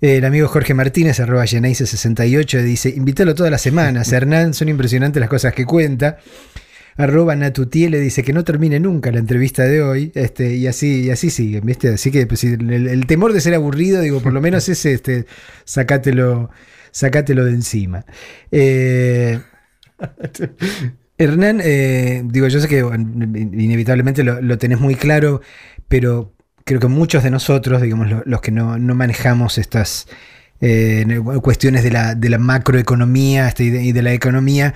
El 0.00 0.24
amigo 0.24 0.46
Jorge 0.46 0.74
Martínez, 0.74 1.18
arroba 1.18 1.42
Geneise68, 1.42 2.62
dice: 2.62 2.90
Invítalo 2.90 3.34
todas 3.34 3.50
las 3.50 3.60
semanas. 3.60 4.12
Hernán, 4.12 4.54
son 4.54 4.68
impresionantes 4.68 5.18
las 5.18 5.28
cosas 5.28 5.54
que 5.54 5.64
cuenta. 5.64 6.18
Arroba 6.96 7.34
Natutiele 7.36 7.98
dice 8.00 8.22
que 8.22 8.32
no 8.32 8.44
termine 8.44 8.80
nunca 8.80 9.10
la 9.12 9.18
entrevista 9.18 9.64
de 9.64 9.82
hoy. 9.82 10.12
Este, 10.14 10.54
y 10.56 10.66
así, 10.66 11.04
y 11.06 11.10
así 11.10 11.30
sigue, 11.30 11.60
¿viste? 11.60 11.88
Así 11.90 12.10
que 12.10 12.26
pues, 12.26 12.44
el, 12.44 12.70
el 12.88 13.06
temor 13.06 13.32
de 13.32 13.40
ser 13.40 13.54
aburrido, 13.54 14.00
digo, 14.02 14.20
por 14.20 14.32
lo 14.32 14.40
menos 14.40 14.68
ese, 14.68 14.92
este, 14.92 15.26
sacátelo, 15.64 16.50
sacátelo 16.90 17.44
de 17.44 17.52
encima. 17.52 18.04
Eh, 18.50 19.40
Hernán, 21.18 21.60
eh, 21.62 22.22
digo, 22.24 22.48
yo 22.48 22.60
sé 22.60 22.68
que 22.68 22.78
inevitablemente 22.78 24.24
lo, 24.24 24.40
lo 24.40 24.56
tenés 24.58 24.80
muy 24.80 24.94
claro, 24.94 25.42
pero 25.88 26.32
creo 26.64 26.80
que 26.80 26.86
muchos 26.88 27.22
de 27.22 27.30
nosotros, 27.30 27.82
digamos, 27.82 28.08
lo- 28.10 28.22
los 28.24 28.40
que 28.40 28.50
no, 28.52 28.78
no 28.78 28.94
manejamos 28.94 29.58
estas 29.58 30.06
eh, 30.62 31.04
cuestiones 31.42 31.82
de 31.84 31.90
la, 31.90 32.14
de 32.14 32.30
la 32.30 32.38
macroeconomía 32.38 33.48
este, 33.48 33.64
y, 33.64 33.70
de, 33.70 33.82
y 33.82 33.92
de 33.92 34.02
la 34.02 34.12
economía, 34.14 34.72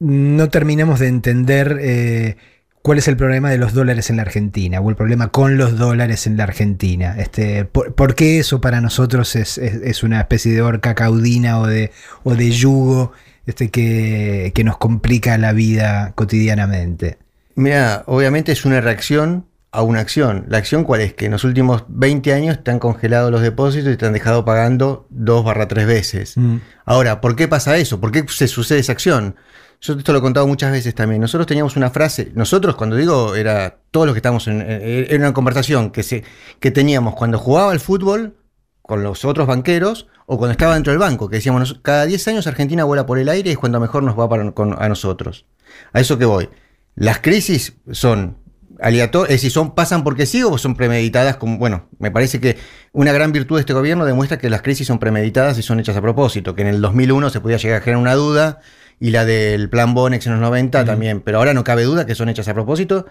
no 0.00 0.48
terminamos 0.50 1.00
de 1.00 1.08
entender 1.08 1.78
eh, 1.80 2.36
cuál 2.82 2.98
es 2.98 3.08
el 3.08 3.16
problema 3.16 3.50
de 3.50 3.58
los 3.58 3.72
dólares 3.74 4.10
en 4.10 4.16
la 4.16 4.22
Argentina 4.22 4.80
o 4.80 4.88
el 4.90 4.96
problema 4.96 5.28
con 5.28 5.56
los 5.58 5.76
dólares 5.78 6.26
en 6.26 6.36
la 6.36 6.44
Argentina. 6.44 7.16
Este, 7.18 7.64
por, 7.64 8.14
qué 8.14 8.38
eso 8.38 8.60
para 8.60 8.80
nosotros 8.80 9.34
es, 9.36 9.58
es- 9.58 9.82
es 9.82 10.02
una 10.02 10.20
especie 10.20 10.52
de 10.52 10.62
horca 10.62 10.94
caudina 10.94 11.58
o 11.60 11.66
de, 11.66 11.90
o 12.22 12.34
de 12.34 12.50
yugo 12.50 13.12
este, 13.46 13.70
que, 13.70 14.52
que 14.54 14.64
nos 14.64 14.78
complica 14.78 15.36
la 15.38 15.52
vida 15.52 16.12
cotidianamente? 16.14 17.18
Mira, 17.54 18.04
obviamente 18.06 18.52
es 18.52 18.64
una 18.64 18.80
reacción 18.80 19.46
a 19.70 19.82
una 19.82 20.00
acción. 20.00 20.46
¿La 20.48 20.58
acción 20.58 20.84
cuál 20.84 21.00
es? 21.02 21.14
Que 21.14 21.26
en 21.26 21.32
los 21.32 21.44
últimos 21.44 21.84
20 21.88 22.32
años 22.32 22.62
te 22.64 22.70
han 22.70 22.78
congelado 22.78 23.30
los 23.30 23.42
depósitos 23.42 23.92
y 23.92 23.96
te 23.96 24.06
han 24.06 24.12
dejado 24.14 24.44
pagando 24.44 25.06
2 25.10 25.44
barra 25.44 25.68
3 25.68 25.86
veces. 25.86 26.36
Mm. 26.36 26.56
Ahora, 26.86 27.20
¿por 27.20 27.36
qué 27.36 27.48
pasa 27.48 27.76
eso? 27.76 28.00
¿Por 28.00 28.10
qué 28.10 28.24
se 28.28 28.48
sucede 28.48 28.78
esa 28.78 28.92
acción? 28.92 29.36
Yo 29.80 29.92
esto 29.94 30.12
lo 30.12 30.18
he 30.18 30.22
contado 30.22 30.46
muchas 30.46 30.72
veces 30.72 30.94
también. 30.94 31.20
Nosotros 31.20 31.46
teníamos 31.46 31.76
una 31.76 31.90
frase, 31.90 32.32
nosotros 32.34 32.74
cuando 32.76 32.96
digo 32.96 33.34
era 33.36 33.78
todos 33.90 34.06
los 34.06 34.14
que 34.14 34.18
estamos 34.18 34.48
en, 34.48 34.60
en- 34.62 35.06
era 35.08 35.18
una 35.18 35.32
conversación 35.34 35.90
que, 35.90 36.02
se, 36.02 36.24
que 36.58 36.70
teníamos 36.70 37.14
cuando 37.14 37.38
jugaba 37.38 37.70
al 37.70 37.78
fútbol 37.78 38.34
con 38.82 39.02
los 39.04 39.24
otros 39.24 39.46
banqueros 39.46 40.08
o 40.26 40.36
cuando 40.38 40.52
estaba 40.52 40.74
dentro 40.74 40.92
del 40.92 40.98
banco, 40.98 41.28
que 41.28 41.36
decíamos, 41.36 41.60
"Nos- 41.60 41.78
cada 41.80 42.06
10 42.06 42.26
años 42.26 42.46
Argentina 42.46 42.84
vuela 42.84 43.06
por 43.06 43.18
el 43.18 43.28
aire 43.28 43.50
y 43.50 43.52
es 43.52 43.58
cuando 43.58 43.78
mejor 43.80 44.02
nos 44.02 44.18
va 44.18 44.28
para- 44.28 44.50
con- 44.52 44.74
a 44.82 44.88
nosotros. 44.88 45.44
A 45.92 46.00
eso 46.00 46.18
que 46.18 46.24
voy. 46.24 46.48
Las 46.96 47.20
crisis 47.20 47.74
son 47.92 48.38
aleatorias, 48.80 49.30
es 49.30 49.36
decir, 49.36 49.50
son, 49.50 49.74
pasan 49.74 50.04
porque 50.04 50.26
sí 50.26 50.42
o 50.42 50.56
son 50.58 50.74
premeditadas. 50.76 51.36
Como, 51.36 51.58
bueno, 51.58 51.88
me 51.98 52.10
parece 52.10 52.40
que 52.40 52.56
una 52.92 53.12
gran 53.12 53.32
virtud 53.32 53.56
de 53.56 53.60
este 53.60 53.72
gobierno 53.72 54.04
demuestra 54.04 54.38
que 54.38 54.50
las 54.50 54.62
crisis 54.62 54.86
son 54.86 54.98
premeditadas 54.98 55.58
y 55.58 55.62
son 55.62 55.80
hechas 55.80 55.96
a 55.96 56.02
propósito, 56.02 56.54
que 56.54 56.62
en 56.62 56.68
el 56.68 56.80
2001 56.80 57.30
se 57.30 57.40
podía 57.40 57.56
llegar 57.56 57.78
a 57.80 57.84
generar 57.84 58.00
una 58.02 58.14
duda 58.14 58.60
y 59.00 59.10
la 59.10 59.24
del 59.24 59.68
plan 59.70 59.94
Bonex 59.94 60.26
en 60.26 60.32
los 60.32 60.40
90 60.40 60.84
también, 60.84 61.20
pero 61.20 61.38
ahora 61.38 61.54
no 61.54 61.64
cabe 61.64 61.84
duda 61.84 62.06
que 62.06 62.14
son 62.14 62.28
hechas 62.28 62.48
a 62.48 62.54
propósito. 62.54 63.06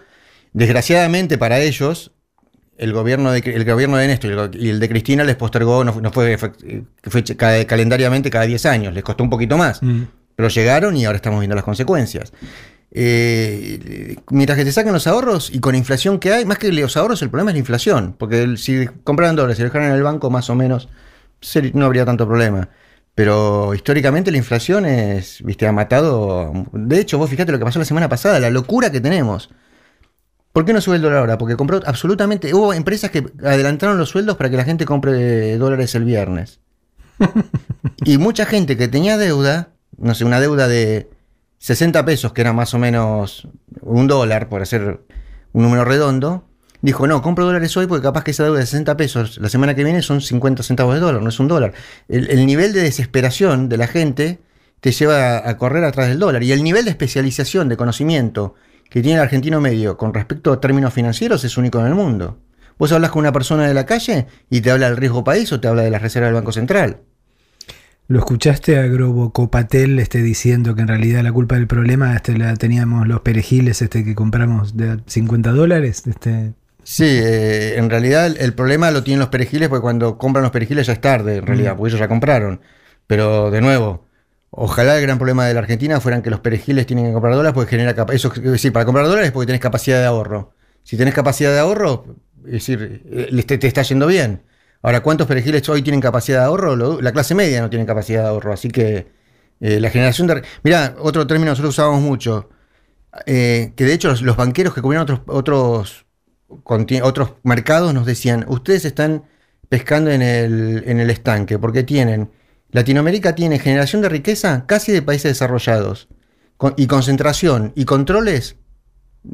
Desgraciadamente 0.53 1.37
para 1.37 1.59
ellos, 1.59 2.11
el 2.77 2.93
gobierno 2.93 3.31
de, 3.31 3.39
el 3.39 3.65
gobierno 3.65 3.97
de 3.97 4.07
Néstor 4.07 4.51
y 4.55 4.69
el, 4.69 4.79
de 4.79 4.89
Cristina 4.89 5.23
les 5.23 5.35
postergó, 5.35 5.83
no, 5.83 5.93
fu- 5.93 6.01
no 6.01 6.11
fue, 6.11 6.37
fue, 6.37 6.51
fue 7.03 7.23
ca- 7.23 7.65
calendariamente 7.65 8.29
cada 8.29 8.45
10 8.45 8.65
años, 8.65 8.93
les 8.93 9.03
costó 9.03 9.23
un 9.23 9.29
poquito 9.29 9.57
más, 9.57 9.81
pero 10.35 10.49
llegaron 10.49 10.95
y 10.95 11.05
ahora 11.05 11.17
estamos 11.17 11.39
viendo 11.39 11.55
las 11.55 11.63
consecuencias. 11.65 12.31
Eh, 12.91 14.15
mientras 14.31 14.57
que 14.57 14.65
te 14.65 14.71
sacan 14.71 14.93
los 14.93 15.07
ahorros 15.07 15.49
y 15.53 15.59
con 15.59 15.73
la 15.73 15.77
inflación 15.77 16.19
que 16.19 16.33
hay, 16.33 16.45
más 16.45 16.57
que 16.57 16.71
los 16.71 16.95
ahorros, 16.97 17.21
el 17.21 17.29
problema 17.29 17.51
es 17.51 17.55
la 17.55 17.59
inflación, 17.59 18.15
porque 18.17 18.41
el- 18.43 18.57
si 18.57 18.87
compraran 19.03 19.35
dólares 19.35 19.59
y 19.59 19.61
lo 19.61 19.65
dejaran 19.67 19.89
en 19.89 19.95
el 19.95 20.03
banco, 20.03 20.29
más 20.29 20.49
o 20.49 20.55
menos, 20.55 20.89
no 21.73 21.85
habría 21.85 22.05
tanto 22.05 22.27
problema. 22.27 22.69
Pero 23.15 23.73
históricamente 23.73 24.31
la 24.31 24.37
inflación 24.37 24.85
es, 24.85 25.41
viste, 25.43 25.67
ha 25.67 25.71
matado. 25.71 26.51
De 26.71 26.99
hecho, 26.99 27.17
vos 27.17 27.29
fíjate 27.29 27.51
lo 27.51 27.57
que 27.57 27.65
pasó 27.65 27.79
la 27.79 27.85
semana 27.85 28.09
pasada, 28.09 28.39
la 28.39 28.51
locura 28.51 28.91
que 28.91 29.01
tenemos. 29.01 29.49
¿Por 30.53 30.65
qué 30.65 30.73
no 30.73 30.81
sube 30.81 30.95
el 30.97 31.01
dólar 31.01 31.19
ahora? 31.19 31.37
Porque 31.37 31.55
compró 31.55 31.79
absolutamente. 31.85 32.53
Hubo 32.53 32.73
empresas 32.73 33.11
que 33.11 33.25
adelantaron 33.43 33.97
los 33.97 34.09
sueldos 34.09 34.37
para 34.37 34.49
que 34.49 34.57
la 34.57 34.63
gente 34.63 34.85
compre 34.85 35.57
dólares 35.57 35.93
el 35.95 36.03
viernes. 36.03 36.59
y 38.05 38.17
mucha 38.17 38.45
gente 38.45 38.77
que 38.77 38.87
tenía 38.87 39.17
deuda, 39.17 39.69
no 39.97 40.13
sé, 40.13 40.23
una 40.23 40.39
deuda 40.39 40.67
de 40.67 41.09
60 41.59 42.05
pesos, 42.05 42.33
que 42.33 42.41
era 42.41 42.53
más 42.53 42.73
o 42.73 42.79
menos 42.79 43.47
un 43.81 44.07
dólar, 44.07 44.49
por 44.49 44.61
hacer 44.61 45.01
un 45.53 45.63
número 45.63 45.85
redondo, 45.85 46.45
dijo, 46.81 47.07
no, 47.07 47.21
compro 47.21 47.45
dólares 47.45 47.75
hoy 47.77 47.87
porque 47.87 48.03
capaz 48.03 48.23
que 48.23 48.31
esa 48.31 48.43
deuda 48.43 48.59
de 48.59 48.65
60 48.65 48.97
pesos 48.97 49.37
la 49.39 49.49
semana 49.49 49.75
que 49.75 49.83
viene 49.83 50.01
son 50.01 50.21
50 50.21 50.63
centavos 50.63 50.93
de 50.93 50.99
dólar, 50.99 51.21
no 51.21 51.29
es 51.29 51.39
un 51.39 51.47
dólar. 51.47 51.73
El, 52.07 52.29
el 52.29 52.45
nivel 52.45 52.73
de 52.73 52.81
desesperación 52.81 53.69
de 53.69 53.77
la 53.77 53.87
gente 53.87 54.39
te 54.79 54.91
lleva 54.91 55.37
a, 55.37 55.49
a 55.49 55.57
correr 55.57 55.83
atrás 55.83 56.07
del 56.07 56.19
dólar. 56.19 56.43
Y 56.43 56.51
el 56.51 56.63
nivel 56.63 56.85
de 56.85 56.91
especialización, 56.91 57.69
de 57.69 57.77
conocimiento 57.77 58.55
que 58.89 59.01
tiene 59.01 59.17
el 59.17 59.23
argentino 59.23 59.59
medio 59.59 59.97
con 59.97 60.13
respecto 60.13 60.51
a 60.51 60.61
términos 60.61 60.93
financieros 60.93 61.43
es 61.43 61.57
único 61.57 61.79
en 61.79 61.87
el 61.87 61.95
mundo. 61.95 62.37
Vos 62.77 62.91
hablas 62.91 63.11
con 63.11 63.21
una 63.21 63.31
persona 63.31 63.67
de 63.67 63.73
la 63.73 63.85
calle 63.85 64.27
y 64.49 64.61
te 64.61 64.71
habla 64.71 64.87
del 64.87 64.97
riesgo 64.97 65.23
país 65.23 65.51
o 65.51 65.59
te 65.59 65.67
habla 65.67 65.81
de 65.81 65.89
las 65.89 66.01
reservas 66.01 66.27
del 66.27 66.35
Banco 66.35 66.51
Central. 66.51 67.01
¿Lo 68.09 68.19
escuchaste 68.19 68.77
a 68.79 68.83
Grobocopatel 68.87 69.99
este, 69.99 70.21
diciendo 70.21 70.75
que 70.75 70.81
en 70.81 70.87
realidad 70.87 71.23
la 71.23 71.31
culpa 71.33 71.55
del 71.55 71.67
problema 71.67 72.15
este, 72.15 72.37
la 72.37 72.55
teníamos 72.55 73.05
los 73.07 73.19
perejiles 73.21 73.81
este, 73.81 74.05
que 74.05 74.15
compramos 74.15 74.77
de 74.77 74.91
a 74.91 74.97
50 75.05 75.51
dólares? 75.51 76.03
Este, 76.07 76.53
Sí, 76.83 77.03
eh, 77.05 77.77
en 77.77 77.89
realidad 77.89 78.27
el, 78.27 78.37
el 78.37 78.53
problema 78.53 78.91
lo 78.91 79.03
tienen 79.03 79.19
los 79.19 79.27
perejiles 79.27 79.67
porque 79.67 79.81
cuando 79.81 80.17
compran 80.17 80.43
los 80.43 80.51
perejiles 80.53 80.87
ya 80.87 80.93
es 80.93 81.01
tarde, 81.01 81.37
en 81.37 81.45
realidad, 81.45 81.73
Mm. 81.73 81.77
porque 81.77 81.89
ellos 81.89 81.99
ya 81.99 82.07
compraron. 82.07 82.61
Pero 83.07 83.51
de 83.51 83.59
nuevo, 83.61 84.05
ojalá 84.51 84.95
el 84.95 85.01
gran 85.01 85.17
problema 85.17 85.45
de 85.45 85.53
la 85.53 85.59
Argentina 85.59 85.99
fueran 85.99 86.21
que 86.21 86.29
los 86.29 86.39
perejiles 86.39 86.85
tienen 86.85 87.05
que 87.07 87.11
comprar 87.13 87.33
dólares 87.35 87.53
porque 87.53 87.71
genera 87.71 87.93
eso 88.13 88.31
es 88.33 88.41
decir, 88.41 88.71
para 88.71 88.85
comprar 88.85 89.05
dólares 89.05 89.27
es 89.27 89.31
porque 89.33 89.47
tenés 89.47 89.61
capacidad 89.61 89.99
de 89.99 90.05
ahorro. 90.05 90.53
Si 90.83 90.95
tenés 90.95 91.13
capacidad 91.13 91.51
de 91.51 91.59
ahorro, 91.59 92.15
es 92.45 92.51
decir, 92.53 93.03
eh, 93.11 93.43
te, 93.45 93.57
te 93.57 93.67
está 93.67 93.81
yendo 93.81 94.07
bien. 94.07 94.43
Ahora, 94.81 95.01
¿cuántos 95.01 95.27
perejiles 95.27 95.67
hoy 95.69 95.81
tienen 95.81 96.01
capacidad 96.01 96.39
de 96.39 96.45
ahorro? 96.45 97.01
La 97.01 97.11
clase 97.11 97.35
media 97.35 97.61
no 97.61 97.69
tiene 97.69 97.85
capacidad 97.85 98.23
de 98.23 98.29
ahorro, 98.29 98.53
así 98.53 98.69
que 98.69 99.07
eh, 99.59 99.79
la 99.79 99.89
generación 99.89 100.27
de... 100.27 100.43
Mirá, 100.63 100.95
otro 100.99 101.25
término 101.25 101.47
que 101.47 101.51
nosotros 101.51 101.75
usábamos 101.75 102.01
mucho, 102.01 102.49
eh, 103.25 103.73
que 103.75 103.85
de 103.85 103.93
hecho 103.93 104.13
los, 104.21 104.35
banqueros 104.35 104.73
que 104.73 104.81
cubrieron 104.81 105.03
otros, 105.03 105.21
otros, 105.27 106.05
otros 107.03 107.33
mercados 107.43 107.93
nos 107.93 108.05
decían, 108.05 108.45
ustedes 108.47 108.85
están 108.85 109.23
pescando 109.69 110.11
en 110.11 110.21
el, 110.21 110.83
en 110.85 110.99
el 110.99 111.09
estanque 111.09 111.57
porque 111.57 111.83
tienen, 111.83 112.31
Latinoamérica 112.71 113.35
tiene 113.35 113.59
generación 113.59 114.01
de 114.01 114.09
riqueza 114.09 114.65
casi 114.67 114.91
de 114.91 115.01
países 115.01 115.31
desarrollados 115.31 116.07
y 116.75 116.87
concentración 116.87 117.73
y 117.75 117.85
controles 117.85 118.57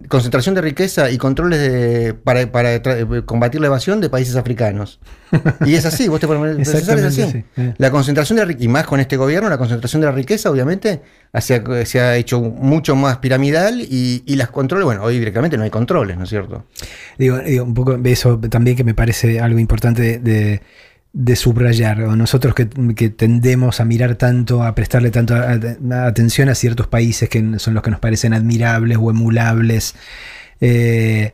concentración 0.07 0.56
de 0.56 0.61
riqueza 0.61 1.10
y 1.11 1.18
controles 1.18 1.60
de, 1.60 2.14
para, 2.14 2.52
para 2.52 2.82
tra- 2.82 3.26
combatir 3.26 3.61
la 3.61 3.68
evasión 3.68 4.02
de 4.02 4.10
países 4.10 4.36
africanos. 4.36 4.99
Y 5.65 5.74
es 5.76 5.86
así, 5.86 6.07
vos 6.07 6.20
te 6.20 6.28
pones 6.28 6.60
es 6.68 6.88
así. 6.88 7.22
sí. 7.32 7.44
Eh. 7.57 7.74
La 7.78 7.90
concentración 7.91 8.38
de 8.38 8.45
riqueza, 8.45 8.65
y 8.65 8.68
más 8.68 8.86
con 8.86 8.99
este 8.99 9.18
gobierno, 9.18 9.49
la 9.49 9.57
concentración 9.57 10.02
de 10.02 10.07
la 10.07 10.11
riqueza, 10.14 10.49
obviamente, 10.52 11.02
hacia- 11.32 11.64
se 11.86 11.99
ha 12.02 12.15
hecho 12.18 12.40
mucho 12.41 12.95
más 12.95 13.18
piramidal 13.18 13.82
y, 13.82 14.24
y 14.26 14.36
las 14.36 14.49
controles, 14.49 14.86
bueno, 14.86 15.03
hoy 15.03 15.18
directamente 15.20 15.57
no 15.57 15.64
hay 15.64 15.70
controles, 15.70 16.18
¿no 16.18 16.24
es 16.24 16.30
cierto? 16.30 16.65
Digo, 17.18 17.40
digo, 17.40 17.64
un 17.64 17.74
poco 17.74 17.98
eso 18.03 18.40
también 18.49 18.78
que 18.78 18.84
me 18.84 18.94
parece 18.94 19.40
algo 19.40 19.60
importante 19.60 20.02
de, 20.02 20.18
de- 20.20 20.61
de 21.14 21.35
subrayar. 21.35 22.02
O 22.03 22.15
nosotros 22.15 22.53
que, 22.56 22.65
tendemos 23.10 23.80
a 23.80 23.85
mirar 23.85 24.15
tanto, 24.15 24.64
a 24.64 24.76
prestarle 24.76 25.11
tanto 25.11 25.35
atención 25.35 26.49
a 26.49 26.56
ciertos 26.56 26.88
países 26.88 27.30
que 27.30 27.60
son 27.60 27.73
los 27.73 27.84
que 27.84 27.91
nos 27.91 27.99
parecen 27.99 28.34
admirables 28.34 28.98
o 28.99 29.10
emulables. 29.10 29.95
eh, 30.60 31.34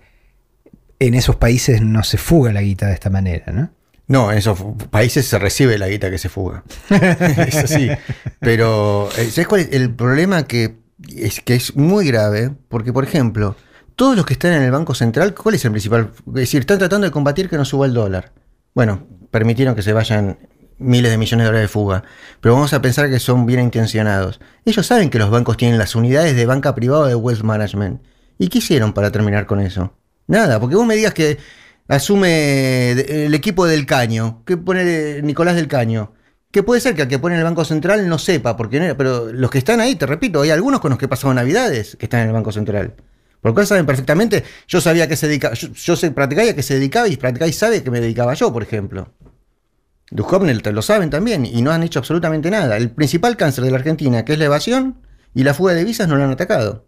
en 0.99 1.13
esos 1.13 1.37
países 1.37 1.81
no 1.81 2.03
se 2.03 2.17
fuga 2.17 2.51
la 2.51 2.61
guita 2.61 2.87
de 2.87 2.93
esta 2.93 3.09
manera, 3.09 3.53
¿no? 3.53 3.71
No, 4.07 4.31
en 4.31 4.39
esos 4.39 4.59
países 4.89 5.27
se 5.27 5.37
recibe 5.37 5.77
la 5.77 5.87
guita 5.87 6.09
que 6.09 6.17
se 6.17 6.29
fuga. 6.29 6.63
es 6.89 7.55
así. 7.55 7.89
Pero, 8.39 9.07
eh, 9.17 9.29
¿sabes 9.29 9.47
cuál 9.47 9.61
es 9.61 9.69
el 9.71 9.93
problema? 9.93 10.43
Que 10.43 10.77
es, 11.15 11.41
que 11.41 11.53
es 11.55 11.75
muy 11.75 12.07
grave, 12.07 12.51
porque, 12.67 12.91
por 12.91 13.03
ejemplo, 13.03 13.55
todos 13.95 14.17
los 14.17 14.25
que 14.25 14.33
están 14.33 14.53
en 14.53 14.63
el 14.63 14.71
Banco 14.71 14.95
Central, 14.95 15.35
¿cuál 15.35 15.55
es 15.55 15.63
el 15.63 15.71
principal? 15.71 16.11
Es 16.27 16.33
decir, 16.33 16.61
están 16.61 16.79
tratando 16.79 17.05
de 17.05 17.11
combatir 17.11 17.49
que 17.49 17.55
no 17.55 17.65
suba 17.65 17.85
el 17.85 17.93
dólar. 17.93 18.33
Bueno, 18.73 19.07
permitieron 19.31 19.75
que 19.75 19.81
se 19.81 19.93
vayan 19.93 20.39
miles 20.77 21.11
de 21.11 21.17
millones 21.17 21.43
de 21.43 21.47
dólares 21.47 21.69
de 21.69 21.73
fuga, 21.73 22.03
pero 22.39 22.53
vamos 22.55 22.71
a 22.73 22.81
pensar 22.81 23.09
que 23.09 23.19
son 23.19 23.45
bien 23.45 23.59
intencionados. 23.59 24.39
Ellos 24.65 24.85
saben 24.85 25.09
que 25.09 25.19
los 25.19 25.29
bancos 25.29 25.57
tienen 25.57 25.77
las 25.77 25.95
unidades 25.95 26.35
de 26.35 26.45
banca 26.45 26.73
privada 26.73 27.07
de 27.07 27.15
wealth 27.15 27.41
management. 27.43 28.01
¿Y 28.37 28.47
qué 28.47 28.59
hicieron 28.59 28.93
para 28.93 29.11
terminar 29.11 29.45
con 29.45 29.59
eso? 29.59 29.93
Nada, 30.27 30.59
porque 30.59 30.75
vos 30.75 30.85
me 30.85 30.95
digas 30.95 31.13
que 31.13 31.37
asume 31.87 32.91
el 32.91 33.33
equipo 33.33 33.65
del 33.65 33.85
Caño, 33.85 34.43
que 34.45 34.57
pone 34.57 35.21
Nicolás 35.21 35.55
del 35.55 35.67
Caño, 35.67 36.13
que 36.51 36.63
puede 36.63 36.81
ser 36.81 36.95
que 36.95 37.03
el 37.03 37.07
que 37.07 37.19
pone 37.19 37.35
en 37.35 37.39
el 37.39 37.45
Banco 37.45 37.65
Central 37.65 38.07
no 38.07 38.17
sepa, 38.17 38.55
porque 38.55 38.79
no- 38.79 38.95
pero 38.97 39.31
los 39.33 39.51
que 39.51 39.57
están 39.57 39.81
ahí, 39.81 39.95
te 39.95 40.05
repito, 40.05 40.41
hay 40.41 40.51
algunos 40.51 40.79
con 40.79 40.89
los 40.91 40.97
que 40.99 41.05
he 41.05 41.07
pasado 41.09 41.33
navidades 41.33 41.95
que 41.97 42.05
están 42.05 42.21
en 42.21 42.27
el 42.27 42.33
Banco 42.33 42.51
Central. 42.51 42.93
Por 43.41 43.51
lo 43.51 43.53
cual 43.53 43.67
saben 43.67 43.85
perfectamente, 43.85 44.43
yo 44.67 44.81
sabía 44.81 45.07
que 45.07 45.15
se 45.15 45.27
dedicaba, 45.27 45.53
yo, 45.55 45.69
yo 45.69 45.95
sé 45.95 46.11
practicar 46.11 46.45
y 46.45 46.49
a 46.49 46.55
qué 46.55 46.63
se 46.63 46.73
dedicaba 46.75 47.07
y 47.07 47.15
practicar 47.17 47.47
y 47.47 47.53
sabe 47.53 47.83
que 47.83 47.91
me 47.91 48.01
dedicaba 48.01 48.33
yo, 48.33 48.51
por 48.51 48.63
ejemplo. 48.63 49.13
Duhovne 50.11 50.57
te 50.59 50.71
lo 50.71 50.81
saben 50.81 51.09
también 51.09 51.45
y 51.45 51.61
no 51.61 51.71
han 51.71 51.83
hecho 51.83 51.99
absolutamente 51.99 52.49
nada. 52.49 52.77
El 52.77 52.89
principal 52.89 53.37
cáncer 53.37 53.63
de 53.63 53.71
la 53.71 53.77
Argentina, 53.77 54.25
que 54.25 54.33
es 54.33 54.39
la 54.39 54.45
evasión 54.45 54.97
y 55.33 55.43
la 55.43 55.53
fuga 55.53 55.73
de 55.73 55.79
divisas, 55.79 56.07
no 56.07 56.15
lo 56.15 56.23
han 56.23 56.31
atacado. 56.31 56.85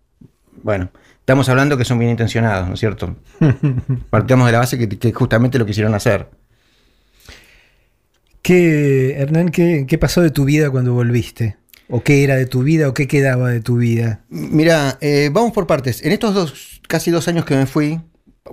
Bueno, 0.63 0.91
estamos 1.19 1.47
hablando 1.49 1.77
que 1.77 1.85
son 1.85 1.99
bien 1.99 2.11
intencionados, 2.11 2.67
¿no 2.67 2.73
es 2.73 2.79
cierto? 2.79 3.15
Partamos 4.09 4.47
de 4.47 4.51
la 4.51 4.59
base 4.59 4.77
que, 4.77 4.89
que 4.89 5.13
justamente 5.13 5.59
lo 5.59 5.65
quisieron 5.65 5.93
hacer. 5.93 6.29
¿Qué, 8.41 9.17
Hernán, 9.17 9.49
qué, 9.49 9.85
qué 9.87 9.97
pasó 9.97 10.21
de 10.21 10.31
tu 10.31 10.45
vida 10.45 10.71
cuando 10.71 10.93
volviste? 10.93 11.57
¿O 11.89 12.03
qué 12.03 12.23
era 12.23 12.35
de 12.35 12.45
tu 12.45 12.63
vida 12.63 12.87
o 12.87 12.93
qué 12.93 13.07
quedaba 13.07 13.49
de 13.49 13.59
tu 13.59 13.77
vida? 13.77 14.21
Mira, 14.29 14.97
eh, 15.01 15.29
vamos 15.31 15.51
por 15.51 15.67
partes. 15.67 16.03
En 16.03 16.11
estos 16.11 16.33
dos, 16.33 16.81
casi 16.87 17.11
dos 17.11 17.27
años 17.27 17.45
que 17.45 17.55
me 17.55 17.65
fui, 17.65 17.99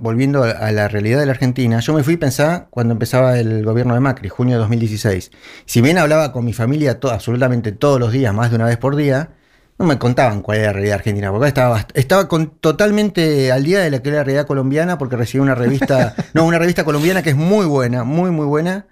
volviendo 0.01 0.43
a, 0.43 0.71
la 0.71 0.87
realidad 0.87 1.19
de 1.19 1.25
la 1.25 1.31
Argentina, 1.33 1.79
yo 1.79 1.93
me 1.93 2.03
fui 2.03 2.17
pensar 2.17 2.67
cuando 2.69 2.93
empezaba 2.93 3.37
el 3.39 3.63
gobierno 3.63 3.93
de 3.93 3.99
Macri, 3.99 4.29
junio 4.29 4.55
de 4.55 4.59
2016. 4.61 5.31
Si 5.65 5.81
bien 5.81 5.97
hablaba 5.97 6.31
con 6.31 6.45
mi 6.45 6.53
familia 6.53 6.99
to- 6.99 7.11
absolutamente 7.11 7.71
todos 7.71 7.99
los 7.99 8.11
días, 8.11 8.33
más 8.33 8.49
de 8.49 8.55
una 8.57 8.65
vez 8.65 8.77
por 8.77 8.95
día, 8.95 9.29
no 9.77 9.85
me 9.85 9.97
contaban 9.97 10.41
cuál 10.41 10.57
era 10.59 10.67
la 10.67 10.73
realidad 10.73 10.95
argentina, 10.95 11.31
porque 11.31 11.47
estaba, 11.47 11.87
estaba 11.93 12.27
con, 12.27 12.49
totalmente 12.59 13.51
al 13.51 13.63
día 13.63 13.79
de 13.79 13.89
la 13.89 14.01
que 14.01 14.09
era 14.09 14.19
la 14.19 14.23
realidad 14.25 14.47
colombiana, 14.47 14.97
porque 14.97 15.15
recibí 15.15 15.41
una 15.41 15.55
revista, 15.55 16.15
no, 16.33 16.45
una 16.45 16.59
revista 16.59 16.83
colombiana 16.83 17.23
que 17.23 17.29
es 17.31 17.35
muy 17.37 17.65
buena, 17.65 18.03
muy, 18.03 18.31
muy 18.31 18.45
buena. 18.45 18.87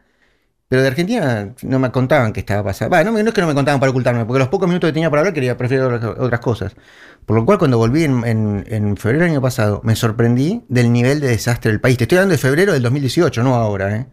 Pero 0.70 0.82
de 0.82 0.90
Argentina 0.90 1.54
no 1.64 1.80
me 1.80 1.92
contaban 1.92 2.34
qué 2.34 2.42
estaba 2.42 2.62
pasando. 2.64 2.92
Va, 2.94 3.04
no, 3.04 3.18
es 3.18 3.34
que 3.34 3.42
no 3.42 3.48
me 3.48 3.54
contaban 3.54 3.80
para 3.80 3.90
ocultarme, 3.90 4.26
porque 4.26 4.40
los 4.40 4.50
pocos 4.50 4.68
minutos 4.68 4.90
que 4.90 4.94
tenía 4.94 5.10
para 5.10 5.22
hablar 5.22 5.34
quería 5.34 5.56
prefiero 5.58 5.88
otras- 6.20 6.40
cosas. 6.42 6.76
Por 7.26 7.38
lo 7.38 7.46
cual, 7.46 7.58
cuando 7.58 7.78
volví 7.78 8.04
en, 8.04 8.26
en- 8.26 8.66
en 8.68 8.98
febrero 8.98 9.24
del 9.24 9.32
año 9.32 9.42
pasado, 9.42 9.80
me 9.84 9.96
sorprendí 9.96 10.64
del 10.68 10.92
nivel 10.92 11.20
de 11.22 11.28
desastre 11.30 11.72
del 11.72 11.80
país. 11.80 11.98
Te 11.98 12.04
estoy 12.04 12.18
hablando 12.18 12.34
de 12.34 12.38
febrero 12.38 12.74
del 12.74 12.82
2018, 12.84 13.44
no 13.44 13.56
ahora. 13.56 13.96
¿eh? 13.96 14.08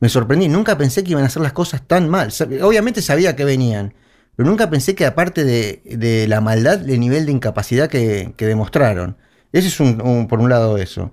Me 0.00 0.08
sorprendí. 0.08 0.48
Nunca 0.48 0.78
pensé 0.78 1.04
que 1.04 1.10
iban 1.12 1.24
a 1.24 1.26
hacer 1.26 1.42
las 1.42 1.52
cosas 1.52 1.82
tan 1.86 2.08
mal. 2.08 2.30
Obviamente 2.62 3.02
sabía 3.02 3.36
que 3.36 3.44
venían, 3.44 3.94
pero 4.36 4.48
nunca 4.48 4.70
pensé 4.70 4.94
que 4.94 5.04
aparte 5.06 5.44
de, 5.44 5.82
de 5.84 6.26
la 6.28 6.40
maldad, 6.40 6.88
el 6.88 7.00
nivel 7.00 7.26
de 7.26 7.32
incapacidad 7.32 7.88
que, 7.88 8.32
que 8.36 8.46
demostraron. 8.46 9.16
Ese 9.52 9.68
es 9.68 9.78
un- 9.80 10.26
por 10.28 10.40
un 10.40 10.48
lado 10.48 10.78
eso. 10.78 11.12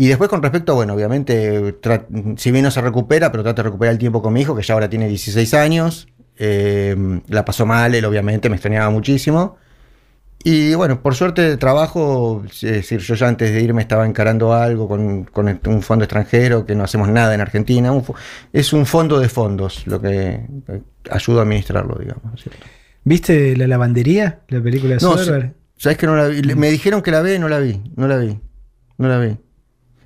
Y 0.00 0.06
después 0.08 0.30
con 0.30 0.42
respecto, 0.42 0.74
bueno, 0.74 0.94
obviamente, 0.94 1.76
si 2.38 2.50
bien 2.50 2.64
no 2.64 2.70
se 2.70 2.80
recupera, 2.80 3.30
pero 3.30 3.42
trata 3.42 3.62
de 3.62 3.68
recuperar 3.68 3.92
el 3.92 3.98
tiempo 3.98 4.22
con 4.22 4.32
mi 4.32 4.40
hijo, 4.40 4.56
que 4.56 4.62
ya 4.62 4.72
ahora 4.72 4.88
tiene 4.88 5.06
16 5.08 5.52
años. 5.52 6.08
Eh, 6.38 7.20
la 7.28 7.44
pasó 7.44 7.66
mal, 7.66 7.94
él 7.94 8.02
obviamente 8.06 8.48
me 8.48 8.56
extrañaba 8.56 8.88
muchísimo. 8.88 9.58
Y 10.42 10.72
bueno, 10.72 11.02
por 11.02 11.14
suerte 11.14 11.42
de 11.42 11.58
trabajo, 11.58 12.42
es 12.50 12.62
decir, 12.62 13.00
yo 13.00 13.14
ya 13.14 13.28
antes 13.28 13.52
de 13.52 13.60
irme 13.60 13.82
estaba 13.82 14.06
encarando 14.06 14.54
algo 14.54 14.88
con, 14.88 15.24
con 15.24 15.60
un 15.66 15.82
fondo 15.82 16.06
extranjero, 16.06 16.64
que 16.64 16.74
no 16.74 16.84
hacemos 16.84 17.10
nada 17.10 17.34
en 17.34 17.42
Argentina. 17.42 17.92
Un 17.92 18.02
es 18.54 18.72
un 18.72 18.86
fondo 18.86 19.20
de 19.20 19.28
fondos 19.28 19.86
lo 19.86 20.00
que 20.00 20.46
eh, 20.68 20.82
ayuda 21.10 21.40
a 21.40 21.42
administrarlo, 21.42 21.96
digamos. 21.96 22.42
¿Viste 23.04 23.54
la 23.54 23.66
lavandería? 23.66 24.40
La 24.48 24.62
película 24.62 24.94
de 24.94 25.02
No, 25.02 25.18
Soderbergh. 25.18 25.52
sabes 25.76 25.98
que 25.98 26.06
no 26.06 26.16
la 26.16 26.28
vi. 26.28 26.40
Me 26.54 26.70
dijeron 26.70 27.02
que 27.02 27.10
la 27.10 27.20
ve, 27.20 27.38
no 27.38 27.50
la 27.50 27.58
vi, 27.58 27.82
no 27.96 28.08
la 28.08 28.16
vi, 28.16 28.40
no 28.96 29.06
la 29.06 29.18
vi. 29.18 29.36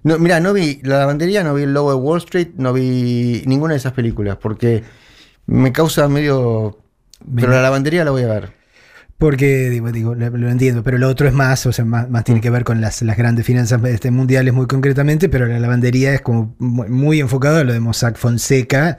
No, 0.04 0.18
mira, 0.18 0.38
no 0.38 0.52
vi 0.52 0.80
la 0.84 0.98
lavandería, 0.98 1.42
no 1.42 1.54
vi 1.54 1.64
el 1.64 1.74
lobo 1.74 1.90
de 1.90 1.96
Wall 1.96 2.18
Street, 2.18 2.48
no 2.56 2.72
vi 2.72 3.42
ninguna 3.46 3.72
de 3.74 3.78
esas 3.78 3.92
películas, 3.92 4.36
porque 4.40 4.84
me 5.46 5.72
causa 5.72 6.06
medio. 6.08 6.78
Pero 7.34 7.50
la 7.52 7.62
lavandería 7.62 8.04
la 8.04 8.10
voy 8.12 8.22
a 8.22 8.28
ver. 8.28 8.52
Porque, 9.16 9.70
digo, 9.70 9.90
digo, 9.92 10.14
lo, 10.14 10.28
lo 10.30 10.50
entiendo, 10.50 10.82
pero 10.82 10.98
lo 10.98 11.08
otro 11.08 11.26
es 11.26 11.32
más, 11.32 11.64
o 11.66 11.72
sea, 11.72 11.84
más, 11.84 12.10
más 12.10 12.22
Mm. 12.22 12.24
tiene 12.24 12.40
que 12.40 12.50
ver 12.50 12.64
con 12.64 12.80
las, 12.80 13.00
las 13.02 13.16
grandes 13.16 13.46
finanzas 13.46 13.82
este, 13.84 14.10
mundiales 14.10 14.52
muy 14.52 14.66
concretamente, 14.66 15.28
pero 15.28 15.46
la 15.46 15.58
lavandería 15.60 16.12
es 16.12 16.20
como 16.20 16.54
muy, 16.58 16.88
muy 16.88 17.20
enfocado 17.20 17.58
a 17.58 17.64
lo 17.64 17.72
de 17.72 17.80
Mossack 17.80 18.16
Fonseca. 18.16 18.98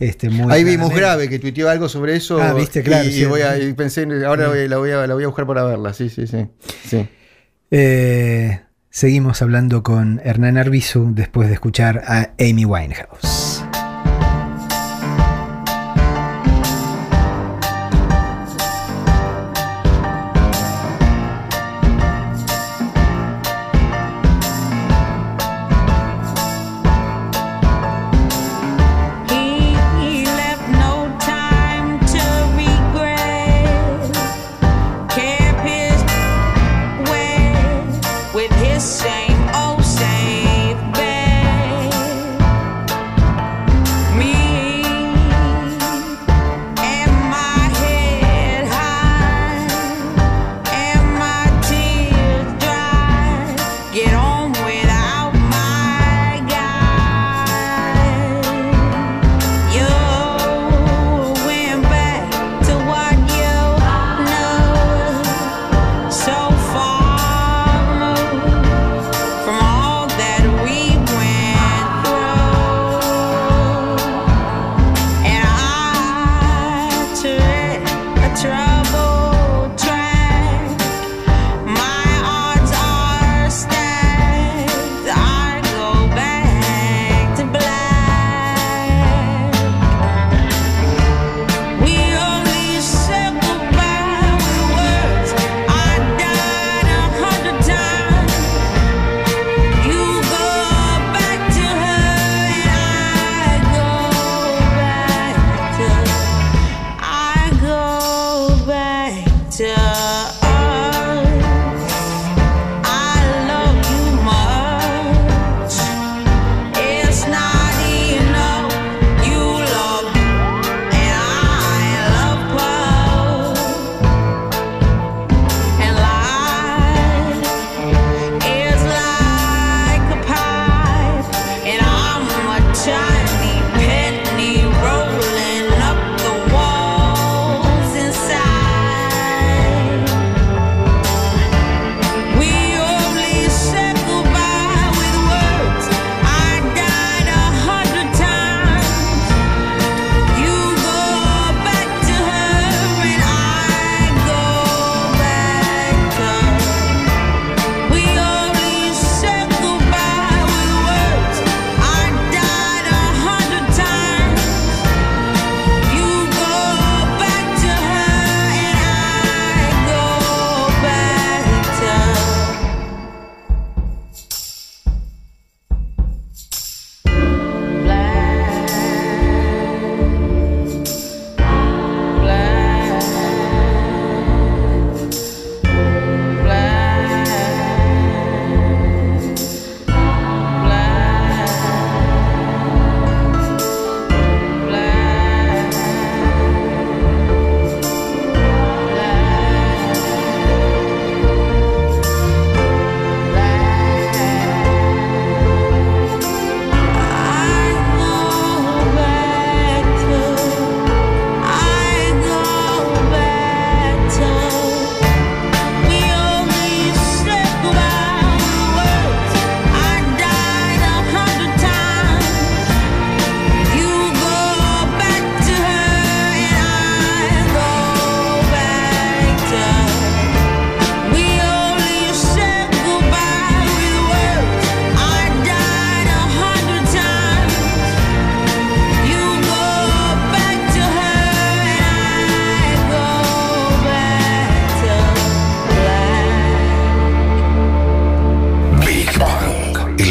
Este, 0.00 0.28
muy 0.30 0.52
Ahí 0.52 0.64
vimos 0.64 0.92
grave 0.92 1.28
que 1.28 1.38
tuiteó 1.38 1.70
algo 1.70 1.88
sobre 1.88 2.16
eso. 2.16 2.42
Ah, 2.42 2.52
viste, 2.54 2.82
claro, 2.82 3.04
Y, 3.04 3.08
y 3.08 3.12
sí. 3.12 3.24
voy 3.24 3.42
a, 3.42 3.56
y 3.56 3.72
pensé, 3.72 4.06
ahora 4.26 4.48
voy- 4.48 4.68
la, 4.68 4.78
voy 4.78 4.90
a, 4.90 5.06
la 5.06 5.14
voy 5.14 5.22
a 5.24 5.28
buscar 5.28 5.46
para 5.46 5.62
verla. 5.62 5.94
Sí, 5.94 6.10
sí, 6.10 6.26
sí. 6.26 6.44
sí. 6.84 7.08
Eh, 7.70 8.60
seguimos 8.92 9.40
hablando 9.40 9.82
con 9.82 10.20
Hernán 10.22 10.58
Arbizu 10.58 11.14
después 11.14 11.48
de 11.48 11.54
escuchar 11.54 12.04
a 12.06 12.34
Amy 12.38 12.66
Winehouse. 12.66 13.51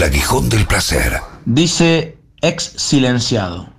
El 0.02 0.08
aguijón 0.08 0.50
del 0.50 0.66
placer. 0.66 1.20
Dice 1.46 2.18
ex 2.42 2.74
silenciado. 2.76 3.70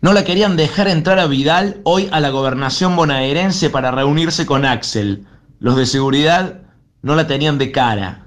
No 0.00 0.12
la 0.12 0.24
querían 0.24 0.56
dejar 0.56 0.88
entrar 0.88 1.20
a 1.20 1.28
Vidal 1.28 1.80
hoy 1.84 2.08
a 2.10 2.18
la 2.18 2.30
gobernación 2.30 2.96
bonaerense 2.96 3.70
para 3.70 3.92
reunirse 3.92 4.44
con 4.44 4.64
Axel. 4.64 5.24
Los 5.60 5.76
de 5.76 5.86
seguridad 5.86 6.62
no 7.02 7.14
la 7.14 7.28
tenían 7.28 7.58
de 7.58 7.70
cara, 7.70 8.26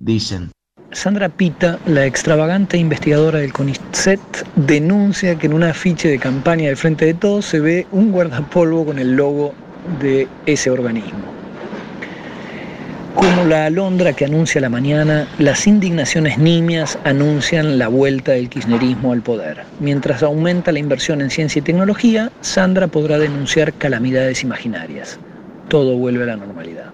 dicen. 0.00 0.50
Sandra 0.90 1.28
Pita, 1.28 1.78
la 1.86 2.04
extravagante 2.04 2.76
investigadora 2.78 3.38
del 3.38 3.52
CONICET, 3.52 4.18
denuncia 4.56 5.36
que 5.36 5.46
en 5.46 5.52
un 5.52 5.62
afiche 5.62 6.08
de 6.08 6.18
campaña 6.18 6.66
del 6.66 6.76
Frente 6.76 7.04
de 7.04 7.14
Todos 7.14 7.44
se 7.44 7.60
ve 7.60 7.86
un 7.92 8.10
guardapolvo 8.10 8.86
con 8.86 8.98
el 8.98 9.14
logo 9.14 9.54
de 10.00 10.26
ese 10.46 10.68
organismo. 10.68 11.41
Como 13.14 13.44
la 13.44 13.66
alondra 13.66 14.12
que 14.14 14.24
anuncia 14.24 14.60
la 14.60 14.68
mañana, 14.68 15.28
las 15.38 15.66
indignaciones 15.66 16.38
nimias 16.38 16.98
anuncian 17.04 17.78
la 17.78 17.88
vuelta 17.88 18.32
del 18.32 18.48
kirchnerismo 18.48 19.12
al 19.12 19.22
poder. 19.22 19.62
Mientras 19.80 20.22
aumenta 20.22 20.72
la 20.72 20.78
inversión 20.78 21.20
en 21.20 21.30
ciencia 21.30 21.60
y 21.60 21.62
tecnología, 21.62 22.32
Sandra 22.40 22.88
podrá 22.88 23.18
denunciar 23.18 23.74
calamidades 23.74 24.42
imaginarias. 24.42 25.18
Todo 25.68 25.96
vuelve 25.96 26.24
a 26.24 26.26
la 26.26 26.36
normalidad. 26.36 26.86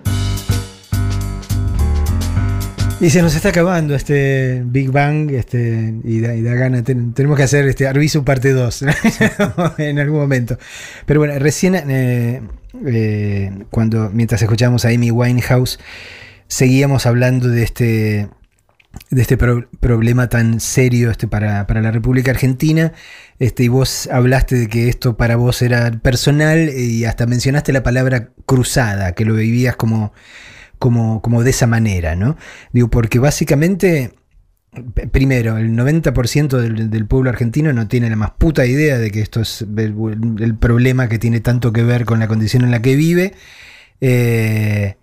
Y 3.01 3.11
se 3.11 3.23
nos 3.23 3.32
está 3.36 3.51
acabando 3.51 3.95
este 3.95 4.61
Big 4.66 4.90
Bang 4.90 5.31
este, 5.31 5.95
y, 6.03 6.20
da, 6.20 6.35
y 6.35 6.43
da 6.43 6.55
gana. 6.55 6.82
ten- 6.82 7.12
tenemos 7.15 7.36
que 7.36 7.45
hacer 7.45 7.65
este 7.69 7.86
Arbizu 7.86 8.24
parte 8.24 8.51
2 8.53 8.85
en 9.78 9.99
algún 10.01 10.19
momento. 10.19 10.59
Pero 11.07 11.20
bueno, 11.20 11.39
recién 11.39 11.77
eh, 11.77 12.40
eh, 12.86 13.65
cuando 13.70 14.11
mientras 14.11 14.43
escuchamos 14.43 14.85
a 14.85 14.89
Amy 14.89 15.11
Winehouse, 15.11 15.78
seguíamos 16.47 17.07
hablando 17.07 17.49
de 17.49 17.62
este 17.62 18.28
de 19.11 19.23
este 19.23 19.36
pro- 19.36 19.69
problema 19.81 20.28
tan 20.28 20.61
serio 20.61 21.11
este 21.11 21.28
para, 21.28 21.66
para 21.66 21.82
la 21.82 21.90
República 21.90 22.31
Argentina. 22.31 22.93
Este, 23.39 23.65
y 23.65 23.69
vos 23.69 24.09
hablaste 24.11 24.57
de 24.57 24.69
que 24.69 24.89
esto 24.89 25.16
para 25.16 25.36
vos 25.36 25.62
era 25.62 25.90
personal 25.93 26.70
y 26.70 27.05
hasta 27.05 27.27
mencionaste 27.27 27.73
la 27.73 27.82
palabra 27.82 28.31
cruzada, 28.47 29.12
que 29.12 29.24
lo 29.24 29.35
vivías 29.35 29.77
como, 29.77 30.12
como, 30.78 31.23
como 31.23 31.45
de 31.45 31.51
esa 31.51 31.66
manera, 31.66 32.16
¿no? 32.16 32.36
Digo, 32.73 32.89
porque 32.89 33.19
básicamente, 33.19 34.15
primero, 35.11 35.57
el 35.59 35.71
90% 35.73 36.57
del, 36.59 36.91
del 36.91 37.07
pueblo 37.07 37.31
argentino 37.31 37.73
no 37.73 37.89
tiene 37.89 38.09
la 38.11 38.17
más 38.17 38.33
puta 38.33 38.67
idea 38.67 38.99
de 38.99 39.11
que 39.11 39.21
esto 39.21 39.41
es 39.41 39.63
el, 39.63 40.57
problema 40.59 41.09
que 41.09 41.19
tiene 41.19 41.41
tanto 41.41 41.73
que 41.73 41.83
ver 41.83 42.05
con 42.05 42.19
la 42.19 42.29
condición 42.29 42.63
en 42.65 42.71
la 42.71 42.83
que 42.83 42.97
vive. 42.97 43.35
Eh, 44.01 44.97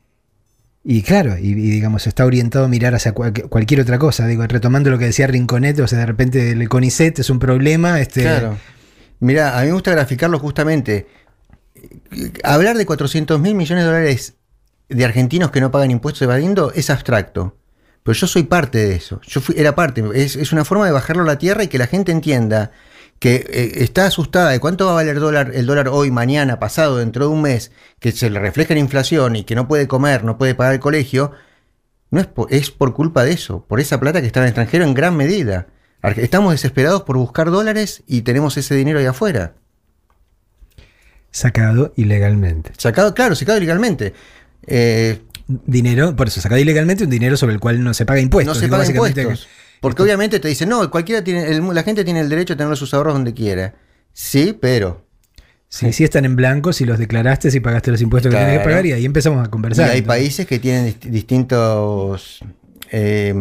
y 0.84 1.02
claro, 1.02 1.38
y, 1.38 1.54
digamos, 1.54 2.06
está 2.08 2.26
orientado 2.26 2.66
a 2.66 2.68
mirar 2.68 2.94
hacia 2.96 3.14
cual- 3.14 3.34
cualquier 3.50 3.82
otra 3.82 3.98
cosa. 3.98 4.28
Digo, 4.28 4.46
retomando 4.46 4.90
lo 4.92 4.98
que 5.00 5.06
decía 5.06 5.28
Rinconet, 5.28 5.80
o 5.80 5.88
sea, 5.88 6.00
de 6.00 6.06
repente 6.06 6.52
el 6.52 6.70
CONICET 6.70 7.20
es 7.20 7.30
un 7.30 7.40
problema. 7.40 8.00
Este, 8.00 8.22
Claro. 8.22 8.58
Mira, 9.20 9.58
a 9.58 9.62
mí 9.62 9.68
me 9.68 9.74
gusta 9.74 9.92
graficarlo 9.92 10.38
justamente. 10.40 11.08
Hablar 12.44 12.78
de 12.78 12.86
400 12.86 13.40
mil 13.40 13.56
millones 13.56 13.84
de 13.84 13.90
dólares 13.90 14.34
de 14.90 15.06
argentinos 15.06 15.52
que 15.52 15.62
no 15.62 15.72
pagan 15.72 15.90
impuestos 15.92 16.22
evadiendo 16.22 16.72
es 16.74 16.90
abstracto. 16.90 17.58
Pero 18.06 18.20
yo 18.20 18.28
soy 18.28 18.44
parte 18.44 18.78
de 18.78 18.94
eso. 18.94 19.20
Yo 19.24 19.42
fui, 19.42 19.56
era 19.58 19.74
parte. 19.74 20.04
Es, 20.14 20.36
es 20.36 20.54
una 20.54 20.64
forma 20.64 20.86
de 20.86 20.92
bajarlo 20.92 21.24
a 21.24 21.26
la 21.26 21.40
tierra 21.40 21.64
y 21.64 21.68
que 21.68 21.80
la 21.80 21.88
gente 21.88 22.12
entienda 22.12 22.72
que 23.18 23.48
eh, 23.50 23.84
está 23.84 24.06
asustada 24.06 24.52
de 24.52 24.60
cuánto 24.60 24.86
va 24.86 24.92
a 24.92 24.96
valer 24.96 25.20
dólar, 25.20 25.54
el 25.56 25.66
dólar 25.66 25.88
hoy, 25.88 26.12
mañana, 26.12 26.60
pasado, 26.60 26.98
dentro 26.98 27.26
de 27.26 27.34
un 27.34 27.42
mes, 27.42 27.72
que 28.00 28.12
se 28.12 28.30
le 28.30 28.40
refleja 28.40 28.74
en 28.74 28.78
inflación 28.78 29.36
y 29.36 29.44
que 29.44 29.56
no 29.56 29.68
puede 29.68 29.88
comer, 29.88 30.24
no 30.24 30.38
puede 30.38 30.54
pagar 30.54 30.76
el 30.76 30.80
colegio. 30.80 31.32
No 32.12 32.22
es 32.22 32.28
por, 32.28 32.54
es 32.54 32.70
por 32.70 32.94
culpa 32.94 33.24
de 33.24 33.32
eso, 33.32 33.66
por 33.66 33.80
esa 33.80 34.00
plata 34.00 34.22
que 34.22 34.28
está 34.28 34.40
en 34.40 34.44
el 34.44 34.50
extranjero 34.50 34.86
en 34.86 34.94
gran 34.94 35.18
medida. 35.18 35.66
Estamos 36.04 36.52
desesperados 36.52 37.02
por 37.02 37.18
buscar 37.18 37.50
dólares 37.50 38.04
y 38.06 38.22
tenemos 38.22 38.56
ese 38.58 38.76
dinero 38.76 39.00
ahí 39.00 39.08
afuera. 39.08 39.56
Sacado 41.32 41.92
ilegalmente. 41.96 42.72
Sacado, 42.78 43.16
claro, 43.16 43.34
sacado 43.34 43.58
ilegalmente. 43.58 44.14
Eh, 44.68 45.24
dinero, 45.48 46.16
por 46.16 46.28
eso, 46.28 46.42
sacado 46.42 46.60
ilegalmente 46.60 47.04
un 47.04 47.10
dinero 47.10 47.38
sobre 47.38 47.54
el 47.54 47.60
cual 47.60 47.84
no 47.84 47.94
se 47.94 48.06
paga 48.06 48.20
impuestos. 48.20 48.56
no 48.56 48.60
se 48.62 48.68
básicamente 48.68 49.22
impuestos. 49.22 49.48
Porque 49.82 50.02
obviamente 50.02 50.40
te 50.40 50.48
dicen, 50.48 50.70
no, 50.70 50.90
cualquiera 50.90 51.24
tiene, 51.24 51.48
el- 51.50 51.64
la 51.74 51.84
gente 51.84 52.04
tiene 52.04 52.22
el 52.22 52.30
derecho 52.30 52.54
a 52.54 52.58
tener 52.58 52.76
sus 52.78 52.94
ahorros 52.94 53.14
donde 53.14 53.34
quiera. 53.34 53.76
Sí, 54.14 54.58
pero. 54.60 55.06
Sí, 55.68 55.92
sí 55.92 56.04
están 56.04 56.26
en 56.26 56.36
blanco 56.36 56.72
si 56.74 56.86
los 56.86 56.98
declaraste, 56.98 57.52
si 57.52 57.60
pagaste 57.60 57.92
los 57.92 58.02
impuestos 58.02 58.32
que 58.32 58.38
tienes 58.38 58.60
que 58.60 58.64
pagar 58.64 58.86
y 58.86 58.94
ahí 58.94 59.04
empezamos 59.06 59.44
a 59.44 59.48
Y 59.48 59.50
conversar. 59.50 59.90
hay 59.90 59.98
Entonces, 60.00 60.08
países 60.08 60.48
que 60.48 60.60
tienen 60.60 60.88
dist- 60.88 61.10
distintos 61.10 62.40
eh, 62.92 63.34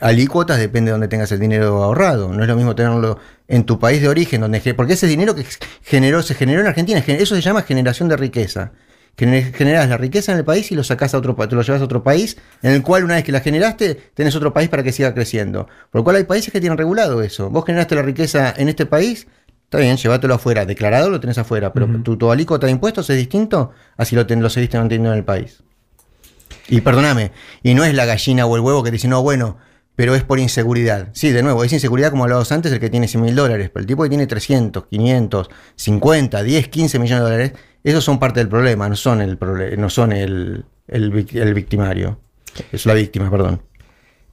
alícuotas, 0.00 0.58
depende 0.58 0.90
de 0.90 0.92
donde 0.92 1.08
tengas 1.08 1.32
el 1.32 1.40
dinero 1.40 1.82
ahorrado. 1.82 2.32
No 2.32 2.42
es 2.42 2.48
lo 2.48 2.56
mismo 2.56 2.74
tenerlo 2.76 3.18
en 3.48 3.64
tu 3.64 3.78
país 3.78 4.00
de 4.00 4.08
origen, 4.08 4.40
donde 4.42 4.60
porque 4.74 4.92
ese 4.92 5.06
dinero 5.06 5.34
que 5.34 5.44
generó, 5.82 6.22
se 6.22 6.34
generó 6.34 6.60
en 6.60 6.66
Argentina, 6.68 7.00
gen- 7.02 7.20
eso 7.20 7.34
se 7.34 7.40
llama 7.42 7.62
generación 7.62 8.08
de 8.08 8.16
riqueza. 8.16 8.72
Gener- 9.16 9.52
Generas 9.52 9.88
la 9.88 9.96
riqueza 9.98 10.32
en 10.32 10.38
el 10.38 10.44
país 10.44 10.72
y 10.72 10.74
lo 10.74 10.82
sacás 10.84 11.14
a 11.14 11.18
otro 11.18 11.34
te 11.36 11.54
lo 11.54 11.62
llevas 11.62 11.80
a 11.82 11.84
otro 11.84 12.02
país, 12.02 12.38
en 12.62 12.72
el 12.72 12.82
cual 12.82 13.04
una 13.04 13.14
vez 13.14 13.24
que 13.24 13.32
la 13.32 13.40
generaste, 13.40 13.94
tenés 14.14 14.34
otro 14.36 14.52
país 14.52 14.68
para 14.68 14.82
que 14.82 14.92
siga 14.92 15.12
creciendo. 15.14 15.66
Por 15.90 16.00
lo 16.00 16.04
cual 16.04 16.16
hay 16.16 16.24
países 16.24 16.52
que 16.52 16.60
tienen 16.60 16.78
regulado 16.78 17.22
eso. 17.22 17.50
Vos 17.50 17.64
generaste 17.66 17.94
la 17.94 18.02
riqueza 18.02 18.54
en 18.56 18.68
este 18.68 18.86
país, 18.86 19.26
está 19.64 19.78
bien, 19.78 19.96
llévatelo 19.96 20.34
afuera. 20.34 20.64
Declarado 20.64 21.10
lo 21.10 21.20
tenés 21.20 21.38
afuera, 21.38 21.72
pero 21.72 21.86
tu, 22.02 22.16
tu 22.16 22.30
alícuota 22.30 22.66
de 22.66 22.72
impuestos 22.72 23.08
es 23.10 23.16
distinto 23.16 23.72
así 23.96 24.16
lo, 24.16 24.26
ten- 24.26 24.42
lo 24.42 24.48
seguiste 24.50 24.78
manteniendo 24.78 25.12
en 25.12 25.18
el 25.18 25.24
país. 25.24 25.62
Y 26.68 26.80
perdóname, 26.80 27.32
y 27.62 27.74
no 27.74 27.84
es 27.84 27.92
la 27.94 28.06
gallina 28.06 28.46
o 28.46 28.56
el 28.56 28.62
huevo 28.62 28.82
que 28.82 28.90
te 28.90 28.94
dice, 28.96 29.08
no, 29.08 29.22
bueno, 29.22 29.58
pero 29.96 30.14
es 30.14 30.22
por 30.22 30.38
inseguridad. 30.38 31.08
Sí, 31.12 31.30
de 31.30 31.42
nuevo, 31.42 31.64
es 31.64 31.72
inseguridad 31.72 32.10
como 32.10 32.24
hablábamos 32.24 32.50
antes, 32.52 32.72
el 32.72 32.80
que 32.80 32.90
tiene 32.90 33.08
100 33.08 33.22
mil 33.22 33.34
dólares, 33.34 33.70
pero 33.72 33.82
el 33.82 33.86
tipo 33.86 34.02
que 34.02 34.08
tiene 34.08 34.26
300, 34.26 34.86
500, 34.86 35.50
50, 35.76 36.42
10, 36.42 36.68
15 36.68 36.98
millones 36.98 37.24
de 37.24 37.30
dólares, 37.30 37.52
esos 37.84 38.04
son 38.04 38.18
parte 38.18 38.40
del 38.40 38.48
problema, 38.48 38.88
no 38.88 38.96
son 38.96 39.20
el, 39.20 39.38
no 39.78 39.90
son 39.90 40.12
el, 40.12 40.64
el, 40.88 41.26
el 41.32 41.54
victimario. 41.54 42.18
Es 42.70 42.86
la 42.86 42.94
víctima, 42.94 43.30
perdón. 43.30 43.62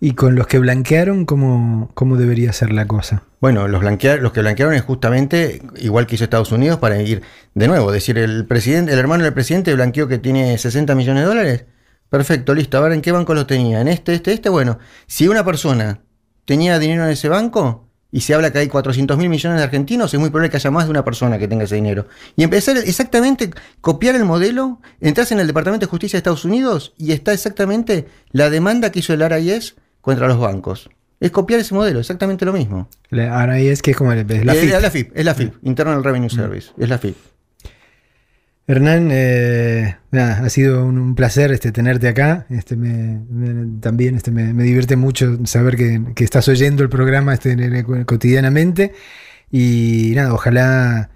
Y 0.02 0.14
con 0.14 0.36
los 0.36 0.48
que 0.48 0.60
blanquearon, 0.60 1.26
¿cómo, 1.26 1.91
cómo 1.94 2.15
debería 2.15 2.53
ser 2.53 2.72
la 2.72 2.88
cosa? 2.88 3.23
Bueno, 3.41 3.68
los, 3.68 3.81
blanquear, 3.81 4.19
los 4.19 4.31
que 4.31 4.40
blanquearon 4.40 4.73
es 4.73 4.81
justamente 4.81 5.61
igual 5.77 6.07
que 6.07 6.15
hizo 6.15 6.23
Estados 6.23 6.53
Unidos 6.53 6.80
para 6.80 7.02
ir 7.02 7.22
de 7.53 7.68
nuevo, 7.68 7.91
decir 7.91 8.18
el 8.18 8.45
presidente, 8.45 8.94
el 8.94 8.99
hermano 8.99 9.26
del 9.26 9.34
presidente 9.34 9.73
blanqueó 9.73 10.07
que 10.07 10.18
tiene 10.18 10.57
60 10.57 10.95
millones 10.95 11.23
de 11.23 11.27
dólares. 11.27 11.65
Perfecto, 12.10 12.53
listo. 12.56 12.77
A 12.77 12.81
ver 12.81 12.94
en 12.94 13.02
qué 13.02 13.11
banco 13.11 13.34
los 13.34 13.48
tenía. 13.48 13.81
En 13.81 13.88
este, 13.88 14.14
este, 14.14 14.34
este. 14.34 14.49
Bueno, 14.49 14.80
si 15.07 15.27
una 15.27 15.45
persona 15.45 16.02
tenía 16.45 16.80
dinero 16.80 17.06
en 17.06 17.11
ese 17.11 17.30
banco 17.30 17.88
y 18.11 18.22
se 18.22 18.34
habla 18.34 18.52
que 18.52 18.57
hay 18.57 18.68
400 18.68 19.18
mil 19.18 19.30
millones 19.30 19.60
de 19.60 19.64
argentinos, 19.64 20.11
es 20.14 20.19
muy 20.19 20.30
probable 20.31 20.49
que 20.49 20.57
haya 20.57 20.72
más 20.72 20.86
de 20.86 20.91
una 20.91 21.06
persona 21.06 21.38
que 21.38 21.48
tenga 21.48 21.65
ese 21.65 21.76
dinero. 21.76 22.07
Y 22.36 22.41
empezar 22.44 22.77
exactamente, 22.77 23.52
copiar 23.81 24.15
el 24.15 24.26
modelo, 24.26 24.81
entras 24.99 25.31
en 25.31 25.40
el 25.40 25.45
Departamento 25.48 25.86
de 25.86 25.90
Justicia 25.91 26.18
de 26.18 26.22
Estados 26.22 26.45
Unidos 26.45 26.94
y 26.98 27.11
está 27.11 27.34
exactamente 27.34 28.07
la 28.31 28.49
demanda 28.49 28.91
que 28.91 28.99
hizo 28.99 29.14
el 29.14 29.22
RIS 29.30 29.76
contra 30.02 30.27
los 30.27 30.40
bancos. 30.40 30.90
Es 31.19 31.30
copiar 31.31 31.60
ese 31.60 31.76
modelo, 31.76 31.99
exactamente 31.99 32.45
lo 32.45 32.53
mismo. 32.53 32.90
La- 33.10 33.40
Ahora 33.40 33.53
ahí 33.56 33.68
es 33.68 33.81
que 33.84 33.91
es 33.91 33.98
como 33.98 34.14
el- 34.14 34.19
es 34.31 34.45
la 34.45 34.53
Eh, 34.56 34.61
FIP. 34.61 34.73
es 34.73 34.81
la 34.81 34.90
FIP, 34.90 35.11
es 35.14 35.26
la 35.26 35.36
FIP, 35.36 35.53
Internal 35.64 36.03
Revenue 36.03 36.30
Service, 36.30 36.72
es 36.80 36.90
la 36.90 36.98
FIP. 36.98 37.15
Hernán, 38.70 39.10
eh, 39.12 39.96
nada, 40.12 40.46
ha 40.46 40.50
sido 40.52 40.86
un, 40.86 41.16
placer 41.16 41.52
este, 41.52 41.72
tenerte 41.72 42.08
acá. 42.08 42.46
Este, 42.52 42.76
me, 42.76 43.20
también 43.80 44.14
este, 44.16 44.30
me, 44.30 44.54
divierte 44.64 44.96
mucho 44.96 45.40
saber 45.48 45.76
que, 45.76 46.00
que 46.14 46.24
estás 46.24 46.48
oyendo 46.48 46.84
el 46.84 46.90
programa 46.90 47.34
este, 47.34 47.54
en- 47.54 47.62
en- 47.76 48.04
cotidianamente. 48.04 48.94
Y 49.52 50.12
nada, 50.16 50.36
ojalá 50.36 51.10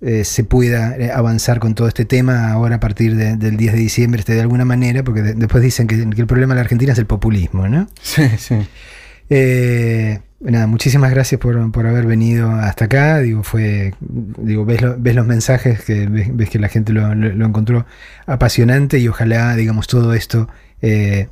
eh, 0.00 0.22
se 0.24 0.44
pueda 0.44 0.96
eh, 0.96 1.10
avanzar 1.12 1.58
con 1.58 1.74
todo 1.74 1.88
este 1.88 2.04
tema 2.04 2.52
ahora 2.52 2.76
a 2.76 2.80
partir 2.80 3.16
de- 3.16 3.36
del 3.36 3.56
10 3.56 3.72
de 3.72 3.78
diciembre 3.80 4.20
este, 4.20 4.34
de 4.34 4.40
alguna 4.42 4.64
manera, 4.64 5.02
porque 5.02 5.22
de- 5.22 5.34
después 5.34 5.60
dicen 5.60 5.88
que, 5.88 5.96
que 6.08 6.20
el 6.20 6.28
problema 6.28 6.54
de 6.54 6.58
la 6.58 6.62
Argentina 6.62 6.92
es 6.92 6.98
el 7.00 7.06
populismo, 7.06 7.66
¿no? 7.66 7.88
Sí, 8.00 8.22
sí. 8.38 8.58
Eh, 9.30 10.20
nada, 10.40 10.66
muchísimas 10.66 11.10
gracias 11.10 11.40
por, 11.40 11.70
por 11.72 11.86
haber 11.86 12.06
venido 12.06 12.50
hasta 12.50 12.86
acá. 12.86 13.18
Digo, 13.20 13.42
fue, 13.42 13.94
digo, 14.00 14.64
ves, 14.64 14.82
lo- 14.82 14.96
ves 14.98 15.14
los 15.14 15.26
mensajes 15.26 15.82
que 15.84 16.06
ves, 16.06 16.28
ves 16.36 16.50
que 16.50 16.58
la 16.58 16.68
gente 16.68 16.92
lo, 16.92 17.10
encontró 17.12 17.86
apasionante 18.26 18.98
y 18.98 19.08
ojalá, 19.08 19.54
digamos, 19.56 19.86
todo 19.86 20.14
esto 20.14 20.48
eh, 20.82 21.28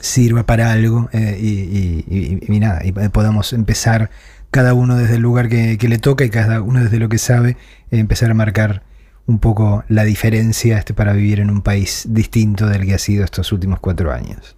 sirva 0.00 0.44
para 0.46 0.72
algo 0.72 1.08
eh, 1.12 1.36
y 1.40 2.58
nada, 2.60 2.84
y 2.84 2.92
podamos 2.92 3.52
empezar 3.52 4.10
cada 4.50 4.74
uno 4.74 4.96
desde 4.96 5.16
el 5.16 5.22
lugar 5.22 5.48
que, 5.48 5.78
que 5.78 5.88
le 5.88 5.98
toca 5.98 6.24
y 6.24 6.30
cada 6.30 6.60
uno 6.62 6.82
desde 6.82 6.98
lo 6.98 7.08
que 7.08 7.18
sabe, 7.18 7.50
eh, 7.90 7.98
empezar 7.98 8.30
a 8.30 8.34
marcar 8.34 8.82
un 9.26 9.38
poco 9.38 9.84
la 9.88 10.02
diferencia 10.04 10.78
este, 10.78 10.92
para 10.94 11.12
vivir 11.12 11.38
en 11.40 11.50
un 11.50 11.62
país 11.62 12.06
distinto 12.08 12.66
del 12.66 12.84
que 12.86 12.94
ha 12.94 12.98
sido 12.98 13.24
estos 13.24 13.52
últimos 13.52 13.78
cuatro 13.78 14.12
años. 14.12 14.56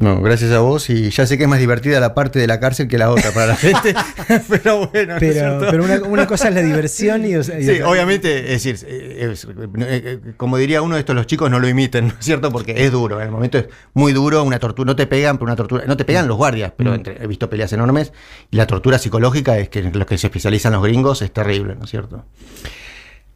No, 0.00 0.20
gracias 0.20 0.52
a 0.52 0.58
vos 0.60 0.90
y 0.90 1.10
ya 1.10 1.26
sé 1.26 1.36
que 1.38 1.44
es 1.44 1.48
más 1.48 1.58
divertida 1.58 2.00
la 2.00 2.14
parte 2.14 2.38
de 2.38 2.46
la 2.46 2.60
cárcel 2.60 2.88
que 2.88 2.98
la 2.98 3.10
otra 3.10 3.30
para 3.32 3.46
la 3.46 3.56
gente, 3.56 3.94
pero 4.48 4.88
bueno. 4.88 5.14
¿no 5.14 5.26
es 5.26 5.34
Pero, 5.34 5.58
pero 5.70 5.84
una, 5.84 6.02
una 6.02 6.26
cosa 6.26 6.48
es 6.48 6.54
la 6.54 6.62
diversión 6.62 7.24
y, 7.24 7.42
Sí, 7.42 7.70
otra- 7.70 7.88
obviamente, 7.88 8.52
es 8.54 8.64
decir, 8.64 8.76
eh, 8.88 9.30
es- 9.32 9.46
eh, 9.80 10.18
como 10.36 10.56
diría 10.56 10.82
uno 10.82 10.94
de 10.94 11.00
estos, 11.00 11.14
los 11.14 11.26
chicos 11.26 11.50
no 11.50 11.58
lo 11.60 11.68
imiten, 11.68 12.08
¿no 12.08 12.14
es 12.18 12.24
cierto? 12.24 12.50
Porque 12.50 12.84
es 12.84 12.90
duro, 12.92 13.18
en 13.20 13.26
el 13.26 13.30
momento 13.32 13.58
es 13.58 13.66
muy 13.94 14.12
duro, 14.12 14.42
una 14.42 14.58
tortura, 14.58 14.86
no 14.86 14.96
te 14.96 15.06
pegan, 15.06 15.36
pero 15.38 15.46
una 15.46 15.56
tortura, 15.56 15.84
no 15.86 15.96
te 15.96 16.04
pegan 16.04 16.28
los 16.28 16.36
guardias, 16.36 16.72
pero 16.76 16.90
Mm. 16.90 16.94
entre- 16.94 17.22
he 17.22 17.26
visto 17.26 17.48
peleas 17.50 17.72
enormes, 17.72 18.12
y 18.50 18.56
la 18.56 18.66
tortura 18.66 18.98
psicológica 18.98 19.58
es 19.58 19.68
que 19.68 19.82
los 19.82 20.06
que 20.06 20.18
se 20.18 20.26
especializan 20.26 20.72
los 20.72 20.82
gringos 20.82 21.22
es 21.22 21.32
terrible, 21.32 21.74
¿no 21.76 21.84
es 21.84 21.90
cierto? 21.90 22.24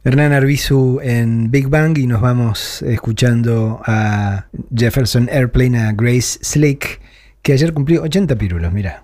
Hernán 0.03 0.33
Arbizu 0.33 0.99
en 1.03 1.51
Big 1.51 1.67
Bang 1.67 1.95
y 1.95 2.07
nos 2.07 2.21
vamos 2.21 2.81
escuchando 2.81 3.79
a 3.85 4.47
Jefferson 4.75 5.29
Airplane, 5.31 5.77
a 5.77 5.91
Grace 5.91 6.39
Slick, 6.41 6.99
que 7.43 7.53
ayer 7.53 7.71
cumplió 7.71 8.01
80 8.01 8.35
pirulos, 8.35 8.73
mira. 8.73 9.03